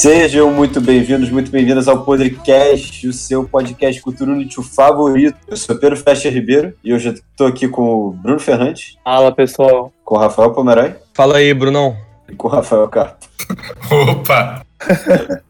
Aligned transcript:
Sejam 0.00 0.50
muito 0.50 0.80
bem-vindos, 0.80 1.28
muito 1.28 1.50
bem-vindas 1.50 1.86
ao 1.86 2.02
Podcast, 2.02 3.06
o 3.06 3.12
seu 3.12 3.46
podcast 3.46 4.00
cultura 4.00 4.32
útil 4.32 4.62
favorito. 4.62 5.36
Eu 5.46 5.58
sou 5.58 5.76
Pedro 5.76 5.94
Festa 5.94 6.30
Ribeiro 6.30 6.72
e 6.82 6.94
hoje 6.94 7.10
estou 7.10 7.46
aqui 7.46 7.68
com 7.68 7.82
o 7.82 8.10
Bruno 8.10 8.40
Fernandes. 8.40 8.96
Fala, 9.04 9.30
pessoal. 9.30 9.92
Com 10.02 10.14
o 10.14 10.18
Rafael 10.18 10.54
Pomeroy. 10.54 10.94
Fala 11.12 11.36
aí, 11.36 11.52
Brunão. 11.52 11.94
E 12.26 12.34
com 12.34 12.48
o 12.48 12.50
Rafael 12.50 12.88
Carpo. 12.88 13.26
Opa! 14.10 14.64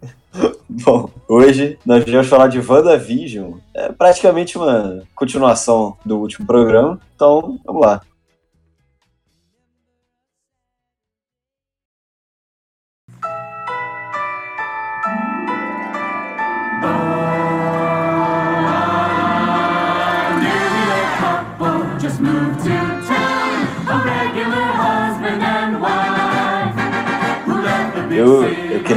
Bom, 0.69 1.09
hoje 1.28 1.78
nós 1.87 2.05
viemos 2.05 2.27
falar 2.27 2.48
de 2.48 2.59
WandaVision. 2.59 3.53
É 3.73 3.92
praticamente 3.92 4.59
uma 4.59 5.05
continuação 5.14 5.97
do 6.05 6.19
último 6.19 6.45
programa, 6.45 6.98
então 7.14 7.56
vamos 7.64 7.83
lá. 7.83 8.01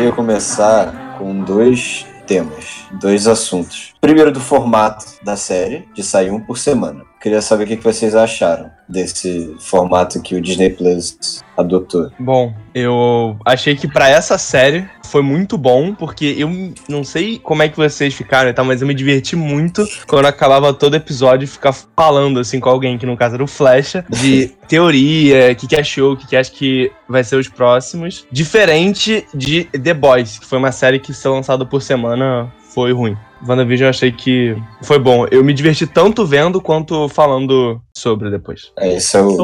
Queria 0.04 0.16
começar 0.18 1.18
com 1.18 1.40
dois 1.46 2.06
temas, 2.28 2.86
dois 2.92 3.26
assuntos. 3.26 3.94
Primeiro, 4.02 4.34
do 4.34 4.40
formato 4.42 5.06
da 5.24 5.38
série, 5.38 5.88
de 5.94 6.04
sair 6.04 6.30
um 6.30 6.42
por 6.42 6.58
semana. 6.58 7.06
Queria 7.24 7.42
saber 7.42 7.64
o 7.64 7.68
que 7.68 7.78
vocês 7.78 8.16
acharam 8.16 8.70
desse 8.86 9.56
formato 9.58 10.22
que 10.22 10.36
o 10.36 10.42
Disney 10.42 10.72
Plus 10.72 11.42
adotou. 11.56 12.12
Bom, 12.20 12.54
eu 12.76 13.38
achei 13.46 13.78
que 13.78 13.88
para 13.88 14.10
essa 14.10 14.38
série 14.38 14.86
foi 15.06 15.22
muito 15.22 15.58
bom, 15.58 15.96
porque 15.96 16.36
eu 16.38 16.52
não 16.90 17.02
sei 17.02 17.40
como 17.40 17.64
é 17.64 17.70
que 17.70 17.78
vocês 17.78 18.14
ficaram 18.14 18.50
e 18.50 18.54
tal, 18.54 18.66
mas 18.66 18.82
eu 18.82 18.88
me 18.88 18.94
diverti 18.94 19.38
muito 19.38 19.88
quando 20.06 20.26
acabava 20.26 20.74
todo 20.74 20.98
episódio 20.98 21.48
ficar 21.48 21.72
falando 21.96 22.42
assim 22.42 22.60
com 22.60 22.68
alguém, 22.68 22.98
que 22.98 23.06
no 23.06 23.16
caso 23.16 23.36
era 23.36 23.44
o 23.44 23.48
Flecha, 23.48 24.04
de 24.10 24.52
teoria, 24.68 25.54
o 25.54 25.56
que, 25.56 25.66
que 25.66 25.78
achou, 25.78 26.14
o 26.14 26.18
que, 26.18 26.28
que 26.28 26.36
acha 26.36 26.52
que 26.52 26.92
vai 27.08 27.24
ser 27.24 27.38
os 27.38 27.48
próximos. 27.48 28.28
Diferente 28.34 29.26
de 29.34 29.64
The 29.64 29.94
Boys, 29.94 30.40
que 30.40 30.46
foi 30.46 30.58
uma 30.58 30.74
série 30.74 31.00
que 31.00 31.14
foi 31.14 31.32
lançada 31.32 31.66
por 31.66 31.82
semana, 31.82 32.52
foi 32.74 32.94
ruim. 32.94 33.18
WandaVision 33.48 33.88
eu 33.88 33.90
achei 33.90 34.12
que 34.12 34.56
foi 34.82 35.00
bom. 35.00 35.26
Eu 35.30 35.44
me 35.44 35.54
diverti 35.54 35.86
tanto 35.86 36.26
vendo 36.26 36.62
quanto 36.62 37.10
falando 37.10 37.82
sobre 37.94 38.30
depois. 38.30 38.72
É, 38.78 38.94
esse 38.94 39.18
é 39.18 39.22
o, 39.22 39.38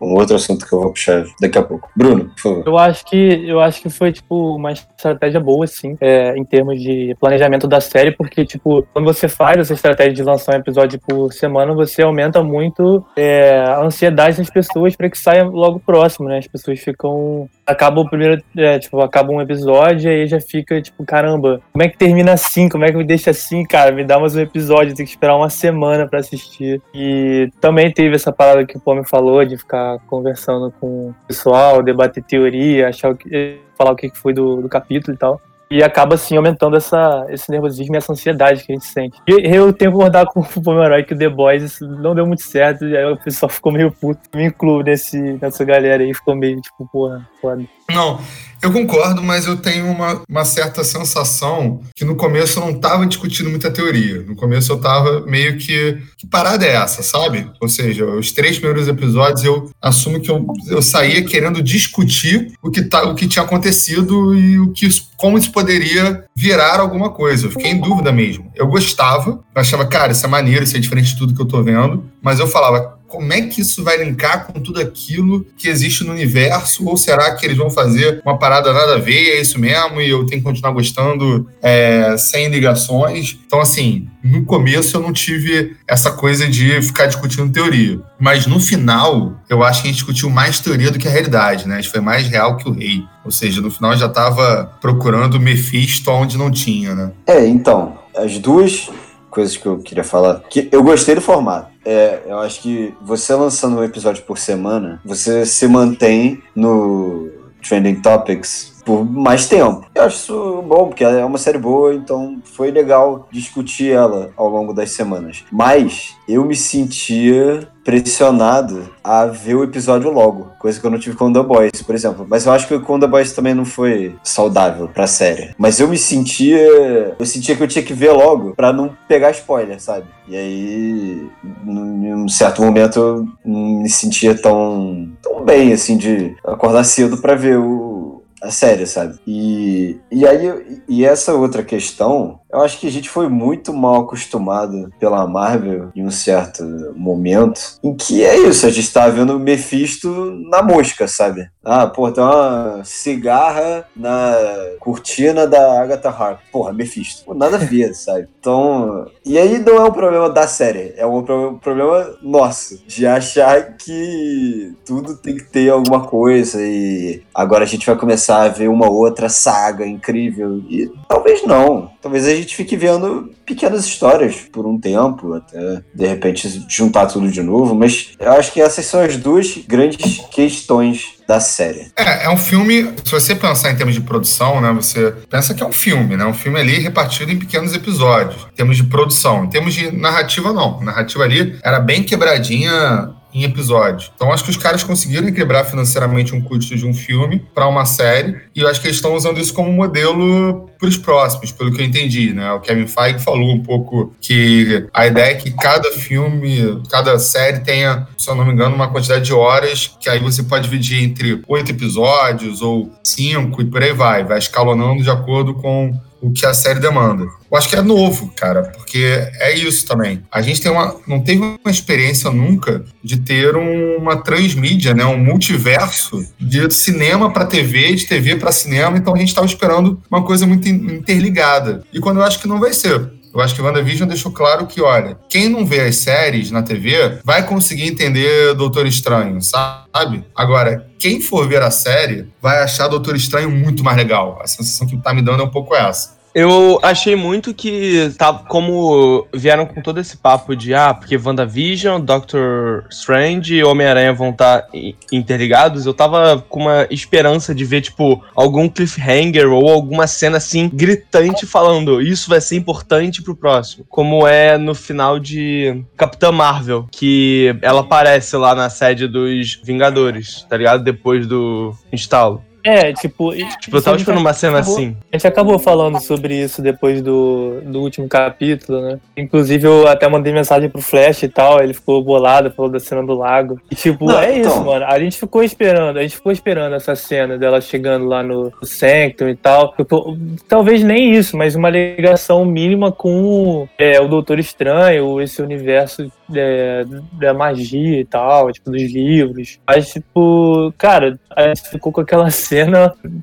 um 0.00 0.14
outro 0.14 0.36
assunto 0.36 0.66
que 0.66 0.72
eu 0.72 0.80
vou 0.80 0.92
puxar 0.92 1.24
daqui 1.40 1.58
a 1.58 1.62
pouco. 1.62 1.88
Bruno, 1.96 2.26
por 2.26 2.40
favor. 2.40 2.62
Eu 2.66 2.78
acho 2.78 3.04
que, 3.06 3.48
eu 3.48 3.60
acho 3.60 3.80
que 3.80 3.88
foi, 3.88 4.12
tipo, 4.12 4.56
uma 4.56 4.72
estratégia 4.72 5.40
boa, 5.40 5.64
assim, 5.64 5.96
é, 6.00 6.36
em 6.36 6.44
termos 6.44 6.80
de 6.80 7.16
planejamento 7.18 7.66
da 7.66 7.80
série, 7.80 8.12
porque, 8.12 8.44
tipo, 8.44 8.86
quando 8.92 9.06
você 9.06 9.28
faz 9.28 9.58
essa 9.58 9.74
estratégia 9.74 10.12
de 10.12 10.22
lançar 10.22 10.54
um 10.54 10.58
episódio 10.58 11.00
por 11.00 11.32
semana, 11.32 11.74
você 11.74 12.02
aumenta 12.02 12.42
muito 12.42 13.04
é, 13.16 13.58
a 13.60 13.80
ansiedade 13.82 14.36
das 14.36 14.50
pessoas 14.50 14.94
para 14.94 15.08
que 15.08 15.18
saia 15.18 15.44
logo 15.44 15.80
próximo, 15.80 16.28
né? 16.28 16.38
As 16.38 16.46
pessoas 16.46 16.78
ficam. 16.80 17.48
Acaba 17.66 18.00
o 18.00 18.08
primeiro. 18.08 18.42
É, 18.56 18.78
tipo, 18.78 19.00
acaba 19.00 19.32
um 19.32 19.40
episódio 19.40 20.10
e 20.10 20.22
aí 20.22 20.26
já 20.26 20.40
fica, 20.40 20.80
tipo, 20.80 21.04
caramba, 21.04 21.60
como 21.72 21.82
é 21.82 21.88
que 21.88 21.98
termina 21.98 22.32
assim? 22.32 22.68
Como 22.68 22.84
é 22.84 22.90
que 22.90 22.96
me 22.96 23.04
deixa 23.04 23.30
assim, 23.30 23.64
cara? 23.64 23.90
Me 23.90 24.04
dá 24.04 24.18
mais 24.18 24.36
um 24.36 24.40
episódio, 24.40 24.94
tem 24.94 25.04
que 25.04 25.10
esperar 25.10 25.36
uma 25.36 25.50
semana 25.50 26.06
para 26.06 26.20
assistir. 26.20 26.80
E 26.94 27.50
também 27.60 27.90
teve 27.92 28.14
essa 28.14 28.32
parada 28.32 28.64
que 28.64 28.76
o 28.76 28.80
Pô 28.80 28.94
me 28.94 29.06
falou 29.06 29.44
de 29.44 29.58
ficar 29.58 29.98
conversando 30.06 30.72
com 30.80 31.08
o 31.08 31.14
pessoal, 31.26 31.82
debater 31.82 32.22
teoria, 32.22 32.88
achar 32.88 33.10
o 33.10 33.16
que, 33.16 33.58
falar 33.76 33.92
o 33.92 33.96
que 33.96 34.10
foi 34.14 34.32
do, 34.32 34.62
do 34.62 34.68
capítulo 34.68 35.14
e 35.14 35.18
tal. 35.18 35.40
E 35.70 35.82
acaba, 35.82 36.14
assim, 36.14 36.36
aumentando 36.36 36.76
essa, 36.76 37.26
esse 37.28 37.50
nervosismo 37.50 37.94
e 37.94 37.98
essa 37.98 38.12
ansiedade 38.12 38.64
que 38.64 38.72
a 38.72 38.74
gente 38.74 38.86
sente. 38.86 39.18
E 39.26 39.32
eu 39.32 39.72
tenho 39.72 39.90
que 39.90 39.96
concordar 39.96 40.26
com 40.26 40.40
o 40.40 40.62
Pomeroy 40.62 41.02
que 41.02 41.14
o 41.14 41.18
The 41.18 41.28
Boys 41.28 41.80
não 41.80 42.14
deu 42.14 42.26
muito 42.26 42.42
certo, 42.42 42.86
e 42.86 42.96
aí 42.96 43.04
o 43.04 43.16
pessoal 43.16 43.50
ficou 43.50 43.72
meio 43.72 43.90
puto. 43.90 44.20
Me 44.34 44.44
incluo 44.44 44.82
nesse, 44.82 45.18
nessa 45.18 45.64
galera 45.64 46.02
aí, 46.02 46.14
ficou 46.14 46.36
meio 46.36 46.60
tipo, 46.60 46.88
porra, 46.92 47.28
foda. 47.40 47.64
Não, 47.90 48.20
eu 48.62 48.72
concordo, 48.72 49.22
mas 49.22 49.46
eu 49.46 49.56
tenho 49.56 49.86
uma, 49.86 50.22
uma 50.28 50.44
certa 50.44 50.82
sensação 50.82 51.80
que 51.94 52.04
no 52.04 52.16
começo 52.16 52.58
eu 52.58 52.64
não 52.64 52.72
estava 52.72 53.06
discutindo 53.06 53.50
muita 53.50 53.70
teoria. 53.70 54.22
No 54.22 54.34
começo 54.34 54.72
eu 54.72 54.76
estava 54.76 55.20
meio 55.26 55.56
que. 55.58 55.98
Que 56.16 56.26
parada 56.26 56.64
é 56.64 56.74
essa, 56.74 57.02
sabe? 57.02 57.48
Ou 57.60 57.68
seja, 57.68 58.04
os 58.06 58.32
três 58.32 58.58
primeiros 58.58 58.88
episódios 58.88 59.44
eu 59.44 59.70
assumo 59.80 60.20
que 60.20 60.30
eu, 60.30 60.44
eu 60.68 60.80
saía 60.80 61.24
querendo 61.24 61.62
discutir 61.62 62.52
o 62.62 62.70
que, 62.70 62.82
tá, 62.82 63.04
o 63.04 63.14
que 63.14 63.28
tinha 63.28 63.44
acontecido 63.44 64.34
e 64.34 64.58
o 64.58 64.72
que, 64.72 64.88
como 65.16 65.36
isso 65.38 65.52
poderia 65.52 66.24
virar 66.34 66.80
alguma 66.80 67.10
coisa. 67.10 67.46
Eu 67.46 67.50
fiquei 67.50 67.70
em 67.70 67.80
dúvida 67.80 68.10
mesmo. 68.10 68.50
Eu 68.54 68.66
gostava, 68.66 69.30
eu 69.54 69.60
achava, 69.60 69.86
cara, 69.86 70.12
isso 70.12 70.24
é 70.24 70.28
maneiro, 70.28 70.64
isso 70.64 70.76
é 70.76 70.80
diferente 70.80 71.12
de 71.12 71.18
tudo 71.18 71.34
que 71.34 71.40
eu 71.40 71.46
tô 71.46 71.62
vendo, 71.62 72.04
mas 72.22 72.40
eu 72.40 72.46
falava, 72.46 72.95
como 73.06 73.32
é 73.32 73.42
que 73.42 73.60
isso 73.60 73.82
vai 73.84 74.02
linkar 74.02 74.46
com 74.46 74.60
tudo 74.60 74.80
aquilo 74.80 75.46
que 75.56 75.68
existe 75.68 76.04
no 76.04 76.12
universo? 76.12 76.86
Ou 76.86 76.96
será 76.96 77.34
que 77.34 77.46
eles 77.46 77.56
vão 77.56 77.70
fazer 77.70 78.20
uma 78.24 78.38
parada 78.38 78.72
nada 78.72 78.96
a 78.96 78.98
ver, 78.98 79.36
é 79.36 79.40
isso 79.40 79.58
mesmo, 79.58 80.00
e 80.00 80.10
eu 80.10 80.26
tenho 80.26 80.40
que 80.40 80.46
continuar 80.46 80.72
gostando 80.72 81.48
é, 81.62 82.16
sem 82.16 82.48
ligações? 82.48 83.38
Então, 83.46 83.60
assim, 83.60 84.08
no 84.22 84.44
começo 84.44 84.96
eu 84.96 85.00
não 85.00 85.12
tive 85.12 85.76
essa 85.86 86.10
coisa 86.10 86.48
de 86.48 86.82
ficar 86.82 87.06
discutindo 87.06 87.52
teoria. 87.52 88.00
Mas 88.18 88.46
no 88.46 88.58
final, 88.58 89.40
eu 89.48 89.62
acho 89.62 89.82
que 89.82 89.88
a 89.88 89.90
gente 89.90 89.98
discutiu 89.98 90.28
mais 90.30 90.58
teoria 90.58 90.90
do 90.90 90.98
que 90.98 91.06
a 91.06 91.10
realidade, 91.10 91.68
né? 91.68 91.76
A 91.76 91.80
gente 91.80 91.90
foi 91.90 92.00
mais 92.00 92.26
real 92.26 92.56
que 92.56 92.68
o 92.68 92.72
rei. 92.72 93.02
Ou 93.24 93.30
seja, 93.30 93.60
no 93.60 93.70
final 93.70 93.96
já 93.96 94.06
estava 94.06 94.72
procurando 94.80 95.40
Mephisto 95.40 96.10
onde 96.10 96.36
não 96.36 96.50
tinha, 96.50 96.94
né? 96.94 97.12
É, 97.26 97.46
então, 97.46 97.98
as 98.16 98.38
duas 98.38 98.88
coisas 99.30 99.56
que 99.56 99.66
eu 99.66 99.78
queria 99.78 100.04
falar. 100.04 100.40
Que 100.48 100.68
eu 100.72 100.82
gostei 100.82 101.14
do 101.14 101.20
formato. 101.20 101.75
É, 101.88 102.22
eu 102.26 102.40
acho 102.40 102.60
que 102.60 102.92
você 103.00 103.32
lançando 103.32 103.78
um 103.78 103.84
episódio 103.84 104.24
por 104.24 104.38
semana, 104.38 105.00
você 105.04 105.46
se 105.46 105.68
mantém 105.68 106.42
no 106.52 107.30
Trending 107.62 108.02
Topics 108.02 108.75
por 108.86 109.04
mais 109.04 109.48
tempo. 109.48 109.84
Eu 109.92 110.04
acho 110.04 110.16
isso 110.16 110.62
bom, 110.62 110.86
porque 110.86 111.02
é 111.02 111.24
uma 111.24 111.38
série 111.38 111.58
boa, 111.58 111.92
então 111.92 112.38
foi 112.44 112.70
legal 112.70 113.26
discutir 113.32 113.90
ela 113.90 114.30
ao 114.36 114.48
longo 114.48 114.72
das 114.72 114.92
semanas. 114.92 115.44
Mas 115.50 116.14
eu 116.28 116.44
me 116.44 116.54
sentia 116.54 117.68
pressionado 117.84 118.88
a 119.02 119.26
ver 119.26 119.54
o 119.54 119.62
episódio 119.62 120.10
logo, 120.10 120.48
coisa 120.58 120.80
que 120.80 120.84
eu 120.84 120.90
não 120.90 120.98
tive 120.98 121.16
com 121.16 121.32
The 121.32 121.42
Boys, 121.42 121.82
por 121.84 121.94
exemplo. 121.94 122.26
Mas 122.28 122.46
eu 122.46 122.52
acho 122.52 122.66
que 122.66 122.78
com 122.78 122.98
The 122.98 123.06
Boys 123.06 123.32
também 123.32 123.54
não 123.54 123.64
foi 123.64 124.16
saudável 124.22 124.88
pra 124.88 125.06
série. 125.06 125.54
Mas 125.58 125.78
eu 125.78 125.88
me 125.88 125.98
sentia, 125.98 127.14
eu 127.18 127.26
sentia 127.26 127.56
que 127.56 127.62
eu 127.62 127.68
tinha 127.68 127.84
que 127.84 127.94
ver 127.94 128.12
logo 128.12 128.54
para 128.54 128.72
não 128.72 128.96
pegar 129.08 129.30
spoiler, 129.32 129.80
sabe? 129.80 130.06
E 130.28 130.36
aí, 130.36 131.28
num 131.64 132.28
certo 132.28 132.60
momento, 132.60 132.98
eu 132.98 133.26
não 133.44 133.82
me 133.82 133.88
sentia 133.88 134.34
tão, 134.34 135.08
tão 135.22 135.44
bem, 135.44 135.72
assim, 135.72 135.96
de 135.96 136.36
acordar 136.44 136.82
cedo 136.82 137.18
para 137.18 137.36
ver 137.36 137.56
o, 137.58 138.15
a 138.42 138.50
série, 138.50 138.86
sabe? 138.86 139.18
E, 139.26 139.98
e 140.10 140.26
aí, 140.26 140.82
e 140.88 141.04
essa 141.04 141.34
outra 141.34 141.62
questão 141.62 142.40
eu 142.50 142.60
acho 142.60 142.78
que 142.78 142.86
a 142.86 142.90
gente 142.90 143.08
foi 143.08 143.28
muito 143.28 143.72
mal 143.72 144.02
acostumado 144.02 144.90
pela 144.98 145.26
Marvel 145.26 145.90
em 145.94 146.04
um 146.04 146.10
certo 146.10 146.64
momento, 146.96 147.60
em 147.82 147.94
que 147.94 148.24
é 148.24 148.36
isso, 148.38 148.66
a 148.66 148.70
gente 148.70 148.92
tá 148.92 149.08
vendo 149.08 149.36
o 149.36 149.40
Mephisto 149.40 150.08
na 150.48 150.62
mosca, 150.62 151.08
sabe? 151.08 151.48
Ah, 151.64 151.86
pô, 151.86 152.10
tem 152.12 152.22
uma 152.22 152.82
cigarra 152.84 153.84
na 153.96 154.36
cortina 154.78 155.48
da 155.48 155.82
Agatha 155.82 156.10
Harkness. 156.10 156.50
Porra, 156.52 156.72
Mephisto. 156.72 157.24
Pô, 157.24 157.34
nada 157.34 157.56
a 157.56 157.58
ver, 157.58 157.92
sabe? 157.96 158.28
Então, 158.38 159.10
e 159.24 159.36
aí 159.36 159.58
não 159.58 159.76
é 159.76 159.84
um 159.84 159.92
problema 159.92 160.30
da 160.30 160.46
série, 160.46 160.94
é 160.96 161.04
um 161.04 161.24
problema 161.58 162.16
nosso, 162.22 162.80
de 162.86 163.04
achar 163.04 163.76
que 163.76 164.72
tudo 164.84 165.16
tem 165.16 165.36
que 165.36 165.44
ter 165.44 165.70
alguma 165.70 166.06
coisa 166.06 166.62
e 166.62 167.22
agora 167.34 167.64
a 167.64 167.66
gente 167.66 167.86
vai 167.86 167.96
começar 167.96 168.42
a 168.42 168.48
ver 168.48 168.68
uma 168.68 168.88
outra 168.88 169.28
saga 169.28 169.84
incrível 169.84 170.58
e 170.70 170.88
talvez 171.08 171.44
não. 171.44 171.90
Talvez 172.00 172.26
a 172.28 172.35
gente 172.36 172.54
fique 172.54 172.76
vendo 172.76 173.30
pequenas 173.44 173.84
histórias 173.84 174.36
por 174.52 174.66
um 174.66 174.78
tempo, 174.78 175.34
até 175.34 175.82
de 175.94 176.06
repente 176.06 176.64
juntar 176.68 177.06
tudo 177.06 177.30
de 177.30 177.42
novo, 177.42 177.74
mas 177.74 178.10
eu 178.18 178.32
acho 178.32 178.52
que 178.52 178.60
essas 178.60 178.84
são 178.86 179.00
as 179.00 179.16
duas 179.16 179.58
grandes 179.66 180.20
questões 180.30 181.16
da 181.26 181.40
série. 181.40 181.90
É, 181.96 182.24
é 182.24 182.30
um 182.30 182.36
filme, 182.36 182.92
se 183.04 183.10
você 183.10 183.34
pensar 183.34 183.72
em 183.72 183.76
termos 183.76 183.94
de 183.94 184.00
produção, 184.00 184.60
né, 184.60 184.72
você 184.72 185.12
pensa 185.28 185.54
que 185.54 185.62
é 185.62 185.66
um 185.66 185.72
filme, 185.72 186.16
né, 186.16 186.24
um 186.24 186.34
filme 186.34 186.58
ali 186.60 186.78
repartido 186.78 187.32
em 187.32 187.38
pequenos 187.38 187.74
episódios, 187.74 188.46
em 188.52 188.54
termos 188.54 188.76
de 188.76 188.84
produção, 188.84 189.44
em 189.44 189.48
termos 189.48 189.74
de 189.74 189.90
narrativa 189.90 190.52
não, 190.52 190.78
a 190.80 190.84
narrativa 190.84 191.24
ali 191.24 191.58
era 191.62 191.80
bem 191.80 192.02
quebradinha 192.02 193.10
em 193.36 193.44
episódios. 193.44 194.10
Então 194.14 194.32
acho 194.32 194.44
que 194.44 194.50
os 194.50 194.56
caras 194.56 194.82
conseguiram 194.82 195.28
equilibrar 195.28 195.66
financeiramente 195.66 196.34
um 196.34 196.40
custo 196.40 196.74
de 196.74 196.86
um 196.86 196.94
filme 196.94 197.44
para 197.54 197.68
uma 197.68 197.84
série 197.84 198.40
e 198.54 198.60
eu 198.60 198.68
acho 198.68 198.80
que 198.80 198.86
eles 198.86 198.96
estão 198.96 199.14
usando 199.14 199.38
isso 199.38 199.52
como 199.52 199.70
modelo 199.70 200.70
para 200.78 200.88
os 200.88 200.96
próximos, 200.96 201.52
pelo 201.52 201.72
que 201.72 201.80
eu 201.80 201.84
entendi, 201.84 202.32
né? 202.32 202.50
O 202.52 202.60
Kevin 202.60 202.86
Feige 202.86 203.18
falou 203.18 203.50
um 203.50 203.62
pouco 203.62 204.14
que 204.20 204.86
a 204.92 205.06
ideia 205.06 205.32
é 205.32 205.34
que 205.34 205.50
cada 205.50 205.90
filme, 205.92 206.82
cada 206.90 207.18
série 207.18 207.60
tenha, 207.60 208.06
se 208.16 208.28
eu 208.30 208.34
não 208.34 208.44
me 208.44 208.52
engano, 208.52 208.74
uma 208.74 208.88
quantidade 208.88 209.24
de 209.24 209.32
horas 209.32 209.96
que 210.00 210.08
aí 210.08 210.18
você 210.18 210.42
pode 210.42 210.64
dividir 210.64 211.02
entre 211.02 211.42
oito 211.46 211.70
episódios 211.70 212.62
ou 212.62 212.90
cinco 213.04 213.60
e 213.60 213.66
por 213.66 213.82
aí 213.82 213.92
vai, 213.92 214.24
vai 214.24 214.38
escalonando 214.38 215.02
de 215.02 215.10
acordo 215.10 215.54
com 215.54 215.94
o 216.20 216.32
que 216.32 216.46
a 216.46 216.54
série 216.54 216.80
demanda. 216.80 217.24
Eu 217.24 217.56
acho 217.56 217.68
que 217.68 217.76
é 217.76 217.82
novo, 217.82 218.32
cara, 218.36 218.62
porque 218.62 219.28
é 219.38 219.54
isso 219.56 219.86
também. 219.86 220.22
A 220.30 220.42
gente 220.42 220.60
tem 220.60 220.70
uma, 220.70 220.96
não 221.06 221.22
teve 221.22 221.40
uma 221.40 221.70
experiência 221.70 222.30
nunca 222.30 222.84
de 223.02 223.18
ter 223.18 223.54
uma 223.56 224.16
transmídia, 224.16 224.94
né, 224.94 225.04
um 225.04 225.18
multiverso 225.18 226.26
de 226.38 226.70
cinema 226.70 227.32
para 227.32 227.46
TV, 227.46 227.94
de 227.94 228.06
TV 228.06 228.36
para 228.36 228.50
cinema. 228.52 228.96
Então 228.96 229.14
a 229.14 229.18
gente 229.18 229.28
estava 229.28 229.46
esperando 229.46 230.00
uma 230.10 230.24
coisa 230.24 230.46
muito 230.46 230.68
interligada. 230.68 231.84
E 231.92 232.00
quando 232.00 232.18
eu 232.18 232.24
acho 232.24 232.40
que 232.40 232.48
não 232.48 232.58
vai 232.58 232.72
ser. 232.72 233.15
Eu 233.36 233.42
acho 233.42 233.54
que 233.54 233.60
WandaVision 233.60 234.08
deixou 234.08 234.32
claro 234.32 234.66
que, 234.66 234.80
olha, 234.80 235.18
quem 235.28 235.46
não 235.46 235.66
vê 235.66 235.82
as 235.82 235.96
séries 235.96 236.50
na 236.50 236.62
TV 236.62 237.18
vai 237.22 237.46
conseguir 237.46 237.86
entender 237.86 238.54
Doutor 238.54 238.86
Estranho, 238.86 239.42
sabe? 239.42 240.24
Agora, 240.34 240.88
quem 240.98 241.20
for 241.20 241.46
ver 241.46 241.60
a 241.60 241.70
série 241.70 242.30
vai 242.40 242.62
achar 242.62 242.88
Doutor 242.88 243.14
Estranho 243.14 243.50
muito 243.50 243.84
mais 243.84 243.98
legal. 243.98 244.40
A 244.42 244.46
sensação 244.46 244.86
que 244.86 244.96
tá 244.96 245.12
me 245.12 245.20
dando 245.20 245.42
é 245.42 245.44
um 245.44 245.50
pouco 245.50 245.74
essa. 245.74 246.15
Eu 246.38 246.78
achei 246.82 247.16
muito 247.16 247.54
que, 247.54 248.12
tá, 248.18 248.30
como 248.30 249.26
vieram 249.32 249.64
com 249.64 249.80
todo 249.80 249.98
esse 249.98 250.18
papo 250.18 250.54
de, 250.54 250.74
ah, 250.74 250.92
porque 250.92 251.16
WandaVision, 251.16 251.98
Doctor 251.98 252.84
Strange 252.90 253.54
e 253.54 253.64
Homem-Aranha 253.64 254.12
vão 254.12 254.28
estar 254.28 254.60
tá 254.60 254.68
interligados, 255.10 255.86
eu 255.86 255.94
tava 255.94 256.44
com 256.46 256.60
uma 256.60 256.86
esperança 256.90 257.54
de 257.54 257.64
ver, 257.64 257.80
tipo, 257.80 258.22
algum 258.34 258.68
cliffhanger 258.68 259.50
ou 259.50 259.70
alguma 259.70 260.06
cena, 260.06 260.36
assim, 260.36 260.68
gritante 260.70 261.46
falando, 261.46 262.02
isso 262.02 262.28
vai 262.28 262.42
ser 262.42 262.56
importante 262.56 263.22
pro 263.22 263.34
próximo. 263.34 263.86
Como 263.88 264.26
é 264.26 264.58
no 264.58 264.74
final 264.74 265.18
de 265.18 265.82
Capitã 265.96 266.30
Marvel, 266.30 266.86
que 266.92 267.56
ela 267.62 267.80
aparece 267.80 268.36
lá 268.36 268.54
na 268.54 268.68
sede 268.68 269.08
dos 269.08 269.58
Vingadores, 269.64 270.44
tá 270.46 270.58
ligado? 270.58 270.84
Depois 270.84 271.26
do 271.26 271.74
instalo. 271.90 272.44
É, 272.66 272.92
tipo. 272.92 273.32
Tipo, 273.60 273.76
eu 273.76 273.82
tava 273.82 273.96
esperando 273.96 274.20
uma 274.20 274.32
cena 274.32 274.58
acabou, 274.58 274.74
assim. 274.74 274.96
A 275.12 275.16
gente 275.16 275.26
acabou 275.26 275.58
falando 275.58 276.00
sobre 276.00 276.34
isso 276.34 276.60
depois 276.60 277.00
do, 277.00 277.60
do 277.64 277.80
último 277.80 278.08
capítulo, 278.08 278.80
né? 278.80 278.98
Inclusive, 279.16 279.66
eu 279.66 279.86
até 279.86 280.08
mandei 280.08 280.32
mensagem 280.32 280.68
pro 280.68 280.82
Flash 280.82 281.22
e 281.22 281.28
tal, 281.28 281.62
ele 281.62 281.72
ficou 281.72 282.02
bolado, 282.02 282.50
falou 282.50 282.70
da 282.70 282.80
cena 282.80 283.04
do 283.04 283.14
lago. 283.14 283.60
E, 283.70 283.74
tipo, 283.76 284.06
Não, 284.06 284.18
é 284.18 284.38
então... 284.38 284.50
isso, 284.50 284.64
mano. 284.64 284.84
A 284.84 284.98
gente 284.98 285.16
ficou 285.16 285.44
esperando, 285.44 285.98
a 285.98 286.02
gente 286.02 286.16
ficou 286.16 286.32
esperando 286.32 286.74
essa 286.74 286.96
cena 286.96 287.38
dela 287.38 287.60
chegando 287.60 288.06
lá 288.06 288.22
no, 288.22 288.52
no 288.60 288.66
Sanctum 288.66 289.28
e 289.28 289.36
tal. 289.36 289.72
Tipo, 289.76 290.18
talvez 290.48 290.82
nem 290.82 291.14
isso, 291.14 291.36
mas 291.36 291.54
uma 291.54 291.70
ligação 291.70 292.44
mínima 292.44 292.90
com 292.90 293.68
é, 293.78 294.00
o 294.00 294.08
Doutor 294.08 294.40
Estranho, 294.40 295.20
esse 295.20 295.40
universo 295.40 296.10
é, 296.34 296.84
da 297.12 297.32
magia 297.32 298.00
e 298.00 298.04
tal, 298.04 298.50
tipo, 298.52 298.70
dos 298.70 298.82
livros. 298.82 299.58
Mas, 299.66 299.92
tipo, 299.92 300.72
cara, 300.76 301.18
a 301.30 301.48
gente 301.48 301.68
ficou 301.68 301.92
com 301.92 302.00
aquela 302.00 302.30
cena, 302.30 302.55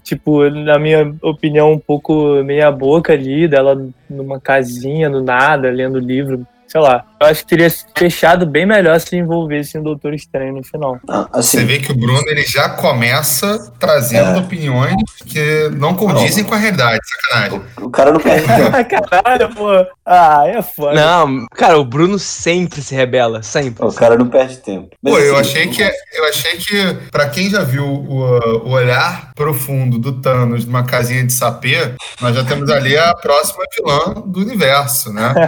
tipo, 0.04 0.50
na 0.50 0.78
minha 0.78 1.16
opinião, 1.22 1.72
um 1.72 1.80
pouco 1.80 2.44
meia 2.44 2.72
boca 2.72 3.14
ali, 3.14 3.48
dela 3.48 3.90
numa 4.10 4.40
casinha, 4.40 5.10
no 5.10 5.22
nada, 5.24 5.70
lendo 5.70 6.00
livro 6.00 6.46
sei 6.74 6.82
lá, 6.82 7.06
eu 7.22 7.28
acho 7.28 7.44
que 7.44 7.50
teria 7.50 7.72
fechado 7.96 8.48
bem 8.48 8.66
melhor 8.66 9.00
se 9.00 9.16
envolvesse 9.16 9.78
um 9.78 9.84
Doutor 9.84 10.12
Estranho 10.12 10.56
no 10.56 10.64
final. 10.64 11.00
Ah, 11.08 11.30
assim, 11.32 11.60
Você 11.60 11.66
vê 11.66 11.78
que 11.78 11.92
o 11.92 11.96
Bruno 11.96 12.24
ele 12.28 12.42
já 12.42 12.68
começa 12.68 13.72
trazendo 13.80 14.32
é. 14.32 14.40
opiniões 14.40 14.96
que 15.28 15.70
não 15.78 15.94
condizem 15.94 16.42
não. 16.42 16.50
com 16.50 16.56
a 16.56 16.58
realidade, 16.58 17.00
sacanagem. 17.08 17.62
O, 17.78 17.86
o 17.86 17.90
cara 17.92 18.12
não 18.12 18.20
perde 18.20 18.48
tempo. 18.48 18.72
Caralho, 19.08 19.56
pô. 19.56 19.70
Ah, 20.04 20.48
é 20.48 20.62
foda. 20.64 20.96
Não, 20.96 21.46
cara, 21.54 21.78
o 21.78 21.86
Bruno 21.86 22.18
sempre 22.18 22.82
se 22.82 22.96
rebela, 22.96 23.44
sempre. 23.44 23.86
O 23.86 23.94
cara 23.94 24.18
não 24.18 24.28
perde 24.28 24.58
tempo. 24.58 24.90
Mas, 25.02 25.14
pô, 25.14 25.20
assim, 25.20 25.28
eu 25.28 25.38
achei 25.38 25.68
que 25.68 25.84
eu 25.84 26.26
achei 26.28 26.58
que 26.58 26.94
para 27.12 27.30
quem 27.30 27.52
já 27.52 27.64
viu 27.64 27.86
o, 27.86 28.68
o 28.68 28.72
olhar 28.72 29.32
profundo 29.36 30.00
do 30.00 30.20
Thanos 30.22 30.66
numa 30.66 30.84
casinha 30.84 31.24
de 31.24 31.32
sapê, 31.32 31.94
nós 32.20 32.36
já 32.36 32.44
temos 32.44 32.70
ali 32.70 32.98
a 32.98 33.14
próxima 33.16 33.64
vilã 33.76 34.14
do 34.26 34.40
universo, 34.40 35.14
né? 35.14 35.34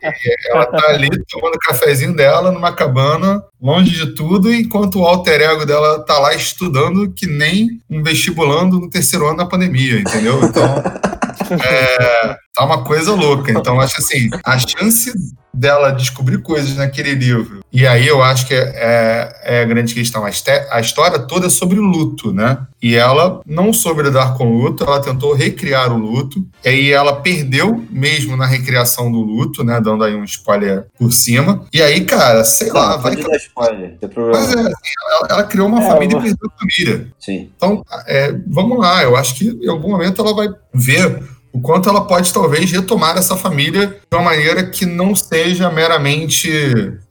E 0.00 0.50
ela 0.50 0.67
tá 0.70 0.88
ali 0.88 1.08
tomando 1.28 1.54
o 1.54 1.58
cafezinho 1.58 2.14
dela 2.14 2.50
numa 2.50 2.72
cabana, 2.72 3.42
longe 3.60 3.90
de 3.90 4.14
tudo, 4.14 4.52
enquanto 4.52 5.00
o 5.00 5.04
alter 5.04 5.40
ego 5.40 5.66
dela 5.66 6.00
tá 6.00 6.18
lá 6.18 6.34
estudando 6.34 7.10
que 7.12 7.26
nem 7.26 7.80
um 7.90 8.02
vestibulando 8.02 8.78
no 8.78 8.90
terceiro 8.90 9.26
ano 9.26 9.38
da 9.38 9.46
pandemia, 9.46 10.00
entendeu? 10.00 10.42
Então, 10.42 10.64
é, 11.64 12.36
tá 12.54 12.64
uma 12.64 12.84
coisa 12.84 13.12
louca. 13.12 13.52
Então, 13.52 13.80
acho 13.80 13.96
assim, 13.98 14.28
a 14.44 14.58
chance 14.58 15.12
dela 15.58 15.90
descobrir 15.90 16.38
coisas 16.38 16.76
naquele 16.76 17.14
livro. 17.14 17.60
E 17.72 17.86
aí 17.86 18.06
eu 18.06 18.22
acho 18.22 18.46
que 18.46 18.54
é, 18.54 18.72
é, 18.74 19.58
é 19.58 19.62
a 19.62 19.64
grande 19.66 19.92
questão. 19.92 20.24
A, 20.24 20.30
a, 20.70 20.80
história 20.80 21.18
toda 21.18 21.46
é 21.46 21.50
sobre 21.50 21.78
luto, 21.78 22.32
né? 22.32 22.58
E 22.80 22.94
ela 22.94 23.40
não 23.44 23.72
soube 23.72 24.02
lidar 24.02 24.34
com 24.34 24.46
o 24.46 24.62
luto, 24.62 24.84
ela 24.84 25.00
tentou 25.00 25.34
recriar 25.34 25.92
o 25.92 25.98
luto. 25.98 26.46
E 26.64 26.68
aí 26.68 26.90
ela 26.92 27.16
perdeu 27.16 27.84
mesmo 27.90 28.36
na 28.36 28.46
recriação 28.46 29.10
do 29.10 29.20
luto, 29.20 29.62
né? 29.64 29.80
Dando 29.80 30.04
aí 30.04 30.14
um 30.14 30.24
spoiler 30.24 30.86
por 30.98 31.12
cima. 31.12 31.64
E 31.72 31.82
aí, 31.82 32.04
cara, 32.04 32.44
sei 32.44 32.68
não, 32.68 32.76
lá. 32.76 32.96
Vai... 32.96 33.16
Dar 33.16 33.36
spoiler, 33.36 33.98
Mas 34.32 34.54
é, 34.54 34.60
ela, 34.60 35.28
ela, 35.28 35.44
criou 35.44 35.68
uma 35.68 35.82
é, 35.82 35.88
família 35.88 36.16
e 36.16 36.22
perdeu 36.22 36.50
a 36.50 36.58
família. 36.58 37.08
Sim. 37.18 37.50
Então, 37.56 37.84
é, 38.06 38.34
vamos 38.46 38.78
lá. 38.78 39.02
Eu 39.02 39.16
acho 39.16 39.34
que 39.34 39.48
em 39.48 39.68
algum 39.68 39.90
momento 39.90 40.22
ela 40.22 40.34
vai 40.34 40.48
ver 40.72 41.22
o 41.58 41.60
quanto 41.60 41.88
ela 41.88 42.06
pode 42.06 42.32
talvez 42.32 42.70
retomar 42.70 43.18
essa 43.18 43.36
família 43.36 43.86
de 43.88 44.16
uma 44.16 44.22
maneira 44.22 44.64
que 44.64 44.86
não 44.86 45.14
seja 45.14 45.68
meramente 45.70 46.48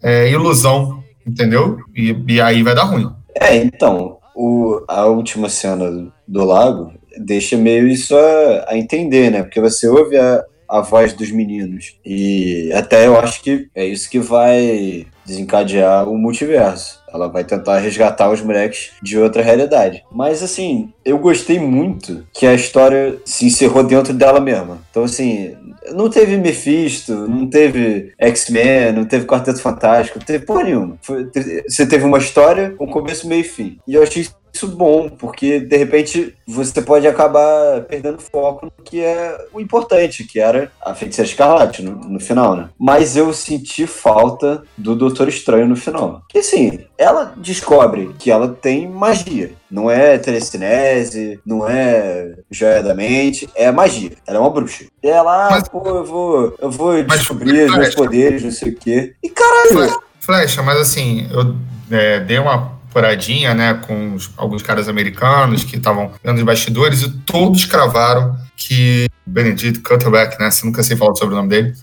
é, 0.02 0.32
ilusão, 0.32 1.04
entendeu? 1.26 1.78
E, 1.94 2.16
e, 2.28 2.40
aí 2.40 2.64
vai 2.64 2.74
dar 2.74 2.86
ruim. 2.86 3.12
É, 3.36 3.56
então, 3.58 4.18
o, 4.34 4.82
a 4.88 5.06
última 5.06 5.50
cena 5.50 6.10
do 6.26 6.46
lago 6.46 6.94
deixa 7.18 7.58
meio 7.58 7.88
isso 7.88 8.16
a, 8.16 8.68
a 8.70 8.78
entender, 8.78 9.30
né? 9.30 9.44
Porque 9.44 9.60
você 9.60 9.88
ouve 9.90 10.18
a, 10.18 10.44
a 10.70 10.80
voz 10.80 11.12
dos 11.12 11.30
meninos. 11.30 11.98
E 12.06 12.72
até 12.74 13.06
eu 13.06 13.20
acho 13.20 13.42
que 13.42 13.68
é 13.76 13.86
isso 13.86 14.10
que 14.10 14.20
vai 14.20 15.06
desencadear 15.26 16.08
o 16.08 16.18
multiverso. 16.18 16.97
Ela 17.14 17.28
vai 17.28 17.44
tentar 17.44 17.80
resgatar 17.80 18.30
os 18.30 18.42
moleques 18.42 18.92
de 19.02 19.18
outra 19.18 19.42
realidade. 19.42 20.04
Mas 20.12 20.44
assim, 20.44 20.92
eu 21.06 21.18
gostei 21.18 21.60
muito 21.60 22.26
que 22.34 22.46
a 22.46 22.54
história 22.54 23.18
se 23.26 23.46
encerrou 23.46 23.84
dentro 23.84 24.14
dela 24.14 24.40
mesma. 24.40 24.80
Então, 24.90 25.04
assim, 25.04 25.56
não 25.94 26.10
teve 26.10 26.38
Mephisto, 26.38 27.14
não 27.14 27.50
teve 27.50 28.14
X-Men, 28.18 28.92
não 28.94 29.06
teve 29.06 29.26
Quarteto 29.26 29.62
Fantástico, 29.62 30.20
não 30.20 30.26
teve 30.26 30.46
porra 30.46 30.64
nenhuma. 30.64 30.98
Foi, 31.02 31.30
você 31.68 31.86
teve 31.86 32.04
uma 32.04 32.18
história 32.18 32.72
com 32.72 32.88
começo, 32.88 33.28
meio 33.28 33.42
e 33.42 33.44
fim. 33.44 33.78
E 33.88 33.96
eu 33.96 34.04
achei 34.04 34.28
isso 34.58 34.68
bom, 34.68 35.10
porque 35.10 35.60
de 35.60 35.78
repente 35.78 36.36
você 36.48 36.82
pode 36.82 37.08
acabar 37.08 37.82
perdendo 37.82 38.20
foco 38.20 38.66
no 38.66 38.84
que 38.84 39.04
é 39.04 39.38
o 39.54 39.62
importante, 39.62 40.24
que 40.24 40.40
era 40.40 40.72
a 40.84 40.96
feiticeira 40.96 41.30
escarlate 41.30 41.84
no, 41.84 41.92
no 41.96 42.20
final, 42.20 42.56
né? 42.56 42.70
Mas 42.80 43.16
eu 43.16 43.32
senti 43.34 43.86
falta 43.86 44.64
do 44.78 44.96
Doutor 44.96 45.28
Estranho 45.28 45.68
no 45.68 45.76
final. 45.76 46.24
Que 46.28 46.40
assim, 46.40 46.80
ela 46.98 47.34
descobre 47.38 48.16
que 48.18 48.32
ela 48.32 48.48
tem 48.48 48.88
magia. 48.88 49.52
Não 49.70 49.92
é 49.92 50.18
telecinese, 50.18 51.40
não 51.46 51.68
é 51.68 52.36
joia 52.50 52.82
da 52.82 52.96
mente, 52.96 53.48
é 53.54 53.72
magia. 53.72 54.14
Ela 54.26 54.38
é 54.38 54.42
uma 54.42 54.50
bruxa. 54.50 54.86
E 55.04 55.08
ela, 55.08 55.48
ah, 55.48 55.52
mas, 55.52 55.68
pô, 55.68 55.84
eu 55.86 56.06
vou, 56.06 56.56
eu 56.60 56.72
vou 56.72 57.04
descobrir 57.04 57.70
os 57.70 57.78
meus 57.78 57.96
poderes, 57.96 58.44
não 58.44 58.52
sei 58.52 58.72
o 58.72 58.76
quê. 58.76 59.14
E 59.22 59.30
caralho. 59.30 60.02
Flecha, 60.20 60.62
mas 60.62 60.78
assim, 60.80 61.28
eu 61.32 61.56
é, 61.92 62.20
dei 62.20 62.40
uma 62.40 62.77
furadinha, 62.98 63.54
né, 63.54 63.80
com 63.86 64.16
os, 64.16 64.32
alguns 64.36 64.64
caras 64.64 64.90
americanos 64.90 65.64
que 65.64 65.76
estavam 65.76 66.12
vendo 66.24 66.38
os 66.38 66.44
bastidores 66.44 67.04
e 67.04 67.12
todos 67.12 67.64
cravaram 67.64 68.36
que 68.56 69.08
Benedict 69.24 69.82
Cumberbatch, 69.82 70.40
né, 70.40 70.50
se 70.50 70.66
nunca 70.66 70.82
sei 70.82 70.98
falar 70.98 71.14
sobre 71.14 71.36
o 71.36 71.38
nome 71.38 71.50
dele, 71.50 71.76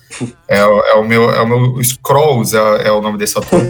é, 0.49 0.59
é, 0.59 0.95
o 0.95 1.05
meu, 1.05 1.31
é 1.31 1.41
o 1.41 1.47
meu 1.47 1.85
Scrolls, 1.85 2.57
é, 2.57 2.89
é 2.89 2.91
o 2.91 3.01
nome 3.01 3.17
desse 3.17 3.39
ator. 3.39 3.61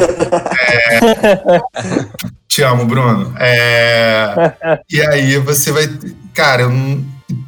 É, 0.70 1.60
te 2.48 2.62
amo, 2.62 2.86
Bruno. 2.86 3.34
É, 3.38 4.54
e 4.90 5.02
aí 5.02 5.36
você 5.36 5.70
vai, 5.70 5.86
cara, 6.32 6.62
eu 6.62 6.70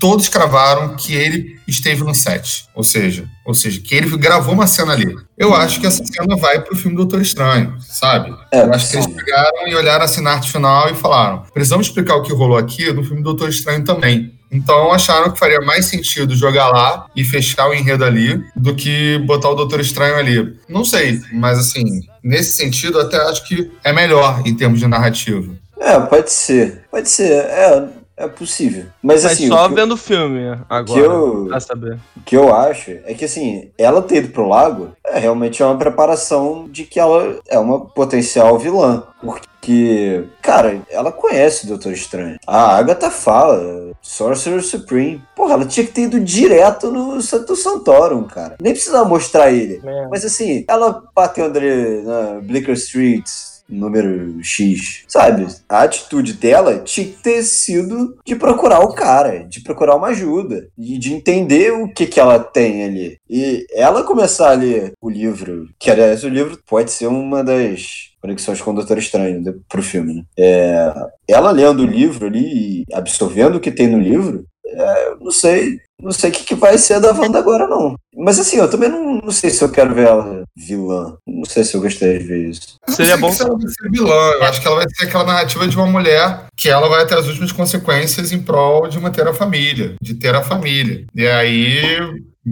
todos 0.01 0.29
cravaram 0.29 0.97
que 0.97 1.15
ele 1.15 1.57
esteve 1.67 2.03
no 2.03 2.15
set, 2.15 2.67
ou 2.75 2.83
seja, 2.83 3.29
ou 3.45 3.55
seja, 3.55 3.81
que 3.81 3.95
ele 3.95 4.17
gravou 4.17 4.55
uma 4.55 4.67
cena 4.67 4.93
ali. 4.93 5.15
Eu 5.37 5.55
acho 5.55 5.81
que 5.81 5.87
essa 5.87 6.05
cena 6.05 6.37
vai 6.37 6.61
pro 6.61 6.77
filme 6.77 6.97
Doutor 6.97 7.21
Estranho, 7.21 7.77
sabe? 7.81 8.35
É, 8.53 8.63
eu 8.63 8.73
acho 8.73 8.91
que 8.91 8.97
eles 8.97 9.07
pegaram 9.07 9.69
e 9.69 9.75
olharam 9.75 10.05
assim 10.05 10.23
na 10.23 10.33
arte 10.33 10.51
final 10.51 10.91
e 10.91 10.95
falaram: 10.95 11.45
precisamos 11.53 11.87
explicar 11.87 12.17
o 12.17 12.23
que 12.23 12.33
rolou 12.33 12.57
aqui 12.57 12.93
no 12.93 13.05
filme 13.05 13.23
Doutor 13.23 13.49
Estranho 13.49 13.85
também. 13.85 14.35
Então 14.51 14.93
acharam 14.93 15.33
que 15.33 15.39
faria 15.39 15.61
mais 15.61 15.87
sentido 15.87 16.35
jogar 16.37 16.69
lá 16.69 17.07
e 17.17 17.25
fechar 17.25 17.69
o 17.69 17.75
enredo 17.75 18.05
ali 18.05 18.41
do 18.55 18.75
que 18.75 19.19
botar 19.27 19.51
o 19.51 19.55
Doutor 19.55 19.81
Estranho 19.81 20.17
ali. 20.17 20.57
Não 20.69 20.85
sei, 20.85 21.21
mas 21.33 21.59
assim, 21.59 21.85
nesse 22.23 22.53
sentido, 22.53 23.01
até 23.01 23.17
acho 23.17 23.47
que 23.47 23.71
é 23.83 23.93
melhor 23.93 24.43
em 24.47 24.55
termos 24.55 24.79
de 24.79 24.87
narrativa. 24.87 25.53
É, 25.79 25.99
pode 26.01 26.33
ser. 26.33 26.85
Pode 26.91 27.09
ser. 27.09 27.33
É, 27.33 27.89
é 28.17 28.27
possível. 28.29 28.87
Mas, 29.03 29.25
Mas 29.25 29.33
assim. 29.33 29.49
só 29.49 29.67
o 29.67 29.69
vendo 29.69 29.93
o 29.93 29.97
filme 29.97 30.59
agora, 30.69 30.85
que 30.85 30.99
eu- 30.99 31.47
pra 31.49 31.61
saber. 31.61 31.99
o 32.17 32.21
que 32.21 32.37
eu 32.37 32.55
acho 32.55 32.93
é 33.05 33.15
que, 33.15 33.25
assim, 33.25 33.71
ela 33.79 34.01
ter 34.03 34.17
ido 34.17 34.29
pro 34.29 34.49
lago 34.49 34.91
é 35.05 35.19
realmente 35.19 35.63
uma 35.63 35.77
preparação 35.77 36.67
de 36.71 36.85
que 36.85 36.99
ela 36.99 37.39
é 37.49 37.59
uma 37.59 37.81
potencial 37.85 38.59
vilã. 38.59 39.03
Porque, 39.21 40.25
cara, 40.41 40.81
ela 40.89 41.11
conhece 41.11 41.65
o 41.65 41.69
Doutor 41.69 41.93
Estranho. 41.93 42.39
A 42.47 42.77
Agatha 42.77 43.11
fala, 43.11 43.91
Sorcerer 44.01 44.63
Supreme. 44.63 45.21
Porra, 45.35 45.55
ela 45.55 45.67
tinha 45.67 45.85
que 45.85 45.93
ter 45.93 46.03
ido 46.03 46.21
direto 46.21 46.91
no 46.93 47.21
Santo 47.21 47.57
Santorum, 47.57 48.25
cara. 48.25 48.57
Nem 48.63 48.73
precisava 48.73 49.09
mostrar 49.09 49.51
ele. 49.51 49.81
Mesmo. 49.83 50.09
Mas 50.11 50.25
assim, 50.25 50.65
ela 50.69 51.03
batendo 51.15 51.59
ali 51.59 52.03
na 52.03 52.41
Bleecker 52.43 52.75
Street, 52.75 53.25
número 53.69 54.43
X, 54.43 55.05
sabe? 55.09 55.47
A 55.69 55.83
atitude 55.83 56.35
dela 56.35 56.79
tinha 56.81 57.07
que 57.07 57.23
ter 57.23 57.43
sido 57.43 58.17
de 58.25 58.37
procurar 58.37 58.81
o 58.81 58.95
cara, 58.95 59.45
de 59.45 59.61
procurar 59.63 59.97
uma 59.97 60.09
ajuda, 60.09 60.69
e 60.79 60.99
de 60.99 61.13
entender 61.13 61.73
o 61.73 61.89
que 61.89 62.07
que 62.07 62.21
ela 62.21 62.39
tem 62.39 62.85
ali. 62.85 63.19
E 63.29 63.67
ela 63.73 64.05
começar 64.05 64.51
a 64.51 64.55
ler 64.55 64.93
o 65.01 65.11
livro, 65.11 65.69
que 65.79 65.91
aliás 65.91 66.25
o 66.25 66.29
livro 66.29 66.59
pode 66.67 66.91
ser 66.91 67.07
uma 67.07 67.43
das 67.43 68.13
conexões 68.21 68.61
com 68.61 68.73
o 68.73 68.75
Doutor 68.75 68.99
Estranho 68.99 69.63
pro 69.69 69.83
filme, 69.83 70.15
né? 70.15 70.23
É, 70.37 70.93
ela 71.29 71.51
lendo 71.51 71.83
o 71.83 71.87
livro 71.87 72.27
ali 72.27 72.83
e 72.83 72.85
absorvendo 72.93 73.57
o 73.57 73.61
que 73.61 73.71
tem 73.71 73.87
no 73.87 74.01
livro, 74.01 74.45
é, 74.67 75.09
eu 75.09 75.21
não 75.21 75.31
sei, 75.31 75.81
não 76.01 76.13
sei 76.13 76.31
o 76.31 76.33
que, 76.33 76.45
que 76.45 76.55
vai 76.55 76.77
ser 76.77 77.01
da 77.01 77.13
Wanda 77.13 77.39
agora, 77.39 77.67
não. 77.67 77.97
Mas 78.15 78.39
assim, 78.39 78.57
eu 78.59 78.71
também 78.71 78.89
não, 78.89 79.17
não 79.17 79.31
sei 79.31 79.51
se 79.51 79.63
eu 79.63 79.71
quero 79.71 79.95
ver 79.95 80.07
ela 80.07 80.43
vilã. 80.57 81.17
Não 81.27 81.45
sei 81.45 81.65
se 81.65 81.75
eu 81.75 81.81
gostaria 81.81 82.19
de 82.19 82.25
ver 82.25 82.51
isso. 82.51 82.77
Seria 82.89 83.17
bom 83.17 83.33
se 83.33 83.43
ela 83.43 83.57
vai 83.57 83.69
ser 83.69 83.91
vilã. 83.91 84.31
Eu 84.33 84.45
acho 84.45 84.61
que 84.61 84.67
ela 84.67 84.77
vai 84.77 84.87
ser 84.89 85.05
aquela 85.05 85.25
narrativa 85.25 85.67
de 85.67 85.77
uma 85.77 85.87
mulher 85.87 86.47
que 86.57 86.69
ela 86.69 86.89
vai 86.89 87.07
ter 87.07 87.17
as 87.17 87.27
últimas 87.27 87.53
consequências 87.53 88.33
em 88.33 88.43
prol 88.43 88.89
de 88.89 89.01
manter 89.01 89.27
a 89.27 89.35
família, 89.35 89.95
de 90.01 90.15
ter 90.15 90.35
a 90.35 90.43
família. 90.43 91.07
E 91.15 91.27
aí 91.27 92.09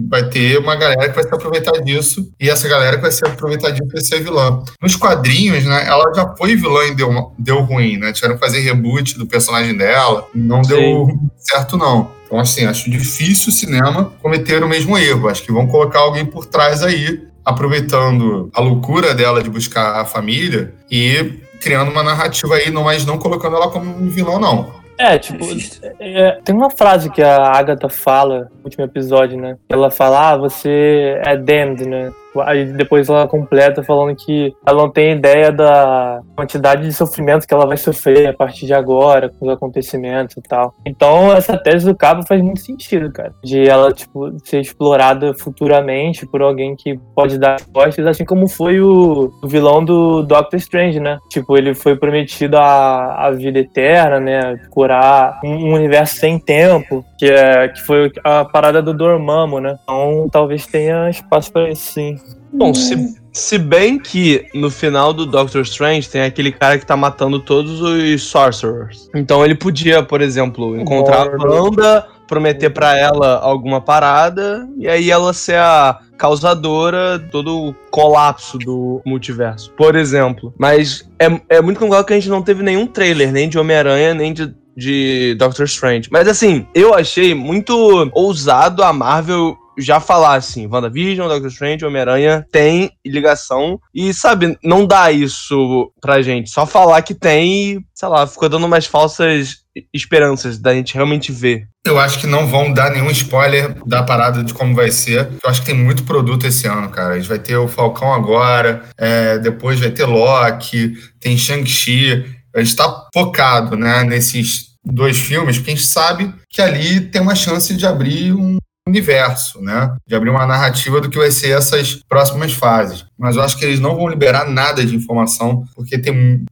vai 0.09 0.27
ter 0.29 0.57
uma 0.59 0.75
galera 0.75 1.07
que 1.09 1.15
vai 1.15 1.23
se 1.23 1.33
aproveitar 1.33 1.71
disso, 1.81 2.29
e 2.39 2.49
essa 2.49 2.67
galera 2.67 2.97
que 2.97 3.01
vai 3.01 3.11
se 3.11 3.25
aproveitar 3.25 3.69
disso 3.71 3.89
vai 3.91 4.01
ser 4.03 4.21
vilã. 4.21 4.61
Nos 4.81 4.95
quadrinhos, 4.95 5.63
né, 5.63 5.85
ela 5.87 6.11
já 6.13 6.35
foi 6.37 6.55
vilã 6.55 6.83
e 6.85 6.95
deu, 6.95 7.31
deu 7.39 7.61
ruim, 7.61 7.97
né? 7.97 8.11
Tiveram 8.11 8.35
que 8.35 8.39
fazer 8.41 8.59
reboot 8.59 9.17
do 9.17 9.25
personagem 9.25 9.75
dela, 9.75 10.27
não 10.33 10.61
deu 10.61 11.07
certo, 11.37 11.77
não. 11.77 12.11
Então, 12.25 12.39
assim, 12.39 12.65
acho 12.65 12.89
difícil 12.89 13.49
o 13.49 13.51
cinema 13.51 14.11
cometer 14.21 14.63
o 14.63 14.67
mesmo 14.67 14.97
erro. 14.97 15.29
Acho 15.29 15.43
que 15.43 15.51
vão 15.51 15.67
colocar 15.67 15.99
alguém 15.99 16.25
por 16.25 16.45
trás 16.45 16.81
aí, 16.83 17.21
aproveitando 17.45 18.49
a 18.53 18.59
loucura 18.61 19.13
dela 19.13 19.41
de 19.43 19.49
buscar 19.49 20.01
a 20.01 20.05
família 20.05 20.73
e 20.89 21.39
criando 21.61 21.91
uma 21.91 22.03
narrativa 22.03 22.55
aí, 22.55 22.69
não- 22.69 22.83
mas 22.83 23.05
não 23.05 23.17
colocando 23.17 23.55
ela 23.55 23.69
como 23.69 23.89
um 23.89 24.09
vilão, 24.09 24.39
não. 24.39 24.71
É, 24.97 25.17
tipo, 25.17 25.39
Difícil. 25.39 25.81
é, 25.99 26.39
tem 26.43 26.55
uma 26.55 26.69
frase 26.69 27.09
que 27.09 27.21
a 27.21 27.51
Agatha 27.51 27.89
fala 27.89 28.49
no 28.57 28.65
último 28.65 28.85
episódio, 28.85 29.39
né? 29.39 29.57
Ela 29.67 29.91
fala, 29.91 30.31
ah, 30.31 30.37
você 30.37 31.19
é 31.25 31.35
damned, 31.35 31.85
né? 31.85 32.11
Aí 32.41 32.65
depois 32.65 33.09
ela 33.09 33.27
completa 33.27 33.83
falando 33.83 34.15
que 34.15 34.53
ela 34.65 34.83
não 34.83 34.89
tem 34.89 35.13
ideia 35.13 35.51
da 35.51 36.21
quantidade 36.35 36.83
de 36.83 36.93
sofrimento 36.93 37.47
que 37.47 37.53
ela 37.53 37.65
vai 37.65 37.77
sofrer 37.77 38.27
a 38.27 38.33
partir 38.33 38.65
de 38.65 38.73
agora, 38.73 39.29
com 39.29 39.45
os 39.45 39.53
acontecimentos 39.53 40.35
e 40.37 40.41
tal. 40.41 40.73
Então, 40.85 41.33
essa 41.33 41.57
tese 41.57 41.85
do 41.85 41.95
Cabo 41.95 42.25
faz 42.27 42.41
muito 42.41 42.59
sentido, 42.59 43.11
cara. 43.11 43.33
De 43.43 43.67
ela, 43.67 43.91
tipo, 43.91 44.33
ser 44.43 44.59
explorada 44.59 45.33
futuramente 45.33 46.25
por 46.25 46.41
alguém 46.41 46.75
que 46.75 46.99
pode 47.15 47.37
dar 47.37 47.53
respostas, 47.53 48.05
assim 48.05 48.25
como 48.25 48.47
foi 48.47 48.79
o, 48.81 49.31
vilão 49.45 49.83
do 49.83 50.23
Doctor 50.23 50.57
Strange, 50.57 50.99
né? 50.99 51.17
Tipo, 51.29 51.57
ele 51.57 51.73
foi 51.73 51.95
prometido 51.95 52.57
a, 52.57 53.27
a 53.27 53.31
vida 53.31 53.59
eterna, 53.59 54.19
né? 54.19 54.59
Curar 54.69 55.39
um, 55.43 55.73
universo 55.73 56.17
sem 56.17 56.39
tempo, 56.39 57.05
que, 57.17 57.25
é, 57.25 57.67
que 57.69 57.81
foi 57.81 58.11
a 58.23 58.45
parada 58.45 58.81
do 58.81 58.93
Dormammu, 58.93 59.59
né? 59.59 59.77
Então, 59.83 60.27
talvez 60.31 60.65
tenha 60.65 61.09
espaço 61.09 61.51
pra 61.51 61.69
isso, 61.69 61.93
sim. 61.93 62.17
Bom, 62.57 62.73
se, 62.73 63.15
se 63.33 63.57
bem 63.57 63.99
que 63.99 64.45
no 64.53 64.69
final 64.69 65.13
do 65.13 65.25
Doctor 65.25 65.61
Strange 65.61 66.09
tem 66.09 66.21
aquele 66.21 66.51
cara 66.51 66.77
que 66.77 66.85
tá 66.85 66.95
matando 66.95 67.39
todos 67.39 67.81
os 67.81 68.23
Sorcerers. 68.23 69.09
Então 69.15 69.43
ele 69.43 69.55
podia, 69.55 70.01
por 70.01 70.21
exemplo, 70.21 70.79
encontrar 70.79 71.27
a. 71.27 71.45
Wanda, 71.45 72.07
prometer 72.27 72.69
pra 72.69 72.97
ela 72.97 73.39
alguma 73.39 73.81
parada, 73.81 74.67
e 74.77 74.87
aí 74.87 75.11
ela 75.11 75.33
ser 75.33 75.57
a 75.57 75.99
causadora 76.17 77.19
todo 77.31 77.69
o 77.69 77.75
colapso 77.91 78.57
do 78.57 79.01
multiverso, 79.05 79.71
por 79.73 79.95
exemplo. 79.95 80.53
Mas 80.57 81.07
é, 81.19 81.57
é 81.57 81.61
muito 81.61 81.79
complicado 81.79 82.05
que 82.05 82.13
a 82.13 82.15
gente 82.15 82.29
não 82.29 82.41
teve 82.41 82.63
nenhum 82.63 82.87
trailer, 82.87 83.31
nem 83.31 83.49
de 83.49 83.59
Homem-Aranha, 83.59 84.13
nem 84.13 84.33
de 84.33 84.53
de 84.75 85.35
Doctor 85.35 85.65
Strange. 85.65 86.09
Mas 86.11 86.27
assim, 86.27 86.67
eu 86.75 86.93
achei 86.93 87.33
muito 87.33 87.73
ousado 88.13 88.83
a 88.83 88.91
Marvel 88.91 89.57
já 89.77 89.99
falar 89.99 90.35
assim, 90.35 90.67
WandaVision, 90.67 91.27
Doctor 91.27 91.49
Strange, 91.49 91.85
Homem-Aranha 91.85 92.45
tem 92.51 92.91
ligação 93.05 93.79
e, 93.93 94.13
sabe, 94.13 94.57
não 94.63 94.85
dá 94.85 95.11
isso 95.11 95.91
pra 96.01 96.21
gente. 96.21 96.49
Só 96.49 96.65
falar 96.65 97.01
que 97.01 97.13
tem 97.13 97.73
e, 97.73 97.79
sei 97.93 98.07
lá, 98.07 98.25
ficou 98.25 98.49
dando 98.49 98.65
umas 98.65 98.85
falsas 98.85 99.65
esperanças 99.93 100.57
da 100.57 100.73
gente 100.73 100.93
realmente 100.93 101.31
ver. 101.31 101.67
Eu 101.85 101.99
acho 101.99 102.19
que 102.19 102.27
não 102.27 102.47
vão 102.47 102.71
dar 102.71 102.91
nenhum 102.91 103.11
spoiler 103.11 103.75
da 103.85 104.01
parada 104.01 104.43
de 104.43 104.53
como 104.53 104.73
vai 104.73 104.89
ser. 104.89 105.29
Eu 105.43 105.49
acho 105.49 105.61
que 105.61 105.67
tem 105.67 105.75
muito 105.75 106.03
produto 106.03 106.47
esse 106.47 106.67
ano, 106.67 106.89
cara. 106.89 107.13
A 107.13 107.19
gente 107.19 107.27
vai 107.27 107.39
ter 107.39 107.57
o 107.57 107.67
Falcão 107.67 108.13
agora, 108.13 108.83
é, 108.97 109.37
depois 109.37 109.79
vai 109.79 109.91
ter 109.91 110.05
Loki, 110.05 110.93
tem 111.19 111.37
Shang-Chi. 111.37 112.25
A 112.55 112.63
gente 112.63 112.75
tá 112.75 113.07
focado, 113.13 113.75
né, 113.75 114.03
nesses 114.03 114.75
dois 114.83 115.19
filmes, 115.19 115.57
porque 115.57 115.71
a 115.71 115.75
gente 115.75 115.85
sabe 115.85 116.33
que 116.49 116.61
ali 116.61 117.01
tem 117.01 117.21
uma 117.21 117.35
chance 117.35 117.75
de 117.75 117.85
abrir 117.85 118.33
um 118.33 118.57
universo, 118.87 119.61
né? 119.61 119.95
De 120.07 120.15
abrir 120.15 120.29
uma 120.29 120.45
narrativa 120.45 121.01
do 121.01 121.09
que 121.09 121.17
vai 121.17 121.31
ser 121.31 121.57
essas 121.57 121.95
próximas 122.07 122.53
fases. 122.53 123.05
Mas 123.17 123.35
eu 123.35 123.41
acho 123.41 123.57
que 123.57 123.65
eles 123.65 123.79
não 123.79 123.95
vão 123.95 124.07
liberar 124.07 124.49
nada 124.49 124.85
de 124.85 124.95
informação, 124.95 125.63
porque 125.75 125.97
tem 125.97 126.45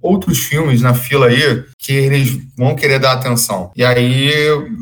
outros 0.00 0.38
filmes 0.38 0.82
na 0.82 0.94
fila 0.94 1.26
aí 1.26 1.64
que 1.78 1.92
eles 1.92 2.38
vão 2.56 2.74
querer 2.74 2.98
dar 2.98 3.12
atenção. 3.12 3.70
E 3.74 3.84
aí, 3.84 4.30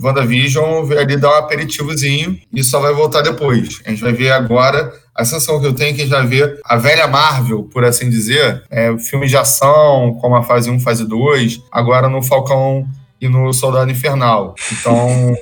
WandaVision 0.02 0.84
vai 0.84 0.98
ali 0.98 1.16
dar 1.16 1.30
um 1.30 1.38
aperitivozinho 1.38 2.38
e 2.52 2.64
só 2.64 2.80
vai 2.80 2.92
voltar 2.92 3.22
depois. 3.22 3.80
A 3.86 3.90
gente 3.90 4.02
vai 4.02 4.12
ver 4.12 4.32
agora. 4.32 4.92
A 5.14 5.24
sensação 5.24 5.58
que 5.58 5.66
eu 5.66 5.72
tenho 5.72 5.90
é 5.90 5.94
que 5.94 6.02
a 6.02 6.04
gente 6.04 6.12
vai 6.12 6.26
ver 6.26 6.60
a 6.62 6.76
velha 6.76 7.06
Marvel, 7.06 7.64
por 7.64 7.82
assim 7.84 8.10
dizer, 8.10 8.62
é, 8.68 8.96
filmes 8.98 9.30
de 9.30 9.36
ação, 9.38 10.18
como 10.20 10.36
a 10.36 10.42
fase 10.42 10.68
1, 10.68 10.80
fase 10.80 11.06
2, 11.08 11.62
agora 11.72 12.06
no 12.06 12.22
Falcão 12.22 12.86
e 13.18 13.26
no 13.26 13.50
Soldado 13.54 13.90
Infernal. 13.90 14.54
Então, 14.70 15.34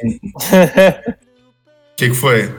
que, 1.97 2.09
que 2.11 2.15
foi? 2.15 2.51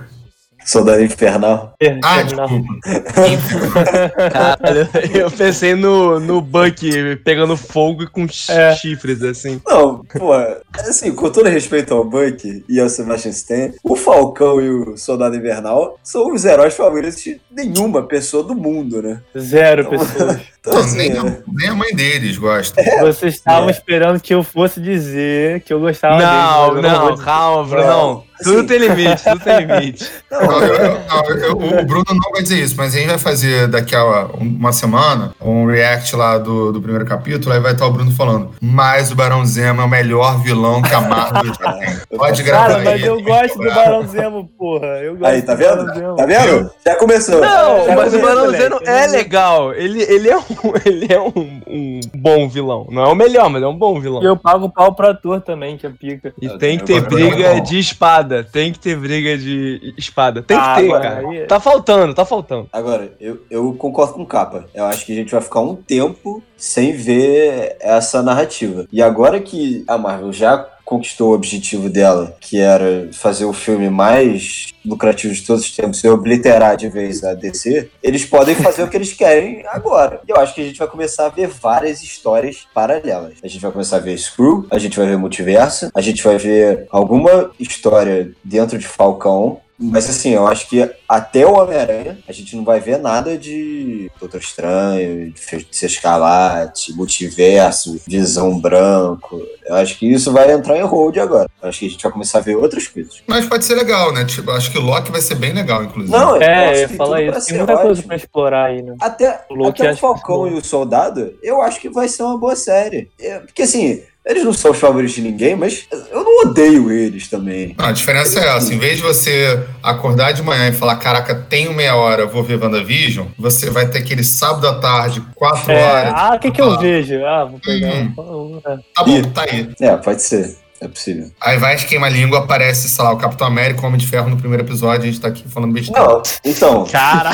Soldado 0.65 1.03
Infernal. 1.03 1.75
Ah, 2.03 2.23
desculpa. 2.23 2.65
Caralho, 4.31 4.89
eu 5.13 5.29
pensei 5.29 5.75
no, 5.75 6.19
no 6.19 6.41
Bucky 6.41 7.17
pegando 7.17 7.55
fogo 7.55 8.01
e 8.01 8.07
com 8.07 8.25
É. 8.49 8.75
chifres, 8.75 9.21
assim. 9.21 9.61
Não, 9.67 10.03
pô, 10.17 10.33
assim, 10.73 11.13
com 11.13 11.29
todo 11.29 11.47
respeito 11.49 11.93
ao 11.93 12.03
Buck 12.03 12.63
e 12.67 12.79
ao 12.79 12.89
Sebastian 12.89 13.29
Stan, 13.29 13.71
o 13.83 13.95
Falcão 13.95 14.59
e 14.59 14.67
o 14.69 14.97
Soldado 14.97 15.35
Invernal 15.35 15.99
são 16.03 16.33
os 16.33 16.43
heróis 16.45 16.73
favoritos 16.75 17.21
de 17.21 17.39
nenhuma 17.51 18.01
pessoa 18.01 18.41
do 18.43 18.55
mundo, 18.55 19.03
né? 19.03 19.21
Zero 19.37 19.81
Então, 19.83 19.99
pessoas. 19.99 20.39
Então, 20.65 20.79
Não, 20.79 20.81
assim, 20.83 20.97
nem, 20.97 21.11
é- 21.11 21.19
a, 21.19 21.23
nem 21.47 21.69
a 21.69 21.75
mãe 21.75 21.93
deles 21.93 22.39
gosta. 22.39 22.81
Vocês 23.01 23.35
estavam 23.35 23.69
É. 23.69 23.71
esperando 23.71 24.19
que 24.19 24.33
eu 24.33 24.41
fosse 24.41 24.81
dizer 24.81 25.61
que 25.61 25.71
eu 25.71 25.79
gostava 25.79 26.17
Não, 26.19 26.73
deles. 26.73 26.91
não, 26.91 27.11
dizer. 27.11 27.23
calma, 27.23 27.63
Brunão. 27.69 28.23
Assim- 28.33 28.34
Tudo 28.43 28.65
tem 28.67 28.77
limite, 28.79 29.23
tudo 29.23 29.39
tem 29.39 29.57
limite. 29.65 30.09
Não, 30.31 30.61
eu- 30.61 30.73
eu- 30.75 30.99
não, 31.07 31.25
eu- 31.29 31.79
o 31.81 31.85
Bruno 31.85 32.03
não 32.09 32.31
vai 32.33 32.41
dizer 32.41 32.61
isso, 32.61 32.75
mas 32.75 32.93
a 32.93 32.97
gente 32.97 33.07
vai 33.07 33.17
fazer 33.17 33.67
daqui 33.69 33.95
a 33.95 34.25
uma 34.37 34.73
semana 34.73 35.33
um 35.39 35.65
react 35.65 36.13
lá 36.15 36.37
do, 36.37 36.73
do 36.73 36.81
primeiro 36.81 37.05
capítulo, 37.05 37.53
aí 37.53 37.59
vai 37.61 37.71
estar 37.71 37.85
o 37.87 37.91
Bruno 37.91 38.11
falando. 38.11 38.51
Mas 38.61 39.11
o 39.11 39.15
Barão 39.15 39.45
Zemo 39.45 39.81
é 39.81 39.85
o 39.85 39.87
melhor 39.87 40.41
vilão 40.41 40.81
que 40.81 40.93
a 40.93 40.99
Marvel 40.99 41.53
já 41.53 41.71
tem. 41.73 41.95
Pode 42.17 42.43
gravar 42.43 42.67
Cara, 42.67 42.77
aí. 42.79 42.83
mas 42.83 43.03
eu 43.03 43.21
gosto 43.23 43.57
do 43.57 43.73
Barão 43.73 44.05
Zemo, 44.07 44.49
porra. 44.57 44.87
Eu 45.01 45.15
gosto 45.15 45.31
Aí, 45.31 45.41
tá 45.41 45.53
do 45.53 45.57
vendo? 45.59 45.85
Barão 45.85 45.95
Zemo. 45.95 46.15
Tá 46.17 46.25
vendo? 46.25 46.71
Já 46.85 46.95
começou. 46.97 47.39
Não, 47.41 47.85
Já 47.85 47.95
mas 47.95 48.13
o 48.13 48.19
começou. 48.19 48.21
Barão 48.21 48.41
moleque, 48.45 48.63
Zeno 48.63 48.79
eu 48.81 48.93
é 48.93 49.07
legal. 49.07 49.73
Ele, 49.73 50.01
ele 50.03 50.29
é, 50.29 50.37
um, 50.37 50.43
ele 50.85 51.07
é 51.13 51.19
um, 51.21 51.61
um 51.67 51.99
bom 52.15 52.49
vilão. 52.49 52.87
Não 52.91 53.03
é 53.03 53.07
o 53.07 53.15
melhor, 53.15 53.49
mas 53.49 53.63
é 53.63 53.67
um 53.67 53.77
bom 53.77 54.01
vilão. 54.01 54.21
E 54.21 54.25
eu 54.25 54.35
pago 54.35 54.69
pau 54.69 54.93
pro 54.93 55.07
ator 55.09 55.39
também, 55.39 55.77
que 55.77 55.87
é 55.87 55.89
pica. 55.89 56.33
E 56.41 56.45
Eu 56.47 56.57
tem 56.57 56.77
que 56.77 56.83
ter 56.85 57.01
briga 57.01 57.61
de 57.61 57.79
espada. 57.79 58.34
Tem 58.43 58.71
que 58.71 58.79
ter 58.79 58.95
briga 58.97 59.37
de 59.37 59.93
espada. 59.97 60.41
Tem 60.41 60.57
que 60.57 60.63
Ah, 60.63 60.75
ter, 60.75 60.85
agora 60.85 61.01
cara. 61.01 61.27
aí- 61.29 61.45
Tá 61.47 61.59
faltando, 61.59 62.13
tá 62.13 62.25
faltando. 62.25 62.67
Agora, 62.71 63.13
eu, 63.19 63.39
eu 63.49 63.73
concordo 63.73 64.13
com 64.13 64.23
o 64.23 64.27
Capa. 64.27 64.65
Eu 64.73 64.85
acho 64.85 65.05
que 65.05 65.11
a 65.11 65.15
gente 65.15 65.31
vai 65.31 65.41
ficar 65.41 65.59
um 65.61 65.75
tempo 65.75 66.41
sem 66.57 66.93
ver 66.93 67.77
essa 67.79 68.21
narrativa. 68.23 68.85
E 68.91 69.01
agora 69.01 69.39
que 69.39 69.83
a 69.87 69.97
Marvel 69.97 70.33
já 70.33 70.67
conquistou 70.85 71.31
o 71.31 71.33
objetivo 71.33 71.89
dela, 71.89 72.37
que 72.39 72.59
era 72.59 73.09
fazer 73.11 73.45
o 73.45 73.51
filme 73.51 73.89
mais 73.89 74.73
lucrativo 74.85 75.33
de 75.33 75.41
todos 75.41 75.63
os 75.63 75.75
tempos 75.75 76.03
e 76.03 76.07
obliterar 76.07 76.77
de 76.77 76.87
vez 76.87 77.23
a 77.23 77.33
DC, 77.33 77.89
eles 78.03 78.23
podem 78.23 78.53
fazer 78.53 78.83
o 78.83 78.87
que 78.87 78.95
eles 78.95 79.11
querem 79.11 79.65
agora. 79.67 80.21
E 80.27 80.31
eu 80.31 80.37
acho 80.37 80.53
que 80.53 80.61
a 80.61 80.63
gente 80.63 80.77
vai 80.77 80.87
começar 80.87 81.25
a 81.25 81.29
ver 81.29 81.47
várias 81.47 82.03
histórias 82.03 82.67
paralelas. 82.73 83.33
A 83.43 83.47
gente 83.47 83.61
vai 83.61 83.71
começar 83.71 83.97
a 83.97 83.99
ver 83.99 84.17
Screw, 84.17 84.67
a 84.69 84.77
gente 84.77 84.97
vai 84.97 85.07
ver 85.07 85.17
Multiverso, 85.17 85.89
a 85.93 86.01
gente 86.01 86.23
vai 86.23 86.37
ver 86.37 86.85
alguma 86.91 87.49
história 87.59 88.31
dentro 88.43 88.77
de 88.77 88.87
Falcão, 88.87 89.59
mas 89.77 90.09
assim, 90.09 90.29
eu 90.31 90.47
acho 90.47 90.67
que 90.69 90.89
até 91.07 91.45
o 91.45 91.53
Homem-Aranha, 91.59 92.17
a 92.27 92.31
gente 92.31 92.55
não 92.55 92.63
vai 92.63 92.79
ver 92.79 92.97
nada 92.97 93.37
de 93.37 94.09
Doutor 94.19 94.39
Estranho, 94.39 95.31
de 95.31 95.39
Feiticeiro 95.41 95.93
Escarlate, 95.93 96.93
Multiverso, 96.93 97.99
Visão 98.07 98.59
Branco. 98.59 99.41
Eu 99.65 99.75
acho 99.75 99.97
que 99.97 100.05
isso 100.11 100.31
vai 100.31 100.51
entrar 100.51 100.77
em 100.77 100.83
hold 100.83 101.17
agora. 101.17 101.49
Eu 101.61 101.69
acho 101.69 101.79
que 101.79 101.85
a 101.87 101.89
gente 101.89 102.03
vai 102.03 102.11
começar 102.11 102.37
a 102.37 102.41
ver 102.41 102.55
outras 102.55 102.87
coisas. 102.87 103.21
Mas 103.27 103.45
pode 103.45 103.65
ser 103.65 103.75
legal, 103.75 104.13
né? 104.13 104.23
Tipo, 104.25 104.51
acho 104.51 104.71
que 104.71 104.77
o 104.77 104.81
Loki 104.81 105.11
vai 105.11 105.21
ser 105.21 105.35
bem 105.35 105.53
legal, 105.53 105.83
inclusive. 105.83 106.15
Não, 106.17 106.35
eu 106.35 106.41
É, 106.41 106.69
acho 106.83 106.93
eu 106.93 106.97
pra 106.97 107.21
isso. 107.21 107.47
Tem 107.47 107.57
muita 107.57 107.73
coisa 107.73 107.89
ótimo. 107.91 108.07
pra 108.07 108.15
explorar 108.15 108.65
aí, 108.65 108.81
né? 108.81 108.95
Até, 109.01 109.41
O 109.49 109.55
Loki 109.55 109.81
até 109.81 109.93
o 109.93 109.97
Falcão 109.97 110.43
que- 110.47 110.51
e 110.55 110.57
o 110.57 110.63
Soldado, 110.63 111.33
eu 111.43 111.61
acho 111.61 111.79
que 111.79 111.89
vai 111.89 112.07
ser 112.07 112.23
uma 112.23 112.37
boa 112.37 112.55
série. 112.55 113.09
É, 113.19 113.39
porque 113.39 113.63
assim, 113.63 114.03
eles 114.25 114.43
não 114.43 114.53
são 114.53 114.71
os 114.71 114.77
favoritos 114.79 115.15
de 115.15 115.21
ninguém, 115.21 115.55
mas 115.55 115.85
eu 116.11 116.23
não 116.23 116.41
odeio 116.49 116.91
eles 116.91 117.27
também. 117.29 117.75
Não, 117.77 117.85
a 117.85 117.91
diferença 117.91 118.39
é 118.39 118.57
essa. 118.57 118.73
Em 118.73 118.79
vez 118.79 118.97
de 118.97 119.03
você 119.03 119.63
acordar 119.83 120.31
de 120.31 120.41
manhã 120.41 120.67
e 120.69 120.73
falar, 120.73 120.95
caraca, 120.97 121.35
tenho 121.35 121.73
meia 121.73 121.95
hora, 121.95 122.25
vou 122.25 122.43
ver 122.43 122.61
WandaVision, 122.61 123.27
você 123.37 123.69
vai 123.69 123.87
ter 123.87 123.99
aquele 123.99 124.23
sábado 124.23 124.67
à 124.67 124.79
tarde, 124.79 125.21
quatro 125.35 125.71
É, 125.71 125.83
horas. 125.83 126.13
ah, 126.15 126.33
o 126.35 126.39
que 126.39 126.51
que 126.51 126.61
eu 126.61 126.77
vejo? 126.79 127.23
Ah, 127.25 127.45
vou 127.45 127.59
pegar. 127.59 127.93
Hum. 127.93 128.61
Tá 128.95 129.03
bom, 129.03 129.21
tá 129.33 129.43
aí. 129.43 129.69
É, 129.79 129.95
pode 129.97 130.21
ser. 130.21 130.57
É 130.81 130.89
possível. 130.89 131.31
Aí 131.41 131.57
vai 131.57 131.73
esquema 131.73 132.09
língua, 132.09 132.39
aparece, 132.39 132.89
sei 132.89 133.03
lá, 133.03 133.13
o 133.13 133.17
Capitão 133.17 133.47
América, 133.47 133.81
o 133.81 133.85
Homem 133.85 133.97
de 133.97 134.05
Ferro 134.05 134.29
no 134.29 134.35
primeiro 134.35 134.61
episódio, 134.61 135.03
a 135.03 135.05
gente 135.05 135.21
tá 135.21 135.29
aqui 135.29 135.45
falando 135.47 135.71
besteira. 135.71 136.01
Não, 136.05 136.21
então, 136.43 136.83
Cara, 136.85 137.31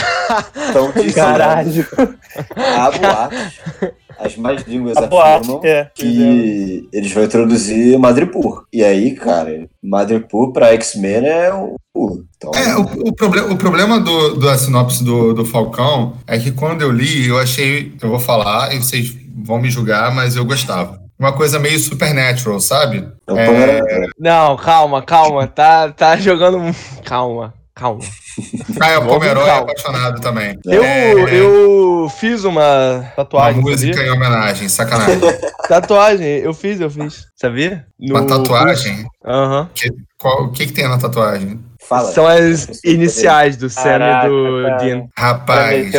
então 0.69 0.91
dizendo, 0.95 1.13
Caralho. 1.15 1.88
há 2.55 2.91
boatos, 2.91 3.53
as 4.24 4.38
mais 4.38 4.62
línguas 4.63 4.96
A 4.98 5.08
boate, 5.08 5.42
afirmam 5.51 5.62
é. 5.63 5.90
que 5.96 6.88
eles 6.94 7.12
vão 7.12 7.24
introduzir 7.24 7.98
Madripoor. 7.98 8.66
E 8.72 8.84
aí, 8.84 9.16
cara, 9.16 9.68
Madripoor 9.84 10.51
pra 10.54 10.74
X-Men 10.74 11.25
é 11.25 11.54
um 11.54 11.75
pulo. 11.94 12.25
Então, 12.38 12.51
É, 12.56 12.75
o, 12.78 12.82
o, 12.82 13.13
proble 13.13 13.42
o 13.42 13.58
problema 13.58 14.00
do, 14.00 14.36
da 14.40 14.58
sinopse 14.58 15.04
do, 15.04 15.34
do 15.34 15.46
Falcão 15.46 16.13
é 16.28 16.38
que 16.38 16.51
quando 16.51 16.82
eu 16.82 16.92
li, 16.92 17.28
eu 17.28 17.38
achei, 17.40 17.94
eu 18.01 18.10
vou 18.10 18.20
falar, 18.20 18.74
e 18.74 18.78
vocês 18.78 19.16
vão 19.44 19.60
me 19.60 19.70
julgar, 19.70 20.13
mas 20.13 20.36
eu 20.36 20.46
gostava. 20.46 21.01
Uma 21.18 21.34
coisa 21.34 21.60
meio 21.60 21.80
supernatural, 21.80 22.60
sabe? 22.60 23.08
então 23.24 23.38
é- 23.38 24.08
não, 24.18 24.58
calma, 24.58 25.01
calma. 25.04 25.46
Tá, 25.48 25.92
tá 25.92 26.18
jogando. 26.18 26.75
Calma, 27.04 27.54
calma. 27.75 28.01
Como 29.13 29.23
herói 29.25 29.45
calma. 29.45 29.61
apaixonado 29.71 30.21
também. 30.21 30.57
Eu, 30.65 30.83
É, 30.83 31.13
eu 31.39 32.07
fiz 32.19 32.43
uma 32.43 32.95
uma 32.97 33.03
tatuagem. 33.15 33.61
música 33.61 33.93
sabia? 33.93 34.09
em 34.09 34.11
homenagem, 34.15 34.69
sacanagem. 34.69 35.19
Tatuagem, 35.67 36.27
eu 36.39 36.53
fiz, 36.53 36.79
eu 36.81 36.89
fiz. 36.89 37.25
Sabia? 37.35 37.85
No 38.00 38.15
Uma 38.15 38.25
tatuagem? 38.27 39.05
Aham. 39.25 39.69
Qual- 40.17 40.43
o 40.45 40.51
que, 40.51 40.65
que 40.67 40.73
tem 40.73 40.88
na 40.88 40.97
tatuagem? 40.97 41.59
Fala. 41.91 42.12
São 42.13 42.25
as 42.25 42.81
iniciais 42.86 43.57
do 43.57 43.69
Sam 43.69 44.00
e 44.00 44.29
do 44.29 44.63
cara. 44.63 44.77
Dean. 44.77 45.03
Rapaz, 45.17 45.91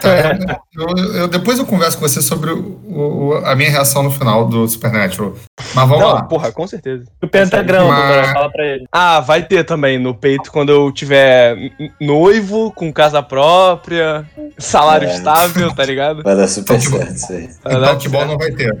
tá, 0.00 0.60
eu, 0.74 1.14
eu- 1.16 1.28
depois 1.28 1.58
eu 1.58 1.66
converso 1.66 1.98
com 1.98 2.06
você 2.08 2.22
sobre 2.22 2.50
o- 2.52 2.78
o- 2.88 3.34
a 3.44 3.56
minha 3.56 3.68
reação 3.68 4.04
no 4.04 4.10
final 4.12 4.46
do 4.46 4.68
Supernatural. 4.68 5.34
Mas 5.74 5.88
vamos 5.88 5.98
Não, 6.04 6.12
lá. 6.14 6.22
porra, 6.22 6.52
com 6.52 6.66
certeza. 6.68 7.04
O 7.20 7.26
pentagrama, 7.26 7.88
Mas- 7.88 8.32
fala 8.32 8.48
pra 8.52 8.64
ele. 8.64 8.84
Ah, 8.92 9.18
vai 9.18 9.42
ter 9.42 9.64
também 9.64 9.98
no 9.98 10.14
peito 10.14 10.52
quando 10.52 10.70
eu 10.70 10.92
tiver 10.92 11.56
noivo, 12.00 12.70
com 12.72 12.92
casa 12.92 13.20
própria, 13.24 14.24
salário 14.56 15.08
É. 15.08 15.14
estável, 15.14 15.74
tá 15.74 15.84
ligado? 15.84 16.22
Vai 16.22 16.36
dar 16.36 16.46
super 16.46 16.76
Então, 16.78 16.90
que 16.92 16.98
certo 16.98 17.16
isso 17.16 17.32
aí. 17.32 17.48
Então 17.66 17.98
que 17.98 18.08
bom 18.08 18.24
não 18.24 18.38
vai 18.38 18.52
ter. 18.52 18.72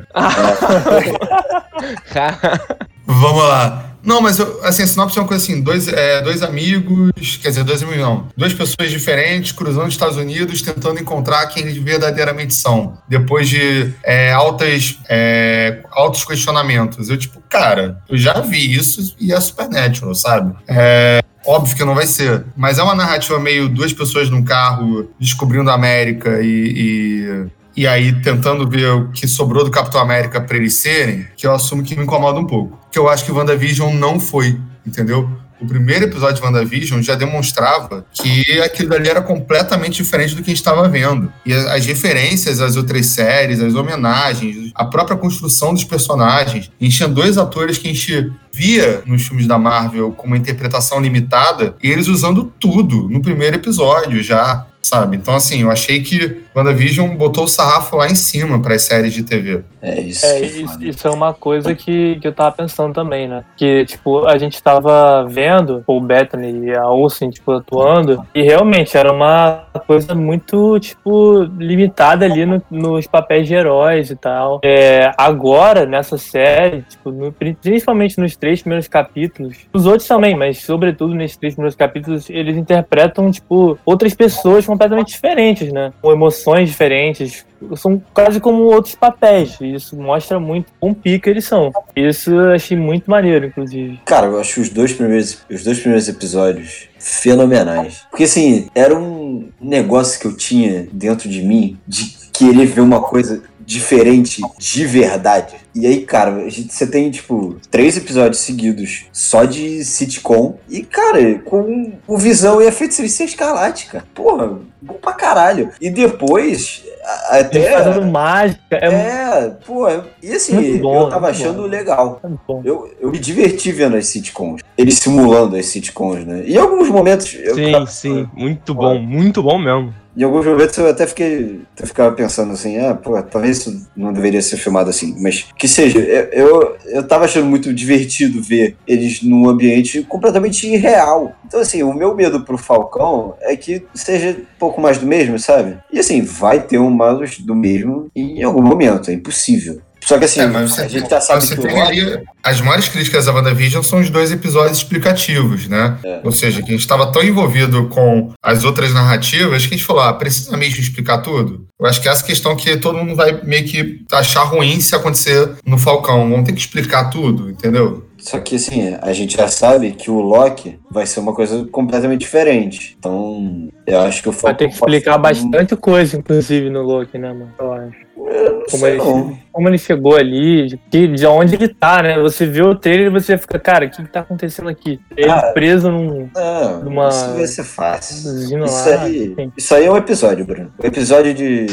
certo. 2.06 2.80
Vamos 3.10 3.42
lá. 3.42 3.86
Não, 4.02 4.22
mas 4.22 4.40
assim, 4.62 4.82
a 4.82 4.86
sinopse 4.86 5.18
é 5.18 5.20
uma 5.20 5.28
coisa 5.28 5.42
assim: 5.42 5.60
dois, 5.60 5.88
é, 5.88 6.22
dois 6.22 6.42
amigos, 6.42 7.36
quer 7.36 7.48
dizer, 7.48 7.64
dois 7.64 7.82
amigos 7.82 8.00
não, 8.00 8.28
duas 8.36 8.54
pessoas 8.54 8.90
diferentes 8.90 9.52
cruzando 9.52 9.88
os 9.88 9.94
Estados 9.94 10.16
Unidos 10.16 10.62
tentando 10.62 10.98
encontrar 11.00 11.46
quem 11.48 11.64
eles 11.64 11.76
verdadeiramente 11.76 12.54
são, 12.54 12.96
depois 13.08 13.48
de 13.48 13.92
é, 14.02 14.32
altas, 14.32 14.98
é, 15.08 15.82
altos 15.90 16.24
questionamentos. 16.24 17.10
Eu, 17.10 17.18
tipo, 17.18 17.42
cara, 17.48 18.00
eu 18.08 18.16
já 18.16 18.40
vi 18.40 18.74
isso 18.74 19.14
e 19.20 19.32
é 19.32 19.40
Supernatural, 19.40 20.14
sabe? 20.14 20.54
É, 20.66 21.20
Óbvio 21.46 21.74
que 21.74 21.84
não 21.84 21.94
vai 21.94 22.06
ser, 22.06 22.44
mas 22.54 22.78
é 22.78 22.82
uma 22.82 22.94
narrativa 22.94 23.40
meio 23.40 23.66
duas 23.66 23.94
pessoas 23.94 24.28
num 24.28 24.44
carro 24.44 25.10
descobrindo 25.18 25.70
a 25.70 25.74
América 25.74 26.38
e, 26.42 27.46
e, 27.76 27.86
aí 27.86 28.12
tentando 28.20 28.68
ver 28.68 28.88
o 28.92 29.10
que 29.10 29.26
sobrou 29.26 29.64
do 29.64 29.70
Capitão 29.70 30.00
América 30.00 30.40
pra 30.40 30.56
eles 30.56 30.74
serem, 30.74 31.26
que 31.36 31.46
eu 31.46 31.54
assumo 31.54 31.82
que 31.82 31.96
me 31.96 32.04
incomoda 32.04 32.38
um 32.38 32.46
pouco. 32.46 32.78
Que 32.90 32.98
eu 32.98 33.08
acho 33.08 33.24
que 33.24 33.32
WandaVision 33.32 33.94
não 33.94 34.18
foi, 34.18 34.60
entendeu? 34.86 35.28
O 35.60 35.66
primeiro 35.66 36.06
episódio 36.06 36.36
de 36.36 36.42
WandaVision 36.42 37.02
já 37.02 37.14
demonstrava 37.14 38.06
que 38.12 38.60
aquilo 38.62 38.88
dali 38.88 39.10
era 39.10 39.20
completamente 39.20 40.02
diferente 40.02 40.34
do 40.34 40.42
que 40.42 40.50
a 40.50 40.54
gente 40.54 40.56
estava 40.56 40.88
vendo. 40.88 41.30
E 41.44 41.52
as 41.52 41.84
referências 41.84 42.62
às 42.62 42.76
outras 42.76 43.06
séries, 43.06 43.60
as 43.60 43.74
homenagens, 43.74 44.72
a 44.74 44.86
própria 44.86 45.18
construção 45.18 45.74
dos 45.74 45.84
personagens. 45.84 46.70
A 46.80 46.84
gente 46.84 46.96
tinha 46.96 47.08
dois 47.08 47.36
atores 47.36 47.76
que 47.76 47.88
a 47.88 47.92
gente 47.92 48.32
via 48.52 49.02
nos 49.04 49.26
filmes 49.26 49.46
da 49.46 49.58
Marvel 49.58 50.12
com 50.12 50.26
uma 50.26 50.38
interpretação 50.38 50.98
limitada 50.98 51.74
e 51.82 51.90
eles 51.90 52.08
usando 52.08 52.50
tudo 52.58 53.06
no 53.10 53.20
primeiro 53.20 53.56
episódio 53.56 54.22
já, 54.22 54.66
sabe? 54.82 55.18
Então, 55.18 55.34
assim, 55.34 55.60
eu 55.60 55.70
achei 55.70 56.02
que 56.02 56.40
WandaVision 56.54 57.16
botou 57.16 57.44
o 57.44 57.48
sarrafo 57.48 57.96
lá 57.96 58.06
em 58.08 58.14
cima 58.14 58.60
para 58.60 58.74
as 58.74 58.82
séries 58.82 59.12
de 59.14 59.22
TV. 59.22 59.62
É 59.82 60.00
isso. 60.00 60.26
É, 60.26 60.40
isso, 60.40 60.82
isso 60.84 61.08
é 61.08 61.10
uma 61.10 61.32
coisa 61.32 61.74
que, 61.74 62.18
que 62.20 62.26
eu 62.28 62.32
tava 62.32 62.52
pensando 62.54 62.92
também, 62.92 63.26
né? 63.28 63.44
Que, 63.56 63.84
tipo, 63.86 64.26
a 64.26 64.36
gente 64.36 64.62
tava 64.62 65.24
vendo 65.28 65.82
o 65.86 66.00
Bethany 66.00 66.66
e 66.66 66.74
a 66.74 66.86
Olsen, 66.88 67.30
tipo, 67.30 67.52
atuando, 67.52 68.22
e 68.34 68.42
realmente 68.42 68.96
era 68.96 69.10
uma 69.12 69.64
coisa 69.86 70.14
muito, 70.14 70.78
tipo, 70.80 71.44
limitada 71.58 72.24
ali 72.26 72.44
no- 72.44 72.62
nos 72.70 73.06
papéis 73.06 73.46
de 73.46 73.54
heróis 73.54 74.10
e 74.10 74.16
tal. 74.16 74.60
É, 74.62 75.12
agora, 75.16 75.86
nessa 75.86 76.18
série, 76.18 76.82
tipo, 76.82 77.10
no- 77.10 77.32
principalmente 77.32 78.18
nos 78.18 78.36
três 78.36 78.60
primeiros 78.60 78.88
capítulos, 78.88 79.56
os 79.72 79.86
outros 79.86 80.06
também, 80.06 80.36
mas 80.36 80.58
sobretudo 80.58 81.14
nesses 81.14 81.36
três 81.36 81.54
primeiros 81.54 81.76
capítulos, 81.76 82.28
eles 82.28 82.56
interpretam, 82.56 83.30
tipo, 83.30 83.78
outras 83.84 84.12
pessoas 84.14 84.66
completamente 84.66 85.12
diferentes, 85.12 85.72
né? 85.72 85.92
Com 86.02 86.08
emoções 86.40 86.68
diferentes, 86.68 87.44
são 87.76 88.02
quase 88.12 88.40
como 88.40 88.62
outros 88.64 88.94
papéis. 88.94 89.56
Isso 89.60 89.96
mostra 89.96 90.40
muito 90.40 90.72
quão 90.80 90.94
pica 90.94 91.30
eles 91.30 91.44
são. 91.44 91.72
Isso 91.94 92.30
eu 92.30 92.52
achei 92.52 92.76
muito 92.76 93.10
maneiro, 93.10 93.46
inclusive. 93.46 94.00
Cara, 94.04 94.26
eu 94.26 94.40
acho 94.40 94.60
os 94.60 94.68
dois 94.68 94.92
primeiros, 94.92 95.38
os 95.50 95.62
dois 95.62 95.78
primeiros 95.78 96.08
episódios 96.08 96.88
fenomenais. 96.98 98.02
Porque 98.10 98.24
assim, 98.24 98.68
era 98.74 98.96
um 98.96 99.48
negócio 99.60 100.20
que 100.20 100.26
eu 100.26 100.36
tinha 100.36 100.88
dentro 100.92 101.28
de 101.28 101.42
mim 101.42 101.78
de 101.86 102.18
querer 102.32 102.66
ver 102.66 102.80
uma 102.80 103.00
coisa 103.00 103.42
diferente 103.60 104.42
de 104.58 104.86
verdade. 104.86 105.54
E 105.74 105.86
aí, 105.86 106.00
cara, 106.02 106.44
você 106.68 106.86
tem, 106.86 107.10
tipo, 107.10 107.56
três 107.70 107.96
episódios 107.96 108.40
seguidos 108.40 109.06
só 109.12 109.44
de 109.44 109.84
sitcom. 109.84 110.58
E, 110.68 110.82
cara, 110.82 111.38
com 111.44 111.92
o 112.06 112.16
Visão 112.16 112.60
e 112.60 112.66
a 112.66 112.72
Feiticeira 112.72 113.30
Escarlate, 113.30 113.86
cara. 113.86 114.04
Porra, 114.14 114.58
bom 114.82 114.94
pra 114.94 115.12
caralho. 115.12 115.70
E 115.80 115.88
depois, 115.90 116.82
até... 117.28 117.72
fazendo 117.82 118.06
mágica. 118.06 118.60
É, 118.76 118.86
É, 118.86 119.50
pô, 119.64 119.86
e 120.22 120.32
assim, 120.32 120.78
bom, 120.78 121.02
eu 121.04 121.08
tava 121.08 121.28
achando 121.28 121.62
bom. 121.62 121.68
legal. 121.68 122.20
bom. 122.46 122.62
Eu, 122.64 122.92
eu 123.00 123.10
me 123.10 123.18
diverti 123.18 123.70
vendo 123.72 123.96
as 123.96 124.06
sitcoms. 124.06 124.62
Eles 124.76 124.94
simulando 124.98 125.56
as 125.56 125.66
sitcoms, 125.66 126.24
né? 126.26 126.42
E 126.46 126.54
em 126.54 126.58
alguns 126.58 126.88
momentos. 126.88 127.32
eu- 127.34 127.54
Sim, 127.54 127.86
sim, 127.86 128.28
muito 128.34 128.74
bom, 128.74 128.98
muito 128.98 129.42
bom 129.42 129.58
mesmo. 129.58 129.94
Em 130.16 130.24
alguns 130.24 130.44
momentos 130.44 130.76
eu 130.76 130.88
até 130.88 131.06
fiquei. 131.06 131.60
Até 131.72 131.86
ficava 131.86 132.12
pensando 132.14 132.52
assim, 132.52 132.78
ah, 132.78 132.94
pô, 132.94 133.20
talvez 133.22 133.58
isso 133.58 133.86
não 133.96 134.12
deveria 134.12 134.42
ser 134.42 134.56
filmado 134.56 134.90
assim. 134.90 135.14
Mas 135.22 135.46
que 135.60 135.68
seja, 135.68 135.98
eu, 135.98 136.74
eu, 136.86 137.06
tava 137.06 137.26
achando 137.26 137.44
muito 137.44 137.74
divertido 137.74 138.40
ver 138.40 138.78
eles 138.88 139.22
num 139.22 139.46
ambiente 139.46 140.02
completamente 140.04 140.66
irreal. 140.66 141.36
Então, 141.44 141.60
assim, 141.60 141.82
o 141.82 141.92
meu 141.92 142.14
medo 142.14 142.42
pro 142.46 142.56
Falcão 142.56 143.34
é 143.42 143.54
que 143.54 143.84
seja 143.94 144.38
um 144.40 144.58
pouco 144.58 144.80
mais 144.80 144.96
do 144.96 145.06
mesmo, 145.06 145.38
sabe? 145.38 145.76
E 145.92 145.98
assim, 145.98 146.22
vai 146.22 146.62
ter 146.62 146.78
um 146.78 146.88
mais 146.88 147.38
do 147.40 147.54
mesmo 147.54 148.10
em 148.16 148.42
algum 148.42 148.62
momento, 148.62 149.10
é 149.10 149.12
impossível. 149.12 149.82
Só 150.10 150.18
que 150.18 150.24
assim, 150.24 150.40
É, 150.40 150.46
mas 150.48 150.72
você, 150.72 150.80
a 150.82 150.88
gente 150.88 151.08
já 151.08 151.20
sabe 151.20 151.40
você 151.46 151.54
que 151.56 151.64
o 151.68 151.80
ali. 151.82 152.18
As 152.42 152.60
maiores 152.60 152.88
críticas 152.88 153.28
à 153.28 153.32
WandaVision 153.32 153.80
são 153.80 154.00
os 154.00 154.10
dois 154.10 154.32
episódios 154.32 154.78
explicativos, 154.78 155.68
né? 155.68 155.98
É. 156.02 156.20
Ou 156.24 156.32
seja, 156.32 156.60
que 156.60 156.68
a 156.68 156.72
gente 156.72 156.80
estava 156.80 157.12
tão 157.12 157.22
envolvido 157.22 157.86
com 157.88 158.32
as 158.42 158.64
outras 158.64 158.92
narrativas 158.92 159.64
que 159.66 159.74
a 159.74 159.76
gente 159.76 159.86
falou: 159.86 160.02
ah, 160.02 160.12
precisa 160.12 160.56
mesmo 160.56 160.80
explicar 160.80 161.18
tudo? 161.18 161.64
Eu 161.78 161.86
acho 161.86 162.02
que 162.02 162.08
essa 162.08 162.24
questão 162.24 162.56
que 162.56 162.76
todo 162.76 162.98
mundo 162.98 163.14
vai 163.14 163.40
meio 163.44 163.64
que 163.64 164.04
achar 164.10 164.42
ruim 164.42 164.80
se 164.80 164.96
acontecer 164.96 165.48
no 165.64 165.78
Falcão. 165.78 166.28
Vão 166.28 166.42
ter 166.42 166.54
que 166.54 166.60
explicar 166.60 167.04
tudo, 167.08 167.48
entendeu? 167.48 168.04
Só 168.18 168.38
que 168.40 168.56
assim, 168.56 168.96
a 169.00 169.12
gente 169.12 169.36
já 169.36 169.46
sabe 169.48 169.92
que 169.92 170.10
o 170.10 170.20
Loki 170.20 170.78
vai 170.90 171.06
ser 171.06 171.20
uma 171.20 171.32
coisa 171.34 171.64
completamente 171.70 172.20
diferente. 172.20 172.96
Então, 172.98 173.68
eu 173.86 174.00
acho 174.00 174.22
que 174.22 174.28
o 174.28 174.32
Vai 174.32 174.54
ter 174.56 174.68
que 174.68 174.76
Falcão 174.76 174.94
explicar 174.96 175.12
ser 175.12 175.18
um- 175.18 175.50
bastante 175.50 175.76
coisa, 175.76 176.16
inclusive, 176.18 176.68
no 176.68 176.82
Loki, 176.82 177.16
né, 177.16 177.32
mano? 177.32 177.52
Eu 177.58 177.72
acho. 177.72 178.10
Eu 178.16 178.52
não 178.52 178.64
Como 178.70 178.78
sei 178.82 178.88
ele, 178.90 178.98
não. 178.98 179.38
Como 179.52 179.68
ele 179.68 179.78
chegou 179.78 180.16
ali, 180.16 180.66
de, 180.68 180.76
que- 180.76 181.06
de 181.08 181.26
onde 181.26 181.54
ele 181.54 181.68
tá, 181.68 182.02
né? 182.02 182.18
Você 182.20 182.46
vê 182.46 182.62
o 182.62 182.74
trailer 182.74 183.06
e 183.06 183.10
você 183.10 183.36
fica, 183.38 183.58
cara, 183.58 183.86
o 183.86 183.90
que, 183.90 184.02
que 184.02 184.08
tá 184.12 184.20
acontecendo 184.20 184.68
aqui? 184.68 185.00
Ele 185.16 185.26
Cara, 185.28 185.52
preso 185.52 185.90
num. 185.90 186.28
Não, 186.34 186.80
Numa- 186.84 187.08
isso 187.08 187.34
vai 187.34 187.46
ser 187.46 187.64
fácil. 187.64 188.64
Isso 188.64 188.88
lá, 188.94 189.02
aí, 189.02 189.34
isso 189.56 189.74
aí 189.74 189.86
é 189.86 189.90
um 189.90 189.96
episódio, 189.96 190.44
Bruno. 190.44 190.72
O 190.82 190.86
episódio 190.86 191.34
de. 191.34 191.66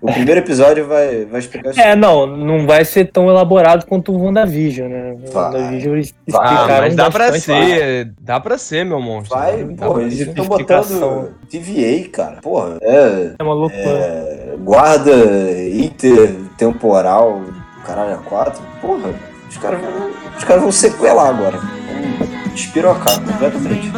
o 0.00 0.12
primeiro 0.12 0.40
episódio 0.40 0.86
vai, 0.86 1.24
vai 1.24 1.40
explicar 1.40 1.70
isso. 1.70 1.80
É, 1.80 1.94
não, 1.96 2.26
não 2.26 2.66
vai 2.66 2.84
ser 2.84 3.06
tão 3.10 3.28
elaborado 3.28 3.86
quanto 3.86 4.12
o 4.12 4.22
WandaVision, 4.22 4.88
né? 4.88 5.16
O 5.26 5.30
Vai. 5.32 5.44
WandaVision 5.44 5.94
eles 5.94 6.14
Vai, 6.28 6.40
Ah, 6.46 6.52
explicaram 6.54 6.80
mas 6.86 6.94
dá 6.96 7.10
pra 7.10 7.32
ser. 7.40 8.12
Dá 8.20 8.40
pra 8.40 8.58
ser, 8.58 8.84
meu 8.84 9.00
monstro. 9.00 9.38
Vai, 9.38 9.64
pô, 9.64 10.00
eles 10.00 10.20
estão 10.20 10.44
botando 10.46 11.30
TVA, 11.50 12.08
cara. 12.10 12.36
Porra, 12.42 12.78
é. 12.82 13.32
É 13.38 13.42
uma 13.42 13.54
loucura. 13.54 13.80
é 13.82 14.54
guarda 14.64 15.10
intertemporal, 15.72 17.23
caralho, 17.84 18.14
a 18.14 18.18
quatro. 18.18 18.62
Porra, 18.80 19.14
os 19.48 19.56
caras 19.56 19.80
vão, 19.80 20.10
os 20.36 20.44
caras 20.44 20.62
vão 20.62 20.72
sequelar 20.72 21.28
agora. 21.28 21.58
Vão 21.58 22.54
despirocar 22.54 23.20
completamente. 23.20 23.92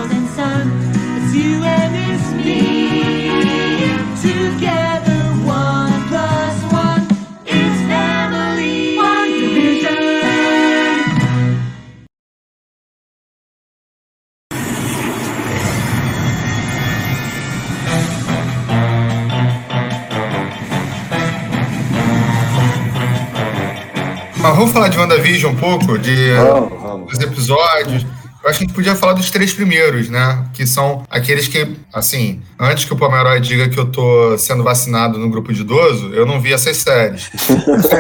Vamos 24.56 24.72
falar 24.72 24.88
de 24.88 24.98
WandaVision 24.98 25.52
um 25.52 25.56
pouco, 25.56 25.98
de 25.98 26.32
Vamos, 26.32 26.82
vamos. 26.82 27.12
dos 27.12 27.20
episódios. 27.20 28.06
Eu 28.42 28.50
acho 28.50 28.58
que 28.60 28.64
a 28.64 28.68
gente 28.68 28.76
podia 28.76 28.94
falar 28.94 29.12
dos 29.14 29.28
três 29.28 29.52
primeiros, 29.52 30.08
né? 30.08 30.46
Que 30.54 30.64
são 30.66 31.04
aqueles 31.10 31.48
que, 31.48 31.76
assim, 31.92 32.40
antes 32.58 32.84
que 32.84 32.92
o 32.92 32.96
Pomeroy 32.96 33.40
diga 33.40 33.68
que 33.68 33.76
eu 33.76 33.86
tô 33.86 34.38
sendo 34.38 34.62
vacinado 34.62 35.18
no 35.18 35.28
grupo 35.28 35.52
de 35.52 35.62
idoso, 35.62 36.14
eu 36.14 36.24
não 36.24 36.40
vi 36.40 36.52
essas 36.52 36.76
séries. 36.76 37.28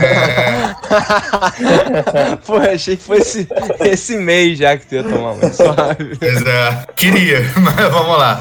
É, 0.00 0.72
Pô, 2.46 2.58
achei 2.58 2.96
que 2.96 3.02
fosse 3.02 3.48
esse 3.80 4.16
mês 4.18 4.56
já 4.58 4.76
que 4.76 4.86
tu 4.86 4.94
ia 4.94 5.02
tomar, 5.02 5.34
mas 5.34 5.56
suave. 5.56 6.16
Mas 6.20 6.46
é, 6.46 6.86
queria, 6.94 7.40
mas 7.60 7.74
vamos 7.90 8.16
lá. 8.16 8.40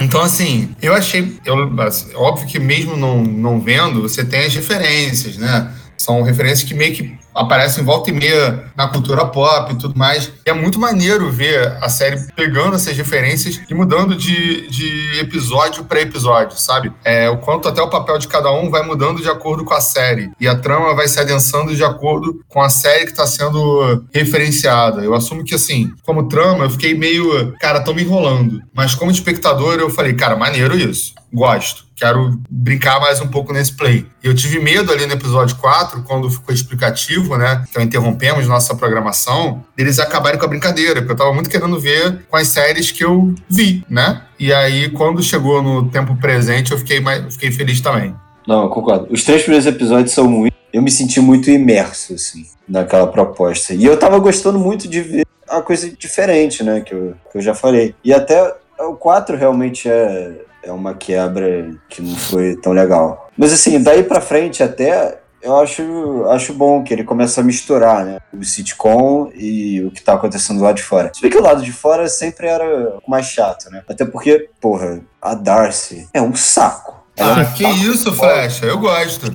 Então, 0.00 0.22
assim, 0.22 0.74
eu 0.80 0.94
achei. 0.94 1.36
Eu, 1.44 1.74
assim, 1.82 2.14
óbvio 2.14 2.46
que 2.46 2.60
mesmo 2.60 2.96
não, 2.96 3.20
não 3.20 3.60
vendo, 3.60 4.00
você 4.00 4.24
tem 4.24 4.46
as 4.46 4.54
referências, 4.54 5.36
né? 5.36 5.72
São 6.00 6.22
referências 6.22 6.66
que 6.66 6.72
meio 6.72 6.94
que 6.94 7.18
aparecem 7.34 7.84
volta 7.84 8.08
e 8.08 8.12
meia 8.14 8.72
na 8.74 8.88
cultura 8.88 9.26
pop 9.26 9.70
e 9.70 9.76
tudo 9.76 9.98
mais. 9.98 10.32
E 10.46 10.48
é 10.48 10.52
muito 10.54 10.80
maneiro 10.80 11.30
ver 11.30 11.76
a 11.78 11.90
série 11.90 12.18
pegando 12.34 12.74
essas 12.74 12.96
referências 12.96 13.60
e 13.68 13.74
mudando 13.74 14.16
de, 14.16 14.66
de 14.70 15.20
episódio 15.20 15.84
para 15.84 16.00
episódio, 16.00 16.58
sabe? 16.58 16.90
É, 17.04 17.28
o 17.28 17.36
quanto 17.36 17.68
até 17.68 17.82
o 17.82 17.90
papel 17.90 18.16
de 18.16 18.28
cada 18.28 18.50
um 18.50 18.70
vai 18.70 18.82
mudando 18.82 19.20
de 19.20 19.28
acordo 19.28 19.62
com 19.62 19.74
a 19.74 19.80
série. 19.82 20.30
E 20.40 20.48
a 20.48 20.56
trama 20.56 20.94
vai 20.94 21.06
se 21.06 21.20
adensando 21.20 21.76
de 21.76 21.84
acordo 21.84 22.42
com 22.48 22.62
a 22.62 22.70
série 22.70 23.04
que 23.04 23.10
está 23.10 23.26
sendo 23.26 24.02
referenciada. 24.10 25.02
Eu 25.02 25.12
assumo 25.12 25.44
que, 25.44 25.54
assim, 25.54 25.92
como 26.02 26.28
trama, 26.28 26.64
eu 26.64 26.70
fiquei 26.70 26.94
meio, 26.94 27.52
cara, 27.60 27.80
tão 27.80 27.92
me 27.92 28.02
enrolando. 28.02 28.62
Mas 28.72 28.94
como 28.94 29.10
espectador, 29.10 29.74
eu 29.74 29.90
falei, 29.90 30.14
cara, 30.14 30.34
maneiro 30.34 30.74
isso. 30.74 31.12
Gosto. 31.30 31.89
Quero 32.00 32.40
brincar 32.48 32.98
mais 32.98 33.20
um 33.20 33.28
pouco 33.28 33.52
nesse 33.52 33.76
play. 33.76 34.06
Eu 34.24 34.34
tive 34.34 34.58
medo 34.58 34.90
ali 34.90 35.04
no 35.04 35.12
episódio 35.12 35.54
4, 35.56 36.02
quando 36.02 36.30
ficou 36.30 36.54
explicativo, 36.54 37.36
né? 37.36 37.62
Então 37.68 37.82
interrompemos 37.82 38.48
nossa 38.48 38.74
programação, 38.74 39.62
deles 39.76 39.98
acabarem 39.98 40.38
com 40.38 40.46
a 40.46 40.48
brincadeira, 40.48 40.94
porque 41.00 41.12
eu 41.12 41.16
tava 41.16 41.34
muito 41.34 41.50
querendo 41.50 41.78
ver 41.78 42.24
com 42.30 42.38
as 42.38 42.48
séries 42.48 42.90
que 42.90 43.04
eu 43.04 43.34
vi, 43.50 43.84
né? 43.86 44.22
E 44.38 44.50
aí, 44.50 44.88
quando 44.88 45.22
chegou 45.22 45.62
no 45.62 45.90
tempo 45.90 46.16
presente, 46.16 46.72
eu 46.72 46.78
fiquei, 46.78 47.00
mais, 47.00 47.22
eu 47.22 47.30
fiquei 47.32 47.52
feliz 47.52 47.82
também. 47.82 48.14
Não, 48.48 48.66
concordo. 48.70 49.06
Os 49.10 49.22
três 49.22 49.42
primeiros 49.42 49.66
episódios 49.66 50.12
são 50.12 50.26
muito. 50.26 50.54
Eu 50.72 50.80
me 50.80 50.90
senti 50.90 51.20
muito 51.20 51.50
imerso, 51.50 52.14
assim, 52.14 52.46
naquela 52.66 53.08
proposta. 53.08 53.74
E 53.74 53.84
eu 53.84 53.98
tava 53.98 54.18
gostando 54.18 54.58
muito 54.58 54.88
de 54.88 55.02
ver 55.02 55.26
uma 55.50 55.60
coisa 55.60 55.90
diferente, 55.90 56.64
né? 56.64 56.80
Que 56.80 56.94
eu, 56.94 57.14
que 57.30 57.36
eu 57.36 57.42
já 57.42 57.54
falei. 57.54 57.94
E 58.02 58.10
até 58.14 58.54
o 58.78 58.94
4 58.94 59.36
realmente 59.36 59.86
é, 59.86 60.46
é 60.62 60.72
uma 60.72 60.94
quebra 60.94 61.70
que 61.88 62.02
não 62.02 62.14
foi 62.16 62.56
tão 62.56 62.72
legal. 62.72 63.30
Mas 63.36 63.52
assim, 63.52 63.82
daí 63.82 64.02
pra 64.02 64.20
frente 64.20 64.62
até. 64.62 65.18
Eu 65.42 65.56
acho, 65.56 65.82
acho 66.28 66.52
bom 66.52 66.84
que 66.84 66.92
ele 66.92 67.02
começa 67.02 67.40
a 67.40 67.44
misturar, 67.44 68.04
né? 68.04 68.18
O 68.30 68.44
sitcom 68.44 69.30
e 69.34 69.82
o 69.82 69.90
que 69.90 70.02
tá 70.02 70.12
acontecendo 70.12 70.62
lá 70.62 70.70
de 70.70 70.82
fora. 70.82 71.10
Se 71.14 71.22
bem 71.22 71.30
que 71.30 71.38
o 71.38 71.42
lado 71.42 71.62
de 71.62 71.72
fora 71.72 72.06
sempre 72.10 72.46
era 72.46 72.98
mais 73.08 73.24
chato, 73.24 73.70
né? 73.70 73.82
Até 73.88 74.04
porque, 74.04 74.50
porra, 74.60 75.00
a 75.20 75.34
Darcy 75.34 76.06
é 76.12 76.20
um 76.20 76.34
saco. 76.34 76.99
Ela 77.20 77.32
é 77.32 77.36
um 77.36 77.40
Ah, 77.40 77.44
que 77.52 77.64
isso, 77.64 78.12
Flecha? 78.14 78.66
Eu 78.66 78.78
gosto. 78.78 79.30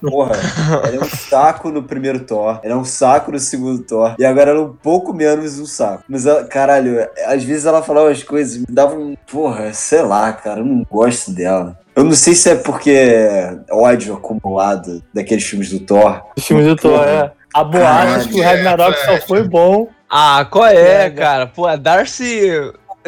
Porra, 0.00 0.36
ela 0.84 0.96
é 0.96 1.00
um 1.00 1.08
saco 1.08 1.70
no 1.70 1.82
primeiro 1.82 2.20
Thor, 2.20 2.60
ela 2.62 2.74
é 2.74 2.76
um 2.76 2.84
saco 2.84 3.30
no 3.30 3.38
segundo 3.38 3.82
Thor, 3.84 4.16
e 4.18 4.24
agora 4.24 4.50
ela 4.50 4.60
é 4.60 4.64
um 4.64 4.72
pouco 4.72 5.14
menos 5.14 5.58
um 5.58 5.66
saco. 5.66 6.02
Mas, 6.08 6.26
ela, 6.26 6.44
caralho, 6.44 7.08
às 7.26 7.44
vezes 7.44 7.64
ela 7.64 7.82
falava 7.82 8.10
as 8.10 8.22
coisas, 8.22 8.58
me 8.58 8.66
dava 8.68 8.94
um. 8.94 9.14
Porra, 9.30 9.72
sei 9.72 10.02
lá, 10.02 10.32
cara, 10.32 10.60
eu 10.60 10.64
não 10.64 10.84
gosto 10.90 11.30
dela. 11.30 11.78
Eu 11.94 12.04
não 12.04 12.12
sei 12.12 12.34
se 12.34 12.50
é 12.50 12.54
porque 12.54 12.90
é 12.90 13.56
ódio 13.70 14.14
acumulado 14.14 15.02
daqueles 15.12 15.44
filmes 15.44 15.70
do 15.70 15.80
Thor. 15.80 16.22
Os 16.36 16.44
filmes 16.44 16.66
do 16.66 16.76
Thor, 16.76 17.04
é. 17.06 17.30
A 17.54 17.62
boate 17.62 18.28
que 18.28 18.40
o 18.40 18.42
Caralho, 18.42 18.64
Ragnarok 18.64 18.98
é, 18.98 19.04
só 19.04 19.26
foi 19.26 19.46
bom. 19.46 19.88
Ah, 20.08 20.46
qual 20.50 20.66
é, 20.66 21.06
É, 21.06 21.10
cara? 21.10 21.46
Pô, 21.46 21.66
a 21.66 21.76
Darcy 21.76 22.50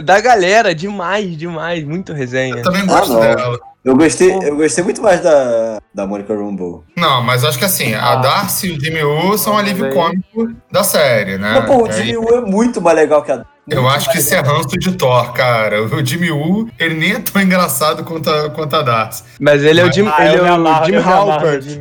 da 0.03 0.21
galera, 0.21 0.75
demais, 0.75 1.37
demais. 1.37 1.85
Muito 1.85 2.13
resenha. 2.13 2.57
Eu 2.57 2.63
também 2.63 2.87
gosto 2.87 3.13
não. 3.13 3.21
dela. 3.21 3.59
Eu 3.85 3.95
gostei, 3.97 4.33
eu 4.33 4.57
gostei 4.57 4.83
muito 4.83 5.03
mais 5.03 5.21
da, 5.21 5.79
da 5.95 6.07
Monica 6.07 6.35
Rambeau. 6.35 6.83
Não, 6.97 7.23
mas 7.23 7.45
acho 7.45 7.59
que 7.59 7.67
assim, 7.67 7.93
a 7.95 8.13
Ah. 8.13 8.17
Darcy 8.17 8.69
e 8.69 8.73
o 8.73 8.81
Jimmy 8.81 9.03
Woo 9.05 9.37
são 9.37 9.53
Não, 9.53 9.59
alívio 9.61 9.91
cômico 9.93 10.49
da 10.73 10.83
série, 10.83 11.37
né? 11.37 11.57
Mas, 11.61 11.67
pô, 11.67 11.83
o 11.87 11.93
Jimmy 11.93 12.17
Woo 12.17 12.35
é 12.35 12.41
muito 12.41 12.81
mais 12.81 12.97
legal 12.97 13.23
que 13.23 13.31
a. 13.31 13.45
Eu 13.69 13.83
muito 13.83 13.95
acho 13.95 14.11
que 14.11 14.19
isso 14.19 14.35
é 14.35 14.41
ranço 14.41 14.69
de 14.79 14.93
Thor, 14.93 15.33
cara. 15.35 15.83
O 15.83 16.05
Jimmy 16.05 16.31
Woo, 16.31 16.69
ele 16.79 16.95
nem 16.95 17.13
é 17.13 17.19
tão 17.19 17.41
engraçado 17.43 18.05
quanto 18.05 18.29
a, 18.31 18.49
quanto 18.51 18.75
a 18.75 18.81
Darcy. 18.83 19.23
Mas 19.39 19.63
ele 19.63 19.81
é 19.81 19.85
o 19.85 19.93
Jim, 19.93 20.07
Ah, 20.07 20.27
ele 20.27 20.37
eu 20.39 20.47
é 20.47 20.53
o 20.53 20.85
Jim 20.85 20.93
eu 20.95 21.09
Halpert. 21.09 21.65
Pô, 21.75 21.81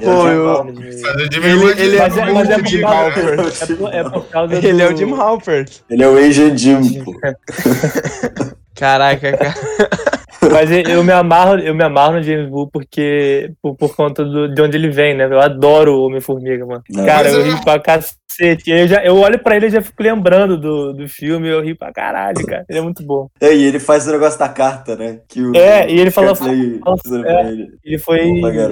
Eu 0.00 0.28
eu- 0.28 0.64
o 0.64 1.70
Ele- 1.70 1.96
é 1.98 2.08
por 2.58 2.66
Jim 2.66 2.82
Halpert. 2.82 4.64
Ele 4.64 4.82
é 4.82 4.88
o 4.90 4.96
Jim 4.96 5.12
Halpert. 5.14 5.70
Ele 5.90 6.02
é 6.02 6.08
o 6.08 6.16
Asian 6.16 6.56
Jim, 6.56 7.02
pô. 7.04 7.12
Caraca, 8.74 9.36
cara. 9.36 9.54
Mas 10.50 10.70
eu- 10.70 11.04
me 11.04 11.12
amarro, 11.12 11.58
eu 11.58 11.74
me 11.74 11.84
amarro 11.84 12.14
no 12.14 12.22
James 12.22 12.50
Woo 12.50 12.68
porque 12.70 13.52
por, 13.62 13.76
por 13.76 13.94
conta 13.94 14.24
do, 14.24 14.52
de 14.52 14.60
onde 14.62 14.76
ele 14.76 14.90
vem, 14.90 15.14
né? 15.14 15.24
Eu 15.24 15.40
adoro 15.40 15.94
o 15.94 16.06
Homem-Formiga, 16.06 16.66
mano. 16.66 16.82
Não, 16.90 17.04
Cara, 17.04 17.28
eu 17.30 17.40
é- 17.42 17.44
ri 17.50 17.60
pra 17.64 17.78
cacete. 17.78 18.18
Eu, 18.66 18.88
já, 18.88 19.04
eu 19.04 19.16
olho 19.18 19.38
pra 19.38 19.56
ele 19.56 19.66
e 19.66 19.70
já 19.70 19.82
fico 19.82 20.02
lembrando 20.02 20.56
do, 20.58 20.92
do 20.94 21.06
filme, 21.08 21.48
eu 21.48 21.60
ri 21.60 21.74
pra 21.74 21.92
caralho, 21.92 22.44
cara. 22.46 22.64
Ele 22.68 22.78
é 22.78 22.82
muito 22.82 23.02
bom. 23.04 23.28
É, 23.40 23.54
e 23.54 23.62
ele 23.64 23.78
faz 23.78 24.06
o 24.06 24.10
negócio 24.12 24.38
da 24.38 24.48
carta, 24.48 24.96
né? 24.96 25.20
Que 25.28 25.42
o, 25.42 25.54
É, 25.54 25.88
e 25.90 26.00
ele 26.00 26.10
fala- 26.10 26.34
fala- 26.34 26.50
é. 26.50 27.48
ele. 27.48 27.68
Ele 27.84 27.98
foi 27.98 28.20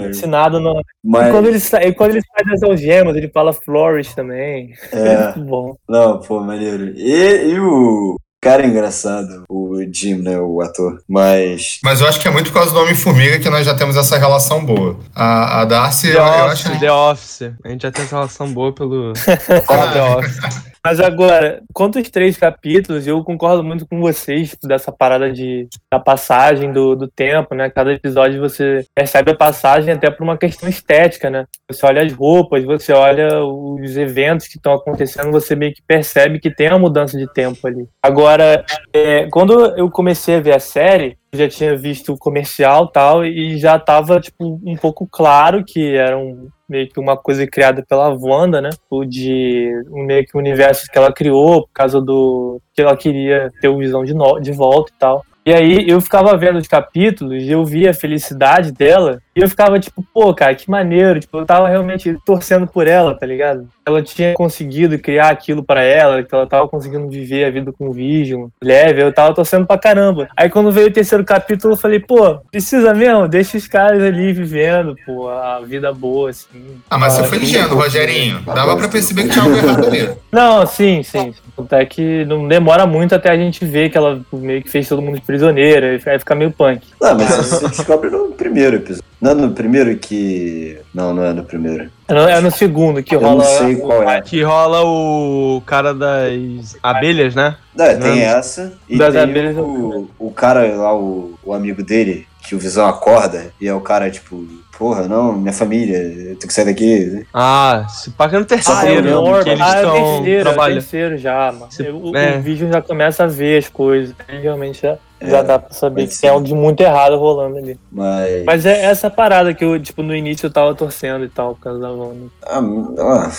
ensinado 0.08 0.58
no. 0.58 0.80
Mas, 1.04 1.28
E 1.28 1.30
quando 1.30 1.46
ele, 1.48 1.58
e 1.88 1.92
quando 1.94 2.10
ele 2.12 2.22
sai 2.22 2.44
das 2.50 2.62
algemas, 2.62 3.16
ele 3.16 3.28
fala 3.28 3.52
Flourish 3.52 4.14
também. 4.14 4.72
É 4.92 4.98
é, 4.98 5.24
muito 5.36 5.40
bom. 5.48 5.76
não, 5.88 6.18
pô, 6.20 6.40
maneiro. 6.40 6.92
E, 6.96 7.52
e 7.52 7.60
o 7.60 8.16
cara 8.40 8.62
é 8.62 8.66
engraçado, 8.66 9.44
o 9.48 9.76
Jim, 9.92 10.14
né, 10.16 10.38
o 10.38 10.60
ator. 10.60 11.02
Mas, 11.08 11.78
Mas 11.82 12.00
eu 12.00 12.08
acho 12.08 12.18
que 12.20 12.26
é 12.26 12.30
muito 12.30 12.50
por 12.50 12.58
causa 12.58 12.72
do 12.72 12.80
Homem-Formiga 12.80 13.38
que 13.38 13.50
nós 13.50 13.66
já 13.66 13.74
temos 13.74 13.96
essa 13.96 14.16
relação 14.18 14.64
boa. 14.64 14.98
A, 15.14 15.60
a 15.60 15.64
Darcy, 15.64 16.12
The 16.12 16.18
eu, 16.18 16.22
eu 16.22 16.46
Office, 16.46 16.66
acho. 16.66 16.80
The 16.80 16.92
Office. 16.92 17.42
A 17.64 17.68
gente 17.68 17.82
já 17.82 17.92
tem 17.92 18.04
essa 18.04 18.16
relação 18.16 18.52
boa 18.52 18.74
pelo 18.74 19.12
pelo 19.12 19.12
The 19.92 20.02
Office. 20.02 20.69
Mas 20.84 20.98
agora, 20.98 21.62
quanto 21.74 21.98
aos 21.98 22.08
três 22.08 22.36
capítulos, 22.38 23.06
eu 23.06 23.22
concordo 23.22 23.62
muito 23.62 23.86
com 23.86 24.00
vocês 24.00 24.56
dessa 24.62 24.90
parada 24.90 25.30
de, 25.30 25.68
da 25.92 26.00
passagem 26.00 26.72
do, 26.72 26.96
do 26.96 27.06
tempo, 27.06 27.54
né? 27.54 27.68
Cada 27.68 27.92
episódio 27.92 28.40
você 28.40 28.86
percebe 28.94 29.30
a 29.30 29.36
passagem 29.36 29.92
até 29.92 30.10
por 30.10 30.24
uma 30.24 30.38
questão 30.38 30.68
estética, 30.68 31.28
né? 31.28 31.44
Você 31.70 31.84
olha 31.84 32.02
as 32.02 32.12
roupas, 32.12 32.64
você 32.64 32.92
olha 32.92 33.44
os 33.44 33.96
eventos 33.96 34.48
que 34.48 34.56
estão 34.56 34.72
acontecendo, 34.72 35.30
você 35.30 35.54
meio 35.54 35.74
que 35.74 35.82
percebe 35.86 36.40
que 36.40 36.50
tem 36.50 36.68
uma 36.68 36.78
mudança 36.78 37.18
de 37.18 37.30
tempo 37.30 37.66
ali. 37.66 37.86
Agora, 38.02 38.64
é, 38.92 39.28
quando 39.30 39.76
eu 39.76 39.90
comecei 39.90 40.36
a 40.36 40.40
ver 40.40 40.54
a 40.54 40.60
série, 40.60 41.19
já 41.32 41.48
tinha 41.48 41.76
visto 41.76 42.12
o 42.12 42.18
comercial 42.18 42.88
tal, 42.88 43.24
e 43.24 43.56
já 43.56 43.78
tava, 43.78 44.20
tipo, 44.20 44.60
um 44.64 44.76
pouco 44.76 45.06
claro 45.06 45.64
que 45.64 45.94
era 45.96 46.18
um, 46.18 46.48
meio 46.68 46.88
que 46.88 46.98
uma 46.98 47.16
coisa 47.16 47.46
criada 47.46 47.84
pela 47.86 48.08
Wanda, 48.08 48.60
né? 48.60 48.70
O 48.88 49.04
de 49.04 49.70
um 49.90 50.04
meio 50.04 50.24
que 50.26 50.36
universo 50.36 50.86
que 50.90 50.98
ela 50.98 51.12
criou, 51.12 51.62
por 51.62 51.72
causa 51.72 52.00
do 52.00 52.60
que 52.74 52.82
ela 52.82 52.96
queria 52.96 53.50
ter 53.60 53.68
o 53.68 53.78
visão 53.78 54.04
de, 54.04 54.14
no, 54.14 54.40
de 54.40 54.52
volta 54.52 54.92
e 54.94 54.98
tal. 54.98 55.24
E 55.44 55.52
aí 55.52 55.88
eu 55.88 56.00
ficava 56.00 56.36
vendo 56.36 56.58
os 56.58 56.68
capítulos 56.68 57.42
e 57.42 57.50
eu 57.50 57.64
via 57.64 57.90
a 57.90 57.94
felicidade 57.94 58.72
dela 58.72 59.20
e 59.40 59.42
eu 59.42 59.48
ficava 59.48 59.80
tipo, 59.80 60.04
pô, 60.12 60.34
cara, 60.34 60.54
que 60.54 60.70
maneiro. 60.70 61.18
Tipo, 61.18 61.38
eu 61.38 61.46
tava 61.46 61.66
realmente 61.66 62.14
torcendo 62.26 62.66
por 62.66 62.86
ela, 62.86 63.14
tá 63.14 63.24
ligado? 63.24 63.66
Ela 63.86 64.02
tinha 64.02 64.34
conseguido 64.34 64.98
criar 64.98 65.30
aquilo 65.30 65.64
pra 65.64 65.82
ela, 65.82 66.22
que 66.22 66.34
ela 66.34 66.46
tava 66.46 66.68
conseguindo 66.68 67.08
viver 67.08 67.46
a 67.46 67.50
vida 67.50 67.72
com 67.72 67.88
o 67.88 67.92
Vision, 67.92 68.48
leve, 68.62 69.02
eu 69.02 69.12
tava 69.12 69.34
torcendo 69.34 69.66
pra 69.66 69.78
caramba. 69.78 70.28
Aí 70.36 70.50
quando 70.50 70.70
veio 70.70 70.88
o 70.88 70.92
terceiro 70.92 71.24
capítulo, 71.24 71.72
eu 71.72 71.78
falei, 71.78 71.98
pô, 71.98 72.36
precisa 72.50 72.92
mesmo? 72.92 73.26
Deixa 73.26 73.56
os 73.56 73.66
caras 73.66 74.02
ali 74.02 74.32
vivendo, 74.32 74.94
pô, 75.06 75.28
a 75.30 75.60
vida 75.60 75.90
boa, 75.90 76.28
assim. 76.28 76.80
Ah, 76.90 76.98
mas 76.98 77.14
você 77.14 77.24
foi 77.24 77.38
bom. 77.38 77.74
Rogerinho. 77.76 78.40
Dava 78.42 78.76
pra 78.76 78.88
perceber 78.88 79.22
que 79.24 79.30
tinha 79.30 79.44
algo 79.44 79.56
errado 79.56 79.86
ali. 79.86 80.10
Não, 80.30 80.66
sim, 80.66 81.02
sim. 81.02 81.32
Até 81.56 81.84
que 81.84 82.24
não 82.24 82.46
demora 82.46 82.86
muito 82.86 83.14
até 83.14 83.30
a 83.30 83.36
gente 83.36 83.64
ver 83.64 83.90
que 83.90 83.98
ela 83.98 84.20
meio 84.32 84.62
que 84.62 84.70
fez 84.70 84.88
todo 84.88 85.02
mundo 85.02 85.16
de 85.16 85.20
prisioneira, 85.22 85.88
aí 85.88 86.18
fica 86.18 86.34
meio 86.34 86.50
punk. 86.50 86.86
Não, 87.00 87.16
mas 87.16 87.30
isso 87.30 87.56
você 87.56 87.68
descobre 87.68 88.10
no 88.10 88.28
primeiro 88.32 88.76
episódio. 88.76 89.09
Não 89.20 89.32
é 89.32 89.34
no 89.34 89.50
primeiro 89.52 89.94
que. 89.98 90.78
Não, 90.94 91.12
não 91.12 91.22
é 91.24 91.32
no 91.34 91.44
primeiro. 91.44 91.90
É 92.08 92.14
no, 92.14 92.20
é 92.20 92.40
no 92.40 92.50
segundo 92.50 93.02
que 93.02 93.14
Eu 93.14 93.20
rola. 93.20 93.34
não 93.34 93.44
sei 93.44 93.76
qual 93.76 94.02
é. 94.02 94.20
Que 94.22 94.42
rola 94.42 94.82
o 94.82 95.62
cara 95.66 95.92
das 95.92 96.76
abelhas, 96.82 97.34
né? 97.34 97.56
É, 97.78 97.94
tem 97.96 98.00
Não. 98.16 98.16
essa. 98.16 98.72
E 98.88 98.96
Das 98.96 99.12
tem 99.12 99.22
abelhas 99.22 99.56
é 99.56 99.60
o 99.60 100.08
o, 100.18 100.26
o 100.28 100.30
cara 100.30 100.64
lá, 100.74 100.96
o, 100.96 101.34
o 101.44 101.52
amigo 101.52 101.82
dele, 101.82 102.26
que 102.42 102.54
o 102.54 102.58
Visão 102.58 102.86
acorda, 102.86 103.52
e 103.60 103.68
é 103.68 103.74
o 103.74 103.80
cara, 103.80 104.10
tipo, 104.10 104.42
porra, 104.78 105.06
não, 105.06 105.34
minha 105.34 105.52
família, 105.52 105.98
eu 105.98 106.36
tenho 106.36 106.38
que 106.38 106.54
sair 106.54 106.64
daqui. 106.64 107.26
Ah, 107.34 107.86
se 107.90 108.10
paga 108.12 108.38
no 108.38 108.44
Ah, 108.44 108.54
é 108.54 108.56
terceiro, 108.56 109.08
o 109.08 109.10
Norman. 109.10 109.44
que 109.44 109.50
eles 109.50 109.60
ah, 109.60 109.76
é 109.76 109.82
estão 109.82 109.92
terceiro, 109.92 110.38
é 110.38 110.40
o 110.40 110.44
trabalhando. 110.44 110.78
terceiro 110.80 111.18
já, 111.18 111.52
mano. 111.52 111.70
Se- 111.70 111.82
O, 111.90 112.16
é. 112.16 112.38
o 112.38 112.40
Vision 112.40 112.72
já 112.72 112.80
começa 112.80 113.24
a 113.24 113.26
ver 113.26 113.58
as 113.58 113.68
coisas. 113.68 114.14
Aí 114.26 114.40
realmente 114.40 114.80
já, 115.20 115.38
É, 115.38 115.42
dá 115.42 115.58
pra 115.58 115.72
saber 115.72 116.06
que 116.08 116.18
tem 116.18 116.30
algo 116.30 116.44
de 116.46 116.54
muito 116.54 116.80
errado 116.80 117.16
rolando 117.18 117.58
ali. 117.58 117.78
Mas. 117.92 118.44
Mas 118.44 118.66
é 118.66 118.84
essa 118.84 119.10
parada 119.10 119.52
que 119.54 119.64
eu, 119.64 119.80
tipo, 119.80 120.02
no 120.02 120.14
início 120.14 120.46
eu 120.46 120.52
tava 120.52 120.74
torcendo 120.74 121.24
e 121.24 121.28
tal, 121.28 121.54
por 121.54 121.60
causa 121.62 121.80
da 121.80 121.90
Wanda. 121.90 122.26
Ah, 122.46 122.60
ah, 122.98 123.30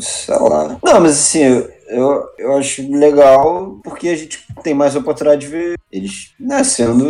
sei 0.00 0.34
lá. 0.38 0.76
Não, 0.82 1.00
mas 1.00 1.12
assim, 1.12 1.42
eu, 1.42 1.68
eu, 1.88 2.24
eu 2.38 2.56
acho 2.56 2.88
legal 2.90 3.78
porque 3.82 4.08
a 4.08 4.16
gente 4.16 4.38
tem 4.62 4.74
mais 4.74 4.94
oportunidade 4.96 5.40
de 5.42 5.46
ver 5.48 5.74
eles 5.90 6.32
nascendo 6.38 7.04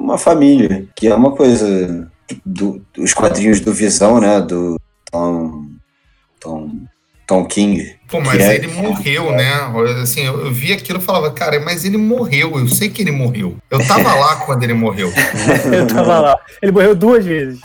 uma 0.00 0.18
família, 0.18 0.86
que 0.96 1.06
é 1.06 1.14
uma 1.14 1.32
coisa 1.32 2.10
do- 2.44 2.80
dos 2.94 3.14
quadrinhos 3.14 3.60
do 3.60 3.72
Visão, 3.72 4.20
né? 4.20 4.40
Do 4.40 4.76
Tom. 5.10 5.66
Tom, 6.40 6.70
Tom 7.26 7.44
King. 7.46 7.95
Pô, 8.08 8.20
mas 8.20 8.40
é- 8.40 8.54
ele 8.54 8.68
morreu, 8.68 9.32
né? 9.32 9.50
Assim, 10.02 10.20
eu, 10.24 10.46
eu 10.46 10.52
vi 10.52 10.72
aquilo 10.72 10.98
e 10.98 11.02
falava, 11.02 11.30
cara, 11.32 11.58
mas 11.60 11.84
ele 11.84 11.96
morreu. 11.96 12.58
Eu 12.58 12.68
sei 12.68 12.88
que 12.88 13.02
ele 13.02 13.10
morreu. 13.10 13.56
Eu 13.70 13.84
tava 13.86 14.14
lá 14.14 14.36
quando 14.46 14.62
ele 14.62 14.74
morreu. 14.74 15.12
eu 15.72 15.86
tava 15.88 16.20
lá. 16.20 16.38
Ele 16.62 16.72
morreu 16.72 16.94
duas 16.94 17.24
vezes. 17.24 17.60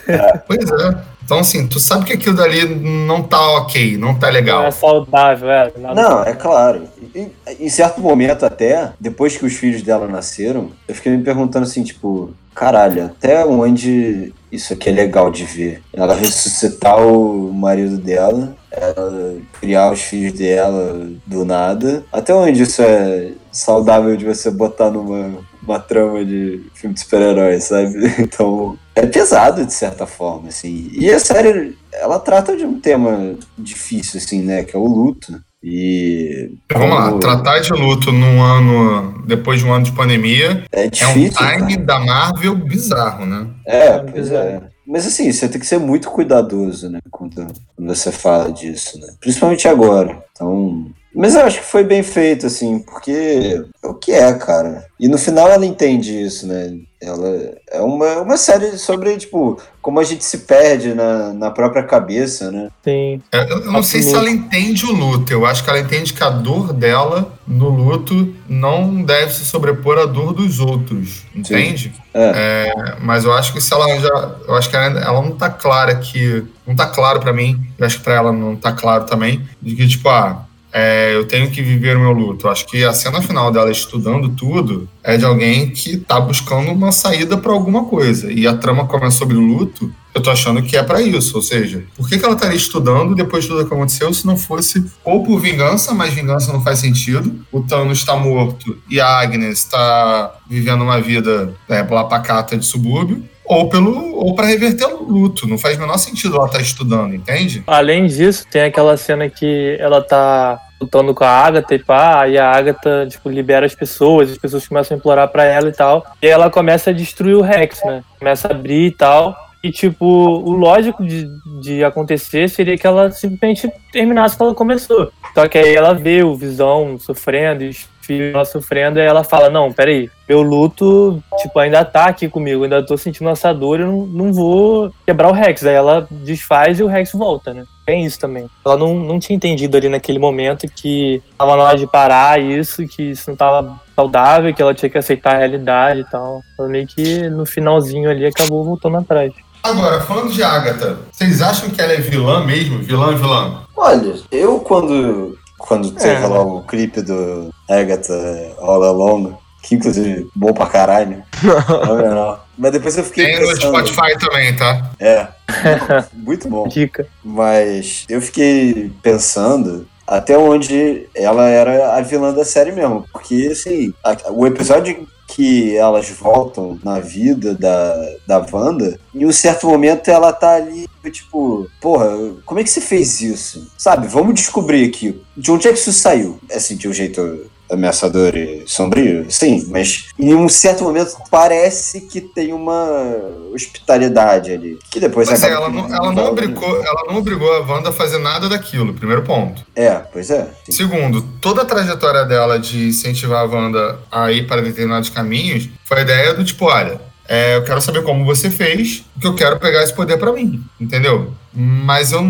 Pois 0.47 0.69
é. 0.71 1.11
Então, 1.23 1.39
assim, 1.39 1.65
tu 1.65 1.79
sabe 1.79 2.03
que 2.05 2.13
aquilo 2.13 2.35
dali 2.35 2.65
não 2.65 3.23
tá 3.23 3.39
ok, 3.57 3.95
não 3.97 4.15
tá 4.15 4.27
Não 4.27 4.33
legal. 4.33 4.63
é 4.65 4.71
saudável, 4.71 5.49
é. 5.49 5.71
Nada 5.77 6.01
Não, 6.01 6.23
é 6.23 6.33
claro. 6.33 6.83
E- 7.15 7.27
Em 7.59 7.69
certo 7.69 8.01
momento 8.01 8.45
até, 8.45 8.91
depois 8.99 9.37
que 9.37 9.45
os 9.45 9.53
filhos 9.53 9.81
dela 9.81 10.07
nasceram, 10.07 10.71
eu 10.87 10.95
fiquei 10.95 11.15
me 11.15 11.23
perguntando 11.23 11.65
assim, 11.65 11.83
tipo, 11.83 12.31
caralho, 12.53 13.05
até 13.05 13.45
onde 13.45 14.33
isso 14.51 14.73
aqui 14.73 14.89
é 14.89 14.93
legal 14.93 15.31
de 15.31 15.45
ver? 15.45 15.81
Ela 15.93 16.15
ressuscitar 16.15 16.99
o 16.99 17.53
marido 17.53 17.97
dela, 17.97 18.55
ela 18.71 19.37
criar 19.59 19.91
os 19.91 20.01
filhos 20.01 20.33
dela 20.33 21.09
do 21.25 21.45
nada. 21.45 22.03
Até 22.11 22.33
onde 22.33 22.63
isso 22.63 22.81
é 22.81 23.31
saudável 23.51 24.15
de 24.15 24.25
você 24.25 24.49
botar 24.51 24.89
numa 24.89 25.39
uma 25.63 25.79
trama 25.79 26.25
de 26.25 26.63
filme 26.73 26.93
de 26.95 27.01
super-heróis, 27.01 27.65
sabe? 27.65 27.93
Então, 28.19 28.77
é 28.95 29.05
pesado 29.05 29.65
de 29.65 29.73
certa 29.73 30.05
forma, 30.05 30.49
assim. 30.49 30.89
E 30.93 31.09
a 31.09 31.19
série, 31.19 31.77
ela 31.93 32.19
trata 32.19 32.57
de 32.57 32.65
um 32.65 32.79
tema 32.79 33.35
difícil, 33.57 34.19
assim, 34.19 34.41
né? 34.41 34.63
Que 34.63 34.75
é 34.75 34.79
o 34.79 34.85
luto. 34.85 35.39
E. 35.63 36.55
Vamos 36.73 36.89
lá, 36.89 37.17
tratar 37.19 37.59
de 37.59 37.71
luto 37.73 38.11
num 38.11 38.41
ano, 38.41 39.23
depois 39.27 39.59
de 39.59 39.65
um 39.65 39.73
ano 39.73 39.85
de 39.85 39.91
pandemia, 39.91 40.63
É 40.71 40.83
é 40.85 40.85
um 40.85 40.89
difícil. 40.89 41.31
time 41.31 41.73
cara. 41.75 41.85
da 41.85 41.99
Marvel 41.99 42.55
bizarro, 42.55 43.25
né? 43.25 43.47
É, 43.65 43.99
pois 43.99 44.31
é. 44.31 44.61
Mas 44.87 45.05
assim, 45.05 45.31
você 45.31 45.47
tem 45.47 45.59
que 45.59 45.65
ser 45.67 45.77
muito 45.79 46.09
cuidadoso, 46.09 46.89
né? 46.89 46.99
Quando, 47.11 47.35
quando 47.75 47.87
você 47.95 48.11
fala 48.11 48.51
disso, 48.51 48.99
né? 48.99 49.07
Principalmente 49.19 49.67
agora. 49.67 50.21
Então. 50.31 50.87
Mas 51.13 51.35
eu 51.35 51.41
acho 51.41 51.59
que 51.59 51.65
foi 51.65 51.83
bem 51.83 52.03
feito, 52.03 52.47
assim, 52.47 52.79
porque 52.79 53.61
é 53.83 53.87
o 53.87 53.93
que 53.93 54.11
é, 54.11 54.33
cara. 54.33 54.85
E 54.99 55.07
no 55.07 55.17
final 55.17 55.49
ela 55.49 55.65
entende 55.65 56.21
isso, 56.21 56.47
né? 56.47 56.73
Ela 57.01 57.55
é 57.71 57.81
uma, 57.81 58.21
uma 58.21 58.37
série 58.37 58.77
sobre, 58.77 59.17
tipo, 59.17 59.59
como 59.81 59.99
a 59.99 60.03
gente 60.03 60.23
se 60.23 60.39
perde 60.39 60.93
na, 60.93 61.33
na 61.33 61.49
própria 61.49 61.81
cabeça, 61.81 62.51
né? 62.51 62.69
Sim. 62.83 63.19
É, 63.31 63.41
Eu, 63.51 63.63
eu 63.63 63.71
não 63.71 63.81
sei 63.81 64.03
se 64.03 64.13
ela 64.13 64.29
entende 64.29 64.85
o 64.85 64.91
luto. 64.91 65.33
Eu 65.33 65.45
acho 65.45 65.63
que 65.63 65.69
ela 65.69 65.79
entende 65.79 66.13
que 66.13 66.23
a 66.23 66.29
dor 66.29 66.71
dela 66.71 67.33
no 67.47 67.69
luto 67.69 68.33
não 68.47 69.01
deve 69.03 69.33
se 69.33 69.43
sobrepor 69.43 69.97
à 69.97 70.05
dor 70.05 70.33
dos 70.33 70.59
outros. 70.59 71.23
Entende? 71.35 71.91
É. 72.13 72.67
É, 72.69 72.95
mas 73.01 73.25
eu 73.25 73.33
acho 73.33 73.51
que 73.51 73.59
se 73.59 73.73
ela 73.73 73.87
já. 73.99 74.35
Eu 74.47 74.55
acho 74.55 74.69
que 74.69 74.75
ela, 74.75 74.99
ela 74.99 75.21
não 75.21 75.31
tá 75.31 75.49
clara 75.49 75.95
que. 75.95 76.45
Não 76.67 76.75
tá 76.75 76.85
claro 76.85 77.19
pra 77.19 77.33
mim. 77.33 77.59
Eu 77.79 77.85
acho 77.85 77.97
que 77.97 78.03
pra 78.03 78.13
ela 78.13 78.31
não 78.31 78.55
tá 78.55 78.71
claro 78.71 79.05
também. 79.05 79.41
De 79.59 79.75
que, 79.75 79.87
tipo, 79.87 80.07
ah. 80.07 80.45
É, 80.73 81.15
eu 81.15 81.25
tenho 81.25 81.49
que 81.51 81.61
viver 81.61 81.97
o 81.97 81.99
meu 81.99 82.11
luto. 82.11 82.47
Acho 82.47 82.65
que 82.65 82.83
a 82.83 82.93
cena 82.93 83.21
final 83.21 83.51
dela 83.51 83.71
estudando 83.71 84.29
tudo 84.29 84.87
é 85.03 85.17
de 85.17 85.25
alguém 85.25 85.69
que 85.69 85.97
tá 85.97 86.19
buscando 86.19 86.71
uma 86.71 86.91
saída 86.91 87.37
pra 87.37 87.51
alguma 87.51 87.85
coisa. 87.85 88.31
E 88.31 88.47
a 88.47 88.55
trama 88.55 88.85
começa 88.85 89.17
sobre 89.17 89.35
o 89.35 89.41
luto. 89.41 89.93
Eu 90.13 90.21
tô 90.21 90.29
achando 90.29 90.61
que 90.61 90.75
é 90.75 90.83
pra 90.83 91.01
isso, 91.01 91.37
ou 91.37 91.41
seja, 91.41 91.85
por 91.95 92.07
que, 92.07 92.17
que 92.17 92.25
ela 92.25 92.33
estaria 92.33 92.57
estudando 92.57 93.15
depois 93.15 93.45
de 93.45 93.49
tudo 93.49 93.65
que 93.65 93.73
aconteceu 93.73 94.13
se 94.13 94.27
não 94.27 94.35
fosse 94.35 94.85
ou 95.05 95.23
por 95.23 95.39
vingança, 95.39 95.93
mas 95.93 96.13
vingança 96.13 96.51
não 96.51 96.61
faz 96.61 96.79
sentido. 96.79 97.45
O 97.49 97.61
Thanos 97.61 97.99
está 97.99 98.17
morto 98.17 98.77
e 98.89 98.99
a 98.99 99.07
Agnes 99.07 99.59
está 99.59 100.35
vivendo 100.49 100.81
uma 100.81 100.99
vida 100.99 101.53
é, 101.69 101.81
lá 101.81 102.03
pacata 102.03 102.57
de 102.57 102.65
subúrbio, 102.65 103.23
ou 103.51 103.67
pelo 103.67 104.15
ou 104.15 104.33
para 104.33 104.47
reverter 104.47 104.87
o 104.87 105.03
luto. 105.03 105.47
Não 105.47 105.57
faz 105.57 105.75
o 105.77 105.81
menor 105.81 105.97
sentido 105.97 106.37
ela 106.37 106.45
estar 106.45 106.61
estudando, 106.61 107.13
entende? 107.13 107.63
Além 107.67 108.07
disso, 108.07 108.45
tem 108.49 108.63
aquela 108.63 108.95
cena 108.95 109.29
que 109.29 109.75
ela 109.79 110.01
tá 110.01 110.57
lutando 110.79 111.13
com 111.13 111.23
a 111.23 111.29
Agatha 111.29 111.75
e 111.75 111.79
pá, 111.79 112.27
e 112.27 112.37
a 112.37 112.49
Agatha, 112.49 113.05
tipo, 113.07 113.29
libera 113.29 113.65
as 113.65 113.75
pessoas, 113.75 114.31
as 114.31 114.37
pessoas 114.37 114.67
começam 114.67 114.95
a 114.95 114.97
implorar 114.97 115.27
pra 115.27 115.43
ela 115.43 115.67
e 115.67 115.73
tal. 115.73 116.05
E 116.21 116.27
aí 116.27 116.31
ela 116.31 116.49
começa 116.49 116.91
a 116.91 116.93
destruir 116.93 117.35
o 117.35 117.41
Rex, 117.41 117.81
né? 117.83 118.01
Começa 118.17 118.47
a 118.47 118.51
abrir 118.51 118.87
e 118.87 118.91
tal. 118.91 119.35
E, 119.63 119.71
tipo, 119.71 120.05
o 120.05 120.51
lógico 120.51 121.05
de, 121.05 121.29
de 121.61 121.83
acontecer 121.83 122.49
seria 122.49 122.77
que 122.77 122.87
ela 122.87 123.11
simplesmente 123.11 123.71
terminasse 123.91 124.33
o 124.33 124.37
que 124.37 124.43
ela 124.43 124.55
começou. 124.55 125.11
Só 125.35 125.47
que 125.47 125.57
aí 125.57 125.75
ela 125.75 125.93
vê 125.93 126.23
o 126.23 126.35
Visão 126.35 126.97
sofrendo, 126.97 127.63
os 127.63 127.87
filhos 128.01 128.31
dela 128.31 128.45
sofrendo, 128.45 128.99
e 128.99 129.03
ela 129.03 129.23
fala, 129.23 129.49
não, 129.49 129.71
peraí, 129.71 130.09
meu 130.27 130.41
luto, 130.41 131.23
tipo, 131.37 131.59
ainda 131.59 131.85
tá 131.85 132.05
aqui 132.05 132.27
comigo, 132.27 132.63
ainda 132.63 132.83
tô 132.83 132.97
sentindo 132.97 133.29
essa 133.29 133.53
dor, 133.53 133.79
eu 133.79 133.87
não, 133.87 134.05
não 134.07 134.33
vou 134.33 134.91
quebrar 135.05 135.29
o 135.29 135.33
Rex. 135.33 135.63
Aí 135.65 135.75
ela 135.75 136.07
desfaz 136.09 136.79
e 136.79 136.83
o 136.83 136.87
Rex 136.87 137.11
volta, 137.13 137.53
né? 137.53 137.63
Tem 137.91 138.05
isso 138.05 138.17
também. 138.17 138.49
Ela 138.65 138.77
não, 138.77 138.95
não 138.95 139.19
tinha 139.19 139.35
entendido 139.35 139.75
ali 139.75 139.89
naquele 139.89 140.17
momento 140.17 140.65
que 140.65 141.21
tava 141.37 141.57
na 141.57 141.63
hora 141.63 141.77
de 141.77 141.85
parar 141.85 142.41
isso, 142.41 142.87
que 142.87 143.11
isso 143.11 143.29
não 143.29 143.35
tava 143.35 143.81
saudável, 143.93 144.53
que 144.53 144.61
ela 144.61 144.73
tinha 144.73 144.89
que 144.89 144.97
aceitar 144.97 145.35
a 145.35 145.39
realidade 145.39 145.99
e 145.99 146.05
tal. 146.05 146.41
Ela 146.57 146.69
meio 146.69 146.87
que 146.87 147.29
no 147.29 147.45
finalzinho 147.45 148.09
ali 148.09 148.25
acabou 148.25 148.63
voltando 148.63 148.95
atrás. 148.95 149.33
Agora, 149.61 149.99
falando 149.99 150.31
de 150.31 150.41
Agatha, 150.41 150.99
vocês 151.11 151.41
acham 151.41 151.69
que 151.69 151.81
ela 151.81 151.91
é 151.91 151.97
vilã 151.97 152.45
mesmo? 152.45 152.79
Vilã, 152.79 153.13
vilã? 153.13 153.63
Olha, 153.75 154.15
eu 154.31 154.61
quando, 154.61 155.37
quando 155.57 155.91
teve 155.91 156.23
É. 156.23 156.27
lá 156.27 156.41
o 156.43 156.63
clipe 156.63 157.01
do 157.01 157.53
Agatha 157.69 158.13
All 158.59 158.83
Along, 158.83 159.33
que 159.63 159.75
inclusive 159.75 160.29
bom 160.33 160.53
pra 160.53 160.67
caralho. 160.67 161.21
não, 161.43 161.97
não. 162.15 162.39
Mas 162.61 162.71
depois 162.73 162.95
eu 162.95 163.03
fiquei 163.03 163.25
Tem 163.25 163.41
no 163.41 163.47
pensando. 163.47 163.87
Spotify 163.87 164.17
também, 164.19 164.55
tá? 164.55 164.91
É. 164.99 165.27
Muito 166.13 166.47
bom. 166.47 166.67
Dica. 166.67 167.07
Mas 167.23 168.05
eu 168.07 168.21
fiquei 168.21 168.91
pensando 169.01 169.87
até 170.05 170.37
onde 170.37 171.07
ela 171.15 171.49
era 171.49 171.95
a 171.95 172.01
vilã 172.01 172.31
da 172.31 172.45
série 172.45 172.71
mesmo. 172.71 173.03
Porque, 173.11 173.49
assim, 173.51 173.91
a- 174.03 174.15
o 174.31 174.45
episódio 174.45 175.07
que 175.27 175.75
elas 175.77 176.07
voltam 176.09 176.77
na 176.83 176.99
vida 176.99 177.55
da, 177.55 177.95
da 178.27 178.45
Wanda, 178.51 178.99
em 179.15 179.25
um 179.25 179.31
certo 179.31 179.65
momento 179.65 180.09
ela 180.11 180.31
tá 180.33 180.55
ali, 180.55 180.87
tipo, 181.09 181.67
porra, 181.79 182.09
como 182.45 182.59
é 182.59 182.63
que 182.65 182.69
você 182.69 182.81
fez 182.81 183.21
isso? 183.21 183.71
Sabe, 183.77 184.07
vamos 184.07 184.35
descobrir 184.35 184.85
aqui. 184.87 185.19
De 185.35 185.49
onde 185.49 185.67
é 185.67 185.71
que 185.73 185.79
isso 185.79 185.93
saiu? 185.93 186.37
Assim, 186.53 186.75
de 186.75 186.87
um 186.87 186.93
jeito 186.93 187.49
ameaçador 187.71 188.35
e 188.35 188.63
sombrio, 188.65 189.25
sim, 189.29 189.67
mas 189.69 190.09
em 190.19 190.35
um 190.35 190.49
certo 190.49 190.83
momento 190.83 191.15
parece 191.29 192.01
que 192.01 192.19
tem 192.19 192.53
uma 192.53 193.15
hospitalidade 193.53 194.51
ali. 194.51 194.77
Que 194.89 194.99
depois 194.99 195.27
Pois 195.27 195.41
é, 195.41 195.47
acaba 195.47 195.65
ela 195.65 195.69
que 195.69 195.89
não, 195.89 195.95
ela, 195.95 196.13
não 196.13 196.25
obrigou, 196.25 196.83
ela 196.83 197.03
não 197.07 197.17
obrigou 197.17 197.51
a 197.53 197.59
Wanda 197.59 197.89
a 197.89 197.93
fazer 197.93 198.19
nada 198.19 198.49
daquilo, 198.49 198.93
primeiro 198.93 199.21
ponto. 199.23 199.65
É, 199.75 199.95
pois 200.11 200.29
é. 200.29 200.49
Sim. 200.65 200.71
Segundo, 200.71 201.21
toda 201.39 201.61
a 201.61 201.65
trajetória 201.65 202.25
dela 202.25 202.59
de 202.59 202.89
incentivar 202.89 203.41
a 203.41 203.45
Wanda 203.45 203.99
a 204.11 204.31
ir 204.31 204.47
para 204.47 204.61
determinados 204.61 205.09
caminhos 205.09 205.69
foi 205.85 205.99
a 205.99 206.01
ideia 206.01 206.33
do 206.33 206.43
tipo, 206.43 206.65
olha, 206.65 206.99
é, 207.33 207.55
eu 207.55 207.63
quero 207.63 207.79
saber 207.79 208.03
como 208.03 208.25
você 208.25 208.51
fez, 208.51 209.05
porque 209.13 209.25
eu 209.25 209.33
quero 209.33 209.57
pegar 209.57 209.81
esse 209.81 209.95
poder 209.95 210.17
pra 210.17 210.33
mim, 210.33 210.61
entendeu? 210.77 211.33
Mas 211.53 212.11
eu, 212.11 212.21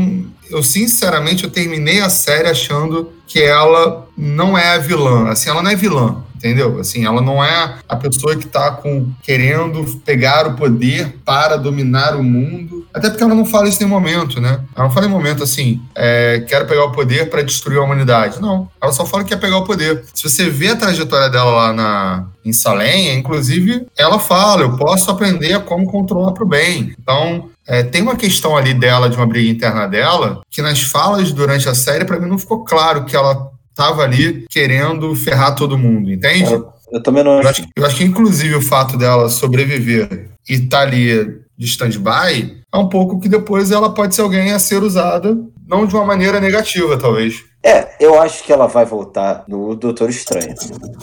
eu 0.47 0.61
sinceramente, 0.61 1.43
eu 1.43 1.49
terminei 1.49 2.01
a 2.01 2.09
série 2.09 2.47
achando 2.47 3.11
que 3.25 3.41
ela 3.41 4.07
não 4.15 4.55
é 4.55 4.75
a 4.75 4.77
vilã, 4.77 5.29
assim, 5.29 5.49
ela 5.49 5.63
não 5.63 5.71
é 5.71 5.75
vilã, 5.75 6.23
entendeu? 6.35 6.79
Assim, 6.79 7.03
ela 7.03 7.19
não 7.19 7.43
é 7.43 7.77
a 7.89 7.95
pessoa 7.95 8.35
que 8.35 8.45
tá 8.45 8.69
com 8.73 9.11
querendo 9.23 9.83
pegar 10.05 10.45
o 10.45 10.55
poder 10.55 11.15
para 11.25 11.57
dominar 11.57 12.15
o 12.15 12.23
mundo. 12.23 12.80
Até 12.93 13.09
porque 13.09 13.23
ela 13.23 13.35
não 13.35 13.45
fala 13.45 13.67
isso 13.67 13.81
em 13.81 13.85
nenhum 13.85 13.99
momento, 13.99 14.41
né? 14.41 14.59
Ela 14.75 14.85
não 14.87 14.93
fala 14.93 15.05
em 15.05 15.09
momento 15.09 15.43
assim, 15.43 15.81
é, 15.95 16.43
quero 16.47 16.65
pegar 16.65 16.85
o 16.85 16.91
poder 16.91 17.29
para 17.29 17.41
destruir 17.41 17.79
a 17.79 17.83
humanidade. 17.83 18.41
Não, 18.41 18.69
ela 18.81 18.91
só 18.91 19.05
fala 19.05 19.23
que 19.23 19.29
quer 19.29 19.39
pegar 19.39 19.57
o 19.57 19.63
poder. 19.63 20.03
Se 20.13 20.23
você 20.23 20.49
vê 20.49 20.69
a 20.69 20.75
trajetória 20.75 21.29
dela 21.29 21.51
lá 21.51 21.73
na, 21.73 22.25
em 22.43 22.51
Salem, 22.53 23.15
inclusive, 23.17 23.85
ela 23.97 24.19
fala, 24.19 24.63
eu 24.63 24.75
posso 24.75 25.09
aprender 25.09 25.53
a 25.53 25.59
como 25.59 25.85
controlar 25.85 26.31
para 26.33 26.43
o 26.43 26.47
bem. 26.47 26.93
Então, 26.99 27.49
é, 27.67 27.83
tem 27.83 28.01
uma 28.01 28.15
questão 28.15 28.57
ali 28.57 28.73
dela, 28.73 29.09
de 29.09 29.15
uma 29.15 29.25
briga 29.27 29.49
interna 29.49 29.87
dela, 29.87 30.41
que 30.49 30.61
nas 30.61 30.81
falas 30.81 31.31
durante 31.31 31.69
a 31.69 31.75
série, 31.75 32.05
para 32.05 32.19
mim 32.19 32.27
não 32.27 32.37
ficou 32.37 32.63
claro 32.65 33.05
que 33.05 33.15
ela 33.15 33.49
tava 33.73 34.03
ali 34.03 34.45
querendo 34.49 35.15
ferrar 35.15 35.55
todo 35.55 35.77
mundo, 35.77 36.11
entende? 36.11 36.51
Eu, 36.51 36.67
eu 36.91 37.01
também 37.01 37.23
não 37.23 37.33
Eu 37.33 37.39
acho. 37.39 37.61
acho, 37.61 37.69
eu 37.75 37.85
acho 37.85 37.95
que, 37.95 38.03
inclusive, 38.03 38.55
o 38.55 38.61
fato 38.61 38.97
dela 38.97 39.29
sobreviver 39.29 40.29
e 40.49 40.55
estar 40.55 40.81
ali 40.81 41.39
de 41.61 41.67
stand-by 41.67 42.59
é 42.73 42.77
um 42.77 42.89
pouco 42.89 43.19
que 43.19 43.29
depois 43.29 43.69
ela 43.69 43.93
pode 43.93 44.15
ser 44.15 44.23
alguém 44.23 44.51
a 44.51 44.57
ser 44.57 44.81
usada, 44.81 45.37
não 45.67 45.85
de 45.85 45.93
uma 45.93 46.03
maneira 46.03 46.39
negativa, 46.39 46.97
talvez. 46.97 47.43
É, 47.63 47.87
eu 47.99 48.19
acho 48.19 48.43
que 48.43 48.51
ela 48.51 48.65
vai 48.65 48.83
voltar 48.83 49.43
no 49.47 49.75
Doutor 49.75 50.09
Estranho. 50.09 50.55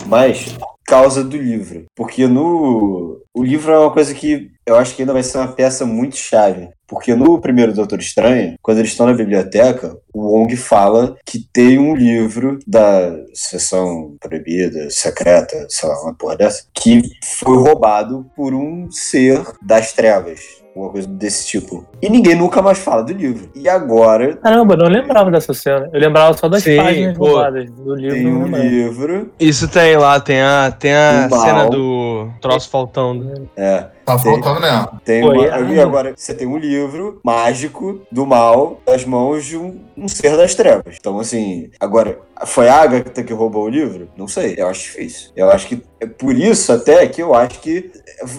Mas, 0.07 0.57
causa 0.85 1.23
do 1.23 1.37
livro. 1.37 1.85
Porque 1.95 2.27
no. 2.27 3.23
O 3.33 3.45
livro 3.45 3.71
é 3.71 3.79
uma 3.79 3.93
coisa 3.93 4.13
que 4.13 4.51
eu 4.67 4.75
acho 4.75 4.97
que 4.97 5.03
ainda 5.03 5.13
vai 5.13 5.23
ser 5.23 5.39
uma 5.39 5.47
peça 5.47 5.87
muito 5.87 6.17
chave. 6.17 6.69
Porque 6.89 7.15
no 7.15 7.39
primeiro 7.39 7.75
Doutor 7.75 7.99
Estranho, 8.01 8.55
quando 8.63 8.79
eles 8.79 8.91
estão 8.91 9.07
na 9.07 9.13
biblioteca, 9.13 9.97
o 10.13 10.33
Wong 10.33 10.57
fala 10.57 11.17
que 11.25 11.39
tem 11.39 11.79
um 11.79 11.95
livro 11.95 12.59
da 12.67 13.15
sessão 13.35 14.17
proibida, 14.19 14.89
secreta, 14.89 15.67
sei 15.69 15.89
lá, 15.89 16.03
uma 16.03 16.15
porra 16.15 16.37
dessa, 16.37 16.65
que 16.75 17.03
foi 17.39 17.57
roubado 17.57 18.27
por 18.35 18.55
um 18.55 18.91
ser 18.91 19.43
das 19.63 19.93
trevas. 19.93 20.41
Uma 20.75 20.91
coisa 20.91 21.09
desse 21.09 21.45
tipo. 21.45 21.85
E 22.01 22.09
ninguém 22.09 22.37
nunca 22.37 22.63
mais 22.63 22.79
fala 22.79 23.03
do 23.03 23.13
livro. 23.13 23.51
E 23.53 23.69
agora 23.69 24.37
Caramba, 24.37 24.75
eu 24.75 24.79
não 24.79 24.87
lembrava 24.87 25.29
dessa 25.29 25.53
cena. 25.53 25.91
Eu 25.93 26.01
lembrava 26.01 26.37
só 26.39 26.49
das 26.49 26.63
Sim, 26.63 26.77
páginas 26.77 27.19
pô. 27.19 27.27
roubadas 27.27 27.69
do 27.69 27.95
livro. 27.97 28.15
tem 28.15 28.27
um 28.29 28.47
livro. 28.47 29.33
Isso 29.41 29.67
tem 29.67 29.97
lá, 29.97 30.21
tem 30.21 30.41
a, 30.41 30.71
tem 30.71 30.95
a 30.95 31.29
cena 31.29 31.69
do 31.69 32.29
troço 32.41 32.71
faltando. 32.71 33.51
É. 33.57 33.87
Tá 34.09 34.19
Tem- 34.19 34.33
faltando 34.33 34.61
mesmo. 34.61 35.01
Tem 35.05 35.21
Pô, 35.21 35.33
uma, 35.33 35.45
e- 35.45 35.51
ah, 35.51 35.61
e 35.61 35.81
agora 35.81 36.15
você 36.17 36.33
tem 36.33 36.47
um 36.47 36.57
livro 36.57 37.21
mágico 37.23 38.01
do 38.11 38.27
mal 38.27 38.81
nas 38.87 39.05
mãos 39.05 39.45
de 39.45 39.59
um, 39.59 39.81
um 39.97 40.09
ser 40.09 40.35
das 40.37 40.55
trevas. 40.55 40.97
Então, 40.99 41.21
assim, 41.21 41.71
agora, 41.79 42.19
foi 42.47 42.69
a 42.69 42.77
Agatha 42.77 43.23
que 43.23 43.33
roubou 43.35 43.65
o 43.65 43.69
livro? 43.69 44.09
Não 44.17 44.27
sei, 44.27 44.55
eu 44.57 44.67
acho 44.67 44.85
difícil. 44.85 45.31
Eu 45.37 45.51
acho 45.51 45.67
que 45.67 45.83
é 46.01 46.07
por 46.07 46.35
isso 46.35 46.73
até 46.73 47.07
que 47.07 47.21
eu 47.23 47.35
acho 47.35 47.61
que 47.61 47.91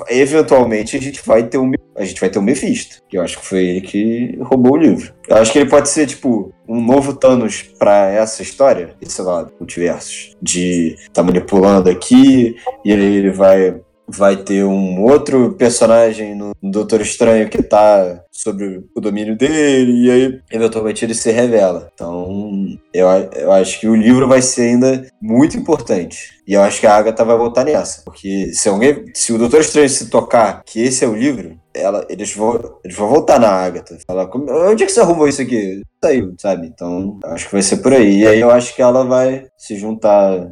eventualmente 0.09 0.97
a 0.97 1.01
gente 1.01 1.21
vai 1.25 1.43
ter 1.43 1.57
um 1.57 1.71
a 1.95 2.05
gente 2.05 2.21
vai 2.21 2.29
ter 2.29 2.39
um 2.39 2.43
Mephisto, 2.43 3.01
que 3.09 3.17
eu 3.17 3.21
acho 3.21 3.37
que 3.39 3.45
foi 3.45 3.65
ele 3.65 3.81
que 3.81 4.39
roubou 4.41 4.73
o 4.73 4.77
livro. 4.77 5.13
Eu 5.27 5.35
acho 5.35 5.51
que 5.51 5.59
ele 5.59 5.69
pode 5.69 5.89
ser 5.89 6.07
tipo 6.07 6.53
um 6.67 6.81
novo 6.81 7.13
Thanos 7.13 7.61
pra 7.77 8.07
essa 8.09 8.41
história, 8.41 8.95
esse 9.01 9.21
lado, 9.21 9.51
multiversos, 9.59 10.33
de 10.41 10.95
tá 11.11 11.21
manipulando 11.21 11.89
aqui 11.89 12.55
e 12.85 12.91
ele 12.91 13.29
vai 13.31 13.81
vai 14.11 14.37
ter 14.37 14.63
um 14.63 15.03
outro 15.03 15.53
personagem 15.53 16.35
no 16.35 16.51
Doutor 16.61 17.01
Estranho 17.01 17.49
que 17.49 17.61
tá 17.63 18.23
sobre 18.31 18.83
o 18.95 19.01
domínio 19.01 19.37
dele, 19.37 20.05
e 20.05 20.11
aí 20.11 20.39
eventualmente 20.51 21.03
ele 21.03 21.13
se 21.13 21.29
revela. 21.31 21.89
Então, 21.93 22.65
eu, 22.93 23.07
eu 23.35 23.51
acho 23.51 23.79
que 23.79 23.87
o 23.87 23.95
livro 23.95 24.27
vai 24.27 24.41
ser 24.41 24.63
ainda 24.69 25.05
muito 25.21 25.57
importante. 25.57 26.39
E 26.47 26.53
eu 26.53 26.61
acho 26.61 26.79
que 26.79 26.87
a 26.87 26.95
Agatha 26.95 27.23
vai 27.25 27.37
voltar 27.37 27.63
nessa. 27.65 28.01
Porque 28.03 28.51
se 28.53 28.67
alguém. 28.69 29.05
Se 29.13 29.31
o 29.33 29.37
Doutor 29.37 29.59
Estranho 29.61 29.89
se 29.89 30.09
tocar 30.09 30.63
que 30.65 30.81
esse 30.81 31.05
é 31.05 31.07
o 31.07 31.15
livro, 31.15 31.59
ela, 31.73 32.05
eles, 32.09 32.33
vão, 32.33 32.77
eles 32.83 32.97
vão 32.97 33.07
voltar 33.07 33.39
na 33.39 33.49
Agatha. 33.49 33.97
Falar, 34.07 34.27
"Como- 34.27 34.51
onde 34.69 34.83
é 34.83 34.85
que 34.87 34.91
você 34.91 34.99
arrumou 35.01 35.27
isso 35.27 35.41
aqui? 35.41 35.81
Saiu, 36.03 36.33
sabe? 36.39 36.67
Então, 36.67 37.19
acho 37.25 37.45
que 37.45 37.51
vai 37.51 37.61
ser 37.61 37.77
por 37.77 37.93
aí. 37.93 38.21
E 38.21 38.27
aí 38.27 38.39
eu 38.39 38.49
acho 38.49 38.75
que 38.75 38.81
ela 38.81 39.03
vai 39.05 39.45
se 39.57 39.75
juntar 39.77 40.49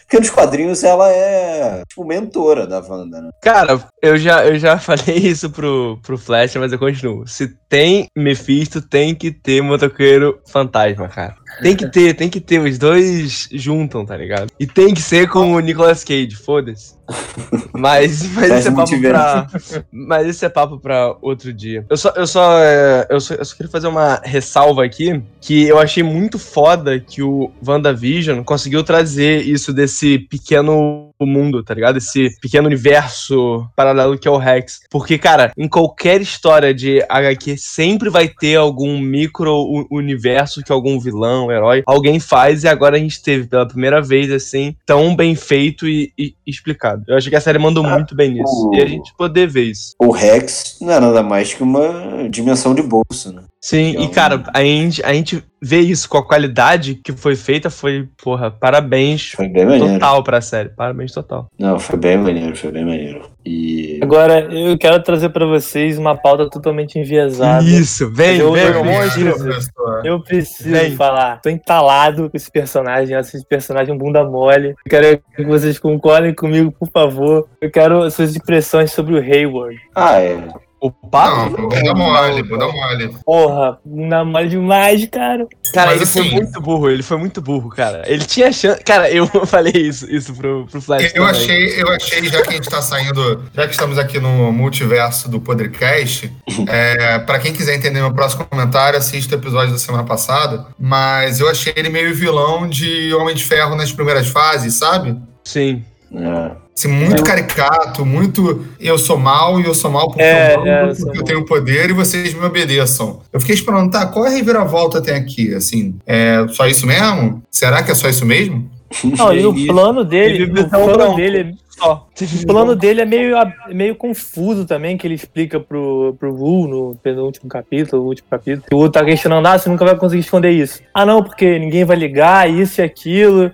Porque 0.00 0.18
nos 0.18 0.30
quadrinhos 0.30 0.82
ela 0.84 1.10
é, 1.10 1.82
tipo, 1.88 2.04
mentora 2.04 2.66
da 2.66 2.80
Wanda, 2.80 3.20
né? 3.20 3.30
Cara, 3.42 3.80
eu 4.02 4.16
já, 4.16 4.44
eu 4.46 4.58
já 4.58 4.78
falei 4.80 5.16
isso 5.16 5.50
pro, 5.50 5.98
pro 6.02 6.18
Flash, 6.18 6.56
mas 6.56 6.72
eu 6.72 6.78
continuo. 6.78 7.26
Se 7.26 7.48
tem 7.68 8.08
Mephisto, 8.16 8.80
tem 8.80 9.14
que 9.14 9.30
ter 9.30 9.62
motoqueiro 9.62 10.40
fantasma, 10.46 11.08
cara. 11.08 11.36
Tem 11.62 11.76
que 11.76 11.88
ter, 11.88 12.14
tem 12.14 12.28
que 12.28 12.40
ter. 12.40 12.60
Os 12.60 12.78
dois 12.78 13.48
juntam, 13.52 14.04
tá 14.04 14.16
ligado? 14.16 14.50
E 14.58 14.66
tem 14.66 14.94
que 14.94 15.02
ser 15.02 15.28
com 15.28 15.52
o 15.52 15.60
Nicolas 15.60 16.04
Cage, 16.04 16.34
foda-se. 16.36 16.96
Mas, 17.72 18.28
mas, 18.34 18.50
esse 18.50 18.68
é 18.68 18.70
papo 18.72 19.00
pra, 19.00 19.46
mas 19.90 20.26
esse 20.26 20.44
é 20.44 20.48
papo 20.48 20.78
pra 20.78 21.16
outro 21.22 21.52
dia. 21.52 21.86
Eu 21.88 21.96
só, 21.96 22.12
eu, 22.16 22.26
só, 22.26 22.58
é, 22.58 23.06
eu, 23.08 23.20
só, 23.20 23.34
eu 23.34 23.44
só 23.44 23.54
queria 23.54 23.70
fazer 23.70 23.86
uma 23.86 24.20
ressalva 24.24 24.84
aqui, 24.84 25.22
que 25.40 25.66
eu 25.66 25.78
achei 25.78 26.02
muito 26.02 26.38
foda 26.38 26.98
que 26.98 27.22
o 27.22 27.52
WandaVision 27.66 28.42
conseguiu 28.42 28.82
trazer 28.82 29.42
isso 29.42 29.72
desse 29.72 30.18
pequeno 30.18 31.07
mundo, 31.26 31.62
tá 31.62 31.74
ligado? 31.74 31.98
Esse 31.98 32.28
pequeno 32.40 32.66
universo 32.66 33.66
paralelo 33.76 34.18
que 34.18 34.28
é 34.28 34.30
o 34.30 34.36
Rex. 34.36 34.80
Porque, 34.90 35.18
cara, 35.18 35.52
em 35.56 35.68
qualquer 35.68 36.20
história 36.20 36.72
de 36.74 37.02
HQ 37.08 37.56
sempre 37.58 38.08
vai 38.10 38.28
ter 38.28 38.56
algum 38.56 38.98
micro-universo 38.98 40.62
que 40.62 40.72
algum 40.72 40.98
vilão, 40.98 41.50
herói, 41.50 41.82
alguém 41.86 42.18
faz 42.20 42.64
e 42.64 42.68
agora 42.68 42.96
a 42.96 43.00
gente 43.00 43.22
teve 43.22 43.46
pela 43.46 43.66
primeira 43.66 44.00
vez, 44.00 44.30
assim, 44.30 44.74
tão 44.86 45.14
bem 45.14 45.34
feito 45.34 45.88
e, 45.88 46.12
e 46.18 46.34
explicado. 46.46 47.02
Eu 47.08 47.16
acho 47.16 47.28
que 47.28 47.36
a 47.36 47.40
série 47.40 47.58
mandou 47.58 47.82
muito 47.84 48.14
bem 48.14 48.30
nisso. 48.32 48.68
o- 48.68 48.74
E 48.74 48.80
a 48.82 48.86
gente 48.86 49.12
poder 49.16 49.46
ver 49.48 49.64
isso. 49.64 49.94
O 50.00 50.10
Rex 50.12 50.78
não 50.80 50.92
é 50.92 51.00
nada 51.00 51.22
mais 51.22 51.52
que 51.54 51.62
uma 51.62 52.28
dimensão 52.30 52.74
de 52.74 52.82
bolso, 52.82 53.32
né? 53.32 53.42
Sim, 53.60 53.90
Então- 53.90 54.04
e 54.04 54.08
cara, 54.10 54.42
a 54.54 54.60
gente, 54.62 55.04
a 55.04 55.12
gente 55.12 55.42
vê 55.60 55.80
isso 55.80 56.08
com 56.08 56.16
a 56.18 56.24
qualidade 56.24 56.94
que 56.94 57.12
foi 57.12 57.34
feita, 57.34 57.68
foi, 57.68 58.08
porra, 58.22 58.52
parabéns 58.52 59.32
Foi 59.32 59.48
bem 59.48 59.64
maneiro. 59.66 59.94
total 59.94 60.22
pra 60.22 60.40
série. 60.40 60.68
Parabéns 60.68 61.10
total. 61.12 61.48
Não, 61.58 61.76
foi 61.78 61.98
bem 61.98 62.16
maneiro, 62.16 62.54
foi 62.56 62.70
bem 62.70 62.84
maneiro. 62.84 63.28
E. 63.44 63.98
Agora, 64.00 64.40
eu 64.54 64.78
quero 64.78 65.02
trazer 65.02 65.30
pra 65.30 65.44
vocês 65.44 65.98
uma 65.98 66.14
pauta 66.16 66.48
totalmente 66.48 66.98
enviesada. 67.00 67.64
Isso, 67.64 68.08
vem, 68.12 68.38
Eu- 68.38 68.52
vem, 68.52 68.62
eu- 68.62 68.82
preciso. 68.84 69.34
professor. 69.34 70.06
Eu 70.06 70.22
preciso 70.22 70.70
Vem. 70.70 70.94
falar. 70.94 71.40
Tô 71.40 71.48
entalado 71.48 72.30
com 72.30 72.36
esse 72.36 72.50
personagem. 72.52 73.14
Eu 73.14 73.20
acho 73.20 73.36
esse 73.36 73.44
personagem 73.46 73.92
um 73.92 73.98
bunda 73.98 74.22
mole. 74.22 74.68
Eu 74.68 74.76
quero 74.88 75.20
que 75.34 75.44
vocês 75.44 75.78
concordem 75.80 76.32
comigo, 76.32 76.70
por 76.70 76.88
favor. 76.90 77.48
Eu 77.60 77.70
quero 77.70 78.08
suas 78.12 78.36
impressões 78.36 78.92
sobre 78.92 79.14
o 79.14 79.18
Hayward. 79.18 79.80
Ah, 79.96 80.20
é. 80.20 80.38
O 80.80 80.92
Não, 81.02 81.10
papo? 81.10 81.68
bunda 81.68 81.92
mole, 81.94 82.42
bunda 82.44 82.68
mole. 82.68 83.14
Porra, 83.24 83.78
bunda 83.84 84.24
mole 84.24 84.48
demais, 84.48 85.04
cara. 85.06 85.46
Cara, 85.74 85.90
Mas 85.90 85.96
ele 85.96 86.06
foi 86.06 86.22
assim- 86.22 86.30
muito 86.34 86.60
burro, 86.60 86.88
ele 86.90 87.02
foi 87.02 87.16
muito 87.16 87.40
burro, 87.42 87.68
cara. 87.68 88.02
Ele 88.06 88.24
tinha 88.24 88.52
chance. 88.52 88.82
Cara, 88.84 89.10
eu 89.10 89.26
falei 89.44 89.72
isso, 89.74 90.08
isso 90.10 90.32
pro, 90.34 90.66
pro 90.70 90.80
Flash. 90.80 91.06
Eu 91.06 91.12
também. 91.24 91.30
achei, 91.30 91.82
eu 91.82 91.88
achei, 91.90 92.28
já 92.28 92.42
que 92.42 92.48
a 92.48 92.52
gente 92.52 92.70
tá 92.70 92.80
saindo, 92.80 93.44
já 93.52 93.66
que 93.66 93.72
estamos 93.72 93.98
aqui 93.98 94.20
no 94.20 94.52
multiverso 94.52 95.28
do 95.28 95.40
Podcast, 95.40 96.32
é, 96.68 97.18
para 97.18 97.38
quem 97.40 97.52
quiser 97.52 97.74
entender 97.74 98.00
meu 98.00 98.14
próximo 98.14 98.44
comentário, 98.46 98.98
assista 98.98 99.34
o 99.34 99.38
episódio 99.38 99.72
da 99.72 99.78
semana 99.78 100.04
passada. 100.04 100.66
Mas 100.78 101.40
eu 101.40 101.48
achei 101.48 101.72
ele 101.76 101.88
meio 101.88 102.14
vilão 102.14 102.68
de 102.68 103.12
Homem 103.14 103.34
de 103.34 103.44
Ferro 103.44 103.74
nas 103.74 103.90
primeiras 103.90 104.28
fases, 104.28 104.74
sabe? 104.74 105.16
Sim. 105.44 105.84
é. 106.14 106.67
Assim, 106.78 106.88
muito 106.88 107.22
caricato, 107.22 108.06
muito 108.06 108.64
eu 108.78 108.96
sou 108.96 109.18
mal 109.18 109.60
e 109.60 109.64
eu 109.64 109.74
sou 109.74 109.90
mal 109.90 110.06
porque 110.08 110.22
É, 110.22 110.54
eu, 110.54 110.58
mando, 110.58 110.70
é, 110.70 110.90
eu 110.90 110.96
porque 110.96 111.18
eu 111.18 111.24
tenho 111.24 111.44
poder 111.44 111.90
e 111.90 111.92
vocês 111.92 112.32
me 112.34 112.44
obedeçam. 112.44 113.20
Eu 113.32 113.40
fiquei 113.40 113.54
esperando, 113.54 113.90
tá, 113.90 114.06
qual 114.06 114.26
é 114.26 114.28
a 114.28 114.32
reviravolta 114.32 115.02
tem 115.02 115.14
aqui? 115.14 115.54
Assim, 115.54 115.96
é 116.06 116.46
só 116.50 116.66
isso 116.66 116.86
mesmo? 116.86 117.42
Será 117.50 117.82
que 117.82 117.90
é 117.90 117.94
só 117.94 118.08
isso 118.08 118.24
mesmo? 118.24 118.70
Não, 119.16 119.32
e 119.34 119.44
o 119.46 119.66
plano 119.66 120.04
dele, 120.04 120.44
o 120.44 120.68
plano 120.68 121.16
dele, 121.16 121.54
Só. 121.68 122.06
o 122.42 122.46
plano 122.46 122.74
dele 122.74 123.02
é 123.02 123.04
meio, 123.04 123.36
meio 123.68 123.94
confuso 123.94 124.64
também, 124.64 124.96
que 124.96 125.06
ele 125.06 125.14
explica 125.14 125.60
pro, 125.60 126.16
pro 126.18 126.34
Wu 126.34 126.68
no 126.68 126.96
penúltimo 127.02 127.48
capítulo, 127.48 128.02
o 128.02 128.06
último 128.06 128.28
capítulo. 128.30 128.64
O 128.72 128.76
Wu 128.76 128.90
tá 128.90 129.04
questionando, 129.04 129.46
ah, 129.46 129.58
você 129.58 129.68
nunca 129.68 129.84
vai 129.84 129.96
conseguir 129.96 130.22
esconder 130.22 130.50
isso. 130.50 130.80
Ah, 130.94 131.04
não, 131.04 131.22
porque 131.22 131.58
ninguém 131.58 131.84
vai 131.84 131.96
ligar, 131.96 132.50
isso 132.50 132.80
e 132.80 132.84
aquilo. 132.84 133.50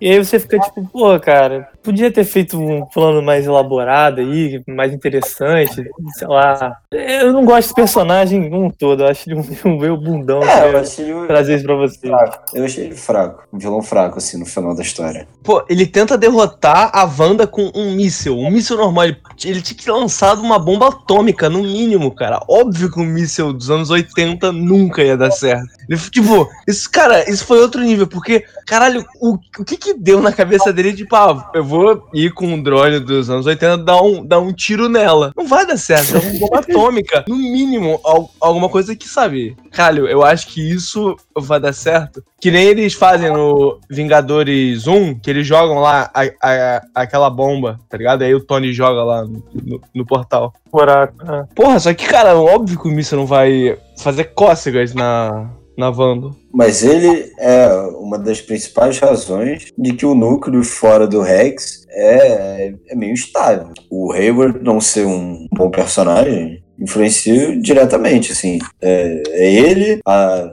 E 0.00 0.10
aí 0.10 0.24
você 0.24 0.38
fica 0.38 0.58
tipo, 0.60 0.88
pô, 0.92 1.18
cara, 1.18 1.68
podia 1.82 2.10
ter 2.10 2.24
feito 2.24 2.58
um 2.60 2.84
plano 2.86 3.22
mais 3.22 3.46
elaborado 3.46 4.20
aí, 4.20 4.62
mais 4.66 4.92
interessante, 4.92 5.88
sei 6.14 6.28
lá. 6.28 6.76
Eu 6.90 7.32
não 7.32 7.44
gosto 7.44 7.68
desse 7.68 7.74
personagem 7.74 8.52
um 8.52 8.70
todo, 8.70 9.02
eu 9.02 9.08
acho 9.08 9.28
ele 9.28 9.40
um, 9.40 9.44
um 9.70 9.78
meio 9.78 9.96
bundão. 9.96 10.42
É, 10.42 10.72
eu 10.72 10.78
achei 10.78 11.10
ele 11.10 11.26
trazer 11.26 11.56
isso 11.56 11.64
pra 11.64 11.74
você. 11.74 12.08
fraco. 12.08 12.44
Eu 12.54 12.64
achei 12.64 12.84
ele 12.84 12.94
fraco. 12.94 13.44
Um 13.52 13.58
vilão 13.58 13.82
fraco, 13.82 14.18
assim, 14.18 14.38
no 14.38 14.46
final 14.46 14.74
da 14.74 14.82
história. 14.82 15.26
Pô, 15.42 15.64
ele 15.68 15.86
tenta 15.86 16.18
derrotar 16.18 16.90
a 16.92 17.04
Wanda 17.04 17.46
com 17.46 17.70
um 17.74 17.92
míssil. 17.92 18.36
Um 18.36 18.50
míssil 18.50 18.76
normal. 18.76 19.04
Ele, 19.04 19.16
ele 19.44 19.62
tinha 19.62 19.76
que 19.76 19.84
ter 19.84 19.92
lançado 19.92 20.40
uma 20.40 20.58
bomba 20.58 20.88
atômica, 20.88 21.48
no 21.48 21.62
mínimo, 21.62 22.14
cara. 22.14 22.40
Óbvio 22.48 22.90
que 22.90 23.00
um 23.00 23.04
míssil 23.04 23.52
dos 23.52 23.70
anos 23.70 23.90
80 23.90 24.52
nunca 24.52 25.02
ia 25.02 25.16
dar 25.16 25.30
certo. 25.30 25.66
Ele, 25.88 25.98
tipo, 25.98 26.48
isso, 26.66 26.90
cara, 26.90 27.28
isso 27.30 27.44
foi 27.46 27.60
outro 27.60 27.80
nível, 27.80 28.06
porque, 28.06 28.44
caralho, 28.68 29.04
o, 29.20 29.38
o 29.58 29.64
que 29.64 29.76
que 29.76 29.94
deu 29.94 30.20
na 30.20 30.30
cabeça 30.32 30.72
dele, 30.72 30.92
tipo, 30.92 31.16
ah, 31.16 31.50
eu 31.54 31.64
vou 31.64 32.06
ir 32.12 32.32
com 32.32 32.46
um 32.46 32.62
drone 32.62 33.00
dos 33.00 33.30
anos 33.30 33.46
80 33.46 33.78
dar 33.78 34.02
um, 34.02 34.24
dar 34.24 34.38
um 34.40 34.52
tiro 34.52 34.88
nela. 34.88 35.32
Não 35.36 35.46
vai 35.46 35.66
dar 35.66 35.76
certo, 35.78 36.16
é 36.16 36.18
uma 36.20 36.38
bomba 36.38 36.58
atômica. 36.60 37.24
No 37.26 37.36
mínimo, 37.36 37.98
al- 38.04 38.30
alguma 38.40 38.68
coisa 38.68 38.94
que, 38.94 39.08
sabe, 39.08 39.56
caralho, 39.72 40.06
eu 40.06 40.22
acho 40.22 40.48
que 40.48 40.60
isso 40.60 41.16
vai 41.36 41.58
dar 41.58 41.72
certo. 41.72 42.22
Que 42.40 42.50
nem 42.52 42.66
eles 42.66 42.94
fazem 42.94 43.32
no 43.32 43.80
Vingadores 43.90 44.86
1, 44.86 45.18
que 45.18 45.28
eles 45.30 45.46
jogam 45.46 45.78
lá 45.80 46.10
a- 46.14 46.30
a- 46.42 46.82
aquela 46.94 47.28
bomba, 47.30 47.80
tá 47.88 47.96
ligado? 47.96 48.22
Aí 48.22 48.34
o 48.34 48.40
Tony 48.44 48.72
joga 48.72 49.02
lá 49.02 49.22
no, 49.24 49.42
no- 49.54 49.80
no 49.94 50.06
portal. 50.06 50.52
Buraco. 50.70 51.14
Porra, 51.54 51.80
só 51.80 51.92
que, 51.94 52.06
cara, 52.06 52.36
óbvio 52.36 52.78
que 52.78 52.86
o 52.88 52.90
míssil 52.92 53.18
não 53.18 53.26
vai 53.26 53.76
fazer 53.98 54.24
cócegas 54.34 54.94
na, 54.94 55.50
na 55.78 55.90
Wanda. 55.90 56.30
Mas 56.52 56.82
ele 56.82 57.32
é 57.38 57.68
uma 58.00 58.18
das 58.18 58.40
principais 58.40 58.98
razões 58.98 59.72
de 59.78 59.92
que 59.92 60.04
o 60.04 60.14
núcleo 60.14 60.64
fora 60.64 61.06
do 61.06 61.22
Rex 61.22 61.86
é, 61.90 62.74
é 62.88 62.94
meio 62.96 63.12
instável. 63.12 63.72
O 63.88 64.12
Hayward 64.12 64.60
não 64.62 64.80
ser 64.80 65.06
um 65.06 65.46
bom 65.56 65.70
personagem 65.70 66.62
influencia 66.76 67.60
diretamente, 67.60 68.32
assim. 68.32 68.58
É, 68.80 69.22
é 69.28 69.52
ele, 69.52 70.00
a, 70.06 70.50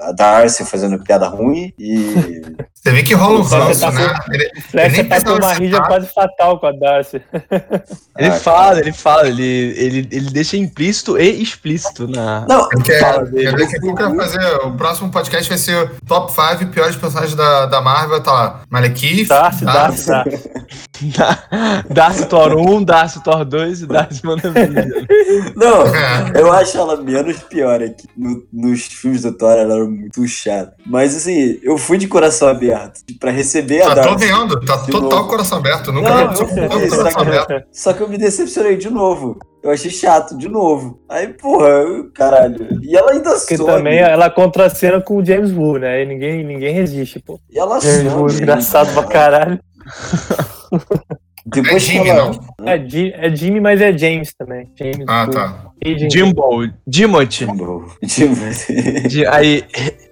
a, 0.00 0.12
Darcy 0.12 0.64
fazendo 0.64 0.98
piada 1.02 1.26
ruim 1.28 1.72
e... 1.78 2.42
Você 2.78 2.92
vê 2.92 3.02
que 3.02 3.12
rola 3.12 3.40
um 3.40 3.42
ranço, 3.42 3.80
tá 3.80 3.90
né? 3.90 4.14
Ele- 4.30 4.50
O 4.56 4.62
Flecha 4.62 4.88
nem 5.02 5.04
tá 5.08 5.20
com 5.20 5.32
uma 5.32 5.52
rija 5.52 5.82
quase 5.82 6.06
fatal 6.06 6.60
com 6.60 6.66
a 6.68 6.72
Darcy. 6.72 7.20
Ele 8.16 8.28
Ah, 8.28 8.32
fala, 8.32 8.68
cara. 8.74 8.80
ele 8.80 8.92
fala, 8.92 9.28
ele, 9.28 9.44
ele, 9.76 10.08
ele 10.10 10.30
deixa 10.30 10.56
implícito 10.56 11.16
e 11.18 11.40
explícito 11.42 12.08
na. 12.08 12.44
Não, 12.48 12.68
Quer, 12.84 13.00
Fala 13.00 13.24
dele. 13.26 13.50
quer 13.50 13.56
daqui 13.58 13.76
a 13.76 13.80
pouco 13.80 14.02
eu 14.02 14.08
vou 14.10 14.18
fazer. 14.20 14.54
O 14.66 14.72
próximo 14.76 15.08
podcast 15.10 15.48
vai 15.48 15.58
ser 15.58 15.76
o 15.84 15.90
top 16.06 16.32
5 16.32 16.66
piores 16.72 16.96
personagens 16.96 17.34
da, 17.36 17.66
da 17.66 17.80
Marvel. 17.80 18.20
Tá 18.22 18.32
lá. 18.32 18.60
Malekith, 18.70 19.26
Darcy, 19.28 19.64
Darcy, 19.64 20.06
Darcy, 20.08 20.40
Darcy. 21.16 21.88
Darcy 21.94 22.26
Thor 22.26 22.56
1, 22.56 22.84
Darcy 22.84 23.22
Thor 23.22 23.44
2 23.44 23.82
e 23.82 23.86
Darcy 23.86 24.26
WandaVision. 24.26 25.04
não, 25.54 25.86
É. 25.86 26.32
eu 26.34 26.52
acho 26.52 26.76
ela 26.76 26.96
menos 26.96 27.38
pior 27.44 27.80
aqui. 27.82 28.08
No- 28.16 28.42
nos 28.52 28.82
filmes 28.86 29.22
do 29.22 29.32
Thor 29.32 29.47
ela 29.56 29.74
era 29.74 29.84
muito 29.84 30.26
chata. 30.26 30.74
Mas 30.86 31.14
assim, 31.16 31.58
eu 31.62 31.78
fui 31.78 31.96
de 31.98 32.08
coração 32.08 32.48
aberto 32.48 33.00
pra 33.20 33.30
receber 33.30 33.82
a 33.82 33.88
Tá 33.88 33.94
Darcy. 33.94 34.10
tô 34.10 34.16
vendo, 34.18 34.60
tá 34.60 34.78
total 34.78 35.00
novo. 35.02 35.28
coração 35.28 35.58
aberto. 35.58 35.92
Nunca 35.92 36.08
Não, 36.10 36.16
vi 36.16 36.40
eu 36.40 36.46
tanto 36.46 36.88
só 36.90 36.96
coração 36.96 37.22
que- 37.24 37.28
aberto. 37.28 37.66
Só 37.72 37.92
que 37.92 38.00
eu 38.02 38.08
me 38.08 38.18
decepcionei 38.18 38.76
de 38.76 38.90
novo. 38.90 39.38
Eu 39.62 39.70
achei 39.72 39.90
chato, 39.90 40.36
de 40.38 40.48
novo. 40.48 41.00
Aí, 41.08 41.28
porra, 41.28 41.68
eu- 41.68 42.10
caralho. 42.12 42.68
E 42.82 42.96
ela 42.96 43.10
ainda 43.12 43.30
Porque 43.34 43.56
também 43.58 43.98
ela 43.98 44.30
contracena 44.30 45.00
com 45.00 45.16
o 45.16 45.24
James 45.24 45.52
Wu, 45.52 45.78
né? 45.78 46.02
E 46.02 46.06
ninguém, 46.06 46.44
ninguém 46.44 46.72
resiste, 46.72 47.18
pô. 47.20 47.40
E 47.50 47.58
ela 47.58 47.80
James 47.80 48.12
Wu, 48.12 48.28
some. 48.30 48.42
engraçado 48.42 48.92
pra 48.94 49.02
caralho. 49.04 49.58
Depois 51.54 51.76
É 51.76 51.78
Jimmy, 51.92 52.08
ela... 52.10 52.30
não? 52.58 52.68
É, 52.68 52.76
é 53.26 53.34
Jimmy, 53.36 53.60
mas 53.60 53.80
é 53.80 53.96
James 53.96 54.32
também. 54.38 54.68
James 54.78 55.04
Ah, 55.06 55.24
Wu. 55.24 55.30
tá. 55.30 55.64
Jimbo. 56.10 56.68
Jimbo. 56.86 57.28
Jimbo. 58.02 58.40
Aí, 59.30 59.64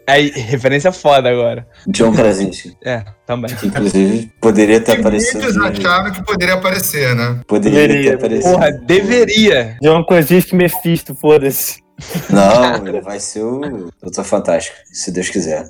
aí, 0.08 0.30
referência 0.30 0.92
foda 0.92 1.28
agora. 1.28 1.66
John 1.88 2.12
Krasinski. 2.12 2.76
É, 2.84 3.04
também. 3.26 3.54
Que 3.54 3.66
inclusive 3.66 4.30
poderia 4.40 4.80
ter 4.80 5.00
aparecido. 5.00 5.42
muitos 5.42 5.56
acharam 5.58 6.12
que 6.12 6.24
poderia 6.24 6.54
aparecer, 6.54 7.14
né? 7.14 7.40
Poderia 7.46 7.80
ter 7.80 7.88
Deveria. 7.88 8.14
aparecido. 8.14 8.52
Porra, 8.54 8.72
deveria. 8.72 9.76
John 9.82 10.04
Krasinski 10.04 10.54
Mephisto, 10.56 11.14
foda-se. 11.14 11.84
Não, 12.30 12.86
ele 12.86 13.00
vai 13.00 13.18
ser 13.18 13.42
o 13.42 13.90
Doutor 14.02 14.24
Fantástico, 14.24 14.76
se 14.92 15.10
Deus 15.10 15.28
quiser. 15.28 15.68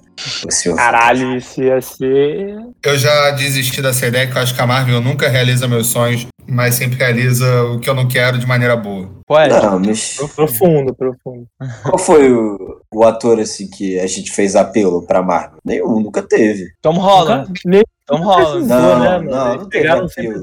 Caralho, 0.76 1.36
isso 1.36 1.62
ia 1.62 1.80
ser. 1.80 2.56
Eu 2.84 2.98
já 2.98 3.30
desisti 3.32 3.80
dessa 3.80 4.06
ideia 4.06 4.26
que 4.26 4.36
eu 4.36 4.42
acho 4.42 4.54
que 4.54 4.60
a 4.60 4.66
Marvel 4.66 5.00
nunca 5.00 5.28
realiza 5.28 5.68
meus 5.68 5.86
sonhos, 5.88 6.26
mas 6.48 6.74
sempre 6.74 6.98
realiza 6.98 7.62
o 7.64 7.78
que 7.78 7.88
eu 7.88 7.94
não 7.94 8.08
quero 8.08 8.38
de 8.38 8.46
maneira 8.46 8.76
boa. 8.76 9.10
Qual 9.26 9.40
é? 9.40 9.48
Não, 9.48 9.78
mas 9.78 10.16
Profundo, 10.34 10.94
profundo. 10.94 11.46
qual 11.82 11.98
foi 11.98 12.32
o, 12.32 12.80
o 12.92 13.04
ator 13.04 13.40
assim 13.40 13.68
que 13.68 13.98
a 13.98 14.06
gente 14.06 14.30
fez 14.32 14.56
apelo 14.56 15.02
pra 15.06 15.22
Marvel? 15.22 15.58
Nenhum, 15.64 16.00
nunca 16.00 16.22
teve. 16.22 16.72
Tom 16.82 16.98
Holland. 16.98 17.52
Nem 17.64 17.82
Tom 18.07 18.20
Holland. 18.22 18.66
Não, 18.68 18.98
né, 19.00 19.18
não, 19.18 19.24
mano? 19.24 19.61
não 19.62 19.68
pegaram 19.68 20.09
sempre- 20.09 20.40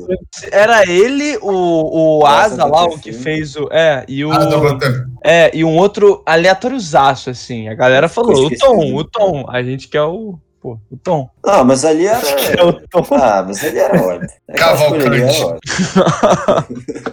Era 0.52 0.84
ele, 0.90 1.38
o, 1.42 2.20
o 2.20 2.26
Asa 2.26 2.66
lá, 2.66 2.86
o 2.86 3.00
que 3.00 3.14
fez 3.14 3.56
o. 3.56 3.70
É, 3.72 4.04
e 4.08 4.26
o. 4.26 4.32
Ah. 4.34 4.46
É, 5.24 5.50
e 5.56 5.64
um 5.64 5.78
outro 5.78 6.22
aleatóriozaço, 6.26 7.30
assim. 7.30 7.70
A 7.70 7.74
galera 7.74 8.10
falou, 8.10 8.48
o. 8.48 8.58
Tom, 8.58 8.94
o 8.96 9.04
Tom. 9.06 9.46
A 9.50 9.64
gente 9.64 9.88
quer 9.88 10.02
o. 10.04 10.38
Pô, 10.62 10.78
o 10.92 10.98
Tom. 10.98 11.30
Não, 11.46 11.64
mas 11.66 11.84
ali 11.86 12.06
era. 12.06 12.20
É 12.58 12.64
o 12.64 12.74
Tom. 12.88 13.06
Ah, 13.12 13.44
mas 13.48 13.64
ele 13.64 13.80
era 13.80 13.96
escolha 13.96 14.20
ali 14.20 14.28
Cavalcante. 14.58 15.44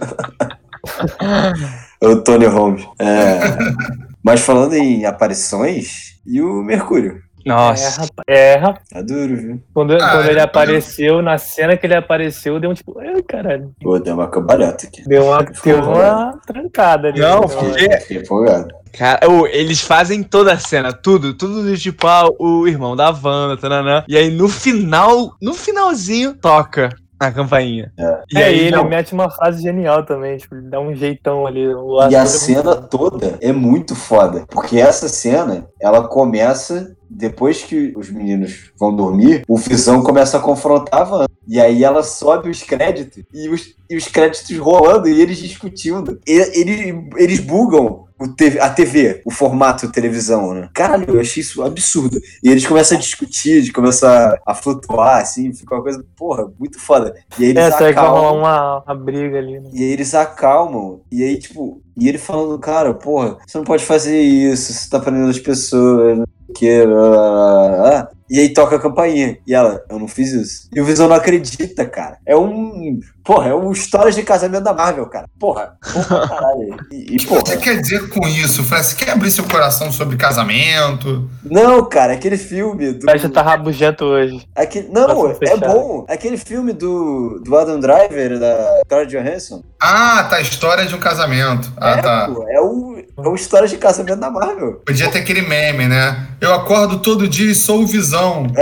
É 2.01 2.07
o 2.07 2.21
Tony 2.23 2.45
Holmes. 2.47 2.83
É. 2.99 3.39
Mas 4.23 4.41
falando 4.41 4.73
em 4.73 5.05
aparições, 5.05 6.15
e 6.25 6.41
o 6.41 6.61
Mercúrio? 6.63 7.21
É, 7.45 7.49
Nossa. 7.49 8.01
rapaz. 8.01 8.25
É, 8.27 8.55
rapaz. 8.55 8.87
Tá 8.89 9.01
duro, 9.01 9.35
viu? 9.35 9.63
Quando, 9.73 9.93
Ah, 9.95 10.11
quando 10.11 10.29
ele 10.29 10.39
é. 10.39 10.43
apareceu, 10.43 11.21
na 11.21 11.37
cena 11.37 11.75
que 11.77 11.85
ele 11.85 11.95
apareceu, 11.95 12.59
deu 12.59 12.69
um 12.69 12.73
tipo. 12.73 12.99
Ai, 12.99 13.21
caralho. 13.23 13.71
Pô, 13.81 13.97
deu 13.99 14.13
uma 14.13 14.27
cambalhota 14.27 14.85
aqui. 14.87 15.03
Deu 15.07 15.25
uma, 15.25 15.43
deu 15.43 15.79
uma 15.83 16.39
trancada 16.45 17.07
ali. 17.09 17.19
Não, 17.19 17.39
uma- 17.41 17.47
porque- 17.47 17.97
Fiquei 17.99 18.17
empolgado. 18.17 18.73
Cara, 18.97 19.29
ô, 19.29 19.47
eles 19.47 19.79
fazem 19.81 20.21
toda 20.21 20.51
a 20.51 20.59
cena, 20.59 20.91
tudo, 20.91 21.33
tudo 21.33 21.63
do 21.63 21.77
tipo, 21.77 22.05
ah, 22.07 22.29
o 22.37 22.67
irmão 22.67 22.93
da 22.95 23.09
Wanda, 23.09 23.55
tananã. 23.55 24.03
E 24.07 24.17
aí 24.17 24.29
no 24.29 24.49
final, 24.49 25.33
no 25.41 25.53
finalzinho, 25.53 26.33
toca 26.35 26.89
a 27.27 27.31
campainha. 27.31 27.91
E 28.33 28.37
É, 28.37 28.43
aí, 28.45 28.59
ele 28.61 28.71
não, 28.71 28.83
mete 28.87 29.13
uma 29.13 29.29
frase 29.29 29.61
genial 29.61 30.03
também, 30.05 30.37
tipo, 30.37 30.55
ele 30.55 30.67
dá 30.69 30.79
um 30.79 30.95
jeitão 30.95 31.45
ali. 31.45 31.67
O 31.67 31.99
E 32.09 32.15
a 32.15 32.19
é 32.19 32.21
muito 32.21 32.27
cena 32.29 32.75
bom. 32.75 32.81
toda 32.87 33.37
é 33.39 33.51
muito 33.51 33.95
foda. 33.95 34.45
Porque 34.49 34.79
essa 34.79 35.07
cena, 35.07 35.67
ela 35.79 36.07
começa 36.07 36.95
depois 37.09 37.61
que 37.63 37.93
os 37.95 38.09
meninos 38.09 38.71
vão 38.79 38.95
dormir, 38.95 39.43
o 39.47 39.57
Visão 39.57 40.01
começa 40.01 40.37
a 40.37 40.41
confrontar 40.41 41.01
a 41.01 41.09
Wanda. 41.11 41.27
E 41.47 41.59
aí 41.59 41.83
ela 41.83 42.01
sobe 42.03 42.49
os 42.49 42.63
créditos 42.63 43.23
e 43.33 43.49
os, 43.49 43.75
e 43.89 43.97
os 43.97 44.07
créditos 44.07 44.57
rolando 44.57 45.07
e 45.09 45.21
eles 45.21 45.37
discutindo. 45.37 46.19
E, 46.27 46.31
ele- 46.59 47.09
eles 47.17 47.39
bugam 47.39 48.05
TV 48.27 48.59
a 48.59 48.69
TV, 48.69 49.21
o 49.25 49.31
formato 49.31 49.91
televisão, 49.91 50.53
né? 50.53 50.69
Caralho, 50.73 51.05
eu 51.15 51.19
achei 51.21 51.41
isso 51.41 51.61
absurdo. 51.63 52.19
E 52.43 52.49
eles 52.49 52.65
começam 52.65 52.97
a 52.97 53.01
discutir, 53.01 53.51
eles 53.57 53.71
começam 53.71 54.09
a, 54.09 54.37
a 54.45 54.53
flutuar, 54.55 55.21
assim, 55.21 55.53
fica 55.53 55.75
uma 55.75 55.81
coisa, 55.83 56.03
porra, 56.15 56.51
muito 56.59 56.79
foda. 56.79 57.13
E 57.37 57.43
aí 57.45 57.49
eles 57.51 57.67
É, 57.67 57.71
que 57.71 57.79
vai 57.79 57.93
rolar 57.93 58.31
acalmam. 58.31 58.37
uma, 58.37 58.83
uma 58.83 58.95
briga 58.95 59.37
ali, 59.37 59.59
né? 59.59 59.69
E 59.73 59.83
aí 59.83 59.91
eles 59.91 60.13
acalmam. 60.13 61.01
E 61.11 61.23
aí, 61.23 61.37
tipo, 61.39 61.81
e 61.97 62.07
ele 62.09 62.17
falando, 62.17 62.57
cara, 62.59 62.93
porra, 62.93 63.37
você 63.45 63.57
não 63.57 63.65
pode 63.65 63.85
fazer 63.85 64.19
isso, 64.21 64.73
você 64.73 64.89
tá 64.89 64.99
prendendo 64.99 65.29
as 65.29 65.39
pessoas, 65.39 66.17
não 66.17 66.25
sei 66.25 66.45
o 66.49 66.53
que. 66.53 66.85
blá, 66.85 67.09
blá, 67.09 67.77
blá. 67.77 68.11
E 68.31 68.39
aí 68.39 68.53
toca 68.53 68.77
a 68.77 68.79
campainha. 68.79 69.37
E 69.45 69.53
ela, 69.53 69.83
eu 69.89 69.99
não 69.99 70.07
fiz 70.07 70.31
isso. 70.31 70.69
E 70.73 70.79
o 70.79 70.85
Visão 70.85 71.09
não 71.09 71.15
acredita, 71.17 71.85
cara. 71.85 72.17
É 72.25 72.33
um. 72.37 72.97
Porra, 73.25 73.49
é 73.49 73.53
um 73.53 73.71
história 73.71 74.11
de 74.11 74.23
casamento 74.23 74.63
da 74.63 74.73
Marvel, 74.73 75.05
cara. 75.07 75.27
Porra, 75.37 75.73
porra, 75.93 76.27
caralho. 76.29 76.77
E, 76.91 77.15
O 77.15 77.19
que 77.19 77.27
porra. 77.27 77.41
você 77.45 77.57
quer 77.57 77.81
dizer 77.81 78.07
com 78.09 78.25
isso, 78.27 78.63
Fred? 78.63 78.85
Você 78.85 78.95
quer 78.95 79.11
abrir 79.11 79.29
seu 79.31 79.43
coração 79.43 79.91
sobre 79.91 80.15
casamento? 80.17 81.29
Não, 81.43 81.83
cara, 81.89 82.13
aquele 82.13 82.37
filme 82.37 82.93
do. 82.93 82.99
O 82.99 83.01
Flash 83.01 83.29
tá 83.31 83.41
rabugento 83.41 84.05
hoje. 84.05 84.47
Aquele, 84.55 84.87
não, 84.89 85.07
Tá 85.25 85.29
é 85.31 85.35
fechado. 85.35 85.59
bom. 85.73 86.05
Aquele 86.07 86.37
filme 86.37 86.71
do, 86.73 87.41
do 87.43 87.57
Adam 87.57 87.79
Driver, 87.81 88.39
da 88.39 88.81
Scarlett 88.85 89.11
Johansson. 89.15 89.61
Ah, 89.79 90.23
tá. 90.29 90.39
História 90.41 90.85
de 90.85 90.95
um 90.95 90.99
casamento. 90.99 91.71
Ah, 91.77 91.91
é, 91.97 92.01
tá. 92.01 92.29
pô, 92.33 92.45
é 92.47 92.61
o, 92.61 93.00
é 93.17 93.27
o 93.27 93.35
história 93.35 93.67
de 93.67 93.77
casamento 93.77 94.19
da 94.19 94.29
Marvel. 94.31 94.81
Podia 94.85 95.09
ter 95.11 95.19
aquele 95.19 95.41
meme, 95.41 95.87
né? 95.87 96.27
Eu 96.39 96.53
acordo 96.53 96.99
todo 97.01 97.27
dia 97.27 97.51
e 97.51 97.55
sou 97.55 97.81
o 97.83 97.87
Visão. 97.87 98.47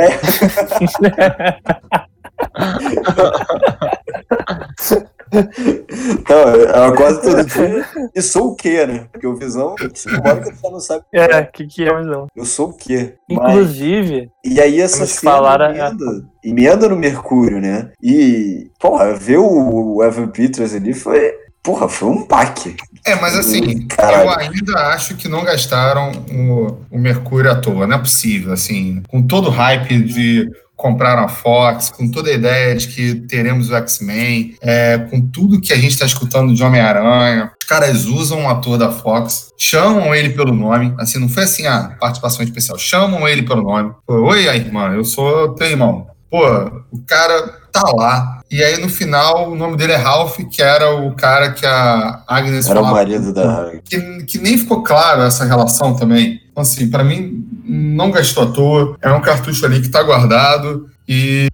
Não, 6.27 6.55
eu 6.55 6.83
acordo 6.85 7.21
todo 7.21 7.45
dia 7.45 7.85
e 8.15 8.21
sou 8.21 8.47
o 8.51 8.55
quê, 8.55 8.85
né? 8.87 9.05
Porque 9.11 9.27
o 9.27 9.35
Visão, 9.35 9.75
simbólico, 9.93 10.51
você 10.55 10.69
não 10.71 10.79
sabe. 10.79 11.01
o 11.01 11.11
que 11.11 11.17
É, 11.17 11.39
o 11.39 11.51
que, 11.51 11.67
que 11.67 11.83
é, 11.83 12.01
não. 12.03 12.27
Eu 12.35 12.45
sou 12.45 12.69
o 12.69 12.73
quê? 12.73 13.13
Mas- 13.29 13.37
Inclusive, 13.51 14.29
E 14.43 14.59
aí 14.59 14.81
essa 14.81 15.05
cena 15.05 15.31
falar 15.33 15.61
a- 15.61 15.69
emenda, 15.69 16.05
emenda 16.43 16.89
no 16.89 16.95
Mercúrio, 16.95 17.61
né? 17.61 17.91
E, 18.01 18.71
porra, 18.79 19.13
ver 19.13 19.37
o, 19.37 19.97
o 19.97 20.03
Evan 20.03 20.29
Peters 20.29 20.73
ali 20.73 20.93
foi, 20.93 21.31
porra, 21.63 21.87
foi 21.87 22.09
um 22.09 22.27
baque. 22.27 22.75
É, 23.05 23.15
mas 23.15 23.35
assim, 23.35 23.85
Caralho. 23.87 24.23
eu 24.23 24.29
ainda 24.29 24.77
acho 24.93 25.15
que 25.15 25.27
não 25.27 25.43
gastaram 25.43 26.11
o, 26.31 26.77
o 26.91 26.99
Mercúrio 26.99 27.51
à 27.51 27.55
toa. 27.55 27.87
Não 27.87 27.95
é 27.95 27.99
possível, 27.99 28.53
assim. 28.53 29.01
Com 29.07 29.21
todo 29.21 29.47
o 29.47 29.51
hype 29.51 30.01
de 30.03 30.49
comprar 30.79 31.19
a 31.19 31.27
Fox, 31.27 31.89
com 31.89 32.09
toda 32.09 32.29
a 32.29 32.33
ideia 32.33 32.73
de 32.73 32.87
que 32.87 33.15
teremos 33.27 33.69
o 33.69 33.75
X-Men, 33.75 34.55
é, 34.61 34.97
com 34.97 35.19
tudo 35.19 35.59
que 35.59 35.73
a 35.73 35.75
gente 35.75 35.91
está 35.91 36.05
escutando 36.05 36.53
de 36.53 36.63
Homem-Aranha, 36.63 37.51
os 37.61 37.67
caras 37.67 38.05
usam 38.05 38.39
um 38.39 38.49
ator 38.49 38.77
da 38.77 38.89
Fox, 38.89 39.49
chamam 39.57 40.15
ele 40.15 40.29
pelo 40.29 40.53
nome, 40.53 40.93
assim, 40.97 41.19
não 41.19 41.27
foi 41.27 41.43
assim 41.43 41.67
a 41.67 41.97
participação 41.99 42.45
especial, 42.45 42.77
chamam 42.79 43.27
ele 43.27 43.43
pelo 43.43 43.61
nome. 43.61 43.91
Oi, 44.07 44.47
irmã, 44.47 44.93
eu 44.93 45.03
sou 45.03 45.53
teu 45.55 45.67
irmão. 45.67 46.07
Pô, 46.31 46.45
o 46.91 47.03
cara 47.05 47.58
tá 47.71 47.83
lá. 47.95 48.41
E 48.51 48.63
aí, 48.63 48.81
no 48.81 48.89
final, 48.89 49.51
o 49.51 49.55
nome 49.55 49.77
dele 49.77 49.93
é 49.93 49.95
Ralph, 49.95 50.37
que 50.51 50.61
era 50.61 50.95
o 50.95 51.13
cara 51.15 51.51
que 51.51 51.65
a 51.65 52.23
Agnes 52.27 52.67
Era 52.67 52.79
o 52.79 52.83
falava 52.83 52.95
marido 52.95 53.33
da. 53.33 53.71
que, 53.83 54.23
que 54.23 54.37
nem 54.37 54.57
ficou 54.57 54.81
claro 54.81 55.21
essa 55.21 55.45
relação 55.45 55.95
também. 55.95 56.41
Então, 56.51 56.63
assim, 56.63 56.89
pra 56.89 57.03
mim, 57.03 57.45
não 57.63 58.11
gastou 58.11 58.43
à 58.43 58.47
toa. 58.47 58.97
É 59.01 59.11
um 59.11 59.21
cartucho 59.21 59.65
ali 59.65 59.81
que 59.81 59.89
tá 59.89 60.01
guardado 60.01 60.89
e 61.07 61.47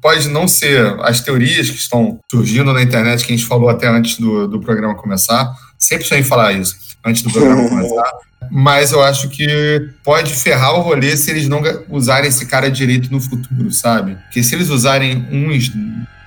pode 0.00 0.28
não 0.28 0.48
ser 0.48 1.00
as 1.00 1.20
teorias 1.20 1.70
que 1.70 1.76
estão 1.76 2.18
surgindo 2.30 2.72
na 2.72 2.82
internet, 2.82 3.24
que 3.24 3.32
a 3.32 3.36
gente 3.36 3.46
falou 3.46 3.68
até 3.68 3.88
antes 3.88 4.18
do, 4.18 4.48
do 4.48 4.60
programa 4.60 4.96
começar. 4.96 5.52
Sempre 5.78 6.06
sonhei 6.06 6.22
em 6.22 6.26
falar 6.26 6.52
isso 6.52 6.76
antes 7.04 7.22
do 7.22 7.30
programa 7.30 7.66
começar. 7.70 8.12
Mas 8.50 8.92
eu 8.92 9.02
acho 9.02 9.28
que 9.28 9.90
pode 10.04 10.34
ferrar 10.34 10.74
o 10.74 10.80
rolê 10.80 11.16
se 11.16 11.30
eles 11.30 11.48
não 11.48 11.62
usarem 11.88 12.28
esse 12.28 12.46
cara 12.46 12.70
direito 12.70 13.10
no 13.10 13.20
futuro, 13.20 13.70
sabe? 13.72 14.16
Porque 14.16 14.42
se 14.42 14.54
eles 14.54 14.68
usarem 14.68 15.26
uns 15.30 15.70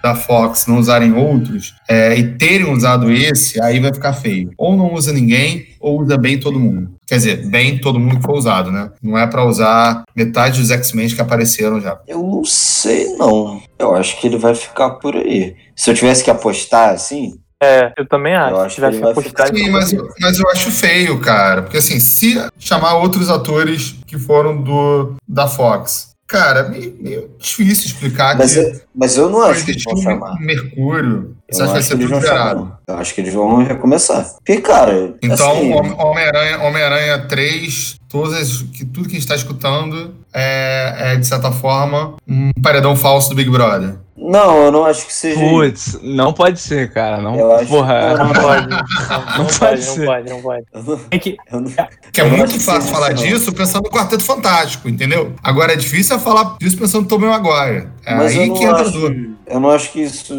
da 0.06 0.14
Fox, 0.14 0.68
não 0.68 0.78
usarem 0.78 1.14
outros, 1.14 1.74
é, 1.90 2.16
e 2.16 2.38
terem 2.38 2.72
usado 2.72 3.12
esse, 3.12 3.60
aí 3.60 3.80
vai 3.80 3.92
ficar 3.92 4.14
feio. 4.14 4.52
Ou 4.56 4.78
não 4.78 4.94
usa 4.94 5.12
ninguém, 5.12 5.70
ou 5.80 6.00
usa 6.00 6.16
bem 6.16 6.40
todo 6.40 6.60
mundo. 6.60 6.92
Quer 7.08 7.16
dizer, 7.16 7.48
bem 7.48 7.80
todo 7.80 8.00
mundo 8.00 8.18
que 8.18 8.24
foi 8.24 8.38
usado, 8.38 8.72
né? 8.72 8.92
Não 9.02 9.18
é 9.18 9.26
pra 9.26 9.44
usar 9.44 10.04
metade 10.16 10.60
dos 10.60 10.70
X-Men 10.70 11.10
que 11.10 11.22
apareceram 11.22 11.82
já. 11.82 12.00
Eu 12.08 12.22
não 12.22 12.46
sei, 12.46 13.16
não. 13.16 13.60
Eu 13.80 13.96
acho 13.96 14.20
que 14.20 14.28
ele 14.28 14.38
vai 14.38 14.54
ficar 14.54 14.92
por 14.92 15.16
aí. 15.16 15.56
Se 15.76 15.90
eu 15.90 15.96
tivesse 15.96 16.24
que 16.24 16.30
apostar 16.30 16.90
assim, 16.90 17.40
é, 17.62 17.94
eu 17.98 18.08
também 18.08 18.34
acho. 18.36 18.56
acho 18.58 18.70
Se 18.70 18.76
tivesse 18.76 18.92
que 18.92 18.96
ele 18.98 19.02
vai 19.04 19.12
apostado, 19.24 19.58
Sim, 19.58 19.70
mas, 19.72 19.92
poderia. 19.94 20.14
mas 20.22 20.40
eu 20.40 20.50
acho 20.50 20.72
feio, 20.72 21.20
cara. 21.20 21.62
Porque 21.64 21.78
assim, 21.78 22.00
se 22.00 22.36
chamar 22.60 22.96
outros 22.98 23.30
atores 23.30 23.96
que 24.06 24.18
foram 24.18 24.62
do 24.62 25.16
da 25.28 25.48
Fox, 25.48 26.12
cara, 26.28 26.64
meio, 26.70 26.96
meio 27.00 27.30
difícil 27.40 27.88
explicar 27.88 28.38
mas 28.38 28.54
que 28.54 28.60
eu, 28.60 28.82
mas 28.94 29.18
eu 29.18 29.30
não 29.30 29.42
acho 29.44 29.64
que 29.66 29.72
eles 29.72 29.84
vão 29.84 29.98
chamar. 29.98 30.40
Mercúrio. 30.40 31.36
Eu 31.48 31.56
Você 31.58 31.62
acha 31.62 31.68
que 31.68 31.72
vai 31.72 31.80
acho 31.80 31.88
ser 31.88 31.96
que 31.98 32.04
eles 32.04 32.24
tudo 32.24 32.56
não. 32.56 32.78
Eu 32.88 32.96
acho 32.98 33.14
que 33.14 33.22
eles 33.22 33.34
vão 33.34 33.64
recomeçar. 33.64 34.26
Porque, 34.36 34.62
cara, 34.62 35.16
Então, 35.22 35.52
assim, 35.52 35.74
Hom- 35.74 35.96
Homem-Aranha 36.10 36.60
Homem-Aranha 36.64 37.20
3, 37.28 37.96
todas, 38.10 38.34
as- 38.34 38.62
que, 38.64 38.84
tudo 38.84 39.04
que 39.08 39.12
a 39.16 39.20
gente 39.20 39.20
está 39.20 39.36
escutando 39.36 40.16
é, 40.34 40.96
é, 40.98 41.16
de 41.16 41.26
certa 41.28 41.52
forma, 41.52 42.16
um 42.28 42.52
paredão 42.64 42.96
falso 42.96 43.30
do 43.30 43.36
Big 43.36 43.50
Brother. 43.50 43.96
Não, 44.30 44.66
eu 44.66 44.72
não 44.72 44.86
acho 44.86 45.06
que 45.06 45.14
seja. 45.14 45.40
Putz, 45.40 46.00
não 46.02 46.34
pode 46.34 46.60
ser, 46.60 46.92
cara. 46.92 47.22
Não, 47.22 47.36
Eu 47.36 47.52
acho- 47.56 47.68
porra. 47.68 48.16
Não, 48.18 48.26
não 48.28 48.34
pode. 48.34 48.68
Não, 48.70 48.78
não 48.78 49.46
pode 49.46 49.60
pode, 49.60 49.84
ser. 49.84 50.00
não 50.00 50.06
pode, 50.06 50.30
não 50.30 50.42
pode. 50.42 50.64
Não- 50.74 50.98
Tem 50.98 51.20
que, 51.20 51.38
não- 51.52 51.64
Que 52.12 52.22
é 52.22 52.30
não 52.30 52.38
muito 52.38 52.60
fácil 52.60 52.92
falar 52.92 53.14
isso, 53.14 53.24
não. 53.24 53.30
disso 53.32 53.54
pensando 53.54 53.84
no 53.84 53.90
Quarteto 53.90 54.24
Fantástico, 54.24 54.88
entendeu? 54.90 55.34
Agora 55.44 55.74
é 55.74 55.76
difícil 55.76 56.16
é 56.16 56.20
falar 56.20 56.58
disso 56.60 56.78
pensando 56.78 57.04
no 57.04 57.08
Tobey 57.08 57.28
Maguire. 57.30 57.88
É 58.06 58.16
Mas 58.16 58.32
aí 58.38 58.50
que 58.52 58.66
não, 58.66 58.72
entra 58.72 58.78
a 58.78 58.82
acho, 58.82 59.28
eu 59.48 59.60
não 59.60 59.70
acho 59.70 59.92
que 59.92 60.02
isso. 60.02 60.34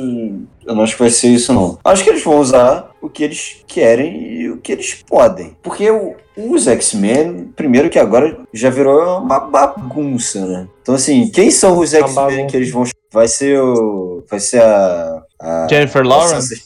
Eu 0.67 0.75
não 0.75 0.83
acho 0.83 0.95
que 0.95 0.99
vai 1.03 1.11
ser 1.11 1.29
isso, 1.29 1.53
não. 1.53 1.79
Acho 1.85 2.03
que 2.03 2.11
eles 2.11 2.25
vão 2.25 2.39
usar 2.41 2.91
o 3.01 3.09
que 3.09 3.23
eles 3.23 3.59
querem 3.69 4.33
e 4.33 4.51
o 4.51 4.57
que 4.57 4.73
eles 4.73 4.97
podem. 5.09 5.57
Porque 5.63 5.89
o- 5.91 6.17
os 6.37 6.67
X-Men, 6.67 7.53
primeiro 7.55 7.89
que 7.89 7.99
agora 8.01 8.37
já 8.53 8.69
virou 8.69 9.21
uma 9.21 9.39
bagunça, 9.39 10.45
né? 10.45 10.67
Então, 10.83 10.95
assim, 10.97 11.29
quem 11.31 11.51
são 11.53 11.79
os 11.79 11.95
X-Men 11.95 12.47
que 12.49 12.57
eles 12.57 12.71
vão. 12.71 12.85
Vai 13.13 13.29
ser 13.29 13.61
o. 13.61 14.25
Vai 14.29 14.41
ser 14.41 14.63
a. 14.63 15.23
a 15.41 15.67
Jennifer 15.69 16.03
a 16.03 16.09
Lawrence? 16.09 16.65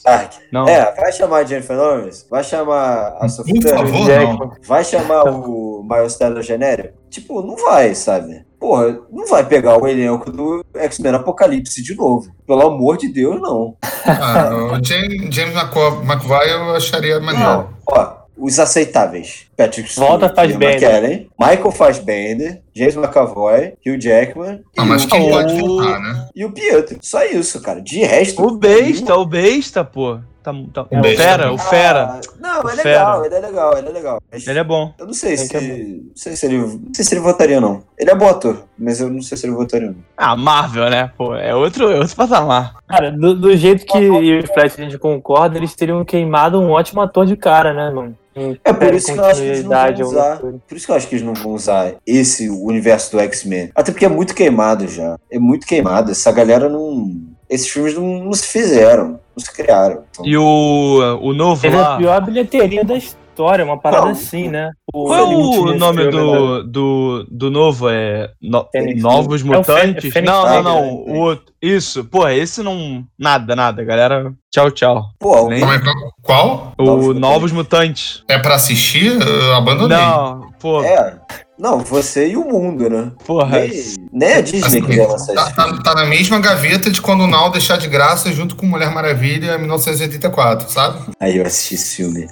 Não. 0.51 0.67
É, 0.67 0.93
vai 0.95 1.11
chamar 1.11 1.37
a 1.37 1.43
Jennifer 1.43 1.77
Lawrence, 1.77 2.25
vai 2.29 2.43
chamar 2.43 3.15
a 3.19 3.29
Sophie 3.29 3.59
Turner, 3.59 4.21
não. 4.21 4.51
vai 4.65 4.83
chamar 4.83 5.23
o 5.25 5.83
Miles 5.89 6.15
Teller 6.15 6.43
genérico? 6.43 6.97
Tipo, 7.09 7.41
não 7.41 7.55
vai, 7.55 7.93
sabe? 7.93 8.45
Porra, 8.59 8.99
não 9.11 9.25
vai 9.25 9.43
pegar 9.45 9.81
o 9.81 9.87
elenco 9.87 10.31
do 10.31 10.63
X-Men 10.75 11.15
Apocalipse 11.15 11.81
de 11.81 11.95
novo. 11.95 12.31
Pelo 12.45 12.67
amor 12.67 12.97
de 12.97 13.07
Deus, 13.07 13.41
não. 13.41 13.75
Ah, 14.05 14.49
o 14.53 14.83
James, 14.85 15.33
James 15.33 15.55
McAvoy 15.55 16.49
eu 16.49 16.75
acharia 16.75 17.19
maneiro. 17.19 17.49
Não. 17.49 17.69
Ó, 17.87 18.20
os 18.41 18.59
aceitáveis. 18.59 19.45
Patrick 19.55 19.95
Volta, 19.95 20.27
Stewart, 20.27 20.35
faz 20.35 20.51
Ian 20.51 20.57
bem, 20.57 20.69
McKellen, 20.69 21.29
Michael 21.39 21.71
Fassbender, 21.71 22.61
James 22.73 22.95
McAvoy, 22.95 23.73
Hugh 23.85 24.01
Jackman 24.01 24.61
Não, 24.75 24.85
mas 24.85 25.03
e, 25.03 25.07
quem 25.07 25.27
o, 25.27 25.29
pode 25.29 25.59
faltar, 25.59 25.99
né? 25.99 26.29
e 26.35 26.43
o 26.43 26.51
Pietro. 26.51 26.97
Só 27.01 27.23
isso, 27.23 27.61
cara. 27.61 27.79
De 27.79 27.99
resto... 27.99 28.41
O 28.43 28.57
besta, 28.57 29.15
o 29.15 29.25
besta, 29.25 29.83
pô. 29.83 30.19
Tá, 30.43 30.51
tá, 30.73 30.81
O 30.89 31.01
besta. 31.01 31.23
fera, 31.23 31.51
o 31.53 31.57
fera. 31.59 32.03
Ah, 32.03 32.21
não, 32.39 32.55
é 32.55 32.73
O 32.73 32.75
legal, 32.75 33.21
fera. 33.23 33.25
ele 33.27 33.35
é 33.35 33.47
legal, 33.47 33.77
ele 33.77 33.87
é 33.87 33.91
legal. 33.91 34.21
Ele 34.31 34.59
é 34.59 34.63
bom. 34.63 34.93
Eu 34.97 35.05
não 35.05 35.13
sei 35.13 35.37
se, 35.37 35.55
é 35.55 35.61
não 35.61 36.11
sei 36.15 36.35
se 36.35 36.45
ele, 36.47 36.57
não 36.57 36.93
sei 36.95 37.05
se 37.05 37.13
ele 37.13 37.21
votaria 37.21 37.61
não. 37.61 37.83
Ele 37.97 38.09
é 38.09 38.15
bom 38.15 38.27
ator, 38.27 38.63
mas 38.77 38.99
eu 38.99 39.09
não 39.09 39.21
sei 39.21 39.37
se 39.37 39.45
ele 39.45 39.53
votaria 39.53 39.87
não. 39.89 39.97
Ah, 40.17 40.35
Marvel, 40.35 40.89
né? 40.89 41.11
Pô, 41.15 41.35
é 41.35 41.53
outro, 41.53 41.91
é 41.91 41.99
outro 41.99 42.15
patamar. 42.15 42.73
Cara, 42.87 43.11
do, 43.11 43.35
do 43.35 43.55
jeito 43.55 43.85
que 43.85 43.97
eu 43.97 44.23
e 44.23 44.39
o 44.39 44.47
Flash 44.47 44.79
a 44.79 44.81
gente 44.83 44.97
concorda, 44.97 45.57
eles 45.57 45.75
teriam 45.75 46.03
queimado 46.03 46.59
um 46.59 46.71
ótimo 46.71 47.01
ator 47.01 47.25
de 47.27 47.35
cara, 47.37 47.71
né, 47.73 47.91
mano? 47.91 48.17
É 48.63 48.71
por 48.73 48.93
isso 48.93 49.13
que 49.13 49.19
eu 49.19 49.25
acho 49.25 49.41
que 49.41 49.45
eles 49.45 49.63
não 49.65 49.69
vão 49.93 50.07
usar. 50.07 50.39
Por 50.39 50.77
isso 50.77 50.85
que 50.85 50.91
eu 50.91 50.95
acho 50.95 51.07
que 51.07 51.15
eles 51.15 51.25
não 51.25 51.33
vão 51.33 51.51
usar 51.51 51.93
esse 52.07 52.49
universo 52.49 53.11
do 53.11 53.19
X-Men. 53.19 53.71
Até 53.75 53.91
porque 53.91 54.05
é 54.05 54.09
muito 54.09 54.33
queimado 54.33 54.87
já. 54.87 55.17
É 55.29 55.37
muito 55.37 55.67
queimado. 55.67 56.11
Essa 56.11 56.31
galera 56.31 56.69
não. 56.69 57.11
Esses 57.51 57.67
filmes 57.69 57.93
não, 57.95 58.23
não 58.23 58.33
se 58.33 58.47
fizeram, 58.47 59.19
não 59.35 59.43
se 59.45 59.53
criaram. 59.53 60.03
Então, 60.09 60.25
E 60.25 60.37
o, 60.37 61.19
o 61.21 61.33
novo 61.33 61.67
a 61.67 61.69
lá. 61.69 61.97
pior 61.97 62.21
bilheteria 62.25 62.83
da 62.85 62.95
história, 62.95 63.65
uma 63.65 63.77
parada 63.77 64.03
Qual? 64.03 64.11
assim, 64.11 64.47
né? 64.47 64.71
Qual 64.91 65.13
é 65.15 65.21
o 65.23 65.75
nome 65.77 66.07
do, 66.09 66.63
do, 66.63 67.27
do 67.29 67.51
novo? 67.51 67.89
É 67.89 68.31
no- 68.41 68.67
Novos. 68.97 69.41
É 69.41 69.43
o 69.43 69.47
Mutantes? 69.47 70.13
Fênix 70.13 70.31
não, 70.31 70.45
não, 70.45 70.63
não. 70.63 70.81
né? 71.05 71.13
O 71.13 71.17
outro. 71.19 71.53
Isso. 71.61 72.05
Pô, 72.05 72.27
esse 72.27 72.63
não. 72.63 73.03
Nada, 73.19 73.55
nada. 73.55 73.83
Galera, 73.83 74.33
tchau, 74.51 74.71
tchau. 74.71 75.03
Pô, 75.19 75.49
Nem- 75.49 75.59
Como 75.59 75.73
é 75.73 75.79
que- 75.79 75.85
Qual? 76.23 76.73
O 76.77 76.83
Novos 76.85 77.15
Novos 77.19 77.51
Mutantes. 77.51 78.23
É 78.29 78.39
pra 78.39 78.55
assistir? 78.55 79.11
Eu 79.21 79.55
abandonei. 79.55 79.97
Não, 79.97 80.49
pô, 80.59 80.81
é. 80.83 81.17
Não, 81.61 81.77
você 81.77 82.29
e 82.29 82.35
o 82.35 82.43
mundo, 82.43 82.89
né? 82.89 83.11
porra. 83.23 83.59
Nem, 83.59 83.71
nem 84.11 84.33
a 84.33 84.41
Disney 84.41 84.65
Assim, 84.65 84.81
quiser 84.81 85.07
lançar 85.07 85.33
tá, 85.35 85.51
tá- 85.51 85.83
tá 85.83 85.93
na 85.93 86.05
mesma 86.05 86.39
gaveta 86.39 86.89
de 86.89 86.99
quando 86.99 87.21
o 87.21 87.27
Nau 87.27 87.51
deixar 87.51 87.77
de 87.77 87.87
graça 87.87 88.33
junto 88.33 88.55
com 88.55 88.65
Mulher 88.65 88.89
Maravilha 88.91 89.53
em 89.53 89.59
1984, 89.59 90.71
sabe? 90.71 91.11
Aí 91.19 91.37
eu 91.37 91.45
assisti 91.45 91.75
esse 91.75 91.97
filme. 91.97 92.27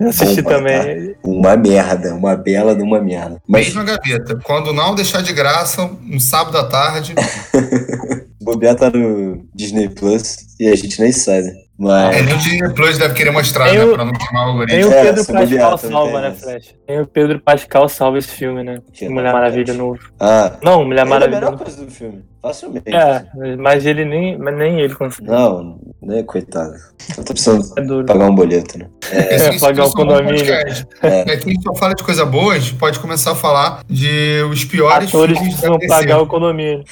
Eu 0.00 0.08
assisti 0.08 0.42
Bomba, 0.42 0.56
também. 0.56 1.14
Uma 1.24 1.56
merda, 1.56 2.12
uma 2.16 2.34
bela 2.34 2.74
de 2.74 2.82
uma 2.82 3.00
merda. 3.00 3.40
Mas 3.46 3.66
Mesma 3.66 3.84
gaveta. 3.84 4.36
Quando 4.42 4.68
o 4.70 4.72
Nau 4.72 4.96
deixar 4.96 5.22
de 5.22 5.32
graça, 5.32 5.88
um 6.10 6.18
sábado 6.18 6.58
à 6.58 6.64
tarde. 6.64 7.14
o 8.40 8.42
bobear 8.44 8.74
tá 8.74 8.90
no 8.90 9.46
Disney 9.54 9.88
Plus 9.88 10.36
e 10.58 10.66
a 10.66 10.74
gente 10.74 11.00
nem 11.00 11.12
sabe. 11.12 11.48
Mas. 11.78 12.16
É, 12.16 12.22
nem 12.22 12.34
o 12.34 12.38
Disney 12.38 12.74
Plus 12.74 12.98
deve 12.98 13.14
querer 13.14 13.30
mostrar, 13.30 13.72
Eu- 13.72 13.86
né? 13.88 13.94
Pra 13.94 14.04
não 14.04 14.12
queimar 14.12 14.46
o 14.46 14.50
algoritmo. 14.50 14.90
o 14.90 14.92
É, 14.92 15.02
Pedro 15.04 15.22
se 15.22 15.32
Pascal 15.32 15.46
bobear, 15.48 15.78
também 15.78 15.90
salva, 15.92 16.12
tem 16.12 16.30
né. 16.30 16.34
Flash? 16.36 16.74
Nem 16.88 17.00
o 17.00 17.06
Pedro 17.06 17.40
Pascal 17.40 17.88
salva 17.88 18.18
esse 18.18 18.28
filme, 18.28 18.64
né? 18.64 18.78
Que 18.92 19.08
Mulher 19.08 19.28
é 19.28 19.32
Maravilha 19.32 19.74
novo. 19.74 19.98
Ah, 20.18 20.56
Não, 20.62 20.84
Mulher 20.84 20.90
ele 20.90 20.98
é 20.98 21.02
a 21.02 21.06
Maravilha. 21.06 21.40
melhor 21.40 21.56
coisa 21.58 21.84
do 21.84 21.90
filme. 21.90 22.24
Facilmente. 22.42 22.92
É, 22.94 23.24
mas 23.56 23.84
ele 23.86 24.04
nem, 24.04 24.36
mas 24.38 24.56
nem 24.56 24.80
ele 24.80 24.94
consegue. 24.94 25.28
Não, 25.28 25.78
né, 26.02 26.22
coitado. 26.24 26.72
Eu 27.16 27.24
tô 27.24 27.32
precisando 27.32 27.64
É 27.76 28.04
pagar 28.04 28.26
um 28.30 28.34
boleto, 28.34 28.78
né? 28.78 28.86
Esse- 29.12 29.50
esse 29.50 29.60
pagar 29.60 29.86
o 29.86 29.92
condomínio. 29.92 30.52
É. 31.02 31.32
É, 31.32 31.36
quem 31.36 31.60
só 31.60 31.74
fala 31.74 31.94
de 31.94 32.02
coisa 32.02 32.24
boa, 32.24 32.54
a 32.54 32.58
gente 32.58 32.74
pode 32.74 32.98
começar 33.00 33.32
a 33.32 33.34
falar 33.36 33.80
de 33.88 34.42
os 34.50 34.64
piores 34.64 35.08
Atores 35.08 35.36
filmes 35.38 35.54
precisam 35.60 35.78
pagar 35.88 36.18
o 36.20 36.26
condomínio. 36.26 36.82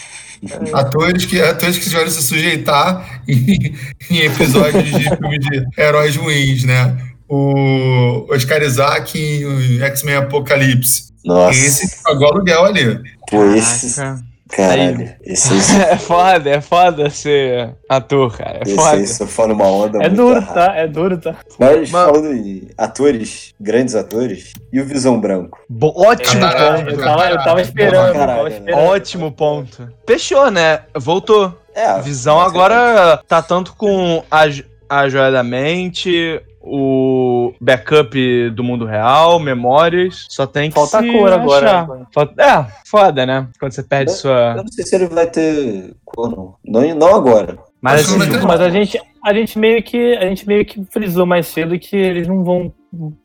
Atores 0.73 1.25
que, 1.25 1.41
atores 1.41 1.79
que 1.79 1.89
tiveram 1.89 2.11
se 2.11 2.23
sujeitar 2.23 3.23
em, 3.29 3.75
em 4.11 4.19
episódios 4.19 4.85
de 4.85 5.05
filmes 5.05 5.41
de 5.47 5.67
heróis 5.79 6.17
ruins, 6.17 6.65
né? 6.65 6.97
O 7.29 8.27
Oscar 8.31 8.63
Isaac 8.63 9.19
em 9.19 9.45
o 9.45 9.85
X-Men 9.85 10.17
Apocalipse. 10.17 11.07
Nossa, 11.25 11.59
Esse 11.59 12.03
pagou 12.03 12.29
aluguel 12.33 12.65
ali. 12.65 13.01
pô, 13.29 13.45
esse. 13.55 14.01
Caralho, 14.49 15.13
esse 15.25 15.53
aí, 15.53 15.83
É 15.91 15.97
foda, 15.97 16.51
é 16.51 16.61
foda 16.61 17.11
ser 17.11 17.75
ator, 17.89 18.37
cara. 18.37 18.59
É 18.59 18.63
esse 18.63 18.75
foda. 18.77 18.91
aí 18.91 19.07
só 19.07 19.27
for 19.27 19.49
numa 19.49 19.65
onda 19.67 19.99
É 19.99 20.03
muito 20.09 20.17
duro, 20.17 20.41
rápida. 20.41 20.55
tá? 20.67 20.77
É 20.77 20.87
duro, 20.87 21.19
tá? 21.19 21.37
Mas 21.59 21.91
Mas- 21.91 22.07
falando 22.07 22.33
em 22.33 22.69
atores, 22.79 23.53
grandes 23.61 23.95
atores, 23.95 24.53
e 24.73 24.81
o 24.81 24.85
Visão 24.87 25.21
Branco? 25.21 25.59
Bo- 25.69 25.93
Ótimo 25.97 26.41
Caralho, 26.43 26.85
ponto. 26.87 26.91
Eu 26.91 27.05
tava, 27.05 27.31
eu 27.31 27.39
tava 27.39 27.61
esperando, 27.61 28.07
eu 28.09 28.13
tava 28.15 28.27
Caralho, 28.27 28.49
esperando. 28.49 28.79
Ótimo 28.85 29.33
ponto. 29.33 29.89
Fechou, 30.07 30.51
né? 30.51 30.81
Voltou. 30.97 31.53
É, 31.75 32.01
Visão 32.01 32.41
agora 32.41 33.21
tá 33.29 33.43
tanto 33.43 33.75
com 33.75 34.23
a, 34.31 34.45
a 34.89 35.09
Joia 35.09 35.31
da 35.31 35.43
Mente, 35.43 36.41
o 36.69 37.53
backup 37.61 38.51
do 38.51 38.65
mundo 38.65 38.85
real, 38.85 39.39
memórias. 39.39 40.27
Só 40.29 40.47
tem 40.47 40.69
que 40.69 40.75
Falta 40.75 41.01
se 41.01 41.09
a 41.09 41.13
cor 41.13 41.33
agora. 41.33 41.67
achar. 41.71 41.89
né? 41.89 42.07
Falta- 42.13 42.43
É, 42.43 42.67
foda, 42.85 43.25
né? 43.27 43.49
Quando 43.61 43.73
você 43.73 43.83
perde 43.83 44.11
Eu 44.11 44.17
sua. 44.17 44.55
não 44.57 44.69
sei 44.69 44.85
se 44.85 44.95
ele 44.97 45.07
vai 45.07 45.27
ter 45.27 45.95
cor, 46.05 46.29
não. 46.31 46.55
Não, 46.65 46.95
não 46.95 47.15
agora. 47.15 47.57
Mas 47.81 48.01
assim, 48.01 48.19
Mas 48.47 48.61
a 48.61 48.69
gente, 48.69 49.01
a 49.27 49.35
gente 49.35 49.59
meio 49.59 49.83
que 49.83 50.17
a 50.17 50.27
gente 50.27 50.47
meio 50.47 50.65
que 50.65 50.85
frisou 50.91 51.27
mais 51.27 51.47
cedo 51.49 51.79
que 51.79 51.97
eles 51.97 52.27
não 52.29 52.45
vão 52.45 52.73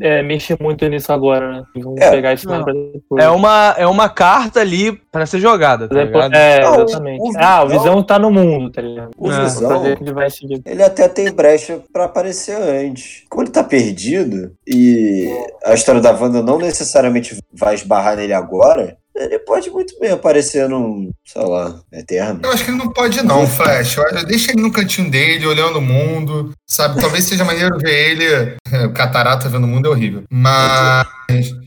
é, 0.02 0.22
mexer 0.22 0.58
muito 0.60 0.86
nisso 0.90 1.14
agora, 1.14 1.50
né? 1.52 1.64
Eles 1.74 1.86
vão 1.86 1.96
É, 1.98 2.10
pegar 2.12 2.34
isso 2.34 2.50
mais 2.50 2.64
pra 2.64 2.74
depois. 2.74 3.24
é 3.24 3.30
uma, 3.30 3.76
é 3.78 3.88
uma 3.88 4.10
carta 4.10 4.60
ali 4.60 4.92
pra 5.12 5.26
ser 5.26 5.40
jogada, 5.40 5.88
tá 5.88 5.96
Depois- 5.96 6.26
ligado? 6.26 6.36
É, 6.36 6.60
Não, 6.62 6.84
exatamente. 6.84 7.22
o 7.22 7.32
ah, 7.38 7.64
o 7.64 7.68
Visão- 7.70 7.84
Visão 7.84 8.04
tá 8.04 8.20
no 8.20 8.32
mundo, 8.32 8.70
tá 8.72 8.82
ligado? 8.82 9.12
O 9.18 9.32
É. 9.32 9.44
Visão, 9.44 9.86
ele 9.86 10.12
vai 10.14 10.30
seguir. 10.30 10.62
ele 10.66 10.84
até 10.84 11.08
tem 11.08 11.32
brecha 11.32 11.80
pra 11.94 12.06
aparecer 12.06 12.58
antes. 12.58 13.24
Como 13.30 13.44
ele 13.44 13.52
tá 13.52 13.64
perdido 13.64 14.52
e 14.68 15.30
a 15.64 15.74
história 15.74 16.02
da 16.02 16.12
Wanda 16.12 16.42
não 16.42 16.58
necessariamente 16.58 17.38
vai 17.54 17.76
esbarrar 17.76 18.18
nele 18.18 18.34
agora, 18.34 18.98
ele 19.16 19.40
pode 19.40 19.70
muito 19.70 19.98
bem 20.00 20.12
aparecer 20.12 20.68
num, 20.70 21.12
sei 21.26 21.42
lá, 21.42 21.80
Eterno. 21.92 22.42
Eu 22.44 22.52
acho 22.52 22.64
que 22.64 22.72
ele 22.72 22.78
não 22.78 22.92
pode, 22.92 23.24
não, 23.24 23.46
Flash. 23.46 23.96
Deixa 24.28 24.52
ele 24.52 24.62
no 24.62 24.72
cantinho 24.72 25.10
dele, 25.10 25.46
olhando 25.46 25.80
o 25.80 25.82
mundo, 25.82 26.54
sabe? 26.68 27.00
Talvez 27.00 27.26
seja 27.26 27.44
maneiro 27.44 27.78
ver 27.78 28.12
ele. 28.12 28.56
O 28.72 28.94
catarata 28.94 29.50
vendo 29.50 29.66
o 29.66 29.68
mundo 29.68 29.88
é 29.88 29.92
horrível. 29.92 30.24
Mas, 30.30 31.06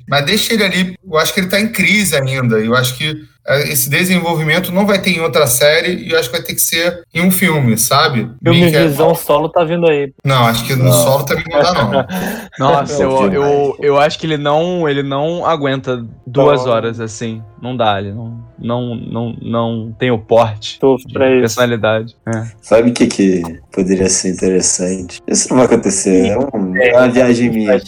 mas 0.08 0.24
deixa 0.24 0.54
ele 0.54 0.64
ali. 0.64 0.94
Eu 1.04 1.18
acho 1.18 1.34
que 1.34 1.40
ele 1.40 1.48
tá 1.48 1.60
em 1.60 1.70
crise 1.70 2.16
ainda. 2.16 2.58
Eu 2.58 2.74
acho 2.74 2.96
que 2.96 3.14
esse 3.46 3.90
desenvolvimento 3.90 4.72
não 4.72 4.86
vai 4.86 5.00
ter 5.00 5.10
em 5.10 5.20
outra 5.20 5.46
série 5.46 5.94
e 5.94 6.10
eu 6.12 6.18
acho 6.18 6.30
que 6.30 6.36
vai 6.36 6.44
ter 6.44 6.54
que 6.54 6.60
ser 6.60 7.02
em 7.12 7.22
um 7.22 7.30
filme, 7.30 7.76
sabe? 7.76 8.30
Filme 8.42 8.70
que 8.70 8.76
é- 8.76 8.86
Visão 8.86 9.14
solo 9.14 9.48
tá 9.48 9.64
vindo 9.64 9.86
aí. 9.86 10.12
Não, 10.24 10.46
acho 10.46 10.64
que 10.64 10.74
no 10.74 10.84
Não. 10.84 10.92
solo 10.92 11.24
também 11.24 11.44
não 11.50 11.60
dá, 11.62 11.74
não. 11.74 12.06
Nossa, 12.58 13.02
eu, 13.02 13.32
eu, 13.32 13.76
eu 13.80 13.98
acho 14.00 14.18
que 14.18 14.26
ele 14.26 14.36
não, 14.38 14.88
ele 14.88 15.02
não 15.02 15.44
aguenta 15.44 16.04
duas 16.26 16.66
horas 16.66 17.00
assim. 17.00 17.42
Não 17.60 17.76
dá, 17.76 17.98
ele 17.98 18.12
não, 18.12 18.38
não, 18.58 18.94
não, 18.94 19.36
não 19.40 19.96
tem 19.98 20.10
o 20.10 20.18
porte 20.18 20.78
Tô 20.78 20.96
de 20.96 21.12
pra 21.12 21.30
isso. 21.30 21.40
personalidade. 21.40 22.14
É. 22.26 22.44
Sabe 22.60 22.90
o 22.90 22.92
que, 22.94 23.06
que 23.06 23.42
poderia 23.72 24.08
ser 24.08 24.30
interessante? 24.34 25.20
Isso 25.26 25.48
não 25.48 25.56
vai 25.58 25.66
acontecer, 25.66 26.28
é, 26.28 26.38
um- 26.38 26.76
é 26.76 26.92
uma 26.96 27.08
viagem 27.08 27.50
minha. 27.50 27.80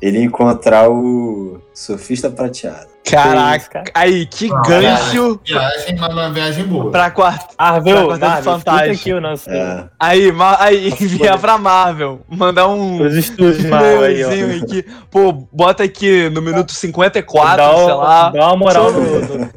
Ele 0.00 0.20
encontrar 0.22 0.88
o 0.88 1.60
surfista 1.74 2.30
prateado. 2.30 2.93
Caraca, 3.10 3.56
isso, 3.58 3.70
cara. 3.70 3.84
aí, 3.94 4.24
que 4.26 4.48
Não, 4.48 4.62
gancho 4.62 5.40
Viagem, 5.46 5.96
mas 5.98 6.12
uma 6.12 6.32
viagem 6.32 6.64
boa. 6.64 6.90
pra 6.90 7.10
quarta. 7.10 7.46
Marvel, 7.58 7.94
Tá 7.94 8.02
contando 8.02 8.20
Marvel, 8.20 8.44
fantástico. 8.44 8.92
escuta 8.92 9.00
aqui 9.02 9.12
o 9.12 9.20
nosso. 9.20 9.50
É, 9.50 9.88
Aí, 10.00 10.32
ma- 10.32 10.56
aí 10.58 10.90
Nossa, 10.90 11.04
enviar 11.04 11.38
pra 11.38 11.58
Marvel. 11.58 12.20
Mandar 12.28 12.68
um. 12.68 13.02
Os 13.04 13.14
estúdios 13.14 13.64
Marvel 13.66 14.02
aí, 14.02 14.24
ó. 14.24 14.64
aqui. 14.64 14.84
Pô, 15.10 15.32
bota 15.52 15.82
aqui 15.84 16.30
no 16.30 16.40
minuto 16.40 16.72
54, 16.72 17.56
Dá, 17.56 17.74
sei 17.76 17.94
lá. 17.94 18.30
dá 18.30 18.46
uma 18.48 18.56
moral 18.56 18.90
no, 18.92 19.50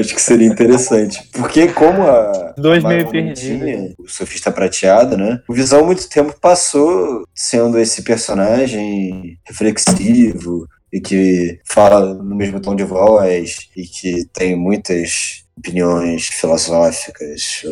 acho 0.00 0.14
que 0.14 0.22
seria 0.22 0.46
interessante. 0.46 1.28
Porque 1.32 1.68
como 1.68 2.02
a. 2.08 2.54
Dois 2.56 2.84
a 2.84 2.88
meio 2.88 3.34
tinha 3.34 3.92
O 3.98 4.08
surfista 4.08 4.50
prateado, 4.50 5.16
né? 5.16 5.40
O 5.48 5.52
Visão 5.54 5.84
muito 5.84 6.08
tempo 6.08 6.34
passou 6.40 7.24
sendo 7.34 7.78
esse 7.78 8.02
personagem 8.02 9.38
reflexivo 9.46 10.66
e 10.94 11.00
que 11.00 11.58
fala 11.64 12.14
no 12.14 12.36
mesmo 12.36 12.60
tom 12.60 12.76
de 12.76 12.84
voz 12.84 13.68
e 13.76 13.82
que 13.82 14.24
tem 14.32 14.54
muitas 14.54 15.44
opiniões 15.58 16.28
filosóficas. 16.28 17.62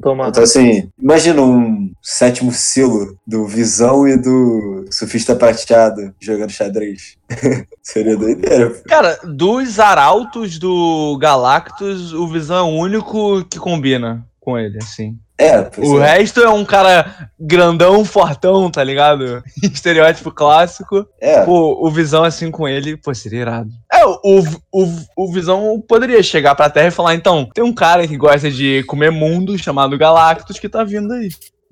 Toma. 0.00 0.28
Então, 0.28 0.44
assim, 0.44 0.88
imagina 0.96 1.42
um 1.42 1.92
sétimo 2.00 2.52
silo 2.52 3.18
do 3.26 3.48
Visão 3.48 4.06
e 4.06 4.16
do 4.16 4.84
Surfista 4.92 5.34
Prateado 5.34 6.14
jogando 6.20 6.50
xadrez. 6.50 7.16
Seria 7.82 8.16
doideira. 8.16 8.70
pô. 8.70 8.88
Cara, 8.88 9.18
dos 9.24 9.80
arautos 9.80 10.56
do 10.56 11.18
Galactus, 11.20 12.12
o 12.12 12.28
Visão 12.28 12.68
é 12.68 12.70
o 12.70 12.76
único 12.76 13.44
que 13.44 13.58
combina 13.58 14.24
com 14.38 14.56
ele, 14.56 14.78
assim. 14.78 15.18
É, 15.42 15.70
O 15.78 16.00
é. 16.00 16.16
resto 16.16 16.40
é 16.40 16.48
um 16.48 16.64
cara 16.64 17.30
grandão, 17.38 18.04
fortão, 18.04 18.70
tá 18.70 18.82
ligado? 18.84 19.42
Estereótipo 19.62 20.30
clássico. 20.30 21.06
É, 21.20 21.44
Pô, 21.44 21.86
o 21.86 21.90
Visão 21.90 22.24
assim 22.24 22.50
com 22.50 22.68
ele, 22.68 22.96
pô, 22.96 23.14
seria 23.14 23.40
irado. 23.40 23.70
É, 23.92 24.04
o, 24.06 24.42
o, 24.72 24.86
o 25.16 25.32
Visão 25.32 25.82
poderia 25.86 26.22
chegar 26.22 26.54
pra 26.54 26.70
Terra 26.70 26.88
e 26.88 26.92
falar, 26.92 27.14
então, 27.14 27.48
tem 27.54 27.64
um 27.64 27.72
cara 27.72 28.06
que 28.06 28.16
gosta 28.16 28.50
de 28.50 28.84
comer 28.84 29.10
mundo 29.10 29.58
chamado 29.58 29.98
Galactus 29.98 30.58
que 30.58 30.68
tá 30.68 30.84
vindo 30.84 31.12
aí. 31.12 31.28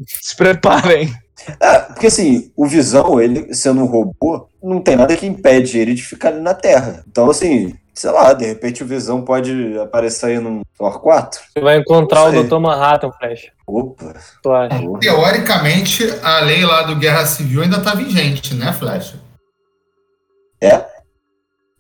Se 0.07 0.35
preparem. 0.35 1.13
É, 1.61 1.79
porque 1.79 2.07
assim, 2.07 2.51
o 2.57 2.67
Visão, 2.67 3.21
ele 3.21 3.55
sendo 3.55 3.83
um 3.83 3.87
robô, 3.87 4.49
não 4.63 4.81
tem 4.81 4.97
nada 4.97 5.17
que 5.17 5.27
impede 5.27 5.79
ele 5.79 5.95
de 5.95 6.03
ficar 6.03 6.29
ali 6.29 6.41
na 6.41 6.55
Terra. 6.55 7.03
Então, 7.09 7.31
assim, 7.31 7.75
sei 7.95 8.11
lá, 8.11 8.33
de 8.33 8.47
repente 8.47 8.83
o 8.83 8.87
Visão 8.87 9.23
pode 9.23 9.79
aparecer 9.79 10.27
aí 10.27 10.39
num 10.39 10.63
Thor 10.77 11.01
4. 11.01 11.41
Você 11.53 11.61
vai 11.61 11.79
encontrar 11.79 12.25
o. 12.25 12.43
Dr. 12.43 12.59
Manhattan, 12.59 13.11
Flash. 13.13 13.51
Opa, 13.71 14.15
porra. 14.43 14.69
Teoricamente, 15.01 16.05
a 16.23 16.41
lei 16.41 16.65
lá 16.65 16.83
do 16.83 16.97
Guerra 16.97 17.25
Civil 17.27 17.63
ainda 17.63 17.81
tá 17.81 17.95
vigente, 17.95 18.55
né, 18.55 18.73
Flash? 18.73 19.15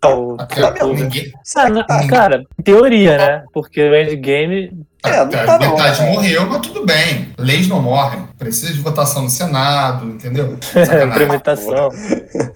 O- 0.02 0.34
Até 0.38 0.62
Tá 0.62 0.70
mesmo. 0.72 0.94
ninguém. 0.94 1.30
Ah, 1.54 2.06
cara, 2.08 2.42
em 2.58 2.62
teoria, 2.62 3.18
né? 3.18 3.44
Porque 3.52 3.82
o 3.82 3.94
Endgame. 3.94 4.72
É, 5.04 5.16
não 5.16 5.22
Até 5.24 5.44
tá 5.44 5.58
não, 5.58 5.70
metade 5.76 6.00
né? 6.02 6.10
morreu, 6.12 6.46
mas 6.46 6.60
tudo 6.66 6.86
bem. 6.86 7.28
Leis 7.38 7.68
não 7.68 7.82
morrem. 7.82 8.26
Precisa 8.38 8.72
de 8.72 8.80
votação 8.80 9.22
no 9.24 9.28
Senado, 9.28 10.06
entendeu? 10.06 10.56
Implementação. 11.06 11.90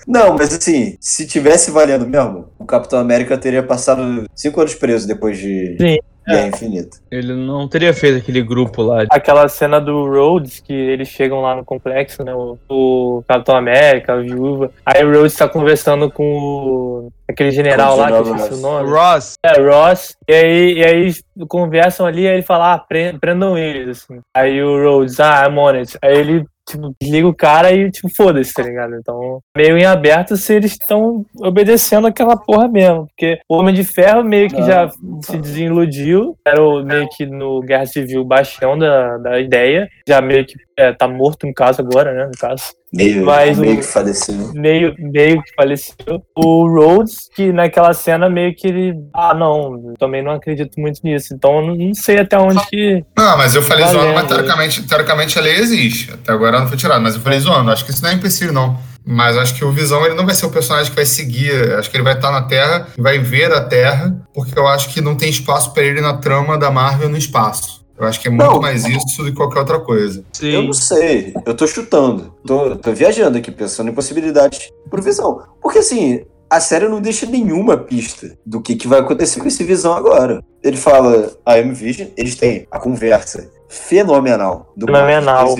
Não, 0.06 0.34
mas 0.38 0.54
assim, 0.54 0.96
se 0.98 1.26
tivesse 1.26 1.70
valendo 1.70 2.06
mesmo, 2.06 2.48
o 2.58 2.64
Capitão 2.64 2.98
América 2.98 3.36
teria 3.36 3.62
passado 3.62 4.24
cinco 4.34 4.60
anos 4.62 4.74
preso 4.74 5.06
depois 5.06 5.36
de 5.36 5.76
Sim, 5.78 5.98
Guerra 6.26 6.48
Infinita. 6.48 6.98
Ele 7.10 7.34
não 7.34 7.68
teria 7.68 7.92
feito 7.92 8.18
aquele 8.18 8.42
grupo 8.42 8.82
lá. 8.82 9.04
Aquela 9.10 9.48
cena 9.48 9.80
do 9.80 10.06
Rhodes, 10.06 10.60
que 10.60 10.72
eles 10.72 11.08
chegam 11.08 11.40
lá 11.40 11.54
no 11.54 11.64
complexo, 11.64 12.24
né? 12.24 12.34
O, 12.34 12.58
o 12.68 13.24
Capitão 13.28 13.56
América, 13.56 14.14
a 14.14 14.16
viúva. 14.16 14.70
Aí 14.84 15.04
o 15.04 15.12
Rhodes 15.12 15.34
tá 15.34 15.48
conversando 15.48 16.10
com 16.10 16.24
o, 16.24 17.12
aquele 17.28 17.50
general 17.50 17.96
lá, 17.96 18.06
que 18.08 18.12
eu 18.12 18.36
esqueci 18.36 18.54
o 18.54 18.56
nome. 18.58 18.90
Ross, 18.90 19.34
É, 19.44 19.60
Ross. 19.60 20.16
E 20.28 20.32
aí, 20.34 20.72
e 20.78 20.84
aí 20.84 21.14
conversam 21.48 22.06
ali, 22.06 22.26
aí 22.26 22.34
ele 22.34 22.42
fala, 22.42 22.74
ah, 22.74 22.78
pre- 22.78 23.18
prendam 23.18 23.56
eles, 23.58 24.02
assim. 24.02 24.20
Aí 24.36 24.62
o 24.62 24.82
Rhodes, 24.82 25.20
ah, 25.20 25.46
I'm 25.48 25.58
on 25.58 25.68
it. 25.70 25.98
Aí 26.02 26.16
ele, 26.18 26.44
tipo, 26.68 26.94
desliga 27.00 27.26
o 27.28 27.34
cara 27.34 27.72
e, 27.72 27.90
tipo, 27.90 28.08
foda-se, 28.14 28.52
tá 28.52 28.62
ligado? 28.62 28.94
Então, 28.96 29.40
meio 29.56 29.76
em 29.76 29.84
aberto 29.84 30.36
se 30.36 30.54
eles 30.54 30.72
estão 30.72 31.24
obedecendo 31.40 32.06
aquela 32.06 32.36
porra 32.36 32.68
mesmo. 32.68 33.06
Porque 33.08 33.38
o 33.48 33.56
Homem 33.56 33.74
de 33.74 33.84
Ferro 33.84 34.22
meio 34.24 34.48
que 34.48 34.60
Não, 34.60 34.66
já 34.66 34.90
não 35.02 35.22
se 35.22 35.36
desiludiu. 35.38 36.36
Era 36.46 36.62
o, 36.62 36.82
meio 36.84 37.08
que 37.10 37.26
no 37.26 37.60
Guerra 37.60 37.86
Civil 37.86 38.22
o 38.22 38.24
bastião 38.26 38.78
da, 38.78 39.18
da 39.18 39.40
ideia. 39.40 39.88
Já 40.08 40.20
meio 40.20 40.44
que 40.46 40.54
é, 40.76 40.92
tá 40.92 41.06
morto 41.06 41.46
no 41.46 41.54
caso 41.54 41.80
agora, 41.80 42.12
né? 42.12 42.26
No 42.26 42.32
caso. 42.38 42.62
Meio, 42.92 43.24
Mas 43.24 43.58
meio 43.58 43.74
o- 43.74 43.76
que 43.78 43.82
faleceu. 43.82 44.52
Meio, 44.54 44.94
meio 44.98 45.42
que 45.42 45.52
faleceu. 45.54 46.22
O 46.36 46.68
Rhodes, 46.68 47.28
que 47.34 47.52
naquela 47.52 47.92
cena 47.92 48.28
meio 48.30 48.54
que 48.54 48.68
ele. 48.68 48.94
Ah, 49.12 49.34
não, 49.34 49.88
eu 49.88 49.94
também 49.98 50.22
não 50.22 50.32
acredito 50.32 50.78
muito 50.80 51.00
nisso. 51.02 51.34
Então 51.34 51.58
eu 51.60 51.74
não, 51.76 51.94
sei 51.94 52.18
até 52.18 52.38
onde 52.38 52.64
que. 52.66 53.04
Não, 53.16 53.36
mas 53.36 53.54
eu 53.54 53.62
falei 53.62 53.84
Valendo. 53.84 54.00
zoando, 54.00 54.14
mas 54.14 54.28
teoricamente, 54.28 54.82
teoricamente 54.86 55.38
a 55.38 55.42
lei 55.42 55.54
existe. 55.56 56.12
Até 56.12 56.32
agora 56.32 56.60
não 56.60 56.68
foi 56.68 56.76
tirado, 56.76 57.02
mas 57.02 57.14
eu 57.16 57.20
falei 57.20 57.40
zoando. 57.40 57.70
Acho 57.70 57.84
que 57.84 57.90
isso 57.90 58.02
não 58.02 58.10
é 58.10 58.14
empecilho, 58.14 58.52
não. 58.52 58.78
Mas 59.06 59.36
acho 59.36 59.54
que 59.54 59.64
o 59.64 59.70
Visão 59.72 60.04
ele 60.06 60.14
não 60.14 60.24
vai 60.24 60.34
ser 60.34 60.46
o 60.46 60.50
personagem 60.50 60.88
que 60.90 60.96
vai 60.96 61.04
seguir. 61.04 61.74
Acho 61.74 61.90
que 61.90 61.96
ele 61.96 62.04
vai 62.04 62.14
estar 62.14 62.30
na 62.30 62.42
Terra, 62.42 62.86
vai 62.96 63.18
ver 63.18 63.52
a 63.52 63.60
Terra, 63.60 64.16
porque 64.32 64.58
eu 64.58 64.66
acho 64.66 64.88
que 64.94 65.00
não 65.00 65.14
tem 65.14 65.28
espaço 65.28 65.74
para 65.74 65.82
ele 65.82 66.00
na 66.00 66.16
trama 66.16 66.56
da 66.56 66.70
Marvel 66.70 67.08
no 67.10 67.18
espaço. 67.18 67.83
Eu 67.98 68.06
acho 68.06 68.20
que 68.20 68.28
é 68.28 68.30
muito 68.30 68.44
Não. 68.44 68.60
mais 68.60 68.84
isso 68.84 69.22
do 69.22 69.24
que 69.26 69.32
qualquer 69.32 69.60
outra 69.60 69.78
coisa. 69.78 70.24
Eu 70.42 70.60
Sim. 70.60 70.66
não 70.66 70.72
sei, 70.72 71.34
eu 71.46 71.54
tô 71.54 71.66
chutando. 71.66 72.34
Tô, 72.44 72.76
tô 72.76 72.92
viajando 72.92 73.38
aqui, 73.38 73.50
pensando 73.50 73.90
em 73.90 73.94
possibilidades 73.94 74.70
por 74.90 75.00
visão. 75.00 75.42
Porque 75.62 75.78
assim, 75.78 76.24
a 76.50 76.60
série 76.60 76.88
não 76.88 77.00
deixa 77.00 77.26
nenhuma 77.26 77.76
pista 77.76 78.36
do 78.44 78.60
que, 78.60 78.76
que 78.76 78.88
vai 78.88 79.00
acontecer 79.00 79.40
com 79.40 79.48
esse 79.48 79.62
visão 79.64 79.94
agora. 79.94 80.42
Ele 80.62 80.76
fala, 80.76 81.32
a 81.44 81.58
M-Vision, 81.58 82.08
eles 82.16 82.34
têm 82.34 82.66
a 82.70 82.78
conversa 82.78 83.50
fenomenal 83.68 84.72
do 84.76 84.86
Fenomenal. 84.86 85.56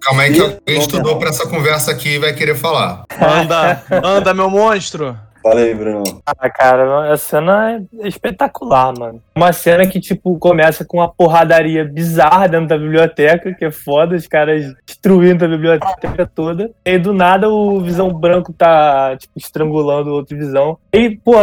Calma 0.00 0.22
aí 0.22 0.34
que 0.34 0.40
alguém 0.40 0.78
estudou 0.78 1.18
para 1.18 1.30
essa 1.30 1.46
conversa 1.48 1.90
aqui 1.90 2.16
e 2.16 2.18
vai 2.18 2.34
querer 2.34 2.54
falar. 2.54 3.04
Anda, 3.18 3.82
anda, 3.90 4.34
meu 4.34 4.50
monstro. 4.50 5.16
Fala 5.44 5.60
aí, 5.60 5.74
Bruno. 5.74 6.02
Ah, 6.24 6.48
cara, 6.48 7.12
a 7.12 7.18
cena 7.18 7.84
é 8.00 8.08
espetacular, 8.08 8.98
mano. 8.98 9.20
Uma 9.36 9.52
cena 9.52 9.86
que, 9.86 10.00
tipo, 10.00 10.38
começa 10.38 10.86
com 10.86 10.96
uma 10.96 11.08
porradaria 11.08 11.84
bizarra 11.84 12.48
dentro 12.48 12.68
da 12.68 12.78
biblioteca, 12.78 13.52
que 13.52 13.66
é 13.66 13.70
foda, 13.70 14.16
os 14.16 14.26
caras 14.26 14.72
destruindo 14.86 15.44
a 15.44 15.48
biblioteca 15.48 16.26
toda. 16.34 16.70
E 16.82 16.92
aí, 16.92 16.98
do 16.98 17.12
nada, 17.12 17.50
o 17.50 17.78
Visão 17.82 18.10
Branco 18.10 18.54
tá, 18.54 19.14
tipo, 19.18 19.34
estrangulando 19.36 20.08
o 20.08 20.14
outro 20.14 20.34
Visão. 20.34 20.78
E, 20.90 21.10
pô, 21.10 21.34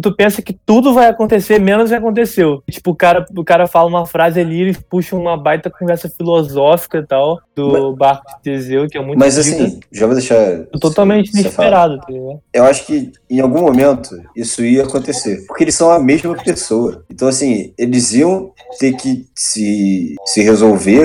tu 0.00 0.16
pensa 0.16 0.40
que 0.40 0.54
tudo 0.54 0.94
vai 0.94 1.08
acontecer, 1.08 1.58
menos 1.58 1.92
aconteceu. 1.92 2.62
E, 2.66 2.72
tipo, 2.72 2.92
o 2.92 2.96
cara, 2.96 3.26
o 3.36 3.44
cara 3.44 3.66
fala 3.66 3.88
uma 3.90 4.06
frase 4.06 4.40
ali, 4.40 4.62
eles 4.62 4.78
puxam 4.78 5.20
uma 5.20 5.36
baita 5.36 5.68
conversa 5.68 6.08
filosófica 6.08 6.96
e 6.96 7.06
tal, 7.06 7.38
do 7.54 7.94
barco 7.94 8.24
de 8.26 8.42
Teseu, 8.42 8.88
que 8.88 8.96
é 8.96 9.02
muito 9.02 9.18
Mas 9.18 9.36
assim, 9.36 9.80
já 9.92 10.06
vou 10.06 10.14
deixar. 10.14 10.64
totalmente 10.80 11.30
inesperado, 11.30 11.98
tá 11.98 12.06
ligado? 12.08 12.40
Eu 12.54 12.64
acho 12.64 12.86
que 12.86 13.12
em 13.28 13.40
algum 13.40 13.49
momento 13.58 14.10
isso 14.36 14.64
ia 14.64 14.84
acontecer. 14.84 15.44
Porque 15.46 15.64
eles 15.64 15.74
são 15.74 15.90
a 15.90 15.98
mesma 15.98 16.34
pessoa. 16.36 17.04
Então, 17.10 17.28
assim, 17.28 17.72
eles 17.78 18.12
iam 18.12 18.52
ter 18.78 18.92
que 18.94 19.26
se, 19.34 20.14
se 20.26 20.42
resolver, 20.42 21.04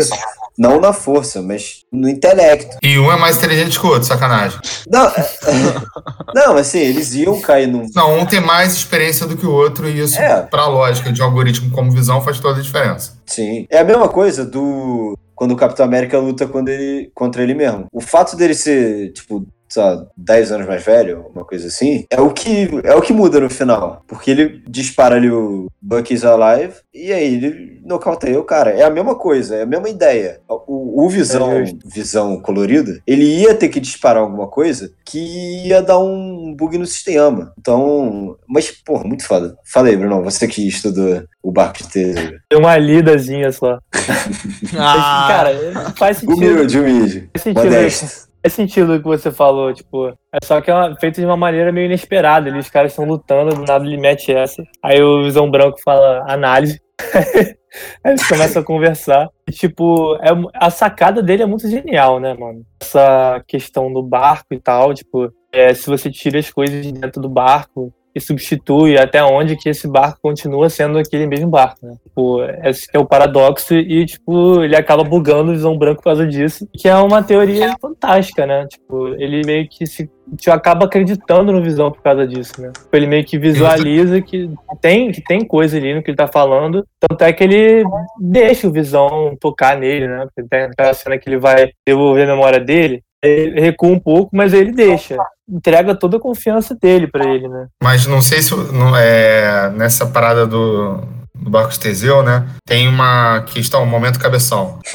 não 0.57 0.79
na 0.79 0.93
força, 0.93 1.41
mas 1.41 1.81
no 1.91 2.07
intelecto. 2.07 2.77
E 2.81 2.97
um 2.97 3.11
é 3.11 3.17
mais 3.17 3.37
inteligente 3.37 3.79
que 3.79 3.85
o 3.85 3.89
outro, 3.89 4.07
sacanagem. 4.07 4.57
Não, 4.87 5.07
é- 5.07 5.29
não 6.33 6.55
assim, 6.57 6.79
eles 6.79 7.13
iam 7.13 7.39
cair 7.41 7.67
num. 7.67 7.85
Não, 7.93 8.19
um 8.19 8.25
tem 8.25 8.39
mais 8.39 8.73
experiência 8.73 9.25
do 9.25 9.35
que 9.35 9.45
o 9.45 9.51
outro, 9.51 9.87
e 9.89 9.99
isso, 9.99 10.19
É. 10.19 10.41
pra 10.43 10.67
lógica 10.67 11.11
de 11.11 11.21
um 11.21 11.25
algoritmo 11.25 11.71
como 11.71 11.91
visão, 11.91 12.21
faz 12.21 12.39
toda 12.39 12.59
a 12.59 12.63
diferença. 12.63 13.17
Sim. 13.25 13.65
É 13.69 13.79
a 13.79 13.83
mesma 13.83 14.07
coisa 14.07 14.45
do. 14.45 15.17
Quando 15.35 15.51
o 15.51 15.57
Capitão 15.57 15.85
América 15.85 16.17
luta 16.17 16.47
quando 16.47 16.69
ele, 16.69 17.11
contra 17.13 17.43
ele 17.43 17.53
mesmo. 17.53 17.87
O 17.91 17.99
fato 17.99 18.37
dele 18.37 18.55
ser, 18.55 19.11
tipo, 19.11 19.45
sei 19.75 19.83
lá, 19.83 20.05
10 20.15 20.51
anos 20.53 20.67
mais 20.67 20.83
velho, 20.83 21.25
uma 21.35 21.43
coisa 21.43 21.67
assim, 21.67 22.05
é 22.09 22.21
o 22.21 22.31
que 22.31 22.69
é 22.83 22.95
o 22.95 23.01
que 23.01 23.11
muda 23.11 23.39
no 23.41 23.49
final. 23.49 24.01
Porque 24.07 24.31
ele 24.31 24.63
dispara 24.67 25.15
ali 25.15 25.29
o 25.29 25.67
Bucky's 25.81 26.23
Alive 26.23 26.75
e 26.93 27.11
aí 27.11 27.35
ele 27.35 27.81
nocauteia 27.85 28.39
o 28.39 28.43
cara. 28.43 28.71
É 28.71 28.83
a 28.83 28.89
mesma 28.89 29.15
coisa, 29.15 29.55
é 29.55 29.63
a 29.63 29.65
mesma 29.65 29.89
ideia. 29.89 30.39
O, 30.47 31.05
o 31.05 31.09
visão, 31.09 31.51
É 31.51 31.65
visão 31.85 32.39
colorida, 32.39 33.01
ele 33.05 33.25
ia 33.25 33.53
ter 33.53 33.67
que 33.67 33.79
disparar 33.79 34.23
alguma 34.23 34.47
coisa 34.47 34.91
que 35.03 35.67
ia 35.67 35.81
dar 35.81 35.99
um 35.99 36.55
bug 36.55 36.77
no 36.77 36.85
sistema. 36.85 37.53
Então, 37.59 38.37
mas, 38.47 38.71
porra, 38.71 39.03
muito 39.03 39.25
foda. 39.25 39.57
Fala 39.65 39.89
aí, 39.89 39.97
Bruno, 39.97 40.23
você 40.23 40.47
que 40.47 40.65
estudou 40.67 41.23
o 41.43 41.51
barco 41.51 41.79
de 41.79 41.89
Teseu. 41.89 42.31
Deu 42.49 42.59
uma 42.59 42.77
lidazinha 42.77 43.51
só. 43.51 43.77
Ah, 44.77 45.27
Cara, 45.27 45.93
faz 45.97 46.17
sentido. 46.17 46.37
Humilde, 46.37 46.79
humilde. 46.79 47.29
Faz 47.33 47.43
sentido, 47.43 47.63
Modesto. 47.63 48.27
Faz 48.45 48.53
sentido 48.53 48.99
que 48.99 49.07
você 49.07 49.31
falou, 49.31 49.73
tipo. 49.73 50.09
É 50.09 50.37
só 50.43 50.61
que 50.61 50.69
é 50.69 50.95
feito 50.99 51.19
de 51.19 51.25
uma 51.25 51.35
maneira 51.35 51.71
meio 51.71 51.85
inesperada. 51.85 52.49
Ali, 52.49 52.59
os 52.59 52.69
caras 52.69 52.91
estão 52.91 53.05
lutando, 53.05 53.55
do 53.55 53.63
nada 53.63 53.85
ele 53.85 53.97
mete 53.97 54.31
essa. 54.31 54.63
Aí 54.83 55.01
o 55.01 55.23
Visão 55.23 55.49
Branco 55.49 55.79
fala 55.83 56.23
análise. 56.31 56.79
Aí 58.03 58.11
eles 58.11 58.27
começam 58.27 58.61
a 58.61 58.65
conversar. 58.65 59.29
E, 59.49 59.51
tipo, 59.51 60.15
é, 60.17 60.29
a 60.53 60.69
sacada 60.69 61.21
dele 61.21 61.43
é 61.43 61.45
muito 61.45 61.67
genial, 61.69 62.19
né, 62.19 62.33
mano? 62.33 62.63
Essa 62.81 63.43
questão 63.47 63.91
do 63.91 64.01
barco 64.01 64.53
e 64.53 64.59
tal, 64.59 64.93
tipo, 64.93 65.29
é, 65.51 65.73
se 65.73 65.87
você 65.87 66.09
tira 66.09 66.39
as 66.39 66.49
coisas 66.49 66.85
de 66.85 66.91
dentro 66.93 67.21
do 67.21 67.27
barco 67.27 67.93
e 68.15 68.21
substitui 68.21 68.97
até 68.97 69.21
onde 69.21 69.57
que 69.57 69.67
esse 69.67 69.87
barco 69.87 70.19
continua 70.21 70.69
sendo 70.69 70.97
aquele 70.97 71.27
mesmo 71.27 71.49
barco, 71.49 71.85
né? 71.85 71.95
Tipo, 72.01 72.41
esse 72.63 72.89
que 72.89 72.95
é 72.95 72.99
o 72.99 73.05
paradoxo 73.05 73.75
e, 73.75 74.05
tipo, 74.05 74.63
ele 74.63 74.75
acaba 74.75 75.03
bugando 75.03 75.51
o 75.51 75.53
Visão 75.53 75.77
Branco 75.77 75.97
por 75.97 76.05
causa 76.05 76.25
disso, 76.25 76.65
que 76.73 76.87
é 76.87 76.95
uma 76.95 77.21
teoria 77.21 77.75
fantástica, 77.79 78.45
né? 78.45 78.65
Tipo, 78.67 79.09
ele 79.15 79.41
meio 79.45 79.67
que 79.67 79.85
se 79.85 80.09
tu 80.41 80.51
acaba 80.51 80.85
acreditando 80.85 81.51
no 81.51 81.61
Visão 81.61 81.91
por 81.91 82.01
causa 82.01 82.25
disso, 82.25 82.53
né? 82.59 82.71
Tipo, 82.73 82.95
Ele 82.95 83.07
meio 83.07 83.25
que 83.25 83.37
visualiza 83.37 84.21
que 84.21 84.49
tem, 84.81 85.11
que 85.11 85.21
tem 85.21 85.45
coisa 85.45 85.77
ali 85.77 85.93
no 85.93 86.01
que 86.01 86.09
ele 86.09 86.17
tá 86.17 86.27
falando, 86.27 86.85
tanto 86.99 87.23
é 87.23 87.33
que 87.33 87.43
ele 87.43 87.83
deixa 88.19 88.67
o 88.67 88.71
Visão 88.71 89.35
tocar 89.39 89.77
nele, 89.77 90.07
né? 90.07 90.25
Porque 90.25 90.47
tem 90.49 90.61
aquela 90.61 90.93
cena 90.93 91.17
que 91.17 91.29
ele 91.29 91.37
vai 91.37 91.71
devolver 91.85 92.27
a 92.27 92.31
memória 92.33 92.59
dele, 92.59 93.03
ele 93.21 93.59
recua 93.59 93.89
um 93.89 93.99
pouco, 93.99 94.29
mas 94.33 94.53
ele 94.53 94.71
deixa. 94.71 95.17
Entrega 95.47 95.95
toda 95.95 96.17
a 96.17 96.19
confiança 96.19 96.75
dele 96.75 97.07
pra 97.07 97.25
ele, 97.25 97.47
né? 97.47 97.67
Mas 97.81 98.07
não 98.07 98.21
sei 98.21 98.41
se 98.41 98.55
não 98.55 98.95
é 98.95 99.69
nessa 99.69 100.07
parada 100.07 100.47
do, 100.47 101.03
do 101.35 101.49
barco 101.49 101.71
de 101.71 101.79
Teseu, 101.79 102.23
né? 102.23 102.47
Tem 102.65 102.87
uma 102.87 103.41
questão, 103.41 103.83
um 103.83 103.87
momento 103.87 104.19
cabeção. 104.19 104.79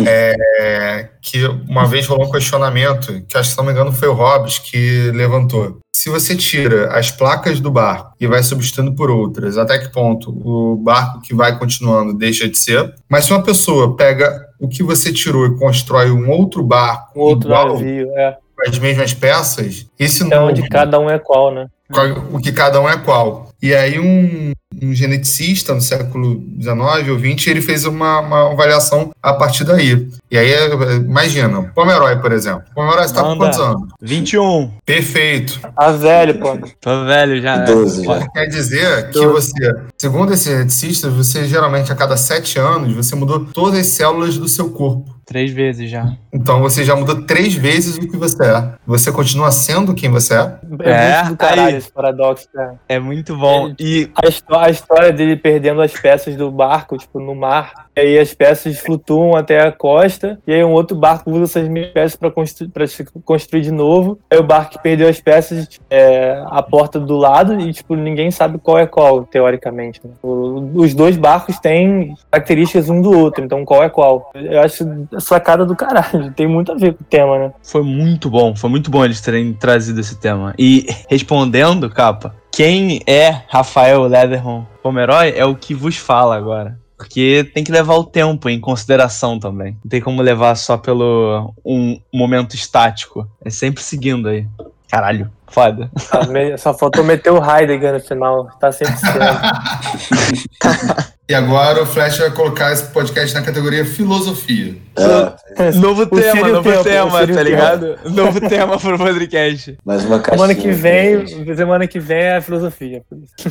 É, 0.63 1.11
que 1.23 1.45
uma 1.69 1.87
vez 1.87 2.07
rolou 2.07 2.27
um 2.27 2.31
questionamento, 2.31 3.23
que 3.29 3.37
acho 3.37 3.51
que 3.51 3.55
se 3.55 3.59
não 3.59 3.65
me 3.65 3.73
engano 3.73 3.93
foi 3.93 4.09
o 4.09 4.15
Hobbes 4.15 4.59
que 4.59 5.11
levantou. 5.13 5.79
Se 5.95 6.09
você 6.09 6.35
tira 6.35 6.93
as 6.97 7.11
placas 7.11 7.61
do 7.61 7.71
barco 7.71 8.15
e 8.19 8.27
vai 8.27 8.43
substituindo 8.43 8.95
por 8.95 9.11
outras, 9.11 9.59
até 9.59 9.79
que 9.79 9.93
ponto 9.93 10.31
o 10.31 10.77
barco 10.77 11.21
que 11.21 11.35
vai 11.35 11.59
continuando 11.59 12.17
deixa 12.17 12.49
de 12.49 12.57
ser? 12.57 12.95
Mas 13.09 13.27
se 13.27 13.33
uma 13.33 13.43
pessoa 13.43 13.97
pega 13.97 14.47
o 14.59 14.69
que 14.69 14.83
você 14.83 15.13
tirou 15.13 15.47
e 15.47 15.59
constrói 15.59 16.11
um 16.11 16.31
outro 16.31 16.63
barco 16.63 17.19
Um 17.19 17.23
outro 17.23 17.51
igual, 17.51 17.75
navio, 17.75 18.11
é. 18.17 18.37
As 18.67 18.79
mesmas 18.79 19.15
peças, 19.15 19.87
esse 19.99 20.25
novo 20.25 20.47
onde 20.47 20.69
cada 20.69 20.99
um 20.99 21.09
é 21.09 21.19
qual, 21.19 21.53
né? 21.53 21.67
o 22.33 22.39
que 22.39 22.53
cada 22.53 22.81
um 22.81 22.89
é 22.89 22.97
qual. 22.97 23.50
E 23.63 23.75
aí 23.75 23.99
um, 23.99 24.53
um 24.83 24.95
geneticista 24.95 25.75
no 25.75 25.81
século 25.81 26.43
XIX 26.61 27.09
ou 27.11 27.19
XX, 27.19 27.49
ele 27.49 27.61
fez 27.61 27.85
uma, 27.85 28.21
uma 28.21 28.53
avaliação 28.53 29.11
a 29.23 29.35
partir 29.35 29.65
daí. 29.65 30.09
E 30.31 30.39
aí, 30.39 30.51
imagina, 31.05 31.63
Pomeroy, 31.75 32.17
por 32.21 32.33
exemplo. 32.33 32.63
Pomeroy 32.75 33.05
está 33.05 33.23
com 33.23 33.37
quantos 33.37 33.59
anos? 33.59 33.89
21. 34.01 34.71
Perfeito. 34.87 35.61
A 35.77 35.91
velho, 35.91 36.39
pô. 36.39 36.57
Tô 36.81 37.05
velho 37.05 37.43
já. 37.43 37.57
né? 37.59 37.65
12 37.65 38.05
já. 38.05 38.29
Quer 38.29 38.47
dizer 38.47 39.07
que 39.11 39.21
Doze. 39.21 39.51
você, 39.51 39.75
segundo 39.99 40.33
esse 40.33 40.49
geneticista, 40.51 41.11
você 41.11 41.47
geralmente 41.47 41.91
a 41.93 41.97
cada 41.97 42.17
sete 42.17 42.59
anos, 42.59 42.95
você 42.95 43.15
mudou 43.17 43.45
todas 43.47 43.81
as 43.81 43.87
células 43.87 44.39
do 44.39 44.49
seu 44.49 44.71
corpo. 44.71 45.19
Três 45.27 45.53
vezes 45.53 45.89
já. 45.89 46.13
Então 46.33 46.61
você 46.61 46.85
já 46.85 46.97
mudou 46.97 47.23
três 47.23 47.55
vezes 47.55 47.97
o 47.97 48.01
que 48.01 48.17
você 48.17 48.43
é. 48.45 48.73
Você 48.85 49.13
continua 49.13 49.53
sendo 49.53 49.95
quem 49.95 50.11
você 50.11 50.35
é? 50.35 50.59
É, 50.81 50.91
É, 50.91 51.17
muito 51.19 51.31
do 51.31 51.37
caralho 51.37 51.63
aí. 51.69 51.77
esse 51.77 51.93
paradoxo, 51.93 52.49
cara. 52.53 52.75
É 52.89 52.99
muito 52.99 53.37
bom. 53.37 53.50
E 53.79 54.11
A, 54.15 54.65
a 54.67 54.71
história 54.71 55.13
dele 55.13 55.37
perdendo 55.37 55.81
as 55.83 55.93
peças 55.93 56.37
do 56.37 56.51
barco, 56.51 56.97
tipo, 56.97 57.19
no 57.21 57.35
mar. 57.35 57.87
E 57.97 58.01
aí 58.01 58.19
as 58.19 58.33
peças 58.33 58.79
flutuam 58.79 59.37
até 59.37 59.61
a 59.61 59.73
costa. 59.73 60.39
E 60.47 60.53
aí 60.53 60.65
um 60.65 60.73
outro 60.73 60.97
barco 60.97 61.31
usa 61.31 61.45
essas 61.45 61.69
mesmas 61.69 61.93
peças 61.93 62.17
pra, 62.17 62.31
constru 62.31 62.69
pra 62.71 62.87
se 62.87 63.05
construir 63.25 63.63
de 63.63 63.71
novo. 63.73 64.19
Aí 64.31 64.39
o 64.39 64.43
barco 64.43 64.73
que 64.73 64.83
perdeu 64.83 65.09
as 65.09 65.21
peças, 65.21 65.69
é, 65.91 66.43
a 66.47 66.63
porta 66.63 66.99
do 67.01 67.17
lado. 67.17 67.61
E, 67.61 67.73
tipo, 67.73 67.95
ninguém 67.95 68.31
sabe 68.31 68.59
qual 68.59 68.79
é 68.79 68.87
qual, 68.87 69.25
teoricamente. 69.25 70.01
né? 70.05 70.13
O- 70.23 70.71
os 70.75 70.95
dois 70.95 71.17
barcos 71.17 71.59
têm 71.59 72.15
características 72.31 72.89
um 72.89 73.01
do 73.03 73.11
outro. 73.17 73.45
Então, 73.45 73.65
qual 73.65 73.83
é 73.83 73.89
qual? 73.89 74.31
Eu 74.35 74.61
acho 74.61 74.85
sacada 75.19 75.65
do 75.67 75.75
caralho. 75.77 76.33
Tem 76.35 76.47
muito 76.47 76.73
a 76.73 76.75
ver 76.77 76.95
com 76.95 77.03
o 77.03 77.07
tema, 77.07 77.39
né? 77.39 77.53
foi 77.63 77.83
muito 77.83 78.31
bom. 78.31 78.55
Foi 78.55 78.71
muito 78.71 78.91
bom 78.91 79.05
eles 79.05 79.21
terem 79.21 79.53
trazido 79.53 80.01
esse 80.01 80.19
tema. 80.19 80.55
E 80.59 80.87
respondendo, 81.09 81.89
capa, 81.91 82.35
quem 82.53 83.01
é 83.07 83.43
Rafael 83.49 84.03
Leatherman 84.07 84.67
Pomeroy 84.83 85.33
é 85.37 85.45
o 85.45 85.55
que 85.55 85.75
vos 85.75 85.97
fala 85.97 86.37
agora. 86.37 86.79
Porque 86.97 87.51
tem 87.55 87.65
que 87.65 87.73
levar 87.73 87.95
o 87.95 88.05
tempo 88.05 88.49
em 88.51 88.61
consideração 88.61 89.39
também. 89.39 89.75
Não 89.83 89.89
tem 89.89 90.03
como 90.03 90.21
levar 90.21 90.55
só 90.55 90.77
pelo 90.77 91.55
um 91.65 91.99
momento 92.13 92.55
estático. 92.55 93.27
É 93.43 93.49
sempre 93.49 93.83
seguindo 93.83 94.29
aí. 94.29 94.47
Caralho, 94.91 95.31
foda. 95.49 95.89
Me- 96.29 96.59
Só 96.59 96.75
faltou 96.75 97.05
meter 97.05 97.31
o 97.31 97.39
Heidegger 97.43 97.93
no 97.95 98.01
final. 98.01 98.49
Tá 98.59 98.73
sempre 98.73 98.97
sendo. 98.97 99.21
E 101.31 101.35
agora 101.35 101.81
o 101.81 101.87
Flash 101.87 102.19
vai 102.19 102.33
colocar 102.33 102.73
esse 102.73 102.83
podcast 102.87 103.33
na 103.37 103.43
categoria 103.43 103.85
filosofia. 103.87 104.75
É, 105.57 105.71
Novo 105.77 106.05
tema, 106.05 106.33
Sírio 106.33 106.53
novo 106.55 106.69
Tempo, 106.73 106.83
tema, 106.83 107.21
tá 107.21 107.27
Tempo. 107.29 107.41
ligado? 107.43 107.99
Novo 108.07 108.41
tema 108.49 108.77
pro 108.81 108.99
podcast. 108.99 109.79
mais 109.85 110.05
uma 110.05 110.19
caixinha. 110.19 110.49
Semana 110.49 110.61
que 110.61 110.73
vem, 110.73 111.55
semana 111.55 111.87
que 111.87 112.01
vem 112.01 112.19
é 112.19 112.37
a 112.39 112.43
filosofia. 112.43 113.05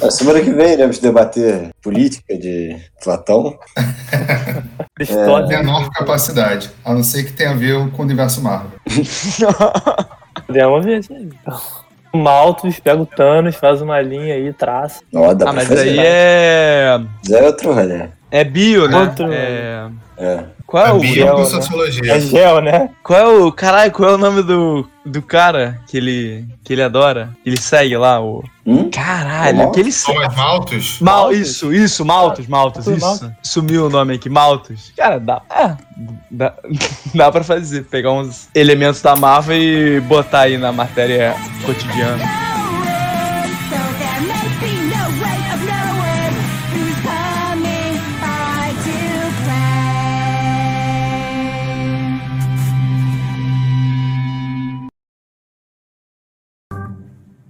A 0.03 0.11
semana 0.11 0.41
que 0.41 0.51
vem 0.51 0.73
iremos 0.73 0.99
debater 0.99 1.69
política 1.81 2.37
de 2.37 2.75
Platão. 3.01 3.57
Aristóteles. 4.99 5.59
Menor 5.59 5.89
capacidade, 5.91 6.69
a 6.83 6.93
não 6.93 7.01
ser 7.01 7.23
que 7.23 7.31
tenha 7.31 7.51
a 7.51 7.55
ver 7.55 7.77
com 7.91 8.01
o 8.01 8.05
universo 8.05 8.41
Marvel. 8.43 8.71
Podemos 10.49 10.83
ver 10.83 10.99
isso 10.99 11.13
aí. 11.13 11.29
Então, 11.41 11.59
o 12.11 12.17
Malthus 12.17 12.79
pega 12.79 12.99
o 12.99 13.05
Thanos, 13.05 13.55
faz 13.55 13.81
uma 13.83 14.01
linha 14.01 14.33
aí, 14.33 14.51
traça. 14.51 15.01
Ó, 15.13 15.31
dá 15.33 15.45
Ah, 15.45 15.47
pra 15.49 15.53
mas 15.53 15.67
fazer. 15.67 15.89
aí 15.89 15.99
é. 15.99 16.97
Mas 17.23 17.31
é 17.31 17.43
outro 17.45 17.71
rolê. 17.71 18.07
É 18.31 18.43
bio, 18.43 18.87
né? 18.87 18.97
Outro- 18.97 19.31
É... 19.31 19.89
É. 20.17 20.43
Qual 20.69 20.85
é 20.85 20.89
É 20.89 20.93
o. 20.93 21.03
gel, 21.03 21.37
né? 21.39 21.45
sociologia. 21.45 22.13
É 22.13 22.19
gel, 22.19 22.61
né? 22.61 22.89
Qual 23.03 23.19
é 23.19 23.27
o. 23.27 23.51
Caralho, 23.51 23.91
qual 23.91 24.11
é 24.11 24.13
o 24.13 24.17
nome 24.19 24.43
do, 24.43 24.87
do 25.03 25.19
cara 25.21 25.81
que 25.87 25.97
ele, 25.97 26.47
que 26.63 26.73
ele 26.73 26.83
adora? 26.83 27.35
Que 27.43 27.49
ele 27.49 27.59
segue 27.59 27.97
lá, 27.97 28.21
o. 28.21 28.43
Hum? 28.65 28.89
Caralho, 28.91 29.71
que 29.71 29.79
ele 29.79 29.91
Thomas 29.91 30.35
Malthus? 30.35 30.99
Mal, 31.01 31.31
isso, 31.33 31.73
isso, 31.73 32.05
Malthus, 32.05 32.45
Malthus, 32.45 32.85
Foi 32.85 32.93
isso. 32.93 33.05
Malthus. 33.05 33.31
Sumiu 33.41 33.87
o 33.87 33.89
nome 33.89 34.13
aqui, 34.13 34.29
Malthus. 34.29 34.93
Cara, 34.95 35.19
dá, 35.19 35.41
é, 35.49 35.75
dá, 36.29 36.53
dá 37.15 37.31
pra 37.31 37.43
fazer, 37.43 37.85
pegar 37.85 38.11
uns 38.11 38.47
elementos 38.53 39.01
da 39.01 39.15
Marvel 39.15 39.57
e 39.57 39.99
botar 40.01 40.41
aí 40.41 40.57
na 40.59 40.71
matéria 40.71 41.35
cotidiana. 41.65 42.48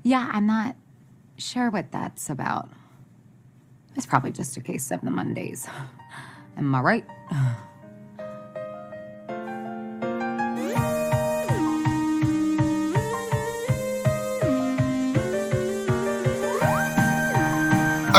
Yeah, 0.10 0.28
I'm 0.34 0.48
not 0.48 0.76
sure 1.38 1.70
what 1.70 1.92
that's 1.92 2.32
about. 2.32 2.68
It's 3.96 4.08
probably 4.08 4.32
just 4.32 4.58
a 4.58 4.60
case 4.60 4.90
of 4.90 5.02
the 5.02 5.12
Mondays. 5.12 5.68
Am 6.58 6.74
I 6.74 6.82
right? 6.82 7.06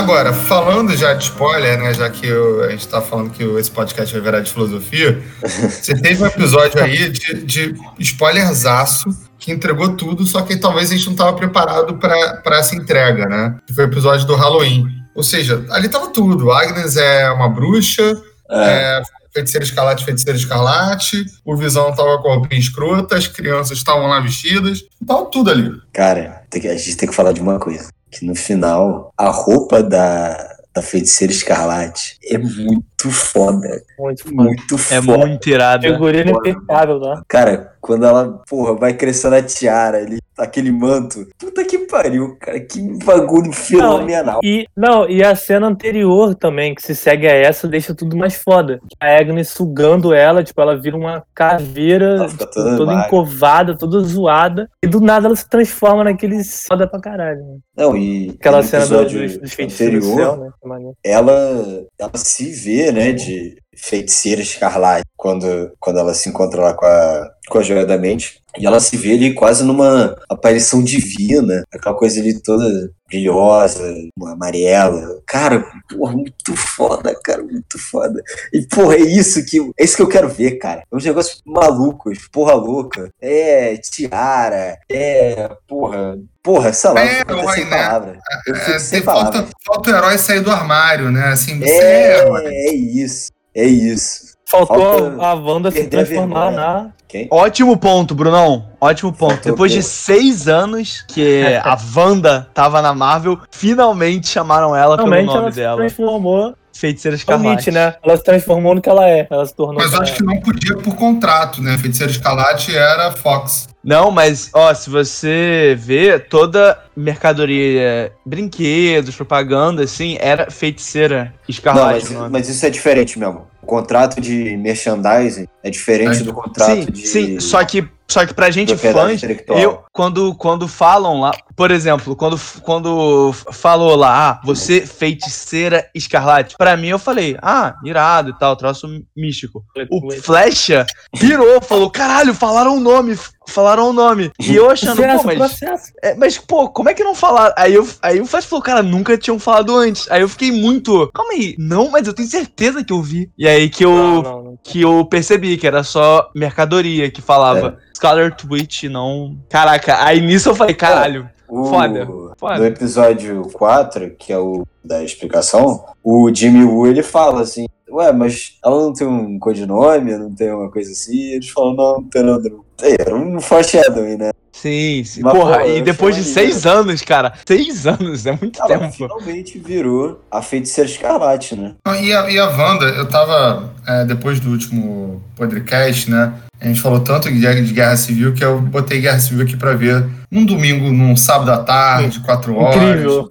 Agora, 0.01 0.33
falando 0.33 0.97
já 0.97 1.13
de 1.13 1.25
spoiler, 1.25 1.79
né? 1.79 1.93
Já 1.93 2.09
que 2.09 2.33
o- 2.33 2.63
a 2.65 2.71
gente 2.71 2.89
tá 2.89 3.01
falando 3.03 3.31
que 3.31 3.43
esse 3.43 3.71
podcast 3.71 4.13
vai 4.15 4.23
virar 4.23 4.41
de 4.41 4.51
filosofia, 4.51 5.23
você 5.43 5.95
teve 5.95 6.23
um 6.23 6.27
episódio 6.27 6.83
aí 6.83 7.11
de, 7.11 7.43
de 7.45 7.75
spoilerzaço 7.99 9.11
que 9.39 9.53
entregou 9.53 9.95
tudo, 9.97 10.25
só 10.27 10.43
que 10.43 10.57
talvez 10.57 10.91
a 10.91 10.97
gente 10.97 11.07
não 11.09 11.15
tava 11.17 11.35
preparado 11.35 11.99
para 11.99 12.59
essa 12.59 12.75
entrega, 12.75 13.27
né? 13.27 13.57
Que 13.67 13.75
foi 13.75 13.85
o 13.85 13.89
episódio 13.89 14.27
do 14.27 14.35
Halloween. 14.35 14.87
Ou 15.15 15.23
seja, 15.23 15.65
ali 15.71 15.89
tava 15.89 16.09
tudo. 16.09 16.51
Agnes 16.51 16.97
é 16.97 17.31
uma 17.31 17.49
bruxa, 17.49 18.03
É. 18.51 18.99
é, 18.99 19.03
feiticeira 19.35 19.65
escarlate, 19.65 20.05
feiticeira 20.05 20.37
escarlate, 20.39 21.25
o 21.45 21.57
Visão 21.57 21.95
tava 21.95 22.19
com 22.19 22.31
a 22.31 22.35
roupinha 22.37 22.61
escrota, 22.61 23.17
as 23.17 23.27
crianças 23.27 23.79
estavam 23.79 24.07
lá 24.09 24.19
vestidas, 24.21 24.81
tava 25.07 25.27
tudo 25.27 25.51
ali. 25.51 25.71
Cara, 25.93 26.43
a 26.53 26.59
gente 26.59 26.97
tem 26.97 27.09
que 27.09 27.15
falar 27.15 27.33
de 27.33 27.41
uma 27.41 27.59
coisa. 27.59 27.89
Que 28.11 28.25
no 28.25 28.35
final, 28.35 29.13
a 29.17 29.29
roupa 29.29 29.83
da, 29.83 30.57
da 30.75 30.83
feiticeira 30.83 31.33
escarlate 31.33 32.19
é 32.25 32.37
muito 32.39 32.85
foda. 33.09 33.81
Muito 33.97 34.25
foda. 34.25 34.35
Muito 34.35 34.75
É 34.75 35.01
foda. 35.01 35.19
muito 35.19 35.49
irado. 35.49 35.87
Figurino 35.87 36.31
impecável 36.33 36.99
lá. 36.99 37.23
Cara, 37.29 37.75
quando 37.81 38.05
ela, 38.05 38.43
porra, 38.49 38.75
vai 38.75 38.93
crescendo 38.93 39.37
a 39.37 39.43
tiara 39.43 39.99
ali, 39.99 40.19
aquele 40.37 40.71
manto. 40.73 41.27
Puta 41.39 41.65
que 41.65 41.79
pariu, 41.79 42.37
cara. 42.41 42.59
Que 42.61 42.81
bagulho 43.05 43.53
fenomenal. 43.53 44.41
E, 44.43 44.67
não, 44.77 45.09
e 45.09 45.23
a 45.23 45.35
cena 45.35 45.67
anterior 45.67 46.35
também, 46.35 46.75
que 46.75 46.83
se 46.83 46.95
segue 46.95 47.27
a 47.27 47.33
essa, 47.35 47.69
deixa 47.69 47.95
tudo 47.95 48.17
mais 48.17 48.35
foda. 48.35 48.81
A 49.01 49.17
Agnes 49.17 49.49
sugando 49.49 50.13
ela, 50.13 50.43
tipo, 50.43 50.61
ela 50.61 50.77
vira 50.79 50.97
uma 50.97 51.23
caveira, 51.35 52.17
Ela 52.17 52.29
tipo, 52.29 52.47
toda 52.47 52.77
toda 52.77 52.95
encovada, 52.95 53.77
toda 53.77 54.01
zoada. 54.01 54.69
E 54.83 54.87
do 54.87 55.01
nada 55.01 55.27
ela 55.27 55.37
se 55.37 55.49
transforma 55.49 56.05
naquele 56.05 56.43
foda 56.45 56.87
pra 56.87 57.01
caralho. 57.01 57.41
Né? 57.41 57.59
Não, 57.77 57.97
e 57.97 58.31
Aquela 58.39 58.63
cena 58.63 58.87
do, 58.87 59.05
dos, 59.05 59.39
dos 59.39 59.53
feiticeiros 59.53 60.05
do 60.05 60.13
anterior, 60.13 60.37
céu, 60.37 60.45
né? 60.45 60.93
Ela, 61.05 61.85
ela 61.99 62.11
se 62.17 62.51
vê, 62.51 62.90
né, 62.93 63.13
de 63.13 63.57
feiticeira 63.83 64.41
escarlate 64.43 65.05
quando, 65.17 65.73
quando 65.79 65.99
ela 65.99 66.15
se 66.15 66.29
encontra 66.29 66.61
lá 66.61 66.75
com 66.75 66.87
a, 66.87 67.31
com 67.49 67.59
a 67.59 67.63
joia 67.63 67.85
da 67.87 67.99
mente. 67.99 68.41
E 68.59 68.67
ela 68.67 68.81
se 68.81 68.97
vê 68.97 69.13
ali 69.13 69.33
quase 69.33 69.63
numa 69.63 70.17
aparição 70.29 70.83
divina, 70.83 71.63
aquela 71.73 71.95
coisa 71.95 72.19
ali 72.21 72.41
toda 72.43 72.91
brilhosa, 73.09 73.95
uma 74.19 74.33
amarela. 74.33 75.21
Cara, 75.25 75.65
porra, 75.89 76.13
muito 76.15 76.57
foda, 76.57 77.15
cara, 77.23 77.43
muito 77.45 77.79
foda. 77.79 78.21
E, 78.53 78.67
porra, 78.67 78.97
é 78.97 79.01
isso 79.03 79.45
que, 79.45 79.59
é 79.79 79.85
isso 79.85 79.95
que 79.97 80.03
eu 80.03 80.09
quero 80.09 80.29
ver, 80.29 80.53
cara. 80.59 80.83
É 80.93 80.97
uns 80.97 81.05
negócios 81.05 81.41
malucos, 81.47 82.27
porra 82.33 82.55
louca. 82.55 83.09
É 83.21 83.77
tiara, 83.77 84.77
é, 84.91 85.49
porra, 85.69 86.19
porra, 86.43 86.73
sei 86.73 86.91
lá, 86.91 87.01
É, 87.03 87.13
eu 87.13 87.19
fico 87.19 87.33
herói, 87.33 87.55
sem 87.55 87.65
né? 87.67 87.71
palavra. 87.71 88.19
Eu 88.49 88.55
fico 88.57 88.71
É, 88.73 88.79
sem 88.81 88.99
tem 88.99 89.07
palavras. 89.07 89.35
falta, 89.37 89.51
falta 89.65 89.91
o 89.91 89.95
herói 89.95 90.19
sair 90.19 90.41
do 90.41 90.51
armário, 90.51 91.11
né? 91.13 91.27
Assim, 91.29 91.59
você 91.61 91.71
é. 91.71 92.25
É, 92.25 92.69
é 92.71 92.75
isso. 92.75 93.31
É 93.55 93.65
isso. 93.65 94.31
Faltou 94.49 94.77
Falta 94.77 95.27
a 95.27 95.35
Wanda 95.35 95.71
se 95.71 95.87
transformar 95.87 96.51
na. 96.51 96.91
Quem? 97.07 97.29
Ótimo 97.31 97.77
ponto, 97.77 98.15
Brunão. 98.15 98.67
Ótimo 98.81 99.13
ponto. 99.13 99.35
Faltou 99.35 99.53
Depois 99.53 99.73
de 99.73 99.83
seis 99.83 100.49
anos 100.49 101.05
que 101.09 101.43
a 101.63 101.77
Wanda 101.97 102.49
tava 102.53 102.83
na 102.83 102.93
Marvel, 102.95 103.39
finalmente 103.51 104.29
chamaram 104.29 104.75
ela 104.75 104.97
pelo 104.97 105.09
Realmente 105.09 105.27
nome 105.29 105.41
ela 105.41 105.53
se 105.53 105.57
dela. 105.57 105.77
transformou. 105.77 106.55
Feiticeira 106.73 107.15
É 107.15 107.19
Escarlate. 107.19 107.71
Né? 107.71 107.95
Ela 108.03 108.17
se 108.17 108.25
transformou 108.25 108.75
no 108.75 108.81
que 108.81 108.89
ela 108.89 109.09
é. 109.09 109.27
Ela 109.31 109.45
se 109.47 109.55
tornou. 109.55 109.77
Mas 109.83 109.93
eu 109.93 110.01
acho 110.01 110.15
que 110.15 110.23
não 110.23 110.39
podia 110.41 110.77
por 110.77 110.95
contrato, 110.97 111.61
né? 111.63 111.77
Feiticeiro 111.79 112.11
Escarlate 112.13 112.75
era 112.77 113.11
Fox. 113.13 113.69
Não, 113.83 114.11
mas, 114.11 114.51
ó, 114.53 114.73
se 114.75 114.91
você 114.91 115.75
vê, 115.79 116.19
toda 116.19 116.79
mercadoria, 116.95 118.13
brinquedos, 118.27 119.15
propaganda, 119.17 119.85
assim, 119.85 120.17
era 120.21 120.51
feiticeira 120.51 121.25
Não, 121.25 121.33
escarlate. 121.49 121.93
mas, 122.05 122.11
o 122.11 122.15
nome. 122.15 122.29
mas 122.31 122.49
isso 122.49 122.65
é 122.67 122.71
diferente 122.71 123.19
mesmo. 123.19 123.47
O 123.63 123.67
contrato 123.67 124.21
de 124.21 124.57
merchandising 124.57 125.47
é 125.63 125.71
diferente 125.71 126.21
É. 126.21 126.25
do 126.25 126.33
contrato 126.35 126.75
Sim, 126.75 126.85
de. 126.87 127.07
sim, 127.07 127.41
só 127.41 127.65
que, 127.65 127.87
só 128.09 128.27
que 128.27 128.35
pra 128.35 128.51
gente 128.51 128.73
intelectual. 128.73 129.59
eu, 129.59 129.83
quando, 129.93 130.35
quando 130.35 130.67
falam 130.69 131.21
lá, 131.21 131.31
por 131.61 131.71
exemplo, 131.71 132.17
quando, 132.17 132.41
quando 132.63 133.35
falou 133.53 133.95
lá, 133.95 134.31
ah, 134.31 134.41
você 134.43 134.87
feiticeira 134.87 135.87
escarlate, 135.95 136.57
pra 136.57 136.75
mim 136.75 136.89
eu 136.89 136.99
falei, 136.99 137.37
ah, 137.43 137.75
irado 137.85 138.31
e 138.31 138.39
tal, 138.39 138.57
troço 138.57 138.89
místico. 139.15 139.63
O 139.91 140.11
Flecha 140.23 140.87
virou, 141.15 141.61
falou, 141.61 141.91
caralho, 141.91 142.33
falaram 142.33 142.79
o 142.79 142.81
nome, 142.81 143.15
falaram 143.47 143.91
o 143.91 143.93
nome. 143.93 144.31
E 144.41 144.57
eu 144.57 144.71
achando, 144.71 144.97
pô, 144.97 145.37
mas, 145.37 145.61
é, 146.03 146.15
mas, 146.15 146.39
pô, 146.39 146.71
como 146.71 146.89
é 146.89 146.95
que 146.95 147.05
não 147.05 147.15
falaram? 147.15 147.53
Aí, 147.59 147.75
eu, 147.75 147.87
aí 148.01 148.23
o 148.23 148.27
Flash 148.27 148.47
falou, 148.47 148.63
cara, 148.63 148.83
nunca 148.83 149.19
tinham 149.19 149.39
falado 149.39 149.77
antes. 149.77 150.11
Aí 150.11 150.23
eu 150.23 150.31
fiquei 150.31 150.51
muito, 150.51 151.11
calma 151.13 151.35
aí, 151.35 151.55
não, 151.59 151.91
mas 151.91 152.07
eu 152.07 152.15
tenho 152.15 152.29
certeza 152.29 152.83
que 152.83 152.93
eu 152.95 153.03
vi. 153.03 153.31
E 153.37 153.47
aí 153.47 153.69
que 153.69 153.85
eu, 153.85 153.93
Não, 153.93 154.23
não, 154.23 154.43
não. 154.45 154.59
que 154.65 154.81
eu 154.81 155.05
percebi 155.05 155.59
que 155.59 155.67
era 155.67 155.83
só 155.83 156.31
mercadoria 156.35 157.11
que 157.11 157.21
falava 157.21 157.77
Scarlet 157.95 158.47
Witch, 158.51 158.85
não. 158.85 159.39
Caraca, 159.51 160.03
aí 160.03 160.23
nisso 160.23 160.49
eu 160.49 160.55
falei, 160.55 160.75
caralho. 160.75 161.29
O- 161.51 161.65
Foda, 161.67 162.09
foda. 162.39 162.59
No 162.59 162.65
episódio 162.67 163.43
4, 163.53 164.11
que 164.19 164.33
é 164.33 164.39
o 164.39 164.65
da 164.85 165.03
explicação, 165.03 165.85
o 166.03 166.31
Jimmy 166.35 166.65
Woo 166.65 166.87
ele 166.87 167.03
fala 167.03 167.43
assim: 167.43 167.67
Ué, 167.91 168.13
mas 168.13 168.57
ela 168.65 168.81
não 168.83 168.93
tem 168.93 169.07
um 169.07 169.39
codinome, 169.39 170.17
não 170.17 170.35
tem 170.35 170.53
uma 170.53 170.71
coisa 170.71 170.91
assim? 170.93 171.15
E 171.17 171.35
eles 171.35 171.49
falam: 171.49 171.75
Não, 171.75 171.93
não 172.01 172.05
tem 172.05 172.23
nada. 172.23 172.49
não." 172.49 172.65
É, 172.83 172.97
Era 173.03 173.15
um 173.15 173.39
foreshadowing, 173.41 174.17
né? 174.17 174.31
Sim, 174.53 175.03
sim. 175.05 175.21
Mas, 175.23 175.33
Porra, 175.35 175.67
eu 175.67 175.79
e 175.79 175.83
depois 175.83 176.17
de 176.17 176.25
seis 176.25 176.65
anos, 176.67 177.03
cara. 177.03 177.33
Seis 177.47 177.85
anos, 177.87 178.25
é 178.27 178.33
muito 178.33 178.59
Ela 178.61 178.69
tempo. 178.79 178.93
finalmente 178.93 179.59
virou 179.59 180.21
a 180.31 180.41
feiticeira 180.43 180.89
escarlate, 180.91 181.55
né? 181.57 181.75
E 182.03 182.13
a, 182.13 182.31
e 182.31 182.39
a 182.39 182.49
Wanda, 182.49 182.87
eu 182.87 183.09
tava, 183.09 183.71
é, 183.87 184.05
depois 184.07 184.41
do 184.41 184.51
último 184.51 185.23
podcast, 185.37 186.11
né? 186.11 186.33
A 186.61 186.67
gente 186.67 186.81
falou 186.81 187.01
tanto 187.01 187.33
de 187.33 187.73
guerra, 187.73 187.97
civil 187.97 188.35
que 188.35 188.45
eu 188.45 188.61
botei 188.61 189.01
guerra 189.01 189.19
civil 189.19 189.43
aqui 189.43 189.57
pra 189.57 189.75
ver 189.75 190.07
num 190.31 190.45
domingo, 190.45 190.93
num 190.93 191.17
sábado 191.17 191.51
à 191.51 191.59
tarde, 191.59 192.21
quatro 192.21 192.55
horas. 192.55 192.77
Incrível. 192.77 193.29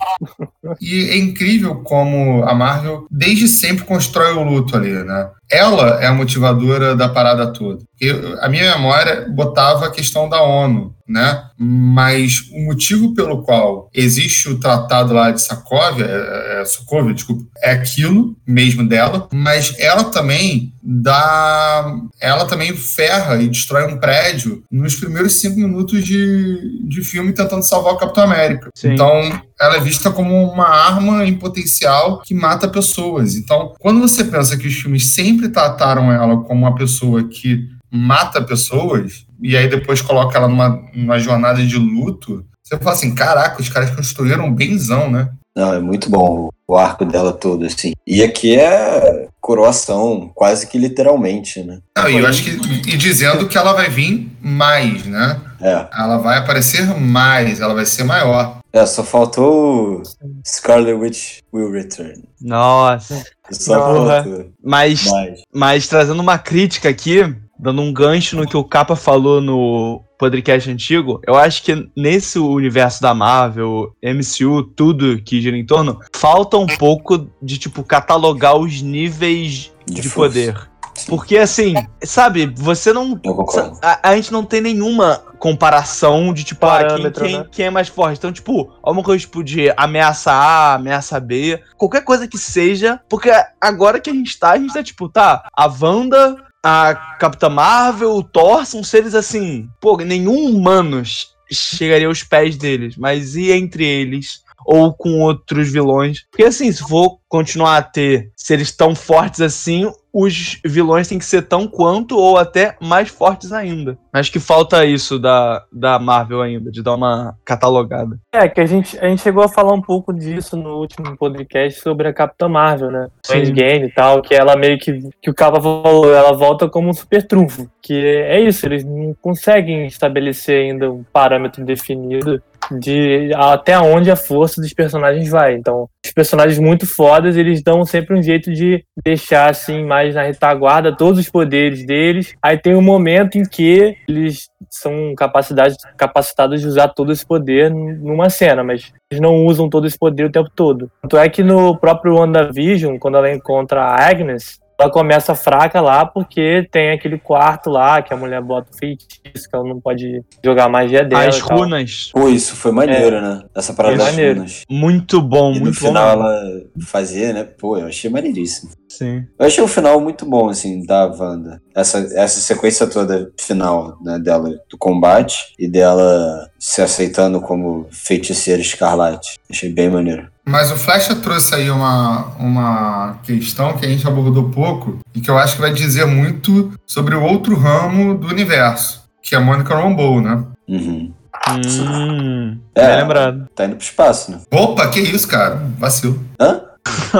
E 0.81 1.09
é 1.09 1.17
incrível 1.17 1.75
como 1.75 2.43
a 2.43 2.55
Marvel 2.55 3.05
desde 3.09 3.47
sempre 3.47 3.85
constrói 3.85 4.33
o 4.33 4.43
luto 4.43 4.75
ali, 4.75 4.91
né? 4.91 5.29
Ela 5.51 6.01
é 6.01 6.05
a 6.05 6.13
motivadora 6.13 6.95
da 6.95 7.09
parada 7.09 7.47
toda. 7.51 7.83
Eu, 7.99 8.41
a 8.41 8.47
minha 8.47 8.75
memória 8.75 9.27
botava 9.29 9.87
a 9.87 9.91
questão 9.91 10.29
da 10.29 10.41
ONU, 10.41 10.93
né? 11.07 11.43
Mas 11.57 12.49
o 12.53 12.61
motivo 12.65 13.13
pelo 13.15 13.41
qual 13.41 13.89
existe 13.93 14.47
o 14.47 14.59
tratado 14.59 15.13
lá 15.13 15.31
de 15.31 15.41
Sokovia, 15.41 16.05
é, 16.05 16.61
é, 16.61 16.65
Sokovia, 16.65 17.13
desculpa, 17.13 17.43
é 17.63 17.71
aquilo 17.71 18.35
mesmo 18.47 18.87
dela, 18.87 19.27
mas 19.33 19.75
ela 19.79 20.03
também 20.05 20.71
dá, 20.83 21.95
ela 22.21 22.45
também 22.45 22.75
ferra 22.75 23.41
e 23.41 23.49
destrói 23.49 23.91
um 23.91 23.99
prédio 23.99 24.63
nos 24.71 24.95
primeiros 24.95 25.33
cinco 25.33 25.59
minutos 25.59 26.05
de, 26.05 26.87
de 26.87 27.01
filme 27.01 27.33
tentando 27.33 27.63
salvar 27.63 27.93
o 27.93 27.97
Capitão 27.97 28.23
América. 28.23 28.69
Sim. 28.75 28.93
Então 28.93 29.41
ela 29.59 29.75
é 29.75 29.79
vista 29.79 30.09
como 30.09 30.51
uma 30.51 30.67
arma 30.67 31.25
em 31.25 31.35
potencial 31.35 32.21
que 32.21 32.33
mata 32.33 32.67
pessoas. 32.67 33.35
Então, 33.35 33.73
quando 33.79 33.99
você 33.99 34.23
pensa 34.23 34.57
que 34.57 34.67
os 34.67 34.75
filmes 34.75 35.13
sempre 35.13 35.49
trataram 35.49 36.11
ela 36.11 36.37
como 36.37 36.65
uma 36.65 36.75
pessoa 36.75 37.23
que 37.23 37.67
mata 37.91 38.41
pessoas, 38.41 39.25
e 39.41 39.57
aí 39.57 39.67
depois 39.67 40.01
coloca 40.01 40.37
ela 40.37 40.47
numa, 40.47 40.81
numa 40.93 41.19
jornada 41.19 41.65
de 41.65 41.77
luto, 41.77 42.45
você 42.63 42.77
fala 42.77 42.91
assim: 42.91 43.13
caraca, 43.13 43.61
os 43.61 43.69
caras 43.69 43.91
construíram 43.91 44.53
benzão, 44.53 45.09
né? 45.09 45.29
Não, 45.55 45.73
é 45.73 45.79
muito 45.79 46.09
bom 46.09 46.49
o 46.67 46.77
arco 46.77 47.03
dela 47.03 47.33
todo, 47.33 47.65
assim. 47.65 47.93
E 48.05 48.23
aqui 48.23 48.55
é 48.55 49.27
coroação, 49.41 50.31
quase 50.35 50.67
que 50.67 50.77
literalmente, 50.77 51.63
né? 51.63 51.79
Não, 51.97 52.07
e 52.07 52.17
eu 52.17 52.27
acho 52.27 52.43
que. 52.43 52.51
E 52.87 52.95
dizendo 52.95 53.47
que 53.47 53.57
ela 53.57 53.73
vai 53.73 53.89
vir 53.89 54.31
mais, 54.39 55.05
né? 55.05 55.41
É. 55.59 55.87
Ela 55.91 56.17
vai 56.17 56.37
aparecer 56.37 56.85
mais, 56.95 57.59
ela 57.59 57.73
vai 57.73 57.85
ser 57.85 58.03
maior. 58.03 58.58
É, 58.71 58.85
só 58.85 59.03
faltou 59.03 60.01
o 60.01 60.03
Scarlet 60.45 60.93
Witch 60.93 61.39
Will 61.53 61.71
Return. 61.71 62.23
Nossa. 62.39 63.23
Só 63.49 63.73
faltou. 63.73 64.51
Mas, 64.63 65.05
Mas, 65.05 65.41
mas 65.53 65.87
trazendo 65.87 66.21
uma 66.21 66.37
crítica 66.37 66.87
aqui, 66.89 67.35
dando 67.57 67.81
um 67.81 67.91
gancho 67.91 68.35
no 68.35 68.47
que 68.47 68.55
o 68.55 68.63
Capa 68.63 68.95
falou 68.95 69.41
no 69.41 70.03
podcast 70.19 70.69
antigo, 70.69 71.21
eu 71.25 71.35
acho 71.35 71.63
que 71.63 71.89
nesse 71.95 72.37
universo 72.37 73.01
da 73.01 73.13
Marvel, 73.13 73.93
MCU, 74.03 74.63
tudo 74.63 75.21
que 75.21 75.41
gira 75.41 75.57
em 75.57 75.65
torno, 75.65 75.99
falta 76.13 76.57
um 76.57 76.67
pouco 76.67 77.29
de, 77.41 77.57
tipo, 77.57 77.83
catalogar 77.83 78.57
os 78.57 78.81
níveis 78.81 79.71
de, 79.85 80.01
De 80.01 80.09
poder. 80.09 80.69
Porque, 81.07 81.37
assim, 81.37 81.73
sabe, 82.03 82.53
você 82.55 82.91
não. 82.93 83.19
eu 83.23 83.35
concordo. 83.35 83.77
A, 83.81 84.09
a 84.09 84.15
gente 84.15 84.31
não 84.31 84.43
tem 84.43 84.61
nenhuma 84.61 85.23
comparação 85.39 86.33
de, 86.33 86.43
tipo, 86.43 86.65
ah, 86.65 86.79
quem, 86.79 86.87
Parâmetro, 86.87 87.25
quem, 87.25 87.37
né? 87.37 87.45
quem 87.51 87.65
é 87.65 87.69
mais 87.69 87.87
forte. 87.87 88.17
Então, 88.17 88.31
tipo, 88.31 88.71
alguma 88.83 89.03
coisa 89.03 89.19
tipo 89.21 89.43
de 89.43 89.73
ameaça 89.77 90.31
A, 90.31 90.75
ameaça 90.75 91.19
B, 91.19 91.61
qualquer 91.77 92.03
coisa 92.03 92.27
que 92.27 92.37
seja, 92.37 92.99
porque 93.09 93.31
agora 93.59 93.99
que 93.99 94.09
a 94.09 94.13
gente 94.13 94.37
tá, 94.37 94.51
a 94.51 94.57
gente 94.57 94.73
tá, 94.73 94.83
tipo, 94.83 95.07
tá, 95.07 95.47
a 95.53 95.65
Wanda, 95.65 96.35
a 96.63 96.93
Capitã 97.19 97.49
Marvel, 97.49 98.15
o 98.15 98.23
Thor 98.23 98.65
são 98.65 98.83
seres 98.83 99.15
assim, 99.15 99.69
pô, 99.79 99.97
nenhum 99.97 100.49
humano 100.49 101.03
chegaria 101.51 102.07
aos 102.07 102.23
pés 102.23 102.57
deles, 102.57 102.95
mas 102.97 103.35
e 103.35 103.51
entre 103.51 103.85
eles? 103.85 104.41
Ou 104.65 104.93
com 104.93 105.21
outros 105.21 105.71
vilões. 105.71 106.25
Porque 106.29 106.43
assim, 106.43 106.71
se 106.71 106.83
for 106.83 107.17
continuar 107.27 107.77
a 107.77 107.81
ter 107.81 108.31
seres 108.35 108.71
tão 108.71 108.93
fortes 108.93 109.41
assim, 109.41 109.89
os 110.13 110.59
vilões 110.65 111.07
têm 111.07 111.19
que 111.19 111.25
ser 111.25 111.43
tão 111.43 111.67
quanto 111.67 112.17
ou 112.17 112.37
até 112.37 112.75
mais 112.81 113.09
fortes 113.09 113.51
ainda. 113.51 113.97
Acho 114.11 114.31
que 114.31 114.39
falta 114.39 114.85
isso 114.85 115.19
da, 115.19 115.63
da 115.71 115.99
Marvel 115.99 116.41
ainda, 116.41 116.71
de 116.71 116.81
dar 116.81 116.95
uma 116.95 117.35
catalogada. 117.45 118.19
É, 118.33 118.47
que 118.47 118.59
a 118.59 118.65
gente, 118.65 118.97
a 118.99 119.07
gente 119.07 119.21
chegou 119.21 119.43
a 119.43 119.49
falar 119.49 119.73
um 119.73 119.81
pouco 119.81 120.13
disso 120.13 120.57
no 120.57 120.77
último 120.77 121.15
podcast 121.15 121.79
sobre 121.81 122.07
a 122.07 122.13
Capitã 122.13 122.47
Marvel, 122.47 122.91
né? 122.91 123.07
O. 123.29 123.33
Endgame 123.35 123.87
e 123.87 123.91
tal, 123.91 124.21
que 124.21 124.33
ela 124.33 124.55
meio 124.55 124.77
que, 124.79 124.99
que 125.21 125.29
o 125.29 125.33
Capa 125.33 125.61
falou, 125.61 126.13
ela 126.13 126.33
volta 126.33 126.67
como 126.67 126.89
um 126.89 126.93
super 126.93 127.25
trunfo. 127.25 127.69
Que 127.81 128.05
é 128.05 128.41
isso, 128.41 128.65
eles 128.65 128.83
não 128.83 129.15
conseguem 129.21 129.85
estabelecer 129.85 130.65
ainda 130.65 130.91
um 130.91 131.03
parâmetro 131.13 131.63
definido 131.63 132.41
de 132.77 133.31
até 133.35 133.77
onde 133.79 134.11
a 134.11 134.15
força 134.15 134.61
dos 134.61 134.73
personagens 134.73 135.29
vai. 135.29 135.55
Então, 135.55 135.87
os 136.05 136.11
personagens 136.11 136.59
muito 136.59 136.85
fodas, 136.85 137.37
eles 137.37 137.61
dão 137.61 137.83
sempre 137.85 138.17
um 138.17 138.21
jeito 138.21 138.51
de 138.51 138.83
deixar 139.03 139.49
assim 139.49 139.85
mais 139.85 140.15
na 140.15 140.23
retaguarda 140.23 140.95
todos 140.95 141.19
os 141.19 141.29
poderes 141.29 141.85
deles. 141.85 142.33
Aí 142.41 142.57
tem 142.57 142.75
um 142.75 142.81
momento 142.81 143.37
em 143.37 143.43
que 143.43 143.95
eles 144.07 144.49
são 144.69 145.13
capacitados, 145.15 146.61
de 146.61 146.67
usar 146.67 146.89
todo 146.89 147.11
esse 147.11 147.25
poder 147.25 147.71
numa 147.71 148.29
cena, 148.29 148.63
mas 148.63 148.91
eles 149.11 149.21
não 149.21 149.45
usam 149.45 149.69
todo 149.69 149.87
esse 149.87 149.97
poder 149.97 150.25
o 150.25 150.31
tempo 150.31 150.49
todo. 150.55 150.91
Tanto 151.01 151.17
é 151.17 151.29
que 151.29 151.43
no 151.43 151.77
próprio 151.77 152.15
WandaVision, 152.15 152.97
quando 152.97 153.17
ela 153.17 153.31
encontra 153.31 153.81
a 153.81 154.09
Agnes, 154.09 154.59
ela 154.79 154.89
começa 154.89 155.35
fraca 155.35 155.81
lá 155.81 156.05
porque 156.05 156.67
tem 156.71 156.91
aquele 156.91 157.17
quarto 157.17 157.69
lá 157.69 158.01
que 158.01 158.13
a 158.13 158.17
mulher 158.17 158.41
bota 158.41 158.71
o 158.71 158.77
feitiço, 158.77 159.49
que 159.49 159.55
ela 159.55 159.63
não 159.67 159.79
pode 159.79 160.23
jogar 160.43 160.69
magia 160.69 161.03
dela. 161.03 161.27
As 161.27 161.39
runas, 161.39 162.09
Pô, 162.13 162.29
isso 162.29 162.55
foi 162.55 162.71
maneiro, 162.71 163.19
né? 163.21 163.43
Essa 163.55 163.73
parada 163.73 163.95
É 163.95 163.97
das 163.97 164.07
maneiro. 164.11 164.35
runas. 164.39 164.63
muito 164.69 165.21
bom, 165.21 165.51
E 165.53 165.59
no 165.59 165.65
muito 165.65 165.79
final 165.79 166.17
bom. 166.17 166.23
ela 166.25 166.61
fazia, 166.85 167.33
né? 167.33 167.43
Pô, 167.43 167.77
eu 167.77 167.87
achei 167.87 168.09
maneiríssimo. 168.09 168.71
Sim. 168.87 169.25
Eu 169.37 169.45
achei 169.45 169.63
o 169.63 169.67
final 169.67 169.99
muito 170.01 170.25
bom, 170.25 170.49
assim, 170.49 170.83
da 170.85 171.05
Wanda. 171.07 171.61
Essa, 171.75 171.99
essa 172.15 172.39
sequência 172.39 172.87
toda 172.87 173.31
final, 173.39 173.97
né, 174.01 174.17
dela, 174.17 174.49
do 174.69 174.77
combate 174.77 175.53
e 175.59 175.67
dela 175.69 176.49
se 176.57 176.81
aceitando 176.81 177.39
como 177.39 177.87
feiticeira 177.91 178.61
escarlate. 178.61 179.37
Achei 179.49 179.69
bem 179.71 179.89
maneiro. 179.89 180.27
Mas 180.49 180.71
o 180.71 180.75
Flecha 180.75 181.15
trouxe 181.15 181.53
aí 181.53 181.69
uma, 181.69 182.25
uma 182.39 183.19
questão 183.23 183.77
que 183.77 183.85
a 183.85 183.89
gente 183.89 184.07
abordou 184.07 184.49
pouco 184.49 184.97
e 185.13 185.21
que 185.21 185.29
eu 185.29 185.37
acho 185.37 185.55
que 185.55 185.61
vai 185.61 185.71
dizer 185.71 186.05
muito 186.05 186.71
sobre 186.87 187.13
o 187.15 187.21
outro 187.23 187.55
ramo 187.55 188.17
do 188.17 188.27
universo, 188.27 189.03
que 189.21 189.35
é 189.35 189.37
a 189.37 189.41
Monica 189.41 189.75
Rambeau, 189.75 190.19
né? 190.19 190.43
Uhum. 190.67 191.13
Hum, 191.51 192.57
É. 192.75 192.87
bem 192.87 192.97
lembrado. 192.97 193.47
Tá 193.55 193.65
indo 193.65 193.75
pro 193.75 193.85
espaço, 193.85 194.31
né? 194.31 194.39
Opa, 194.51 194.87
que 194.89 194.99
isso, 194.99 195.27
cara? 195.27 195.61
Vacilo. 195.77 196.19
Hã? 196.39 196.61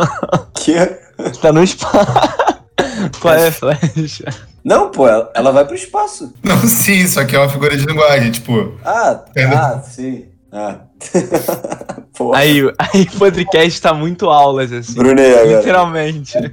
que? 0.56 0.74
Tá 1.42 1.54
no 1.54 1.64
espaço. 1.64 2.40
Qual 3.22 3.34
é, 3.36 3.52
Flash? 3.52 4.24
Não, 4.64 4.90
pô, 4.92 5.08
ela, 5.08 5.32
ela 5.36 5.52
vai 5.52 5.66
pro 5.66 5.76
espaço. 5.76 6.34
Não, 6.44 6.58
sim, 6.68 6.94
isso 6.94 7.20
aqui 7.20 7.36
é 7.36 7.40
uma 7.40 7.48
figura 7.50 7.78
de 7.78 7.86
linguagem, 7.86 8.32
tipo. 8.32 8.74
Ah, 8.84 9.22
Entendeu? 9.30 9.58
ah, 9.58 9.80
sim. 9.84 10.26
Ah. 10.52 10.80
Aí, 12.36 12.60
aí 12.78 13.04
o 13.04 13.18
podcast 13.18 13.80
tá 13.82 13.94
muito 13.94 14.30
aulas, 14.30 14.74
assim. 14.74 14.94
Brunei 14.94 15.32
agora. 15.40 15.58
Literalmente. 15.58 16.34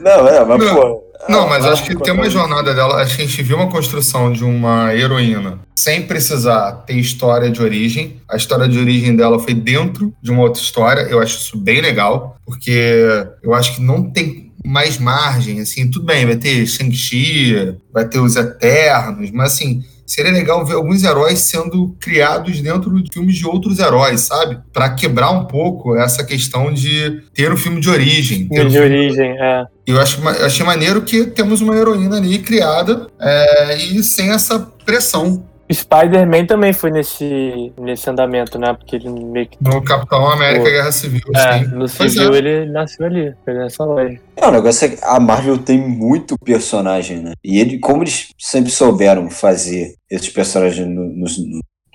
Não, 0.00 0.26
é, 0.28 0.44
mas 0.44 0.58
Não. 0.64 0.74
pô. 0.74 1.04
Não, 1.28 1.48
mas 1.48 1.64
ela- 1.64 1.72
acho 1.72 1.84
que 1.84 1.96
tem 1.96 2.12
uma 2.12 2.28
jornada 2.28 2.74
dela. 2.74 3.00
Acho 3.00 3.16
que 3.16 3.22
a 3.22 3.24
gente 3.26 3.42
viu 3.42 3.56
uma 3.56 3.68
construção 3.70 4.32
de 4.32 4.44
uma 4.44 4.94
heroína 4.94 5.60
sem 5.76 6.02
precisar 6.02 6.72
ter 6.86 6.94
história 6.94 7.50
de 7.50 7.62
origem. 7.62 8.20
A 8.28 8.36
história 8.36 8.68
de 8.68 8.78
origem 8.78 9.14
dela 9.16 9.38
foi 9.38 9.54
dentro 9.54 10.12
de 10.20 10.30
uma 10.30 10.42
outra 10.42 10.60
história. 10.60 11.02
Eu 11.02 11.20
acho 11.20 11.38
isso 11.38 11.56
bem 11.56 11.80
legal, 11.80 12.36
porque 12.44 13.06
eu 13.42 13.54
acho 13.54 13.76
que 13.76 13.82
não 13.82 14.10
tem 14.10 14.52
mais 14.64 14.98
margem. 14.98 15.60
Assim, 15.60 15.88
tudo 15.90 16.04
bem, 16.06 16.26
vai 16.26 16.36
ter 16.36 16.66
Shang-Chi, 16.66 17.76
vai 17.92 18.04
ter 18.06 18.18
os 18.18 18.34
Eternos, 18.36 19.30
mas 19.30 19.52
assim. 19.52 19.84
Seria 20.06 20.30
legal 20.30 20.64
ver 20.64 20.74
alguns 20.74 21.02
heróis 21.02 21.40
sendo 21.40 21.96
criados 22.00 22.60
dentro 22.60 23.02
de 23.02 23.12
filmes 23.12 23.36
de 23.36 23.46
outros 23.46 23.78
heróis, 23.78 24.20
sabe? 24.20 24.58
Pra 24.72 24.90
quebrar 24.90 25.30
um 25.30 25.46
pouco 25.46 25.96
essa 25.96 26.24
questão 26.24 26.72
de 26.72 27.22
ter 27.34 27.52
um 27.52 27.56
filme 27.56 27.80
de 27.80 27.90
origem. 27.90 28.48
um 28.50 28.68
de 28.68 28.78
filme 28.78 28.78
origem, 28.78 29.30
é. 29.38 29.64
e 29.86 29.90
eu 29.90 30.00
acho, 30.00 30.26
achei 30.28 30.64
maneiro 30.64 31.02
que 31.02 31.26
temos 31.26 31.60
uma 31.60 31.76
heroína 31.76 32.16
ali 32.16 32.38
criada 32.38 33.08
é, 33.20 33.76
e 33.76 34.02
sem 34.02 34.30
essa 34.30 34.58
pressão. 34.84 35.44
Spider-Man 35.72 36.46
também 36.46 36.72
foi 36.72 36.90
nesse, 36.90 37.72
nesse 37.78 38.08
andamento, 38.08 38.58
né? 38.58 38.72
Porque 38.74 38.96
ele 38.96 39.08
meio 39.10 39.46
que. 39.48 39.58
No 39.60 39.82
Capitão 39.82 40.28
América 40.30 40.64
Pô. 40.64 40.70
Guerra 40.70 40.92
Civil, 40.92 41.20
É, 41.34 41.58
sim. 41.58 41.64
no 41.66 41.86
Pois 41.90 42.12
civil 42.12 42.34
é. 42.34 42.38
ele 42.38 42.66
nasceu 42.70 43.06
ali, 43.06 43.34
foi 43.44 43.54
nessa 43.54 43.84
loja. 43.84 44.18
É, 44.36 44.46
o 44.46 44.50
negócio 44.50 44.86
é 44.86 44.88
que 44.90 44.98
a 45.04 45.18
Marvel 45.18 45.58
tem 45.58 45.78
muito 45.78 46.36
personagem, 46.38 47.18
né? 47.18 47.32
E 47.44 47.58
ele, 47.58 47.78
como 47.78 48.02
eles 48.02 48.28
sempre 48.38 48.70
souberam 48.70 49.28
fazer 49.30 49.94
esses 50.10 50.28
personagens 50.28 50.86
no- 50.86 51.08
nos- 51.16 51.40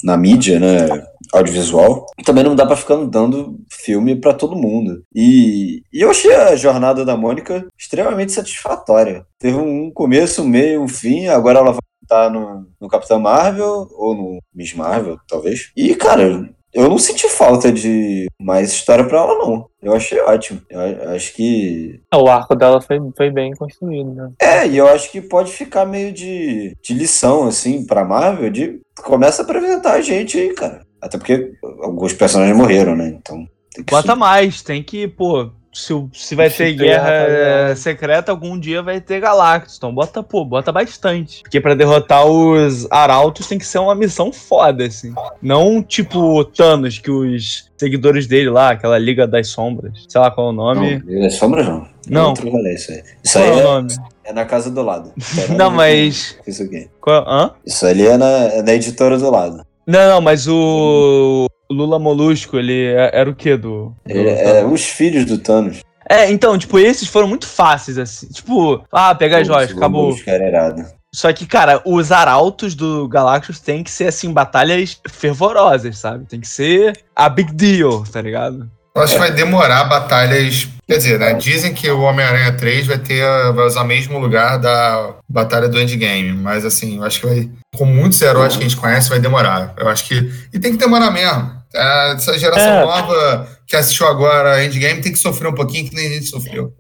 na 0.04 0.18
mídia, 0.18 0.60
né? 0.60 0.88
Audiovisual, 1.34 2.06
também 2.26 2.44
não 2.44 2.56
dá 2.56 2.66
pra 2.66 2.76
ficar 2.76 2.96
dando 3.06 3.58
filme 3.70 4.16
pra 4.16 4.34
todo 4.34 4.56
mundo. 4.56 5.04
E, 5.16 5.82
e 5.94 6.02
eu 6.02 6.10
achei 6.10 6.34
a 6.34 6.56
jornada 6.56 7.04
da 7.06 7.16
Mônica 7.18 7.66
extremamente 7.78 8.32
satisfatória. 8.32 9.26
Teve 9.40 9.58
um 9.58 9.92
começo, 9.92 10.42
um 10.44 10.48
meio, 10.48 10.82
um 10.82 10.88
fim, 10.88 11.28
agora 11.28 11.60
ela 11.60 11.72
vai 11.72 11.80
estar 12.04 12.30
no, 12.30 12.68
no 12.80 12.88
Capitão 12.88 13.20
Marvel, 13.20 13.88
ou 13.94 14.16
no 14.16 14.40
Miss 14.54 14.74
Marvel, 14.74 15.18
talvez. 15.28 15.72
E, 15.78 15.96
cara, 15.96 16.50
eu 16.74 16.90
não 16.90 16.98
senti 16.98 17.28
falta 17.30 17.72
de 17.72 18.28
mais 18.40 18.72
história 18.72 19.06
pra 19.06 19.20
ela, 19.20 19.38
não. 19.40 19.66
Eu 19.82 19.94
achei 19.94 20.20
ótimo. 20.20 20.62
Eu 20.70 21.12
acho 21.12 21.34
que 21.34 22.00
É, 22.12 22.18
O 22.18 22.28
arco 22.28 22.56
dela 22.56 22.82
foi, 22.82 23.00
foi 23.16 23.30
bem 23.32 23.52
construído, 23.54 24.14
né? 24.14 24.32
é, 24.42 24.68
e 24.68 24.78
eu 24.78 24.88
acho 24.88 25.12
que 25.12 25.22
pode 25.22 25.52
ficar 25.52 25.86
meio 25.86 26.12
de, 26.14 26.76
de 26.84 26.94
lição, 26.94 27.48
assim, 27.48 27.86
pra 27.86 28.06
Marvel, 28.06 28.50
de 28.50 28.80
começa 29.04 29.42
a 29.42 29.46
apresentar 29.46 29.94
a 29.94 30.02
gente 30.02 30.38
aí, 30.38 30.54
cara. 30.54 30.82
Até 31.02 31.18
porque 31.18 31.54
alguns 31.82 32.14
personagens 32.14 32.56
morreram, 32.56 32.96
né? 32.96 33.08
Então. 33.08 33.48
Tem 33.74 33.84
que 33.84 33.92
Bota 33.92 34.16
mais, 34.16 34.62
tem 34.62 34.84
que, 34.84 35.08
pô, 35.08 35.50
se, 35.74 35.94
se 36.14 36.36
vai 36.36 36.50
Se 36.50 36.58
ter 36.58 36.74
guerra 36.74 37.10
é, 37.12 37.76
secreta, 37.76 38.32
algum 38.32 38.60
dia 38.60 38.82
vai 38.82 39.00
ter 39.00 39.22
Galactus. 39.22 39.78
Então 39.78 39.94
bota, 39.94 40.22
pô, 40.22 40.44
bota 40.44 40.72
bastante. 40.72 41.42
Porque 41.42 41.62
pra 41.62 41.74
derrotar 41.74 42.26
os 42.26 42.86
Arautos 42.92 43.48
tem 43.48 43.58
que 43.58 43.66
ser 43.66 43.80
uma 43.80 43.96
missão 43.96 44.34
foda, 44.34 44.86
assim. 44.86 45.14
Não 45.42 45.82
tipo 45.82 46.44
Thanos, 46.44 47.00
que 47.00 47.10
os 47.10 47.72
seguidores 47.78 48.28
dele 48.28 48.50
lá, 48.50 48.72
aquela 48.72 48.98
Liga 48.98 49.26
das 49.26 49.48
Sombras, 49.48 50.06
sei 50.08 50.20
lá 50.20 50.30
qual 50.30 50.48
é 50.48 50.50
o 50.50 50.54
nome. 50.54 51.04
Não, 51.06 51.26
é 51.26 51.30
sombra 51.30 51.64
não. 51.64 51.88
Não. 52.10 52.30
Outro 52.30 52.50
rolê, 52.50 52.74
isso 52.74 52.92
aí. 52.92 53.04
Isso 53.24 53.38
Qual 53.38 53.44
aí 53.46 53.50
é 53.52 53.56
o 53.56 53.60
é, 53.60 53.64
nome? 53.64 53.90
é 54.26 54.34
na 54.34 54.46
casa 54.46 54.72
do 54.72 54.82
lado. 54.82 55.14
Não, 55.56 55.70
mas. 55.70 56.36
Isso 56.48 56.64
aqui. 56.64 56.90
Qual, 57.00 57.24
hã? 57.28 57.52
Isso 57.66 57.86
ali 57.86 58.08
é 58.08 58.18
na, 58.18 58.26
é 58.26 58.62
na 58.64 58.74
editora 58.74 59.18
do 59.20 59.30
lado. 59.30 59.64
Não, 59.86 60.10
não, 60.10 60.22
mas 60.22 60.48
o 60.48 61.48
Lula 61.70 61.98
Molusco, 62.00 62.58
ele 62.58 62.86
é- 62.88 63.12
era 63.14 63.30
o 63.30 63.36
quê 63.36 63.58
do. 63.58 63.96
Ele 64.06 64.30
é 64.30 64.66
os 64.66 64.84
filhos 64.86 65.26
do 65.26 65.38
Thanos. 65.38 65.80
É, 66.10 66.30
então, 66.30 66.58
tipo, 66.58 66.78
esses 66.78 67.08
foram 67.08 67.28
muito 67.28 67.48
fáceis, 67.48 67.98
assim. 67.98 68.28
Tipo, 68.28 68.84
ah, 68.92 69.16
pegar 69.16 69.40
as 69.40 69.48
joias, 69.48 69.72
Os 69.72 69.78
acabou. 69.78 70.16
Irado. 70.28 70.84
Só 71.14 71.32
que, 71.34 71.46
cara, 71.46 71.82
os 71.86 72.12
arautos 72.12 72.74
do 72.76 73.08
Galactus 73.08 73.60
tem 73.60 73.84
que 73.84 73.92
ser, 73.92 74.08
assim, 74.08 74.32
batalhas 74.32 75.00
fervorosas, 75.10 75.98
sabe? 75.98 76.26
Tem 76.26 76.40
que 76.40 76.48
ser 76.48 76.98
a 77.16 77.28
big 77.30 77.54
deal, 77.54 78.04
tá 78.12 78.22
ligado? 78.22 78.70
Eu 78.94 79.02
acho 79.02 79.14
que 79.14 79.20
vai 79.20 79.32
demorar 79.32 79.86
batalhas. 79.86 80.68
Quer 80.88 80.98
dizer, 80.98 81.20
né? 81.20 81.34
Dizem 81.34 81.74
que 81.74 81.90
o 81.90 82.02
Homem-Aranha 82.02 82.52
3 82.58 82.88
vai 82.88 82.98
ter. 82.98 83.24
vai 83.54 83.66
usar 83.66 83.84
o 83.84 83.88
mesmo 83.88 84.20
lugar 84.20 84.58
da 84.58 85.16
Batalha 85.30 85.70
do 85.70 85.80
Endgame. 85.80 86.34
Mas 86.34 86.66
assim, 86.66 86.98
eu 86.98 87.04
acho 87.04 87.22
que 87.22 87.26
vai. 87.28 87.50
Com 87.78 87.86
muitos 87.86 88.22
heróis 88.22 88.56
que 88.58 88.64
a 88.66 88.68
gente 88.68 88.76
conhece, 88.80 89.10
vai 89.10 89.20
demorar. 89.20 89.74
Eu 89.78 89.88
acho 89.88 90.06
que. 90.06 90.30
E 90.54 90.60
tem 90.60 90.72
que 90.74 90.78
demorar 90.78 91.10
mesmo. 91.10 91.52
É, 91.74 92.12
Essa 92.14 92.38
geração 92.38 92.74
É. 92.74 92.86
nova 92.86 93.48
que 93.66 93.76
assistiu 93.78 94.06
agora 94.08 94.64
Endgame 94.64 95.02
tem 95.02 95.12
que 95.14 95.18
sofrer 95.20 95.48
um 95.50 95.56
pouquinho 95.56 95.88
que 95.90 95.96
nem 95.96 96.08
a 96.08 96.10
gente 96.16 96.26
sofreu. 96.26 96.74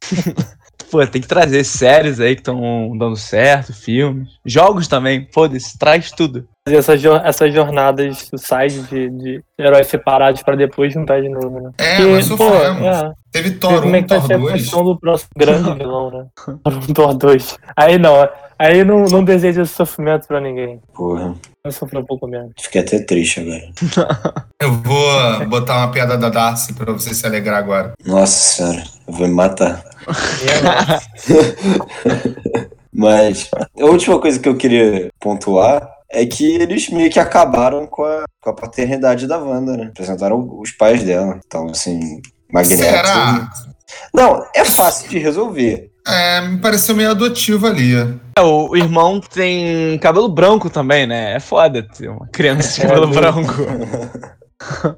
Pô, 0.90 1.06
tem 1.06 1.22
que 1.22 1.28
trazer 1.28 1.64
séries 1.64 2.20
aí 2.20 2.34
que 2.34 2.42
estão 2.42 2.60
dando 2.98 3.16
certo, 3.16 3.72
filmes. 3.72 4.28
Jogos 4.44 4.86
também, 4.86 5.26
foda-se, 5.32 5.78
traz 5.78 6.10
tudo. 6.10 6.46
Fazer 6.68 6.76
essas, 6.78 7.00
jo- 7.00 7.16
essas 7.24 7.54
jornadas 7.54 8.28
do 8.30 8.36
site 8.36 8.78
de, 8.82 9.08
de 9.08 9.42
heróis 9.58 9.86
separados 9.86 10.42
pra 10.42 10.54
depois 10.54 10.92
juntar 10.92 11.22
de 11.22 11.30
novo, 11.30 11.60
né? 11.62 11.70
É, 11.78 11.96
Porque, 11.96 12.10
mas 12.12 12.28
pô, 12.28 12.36
sofremos. 12.36 12.82
é, 12.82 13.12
Teve 13.32 13.50
Thor 13.52 13.80
como 13.80 13.96
é 13.96 14.00
1, 14.00 14.02
que 14.02 14.08
vai 14.08 14.18
Thor 14.18 14.26
ser 14.26 14.34
a 14.34 14.38
2. 14.38 14.52
questão 14.52 14.84
do 14.84 14.98
próximo 15.00 15.30
grande 15.34 15.72
vilão, 15.78 16.10
né? 16.10 16.24
Thor 16.62 16.74
1, 16.74 16.80
Thor 16.92 17.14
2. 17.14 17.58
Aí 17.74 17.96
não, 17.98 18.28
aí 18.62 18.84
não, 18.84 19.04
não 19.04 19.24
deseja 19.24 19.62
esse 19.62 19.74
sofrimento 19.74 20.26
pra 20.26 20.40
ninguém. 20.40 20.80
Porra. 20.94 21.34
Vai 21.62 21.72
sofrer 21.72 21.98
um 22.00 22.04
pouco 22.04 22.26
menos. 22.26 22.52
Fiquei 22.60 22.80
até 22.80 22.98
triste 23.00 23.40
agora. 23.40 24.46
Eu 24.60 24.72
vou 24.74 25.46
botar 25.48 25.78
uma 25.78 25.90
piada 25.90 26.16
da 26.16 26.28
Darcy 26.28 26.72
pra 26.72 26.92
você 26.92 27.14
se 27.14 27.26
alegrar 27.26 27.58
agora. 27.58 27.94
Nossa 28.04 28.32
senhora, 28.32 28.84
eu 29.08 29.12
vou 29.12 29.26
me 29.26 29.34
matar. 29.34 29.82
É. 30.46 31.62
Mas 32.94 33.50
a 33.80 33.84
última 33.86 34.20
coisa 34.20 34.38
que 34.38 34.48
eu 34.48 34.56
queria 34.56 35.08
pontuar 35.18 35.88
é 36.08 36.24
que 36.26 36.44
eles 36.56 36.90
meio 36.90 37.10
que 37.10 37.18
acabaram 37.18 37.86
com 37.86 38.04
a, 38.04 38.24
com 38.40 38.50
a 38.50 38.54
paternidade 38.54 39.26
da 39.26 39.38
Wanda, 39.38 39.76
né? 39.76 39.86
Apresentaram 39.86 40.60
os 40.60 40.70
pais 40.70 41.02
dela. 41.02 41.40
Então, 41.44 41.70
assim, 41.70 42.20
Magneto. 42.52 42.82
Será? 42.82 43.50
Não, 44.14 44.46
é 44.54 44.64
fácil 44.64 45.08
de 45.08 45.18
resolver. 45.18 45.90
É, 46.06 46.40
me 46.40 46.58
pareceu 46.58 46.96
meio 46.96 47.10
adotivo 47.10 47.66
ali. 47.66 47.94
É, 48.36 48.40
o, 48.40 48.70
o 48.70 48.76
irmão 48.76 49.20
tem 49.20 49.96
cabelo 49.98 50.28
branco 50.28 50.68
também, 50.68 51.06
né? 51.06 51.34
É 51.34 51.40
foda 51.40 51.82
ter 51.82 52.08
uma 52.08 52.26
criança 52.26 52.74
de 52.80 52.86
É, 52.86 52.88
cabelo 52.88 53.06
duro. 53.06 53.20
branco. 53.20 53.52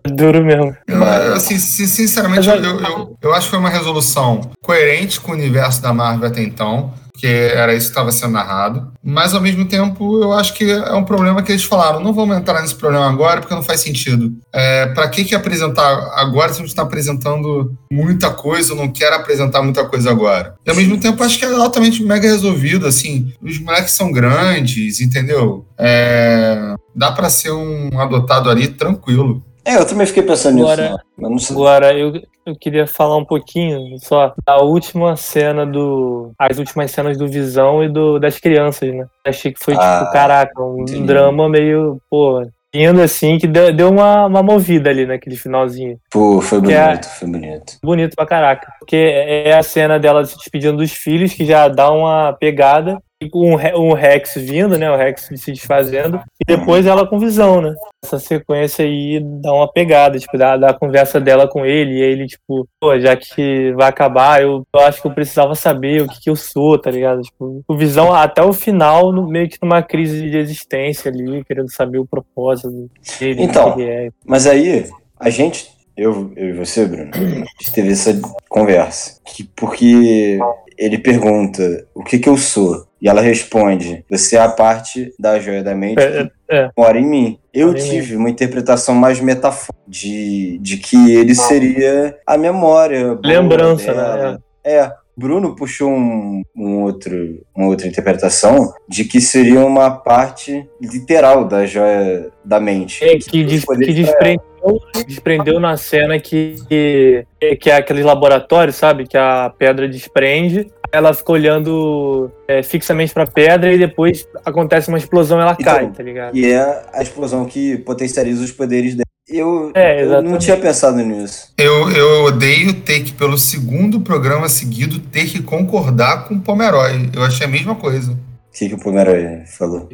Duro 0.04 0.44
mesmo. 0.44 0.76
Eu, 0.86 1.02
assim, 1.34 1.58
sin- 1.58 1.86
sinceramente, 1.86 2.46
eu, 2.46 2.56
eu, 2.56 3.16
eu 3.22 3.32
acho 3.34 3.46
que 3.46 3.50
foi 3.50 3.58
uma 3.58 3.70
resolução 3.70 4.50
coerente 4.62 5.18
com 5.18 5.32
o 5.32 5.34
universo 5.34 5.80
da 5.80 5.90
Marvel 5.92 6.28
até 6.28 6.42
então, 6.42 6.92
que 7.16 7.26
era 7.26 7.74
isso 7.74 7.86
que 7.86 7.92
estava 7.92 8.10
sendo 8.10 8.32
narrado. 8.32 8.92
Mas, 9.02 9.34
ao 9.34 9.40
mesmo 9.40 9.64
tempo, 9.64 10.22
eu 10.22 10.32
acho 10.32 10.52
que 10.54 10.70
é 10.70 10.92
um 10.92 11.04
problema 11.04 11.42
que 11.42 11.52
eles 11.52 11.64
falaram: 11.64 12.00
não 12.00 12.12
vamos 12.12 12.36
entrar 12.36 12.60
nesse 12.60 12.74
problema 12.74 13.08
agora 13.08 13.40
porque 13.40 13.54
não 13.54 13.62
faz 13.62 13.80
sentido. 13.80 14.32
É, 14.52 14.86
para 14.86 15.08
que, 15.08 15.24
que 15.24 15.34
apresentar 15.34 16.10
agora 16.14 16.52
se 16.52 16.58
a 16.58 16.62
gente 16.62 16.68
está 16.68 16.82
apresentando 16.82 17.72
muita 17.90 18.30
coisa, 18.30 18.72
eu 18.72 18.76
não 18.76 18.88
quero 18.88 19.14
apresentar 19.14 19.62
muita 19.62 19.84
coisa 19.84 20.10
agora? 20.10 20.56
E, 20.66 20.70
ao 20.70 20.76
mesmo 20.76 20.98
tempo, 20.98 21.22
acho 21.22 21.38
que 21.38 21.44
é 21.44 21.54
altamente 21.54 22.02
mega 22.02 22.28
resolvido. 22.28 22.86
Assim, 22.86 23.32
os 23.40 23.58
moleques 23.60 23.92
são 23.92 24.10
grandes, 24.10 25.00
entendeu? 25.00 25.64
É, 25.78 26.74
dá 26.94 27.12
para 27.12 27.30
ser 27.30 27.52
um 27.52 27.98
adotado 27.98 28.50
ali 28.50 28.68
tranquilo. 28.68 29.42
É, 29.64 29.76
eu 29.76 29.86
também 29.86 30.06
fiquei 30.06 30.22
pensando 30.22 30.58
Agora- 30.60 30.90
nisso, 30.90 30.98
mas 31.16 31.42
sei. 31.44 31.56
Agora, 31.56 31.98
eu, 31.98 32.12
eu 32.44 32.56
queria 32.56 32.86
falar 32.86 33.16
um 33.16 33.24
pouquinho 33.24 33.98
só 33.98 34.34
da 34.46 34.58
última 34.58 35.16
cena 35.16 35.64
do. 35.64 36.32
As 36.38 36.58
últimas 36.58 36.90
cenas 36.90 37.16
do 37.16 37.26
Visão 37.28 37.82
e 37.82 37.88
do, 37.88 38.18
das 38.18 38.38
crianças, 38.38 38.92
né? 38.94 39.06
Achei 39.26 39.52
que 39.52 39.62
foi, 39.64 39.74
Ah, 39.78 40.00
tipo, 40.00 40.12
caraca, 40.12 40.62
um 40.62 40.82
entendi. 40.82 41.02
drama 41.06 41.48
meio, 41.48 41.98
pô, 42.10 42.46
lindo 42.74 43.00
assim, 43.00 43.38
que 43.38 43.46
deu, 43.46 43.72
deu 43.72 43.88
uma, 43.88 44.26
uma 44.26 44.42
movida 44.42 44.90
ali 44.90 45.06
naquele 45.06 45.36
finalzinho. 45.36 45.96
Pô, 46.10 46.40
foi 46.42 46.58
é- 46.58 46.60
bonito, 46.60 47.06
foi 47.08 47.28
bonito. 47.28 47.72
Bonito 47.82 48.16
pra 48.16 48.26
caraca. 48.26 48.70
Porque 48.80 48.96
é 48.96 49.54
a 49.56 49.62
cena 49.62 49.98
dela 49.98 50.24
se 50.26 50.36
despedindo 50.36 50.76
dos 50.78 50.92
filhos, 50.92 51.32
que 51.32 51.46
já 51.46 51.68
dá 51.68 51.90
uma 51.90 52.32
pegada. 52.34 52.98
Com 53.32 53.52
um, 53.52 53.54
Re- 53.54 53.74
um 53.74 53.92
Rex 53.94 54.34
vindo, 54.36 54.76
né? 54.76 54.90
O 54.90 54.96
Rex 54.96 55.30
se 55.36 55.52
desfazendo. 55.52 56.20
E 56.40 56.44
depois 56.56 56.84
ela 56.84 57.06
com 57.06 57.18
visão, 57.18 57.60
né? 57.60 57.74
Essa 58.04 58.18
sequência 58.18 58.84
aí 58.84 59.18
dá 59.40 59.52
uma 59.52 59.70
pegada, 59.72 60.18
tipo, 60.18 60.36
da, 60.36 60.56
da 60.58 60.74
conversa 60.74 61.18
dela 61.20 61.48
com 61.48 61.64
ele. 61.64 61.98
E 61.98 62.02
aí 62.02 62.10
ele, 62.12 62.26
tipo, 62.26 62.68
pô, 62.78 62.98
já 62.98 63.16
que 63.16 63.72
vai 63.72 63.88
acabar, 63.88 64.42
eu, 64.42 64.62
eu 64.74 64.80
acho 64.80 65.00
que 65.00 65.06
eu 65.06 65.12
precisava 65.14 65.54
saber 65.54 66.02
o 66.02 66.08
que, 66.08 66.20
que 66.20 66.28
eu 66.28 66.36
sou, 66.36 66.78
tá 66.78 66.90
ligado? 66.90 67.22
Tipo, 67.22 67.62
o 67.66 67.76
visão 67.76 68.12
até 68.12 68.42
o 68.42 68.52
final, 68.52 69.10
no- 69.12 69.26
meio 69.28 69.48
que 69.48 69.58
numa 69.62 69.82
crise 69.82 70.28
de 70.30 70.36
existência 70.36 71.10
ali, 71.10 71.42
querendo 71.44 71.72
saber 71.72 71.98
o 71.98 72.06
propósito 72.06 72.90
dele. 73.20 73.42
Então. 73.44 73.74
é. 73.80 74.10
Mas 74.26 74.46
aí, 74.46 74.86
a 75.18 75.30
gente, 75.30 75.68
eu, 75.96 76.30
eu 76.36 76.50
e 76.50 76.52
você, 76.52 76.84
Bruno, 76.84 77.10
a 77.14 77.18
gente 77.62 77.72
teve 77.72 77.92
essa 77.92 78.20
conversa. 78.50 79.18
Que, 79.24 79.44
porque 79.44 80.38
ele 80.76 80.98
pergunta 80.98 81.86
o 81.94 82.02
que 82.02 82.18
que 82.18 82.28
eu 82.28 82.36
sou. 82.36 82.84
E 83.04 83.08
ela 83.08 83.20
responde: 83.20 84.02
Você 84.08 84.34
é 84.34 84.40
a 84.40 84.48
parte 84.48 85.12
da 85.18 85.38
joia 85.38 85.62
da 85.62 85.74
mente 85.74 86.02
É, 86.02 86.24
que 86.24 86.30
é. 86.48 86.70
mora 86.74 86.98
em 86.98 87.04
mim. 87.04 87.38
Eu 87.52 87.72
em 87.72 87.74
tive 87.74 88.16
uma 88.16 88.30
interpretação 88.30 88.94
mais 88.94 89.20
metafórica 89.20 89.78
de, 89.86 90.58
de 90.62 90.78
que 90.78 91.14
ele 91.14 91.34
seria 91.34 92.16
a 92.26 92.38
memória. 92.38 93.18
Lembrança, 93.22 93.92
dela. 93.92 94.32
né? 94.32 94.38
É. 94.64 94.90
Bruno 95.16 95.54
puxou 95.54 95.90
um, 95.90 96.42
um 96.56 96.82
outro, 96.82 97.40
uma 97.54 97.68
outra 97.68 97.86
interpretação 97.86 98.72
de 98.88 99.04
que 99.04 99.20
seria 99.20 99.64
uma 99.64 99.88
parte 99.90 100.68
literal 100.80 101.44
da 101.44 101.64
joia 101.64 102.32
da 102.44 102.58
mente. 102.58 103.04
É, 103.04 103.16
que, 103.16 103.44
que 103.44 103.64
pra 103.64 103.76
desprendeu, 103.76 104.80
desprendeu 105.06 105.60
na 105.60 105.76
cena 105.76 106.18
que, 106.18 106.56
que, 106.68 107.26
que 107.60 107.70
é 107.70 107.76
aquele 107.76 108.02
laboratório, 108.02 108.72
sabe? 108.72 109.06
Que 109.06 109.16
a 109.16 109.52
pedra 109.56 109.86
desprende, 109.88 110.68
ela 110.94 111.12
fica 111.12 111.32
olhando 111.32 112.30
é, 112.46 112.62
fixamente 112.62 113.12
pra 113.12 113.26
pedra 113.26 113.72
e 113.72 113.78
depois 113.78 114.26
acontece 114.44 114.88
uma 114.88 114.98
explosão 114.98 115.38
e 115.38 115.42
ela 115.42 115.56
Então, 115.58 115.74
cai, 115.74 115.86
tá 115.90 116.02
ligado? 116.02 116.36
E 116.36 116.50
é 116.50 116.82
a 116.92 117.02
explosão 117.02 117.44
que 117.44 117.78
potencializa 117.78 118.42
os 118.44 118.52
poderes 118.52 118.94
dela. 118.94 119.04
Eu, 119.26 119.72
É, 119.74 120.04
eu 120.04 120.22
não 120.22 120.38
tinha 120.38 120.56
pensado 120.56 120.98
nisso. 120.98 121.48
Eu, 121.56 121.90
eu 121.90 122.24
odeio 122.24 122.74
ter 122.74 123.00
que, 123.02 123.12
pelo 123.12 123.38
segundo 123.38 124.00
programa 124.00 124.48
seguido, 124.48 124.98
ter 125.00 125.24
que 125.26 125.42
concordar 125.42 126.28
com 126.28 126.34
o 126.34 126.40
Pomeroy. 126.40 127.08
Eu 127.14 127.24
achei 127.24 127.46
a 127.46 127.50
mesma 127.50 127.74
coisa. 127.74 128.12
O 128.12 128.56
que, 128.56 128.68
que 128.68 128.74
o 128.74 128.78
Pomeroy 128.78 129.42
falou? 129.58 129.88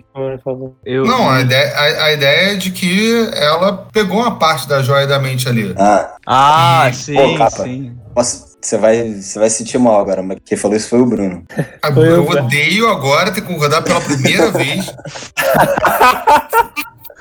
Eu, 0.84 1.04
Não, 1.04 1.30
a 1.30 1.40
ideia, 1.40 1.72
a, 1.74 2.04
a 2.06 2.12
ideia 2.12 2.52
é 2.52 2.56
de 2.56 2.70
que 2.72 3.30
ela 3.34 3.88
pegou 3.92 4.18
uma 4.18 4.36
parte 4.36 4.68
da 4.68 4.82
joia 4.82 5.06
da 5.06 5.18
mente 5.18 5.48
ali. 5.48 5.72
Ah, 5.78 6.16
Ah, 6.26 6.88
Ih, 6.90 6.94
sim, 6.94 7.14
pô, 7.14 7.38
capa. 7.38 7.50
sim. 7.62 7.92
posso, 8.14 8.49
você, 8.60 8.76
vai, 8.76 9.14
você 9.14 9.38
vai 9.38 9.50
sentir 9.50 9.78
mal 9.78 10.00
agora, 10.00 10.22
mas 10.22 10.38
quem 10.44 10.56
falou 10.56 10.76
isso 10.76 10.88
foi 10.88 11.00
o 11.00 11.06
Bruno. 11.06 11.44
Ah, 11.82 11.92
Foi 11.92 12.06
Eu 12.06 12.16
eu, 12.16 12.28
odeio 12.28 12.88
agora 12.88 13.32
ter 13.32 13.40
que 13.40 13.46
concordar 13.46 13.82
pela 13.82 14.00
primeira 14.00 14.50
vez 14.52 14.86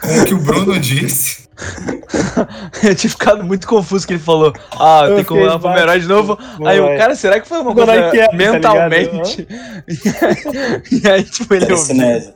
com 0.01 0.21
o 0.21 0.25
que 0.25 0.33
o 0.33 0.39
Bruno 0.39 0.79
disse. 0.79 1.47
Eu 2.81 2.95
tinha 2.95 3.11
ficado 3.11 3.43
muito 3.43 3.67
confuso 3.67 4.07
que 4.07 4.13
ele 4.13 4.19
falou. 4.21 4.53
Ah, 4.79 5.05
Eu 5.07 5.15
tem 5.17 5.25
que 5.25 5.33
olhar 5.33 5.59
pro 5.59 5.77
Herói 5.77 5.99
de 5.99 6.07
novo. 6.07 6.37
Aí 6.65 6.77
eu, 6.77 6.97
cara, 6.97 7.15
será 7.15 7.39
que 7.39 7.47
foi 7.47 7.59
uma 7.59 7.71
Agora 7.71 7.93
coisa 7.93 8.11
que 8.11 8.19
é, 8.19 8.27
tá 8.27 8.35
mentalmente? 8.35 9.47
e 10.89 11.07
aí, 11.07 11.23
tipo, 11.23 11.53
ele 11.53 11.65
Telecinese. 11.65 12.33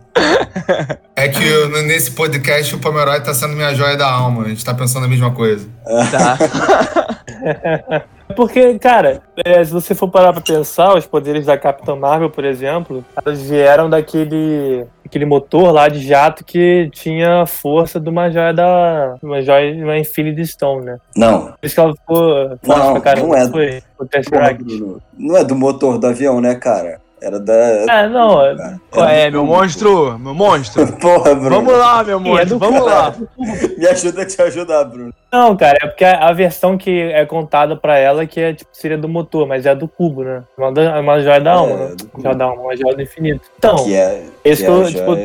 É 1.15 1.27
que 1.27 1.43
eu- 1.47 1.69
nesse 1.83 2.11
podcast 2.11 2.75
o 2.75 2.79
Pomeroy 2.79 3.19
tá 3.21 3.33
sendo 3.33 3.53
minha 3.55 3.73
joia 3.73 3.97
da 3.97 4.09
alma. 4.11 4.43
A 4.43 4.49
gente 4.49 4.63
tá 4.63 4.73
pensando 4.73 5.05
a 5.05 5.09
mesma 5.09 5.31
coisa. 5.31 5.67
Tá. 6.11 6.37
Porque, 8.35 8.79
cara, 8.79 9.21
é, 9.45 9.63
se 9.63 9.71
você 9.71 9.93
for 9.93 10.07
parar 10.09 10.33
pra 10.33 10.41
pensar, 10.41 10.95
os 10.95 11.05
poderes 11.05 11.45
da 11.45 11.55
Capitã 11.57 11.95
Marvel, 11.95 12.29
por 12.31 12.43
exemplo, 12.45 13.05
elas 13.23 13.41
vieram 13.43 13.87
daquele 13.89 14.85
aquele 15.05 15.25
motor 15.25 15.71
lá 15.71 15.87
de 15.87 15.99
jato 15.99 16.43
que 16.43 16.89
tinha 16.91 17.43
a 17.43 17.45
força 17.45 17.99
de 17.99 18.09
uma 18.09 18.31
joia 18.31 18.51
da. 18.53 19.15
uma 19.21 19.39
joia, 19.43 19.75
uma 19.83 19.99
Infinity 19.99 20.47
Stone, 20.47 20.85
né? 20.85 20.97
Não, 21.15 21.47
Por 21.51 21.57
isso 21.61 21.75
que 21.75 21.81
ela 21.81 21.93
ficou 21.95 22.57
Não, 22.65 22.93
pra 22.93 23.01
caramba. 23.01 23.27
não 23.27 23.35
é. 23.35 23.49
Foi 23.49 23.83
o 23.99 24.05
Tesseract. 24.05 24.63
Não 25.19 25.37
é 25.37 25.43
do 25.43 25.53
motor 25.55 25.99
do 25.99 26.07
avião, 26.07 26.41
né, 26.41 26.55
cara? 26.55 26.99
Era 27.23 27.39
da. 27.39 27.53
É, 27.53 28.09
não, 28.09 28.45
é- 28.45 28.55
cara. 28.91 29.11
É, 29.13 29.31
do 29.31 29.37
meu 29.37 29.45
monstro? 29.45 30.19
Meu 30.19 30.33
monstro? 30.33 30.85
Porra, 30.99 31.33
Bruno. 31.33 31.51
Vamos 31.55 31.73
lá, 31.77 32.03
meu 32.03 32.17
é 32.17 32.21
monstro, 32.21 32.49
do 32.49 32.59
vamos 32.59 32.83
lá. 32.85 33.15
Me 33.77 33.87
ajuda 33.87 34.23
a 34.23 34.25
te 34.25 34.41
ajudar, 34.41 34.83
Bruno. 34.83 35.13
Não, 35.31 35.55
cara, 35.55 35.77
é 35.81 35.87
porque 35.87 36.03
a 36.03 36.27
a 36.27 36.33
versão 36.33 36.77
que 36.77 37.01
é 37.01 37.25
contada 37.25 37.77
pra 37.77 37.97
ela 37.97 38.25
que 38.25 38.41
é, 38.41 38.53
tipo, 38.53 38.69
seria 38.73 38.97
do 38.97 39.07
motor, 39.07 39.47
mas 39.47 39.65
é 39.65 39.73
do 39.73 39.87
cubo, 39.87 40.23
né? 40.23 40.43
Uma, 40.57 40.99
uma 40.99 41.19
joia 41.21 41.39
da 41.39 41.53
alma, 41.53 41.73
É, 41.73 41.77
né? 41.89 41.95
do 41.95 42.07
cubo. 42.07 42.23
Joia 42.23 42.35
da 42.35 42.45
alma, 42.45 42.61
uma 42.61 42.75
joia 42.75 42.93
do 42.95 43.01
infinito. 43.01 43.49
Então, 43.57 43.75
Que 43.85 43.95
é. 43.95 44.25
esse 44.43 44.63
que 44.63 44.67
que 44.69 44.75
eu, 44.75 44.83
é, 44.83 44.87
tipo, 44.87 45.15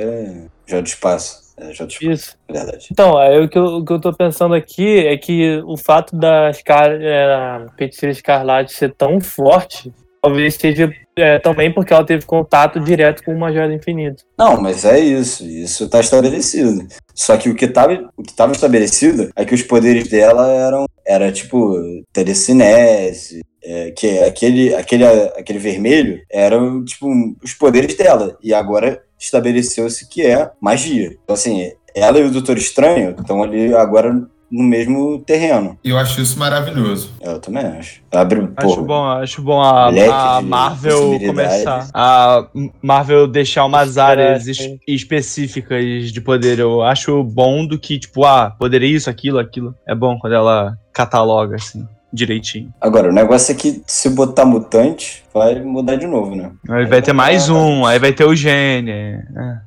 joia, 0.68 0.82
do 0.82 0.86
espaço. 0.86 1.48
É, 1.60 1.72
espaço, 1.72 1.98
isso. 2.04 2.36
é 2.48 2.52
verdade. 2.52 2.88
Então, 2.92 3.18
aí 3.18 3.40
o 3.42 3.48
que, 3.48 3.58
eu, 3.58 3.64
o 3.78 3.84
que 3.84 3.92
eu 3.92 4.00
tô 4.00 4.12
pensando 4.12 4.54
aqui 4.54 5.04
é 5.04 5.16
que 5.16 5.60
o 5.66 5.76
fato 5.76 6.14
da 6.14 6.52
Scar, 6.52 6.90
é, 6.92 7.24
a 7.24 7.66
feiticeira 7.76 8.12
escarlate 8.12 8.72
ser 8.72 8.94
tão 8.94 9.20
forte, 9.20 9.92
talvez 10.22 10.54
seja 10.54 10.92
é, 11.16 11.38
também 11.38 11.72
porque 11.72 11.92
ela 11.92 12.04
teve 12.04 12.24
contato 12.24 12.80
direto 12.80 13.22
com 13.24 13.34
uma 13.34 13.52
joia 13.52 13.68
do 13.68 13.74
infinito. 13.74 14.24
Não, 14.38 14.60
mas 14.60 14.84
é 14.84 14.98
isso. 14.98 15.44
Isso 15.46 15.88
tá 15.88 16.00
estabelecido. 16.00 16.86
Só 17.14 17.36
que 17.36 17.48
o 17.48 17.54
que 17.54 17.66
tava, 17.66 18.10
o 18.16 18.22
que 18.22 18.34
tava 18.34 18.52
estabelecido 18.52 19.30
é 19.34 19.44
que 19.44 19.54
os 19.54 19.62
poderes 19.62 20.08
dela 20.08 20.48
eram. 20.48 20.86
Era 21.06 21.32
tipo. 21.32 21.76
Telecinese. 22.12 23.40
é, 23.62 23.90
que 23.90 24.18
aquele, 24.20 24.74
aquele, 24.74 25.04
aquele 25.04 25.58
vermelho 25.58 26.22
eram, 26.30 26.84
tipo, 26.84 27.06
os 27.42 27.52
poderes 27.54 27.94
dela. 27.96 28.36
E 28.42 28.54
agora 28.54 29.02
estabeleceu-se 29.18 30.08
que 30.08 30.24
é 30.24 30.50
magia. 30.60 31.16
Então, 31.22 31.34
assim, 31.34 31.72
ela 31.94 32.18
e 32.18 32.24
o 32.24 32.30
Doutor 32.30 32.56
Estranho 32.56 33.14
estão 33.18 33.42
ali 33.42 33.74
agora 33.74 34.26
no 34.50 34.64
mesmo 34.64 35.18
terreno. 35.20 35.78
E 35.84 35.90
eu 35.90 35.98
acho 35.98 36.20
isso 36.20 36.38
maravilhoso. 36.38 37.10
Eu 37.20 37.38
também 37.38 37.64
acho. 37.66 38.00
Abre, 38.12 38.48
Acho 38.56 38.76
pô, 38.76 38.82
bom, 38.82 39.04
acho 39.04 39.42
bom 39.42 39.60
a, 39.60 39.88
a 40.36 40.40
Marvel 40.42 41.18
começar. 41.20 41.88
A 41.92 42.46
Marvel 42.82 43.26
deixar 43.26 43.64
umas 43.66 43.98
áreas 43.98 44.46
es- 44.46 44.56
sim. 44.56 44.78
específicas 44.88 46.10
de 46.12 46.20
poder. 46.20 46.58
Eu 46.58 46.82
acho 46.82 47.22
bom 47.22 47.66
do 47.66 47.78
que, 47.78 47.98
tipo, 47.98 48.24
ah, 48.24 48.50
poder 48.58 48.82
isso, 48.82 49.10
aquilo, 49.10 49.38
aquilo. 49.38 49.74
É 49.86 49.94
bom 49.94 50.18
quando 50.18 50.32
ela 50.34 50.76
cataloga, 50.92 51.56
assim, 51.56 51.86
direitinho. 52.12 52.72
Agora, 52.80 53.10
o 53.10 53.12
negócio 53.12 53.52
é 53.52 53.54
que 53.54 53.82
se 53.86 54.08
botar 54.10 54.44
mutante, 54.46 55.22
vai 55.32 55.60
mudar 55.62 55.96
de 55.96 56.06
novo, 56.06 56.34
né? 56.34 56.50
Aí 56.70 56.86
vai 56.86 57.02
ter 57.02 57.12
mais 57.12 57.48
um, 57.50 57.84
aí 57.84 57.98
vai 57.98 58.12
ter 58.12 58.24
o 58.24 58.34
gênio. 58.34 58.92
é. 58.94 59.22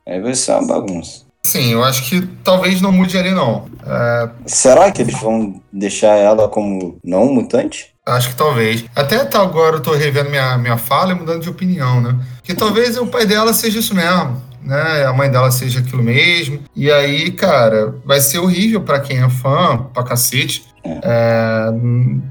Aí 0.07 0.19
vai 0.19 0.33
ser 0.35 0.53
uma 0.53 0.67
bagunça. 0.67 1.25
Sim, 1.43 1.73
eu 1.73 1.83
acho 1.83 2.07
que 2.07 2.21
talvez 2.43 2.81
não 2.81 2.91
mude 2.91 3.17
ali, 3.17 3.31
não. 3.31 3.65
É, 3.85 4.29
Será 4.45 4.91
que 4.91 5.01
eles 5.01 5.19
vão 5.19 5.61
deixar 5.71 6.15
ela 6.15 6.47
como 6.47 6.97
não 7.03 7.33
mutante? 7.33 7.91
acho 8.05 8.29
que 8.29 8.35
talvez. 8.35 8.83
Até 8.95 9.15
até 9.17 9.37
agora 9.37 9.77
eu 9.77 9.79
tô 9.81 9.93
revendo 9.93 10.29
minha, 10.29 10.57
minha 10.57 10.77
fala 10.77 11.11
e 11.11 11.15
mudando 11.15 11.43
de 11.43 11.49
opinião, 11.49 12.01
né? 12.01 12.17
Que 12.43 12.53
talvez 12.53 12.97
o 12.97 13.07
pai 13.07 13.25
dela 13.25 13.53
seja 13.53 13.79
isso 13.79 13.95
mesmo, 13.95 14.41
né? 14.63 15.05
A 15.05 15.13
mãe 15.13 15.29
dela 15.29 15.51
seja 15.51 15.79
aquilo 15.79 16.03
mesmo. 16.03 16.59
E 16.75 16.91
aí, 16.91 17.31
cara, 17.31 17.95
vai 18.05 18.19
ser 18.19 18.39
horrível 18.39 18.81
pra 18.81 18.99
quem 18.99 19.21
é 19.23 19.29
fã, 19.29 19.77
pra 19.93 20.03
cacete, 20.03 20.65
é, 20.83 21.67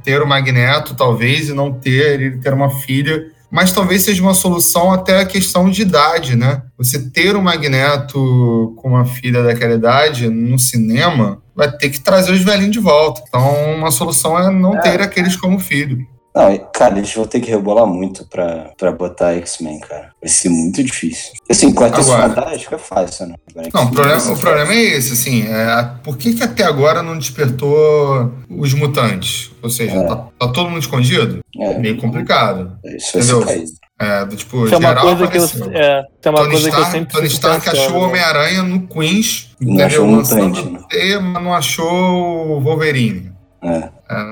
ter 0.02 0.20
o 0.20 0.26
Magneto, 0.26 0.94
talvez, 0.94 1.48
e 1.48 1.54
não 1.54 1.72
ter, 1.72 2.20
ele 2.20 2.38
ter 2.38 2.52
uma 2.52 2.70
filha. 2.70 3.30
Mas 3.50 3.72
talvez 3.72 4.02
seja 4.02 4.22
uma 4.22 4.34
solução 4.34 4.92
até 4.92 5.20
a 5.20 5.26
questão 5.26 5.68
de 5.68 5.82
idade, 5.82 6.36
né? 6.36 6.62
Você 6.78 7.10
ter 7.10 7.34
o 7.34 7.42
Magneto 7.42 8.74
com 8.76 8.90
uma 8.90 9.04
filha 9.04 9.42
daquela 9.42 9.74
idade 9.74 10.28
no 10.28 10.58
cinema 10.58 11.42
vai 11.54 11.70
ter 11.70 11.90
que 11.90 12.00
trazer 12.00 12.32
os 12.32 12.42
velhinhos 12.42 12.72
de 12.72 12.78
volta. 12.78 13.22
Então, 13.26 13.74
uma 13.74 13.90
solução 13.90 14.38
é 14.38 14.50
não 14.50 14.80
ter 14.80 15.00
aqueles 15.00 15.36
como 15.36 15.58
filho. 15.58 16.06
Não, 16.34 16.56
cara, 16.72 16.96
eles 16.98 17.12
vão 17.12 17.26
ter 17.26 17.40
que 17.40 17.50
rebolar 17.50 17.86
muito 17.86 18.24
pra, 18.26 18.70
pra 18.78 18.92
botar 18.92 19.32
X-Men, 19.34 19.80
cara. 19.80 20.10
Vai 20.22 20.28
ser 20.30 20.48
muito 20.48 20.82
difícil. 20.84 21.32
Assim, 21.50 21.72
Quarteto 21.74 22.04
Fantástico 22.04 22.74
é 22.74 22.78
fácil, 22.78 23.26
né? 23.26 23.34
Agora, 23.50 23.68
Não, 23.74 23.84
o 23.84 23.90
problema, 23.90 24.20
ser 24.20 24.32
o 24.32 24.36
problema 24.36 24.72
é 24.72 24.80
esse, 24.80 25.12
assim, 25.12 25.42
é, 25.48 25.90
por 26.04 26.16
que, 26.16 26.32
que 26.34 26.42
até 26.44 26.62
agora 26.62 27.02
não 27.02 27.18
despertou 27.18 28.32
os 28.48 28.72
mutantes? 28.74 29.50
Ou 29.62 29.68
seja, 29.70 29.96
É. 29.96 30.06
tá, 30.06 30.16
tá 30.38 30.48
todo 30.48 30.70
mundo 30.70 30.80
escondido? 30.80 31.40
É, 31.58 31.78
Meio 31.78 31.96
complicado. 32.00 32.78
isso 32.84 33.12
vai 33.14 33.22
Entendeu? 33.22 33.40
ser 33.40 33.46
caído. 33.46 33.70
É, 34.02 34.24
do 34.24 34.34
tipo, 34.34 34.64
Isso 34.64 34.74
é 34.74 34.78
uma 34.78 34.88
geral 34.88 35.02
coisa 35.04 35.28
que 35.28 35.36
eu, 35.36 35.44
apareceu. 35.44 35.70
é, 35.74 36.06
é 36.24 36.30
uma 36.30 36.38
Tony 36.38 36.50
coisa 36.52 36.70
que 36.70 36.76
eu 36.78 36.84
sempre 36.86 37.12
Tony 37.14 37.26
Stark 37.26 37.64
pensando, 37.70 37.80
achou 37.82 37.96
o 37.98 38.00
né? 38.00 38.06
Homem-Aranha 38.06 38.62
no 38.62 38.86
Queens, 38.86 39.50
Não 39.60 39.68
entendeu? 39.74 39.86
achou 39.86 40.04
o 40.06 40.08
mutante, 40.08 40.70
né? 40.70 40.80
teia, 40.88 41.20
mas 41.20 41.42
não 41.44 41.52
achou 41.52 42.56
o 42.56 42.60
Wolverine. 42.62 43.30
É. 43.62 43.88
É 44.08 44.24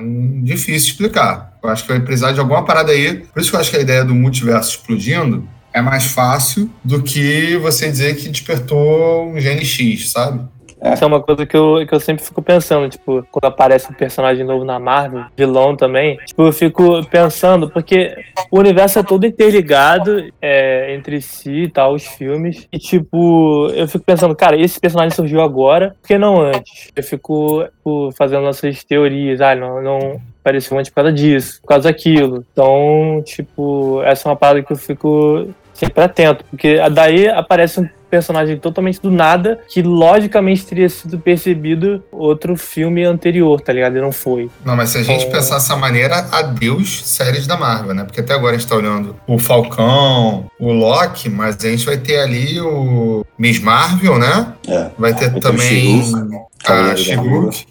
difícil 0.42 0.90
explicar. 0.92 1.47
Eu 1.62 1.70
acho 1.70 1.82
que 1.84 1.90
vai 1.90 2.00
precisar 2.00 2.32
de 2.32 2.40
alguma 2.40 2.64
parada 2.64 2.92
aí. 2.92 3.26
Por 3.32 3.40
isso 3.40 3.50
que 3.50 3.56
eu 3.56 3.60
acho 3.60 3.70
que 3.70 3.76
a 3.76 3.80
ideia 3.80 4.04
do 4.04 4.14
multiverso 4.14 4.70
explodindo 4.70 5.48
é 5.72 5.80
mais 5.80 6.06
fácil 6.06 6.70
do 6.84 7.02
que 7.02 7.56
você 7.58 7.90
dizer 7.90 8.16
que 8.16 8.28
despertou 8.28 9.28
um 9.28 9.40
gene 9.40 9.64
X, 9.64 10.10
sabe? 10.10 10.46
Isso 10.92 11.02
é 11.02 11.06
uma 11.06 11.20
coisa 11.20 11.44
que 11.44 11.56
eu, 11.56 11.84
que 11.86 11.92
eu 11.92 12.00
sempre 12.00 12.24
fico 12.24 12.40
pensando, 12.40 12.88
tipo, 12.88 13.26
quando 13.30 13.44
aparece 13.46 13.90
um 13.90 13.94
personagem 13.94 14.44
novo 14.44 14.64
na 14.64 14.78
Marvel, 14.78 15.24
vilão 15.36 15.76
também, 15.76 16.16
tipo, 16.24 16.42
eu 16.42 16.52
fico 16.52 17.04
pensando, 17.06 17.68
porque 17.68 18.16
o 18.50 18.58
universo 18.58 19.00
é 19.00 19.02
todo 19.02 19.26
interligado 19.26 20.24
é, 20.40 20.94
entre 20.94 21.20
si 21.20 21.64
e 21.64 21.68
tal, 21.68 21.94
os 21.94 22.06
filmes, 22.06 22.68
e 22.72 22.78
tipo, 22.78 23.68
eu 23.74 23.88
fico 23.88 24.04
pensando, 24.04 24.36
cara, 24.36 24.56
esse 24.56 24.78
personagem 24.78 25.14
surgiu 25.14 25.40
agora, 25.40 25.96
por 26.00 26.06
que 26.06 26.16
não 26.16 26.40
antes? 26.40 26.90
Eu 26.94 27.02
fico, 27.02 27.64
tipo, 27.64 28.12
fazendo 28.16 28.46
essas 28.46 28.84
teorias, 28.84 29.40
ah, 29.40 29.56
não, 29.56 29.82
não 29.82 30.20
apareceu 30.48 30.78
antes 30.78 30.90
por 30.90 30.96
causa 30.96 31.12
disso, 31.12 31.60
por 31.60 31.68
causa 31.68 31.84
daquilo. 31.88 32.44
Então, 32.52 33.22
tipo, 33.24 34.02
essa 34.02 34.28
é 34.28 34.30
uma 34.30 34.36
parada 34.36 34.62
que 34.62 34.72
eu 34.72 34.76
fico 34.76 35.48
sempre 35.74 36.02
atento, 36.02 36.44
porque 36.50 36.78
daí 36.90 37.28
aparece 37.28 37.78
um 37.80 37.88
personagem 38.10 38.56
totalmente 38.56 39.00
do 39.02 39.10
nada, 39.10 39.60
que 39.68 39.82
logicamente 39.82 40.64
teria 40.64 40.88
sido 40.88 41.18
percebido 41.18 42.02
outro 42.10 42.56
filme 42.56 43.04
anterior, 43.04 43.60
tá 43.60 43.70
ligado? 43.70 43.98
E 43.98 44.00
não 44.00 44.10
foi. 44.10 44.50
Não, 44.64 44.74
mas 44.74 44.88
se 44.88 44.98
a 44.98 45.02
gente 45.02 45.26
É. 45.26 45.30
pensar 45.30 45.56
dessa 45.56 45.76
maneira, 45.76 46.16
adeus 46.32 47.06
séries 47.06 47.46
da 47.46 47.54
Marvel, 47.56 47.94
né? 47.94 48.04
Porque 48.04 48.20
até 48.20 48.32
agora 48.32 48.56
a 48.56 48.58
gente 48.58 48.66
tá 48.66 48.74
olhando 48.76 49.14
o 49.26 49.38
Falcão, 49.38 50.46
o 50.58 50.72
Loki, 50.72 51.28
mas 51.28 51.62
a 51.62 51.68
gente 51.68 51.84
vai 51.84 51.98
ter 51.98 52.18
ali 52.20 52.58
o 52.60 53.24
Miss 53.38 53.60
Marvel, 53.60 54.18
né? 54.18 54.54
É. 54.66 54.90
Vai 54.98 55.14
ter 55.14 55.30
Vai 55.30 55.34
ter 55.34 55.40
também 55.40 56.00
She-Hulk, 56.00 56.30
a. 56.66 56.94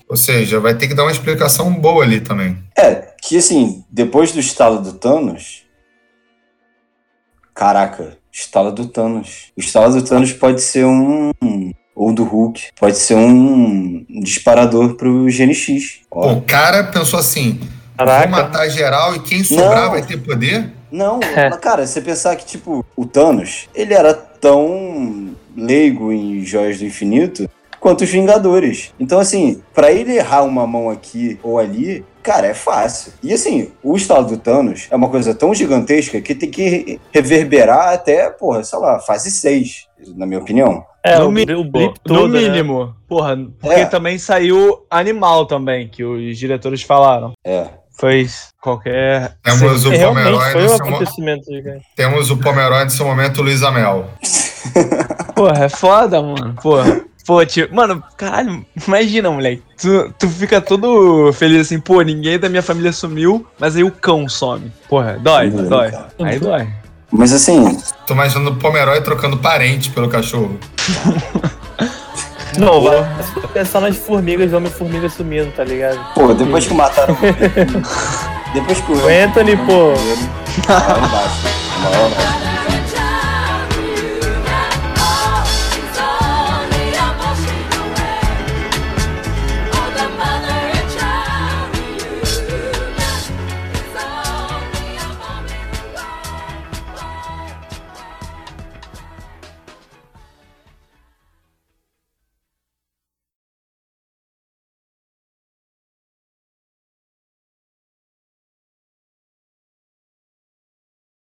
Ou 0.10 0.18
seja, 0.18 0.60
vai 0.60 0.76
ter 0.76 0.88
que 0.88 0.94
dar 0.94 1.04
uma 1.04 1.12
explicação 1.12 1.74
boa 1.74 2.04
ali 2.04 2.20
também. 2.22 2.58
É, 2.78 3.14
que 3.22 3.38
assim, 3.38 3.84
depois 3.90 4.32
do 4.32 4.40
estalo 4.40 4.80
do 4.82 4.94
Thanos. 4.94 5.64
Caraca, 7.54 8.18
estalo 8.32 8.72
do 8.72 8.86
Thanos. 8.88 9.52
O 9.58 9.60
estalo 9.60 9.94
do 9.94 10.04
Thanos 10.08 10.32
pode 10.34 10.62
ser 10.62 10.86
um. 10.86 11.32
Ou 11.96 12.14
do 12.14 12.24
Hulk. 12.24 12.68
Pode 12.80 12.96
ser 12.98 13.16
um 13.16 14.06
disparador 14.22 14.94
pro 14.96 15.26
GNX. 15.26 16.02
Ó. 16.12 16.34
o 16.34 16.42
cara 16.42 16.84
pensou 16.84 17.18
assim: 17.20 17.54
vou 17.98 18.06
Caraca. 18.06 18.28
matar 18.28 18.70
geral 18.70 19.16
e 19.16 19.20
quem 19.20 19.44
sobrar 19.44 19.86
Não. 19.86 19.92
vai 19.92 20.04
ter 20.04 20.18
poder? 20.18 20.72
Não, 20.92 21.20
É. 21.36 21.50
cara, 21.58 21.86
você 21.88 22.00
pensar 22.00 22.36
que, 22.36 22.46
tipo, 22.46 22.86
o 22.96 23.06
Thanos, 23.06 23.68
ele 23.74 23.94
era 23.96 24.14
tão 24.14 25.36
leigo 25.56 26.12
em 26.14 26.46
Joias 26.46 26.78
do 26.78 26.86
Infinito 26.86 27.50
quanto 27.88 28.04
os 28.04 28.10
Vingadores. 28.10 28.94
Então, 29.00 29.18
assim, 29.18 29.62
pra 29.74 29.90
ele 29.94 30.18
errar 30.18 30.44
uma 30.44 30.68
mão 30.68 30.90
aqui 30.90 31.40
ou 31.42 31.58
ali, 31.58 32.04
cara, 32.22 32.48
é 32.48 32.54
fácil. 32.54 33.14
E, 33.24 33.32
assim, 33.32 33.72
o 33.82 33.96
estado 33.96 34.28
do 34.28 34.38
Thanos 34.38 34.88
é 34.92 34.96
uma 34.98 35.08
coisa 35.08 35.34
tão 35.34 35.54
gigantesca 35.54 36.20
que 36.20 36.36
tem 36.36 36.52
que 36.52 36.62
re- 36.68 37.00
reverberar 37.14 37.94
até, 37.94 38.30
porra, 38.30 38.62
sei 38.66 38.78
lá, 38.78 39.00
fase 39.00 39.32
6, 39.32 39.86
na 40.18 40.26
minha 40.26 40.42
opinião. 40.42 40.84
É, 41.02 41.18
no 41.18 41.30
o, 41.30 41.32
mínimo, 41.32 41.62
o 41.62 41.72
blip 41.72 41.94
no 42.06 42.14
todo, 42.16 42.28
né? 42.34 42.42
mínimo. 42.42 42.94
Porra, 43.08 43.38
porque 43.58 43.80
É. 43.80 43.86
também 43.86 44.18
saiu 44.18 44.86
Animal 44.90 45.46
também, 45.46 45.88
que 45.88 46.04
os 46.04 46.38
diretores 46.38 46.82
falaram. 46.82 47.32
É. 47.46 47.68
Foi 47.98 48.28
qualquer. 48.62 49.38
Temos 49.42 49.86
o 49.86 49.92
Pomeroy 49.92 50.52
foi 50.52 50.62
no 50.62 50.68
um 50.68 50.78
mo- 50.78 50.84
acontecimento 50.84 51.46
gigante. 51.50 51.86
temos 51.96 52.30
o 52.30 52.36
Pomeroy 52.38 52.84
no 52.84 52.90
seu 52.92 53.06
momento, 53.06 53.42
Luiz 53.42 53.64
Amel. 53.64 54.08
Porra, 55.34 55.66
é 55.66 55.70
foda, 55.70 56.22
mano. 56.22 56.54
Porra. 56.62 57.02
Pô, 57.28 57.46
tio, 57.46 57.68
mano, 57.74 58.02
caralho, 58.16 58.66
imagina, 58.88 59.30
moleque. 59.30 59.62
Tu, 59.78 60.14
tu 60.18 60.30
fica 60.30 60.62
todo 60.62 61.34
feliz 61.34 61.60
assim, 61.68 61.78
pô, 61.78 62.02
ninguém 62.02 62.40
da 62.40 62.48
minha 62.48 62.62
família 62.64 62.94
sumiu, 62.94 63.46
mas 63.60 63.76
aí 63.76 63.84
o 63.84 63.92
cão 63.92 64.30
some. 64.30 64.72
Porra, 64.88 65.20
dói, 65.20 65.50
dói. 65.50 65.92
cara. 65.92 66.08
Aí 66.20 66.40
dói. 66.40 66.70
Mas 67.12 67.34
assim, 67.34 67.78
Tô 68.06 68.14
imaginando 68.14 68.52
o 68.52 68.56
Pomeroy 68.56 69.02
trocando 69.02 69.38
parente 69.38 69.90
pelo 69.90 70.08
cachorro. 70.08 70.58
Não, 72.58 72.82
vai 72.82 73.06
pensar 73.54 73.82
nas 73.82 73.98
formigas, 73.98 74.54
Homem-Formiga 74.54 75.10
sumindo, 75.10 75.52
tá 75.52 75.66
ligado? 75.66 76.00
pô, 76.16 76.34
depois 76.34 76.66
que 76.66 76.74
mataram. 76.74 77.16
depois 78.54 78.80
que 78.80 78.92
o. 78.92 79.08
Anthony, 79.08 79.58
pô. 79.58 79.92
Lá 80.68 80.98
embaixo. 80.98 81.48
Uma 81.78 81.90
hora 81.90 82.57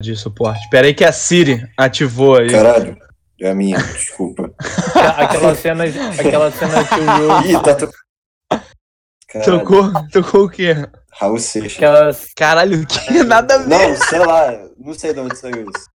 De 0.00 0.16
suporte. 0.16 0.68
Pera 0.70 0.86
aí 0.86 0.94
que 0.94 1.04
a 1.04 1.12
Siri 1.12 1.68
ativou 1.76 2.36
aí. 2.38 2.50
Caralho. 2.50 2.96
É 3.40 3.50
a 3.50 3.54
minha, 3.54 3.78
desculpa. 3.78 4.50
Aquela 5.16 5.54
cena, 5.54 5.84
aquela 6.18 6.50
cena 6.50 6.84
que 6.84 6.94
o 6.94 7.38
Will. 7.40 7.58
Ih, 7.58 7.62
tá 7.62 7.74
to... 7.74 7.90
Tocou, 9.44 9.92
tocou 10.10 10.44
o 10.44 10.50
quê? 10.50 10.74
Raul 11.12 11.38
Seixas. 11.38 11.76
Aquelas. 11.76 12.26
Caralho, 12.36 12.86
que 12.86 13.22
nada 13.22 13.54
a 13.54 13.58
ver. 13.58 13.68
Não, 13.68 13.96
sei 13.96 14.18
lá, 14.18 14.58
não 14.78 14.92
sei 14.94 15.14
de 15.14 15.20
onde 15.20 15.36
saiu 15.38 15.62
isso. 15.70 15.86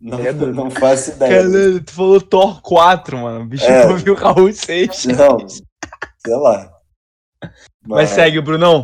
Não, 0.00 0.18
Credo. 0.18 0.52
não 0.52 0.70
faço 0.70 1.12
ideia. 1.12 1.42
Caralho, 1.42 1.82
tu 1.82 1.92
falou 1.92 2.20
Thor 2.20 2.60
4, 2.60 3.16
mano. 3.18 3.40
O 3.44 3.46
bicho 3.46 3.64
É. 3.64 3.86
ouviu 3.86 4.14
o 4.14 4.16
Raul 4.16 4.52
Seixas. 4.52 5.16
Não, 5.16 5.38
sei 5.48 6.34
lá. 6.36 6.70
Mas 7.86 8.10
segue, 8.10 8.40
Brunão. 8.40 8.74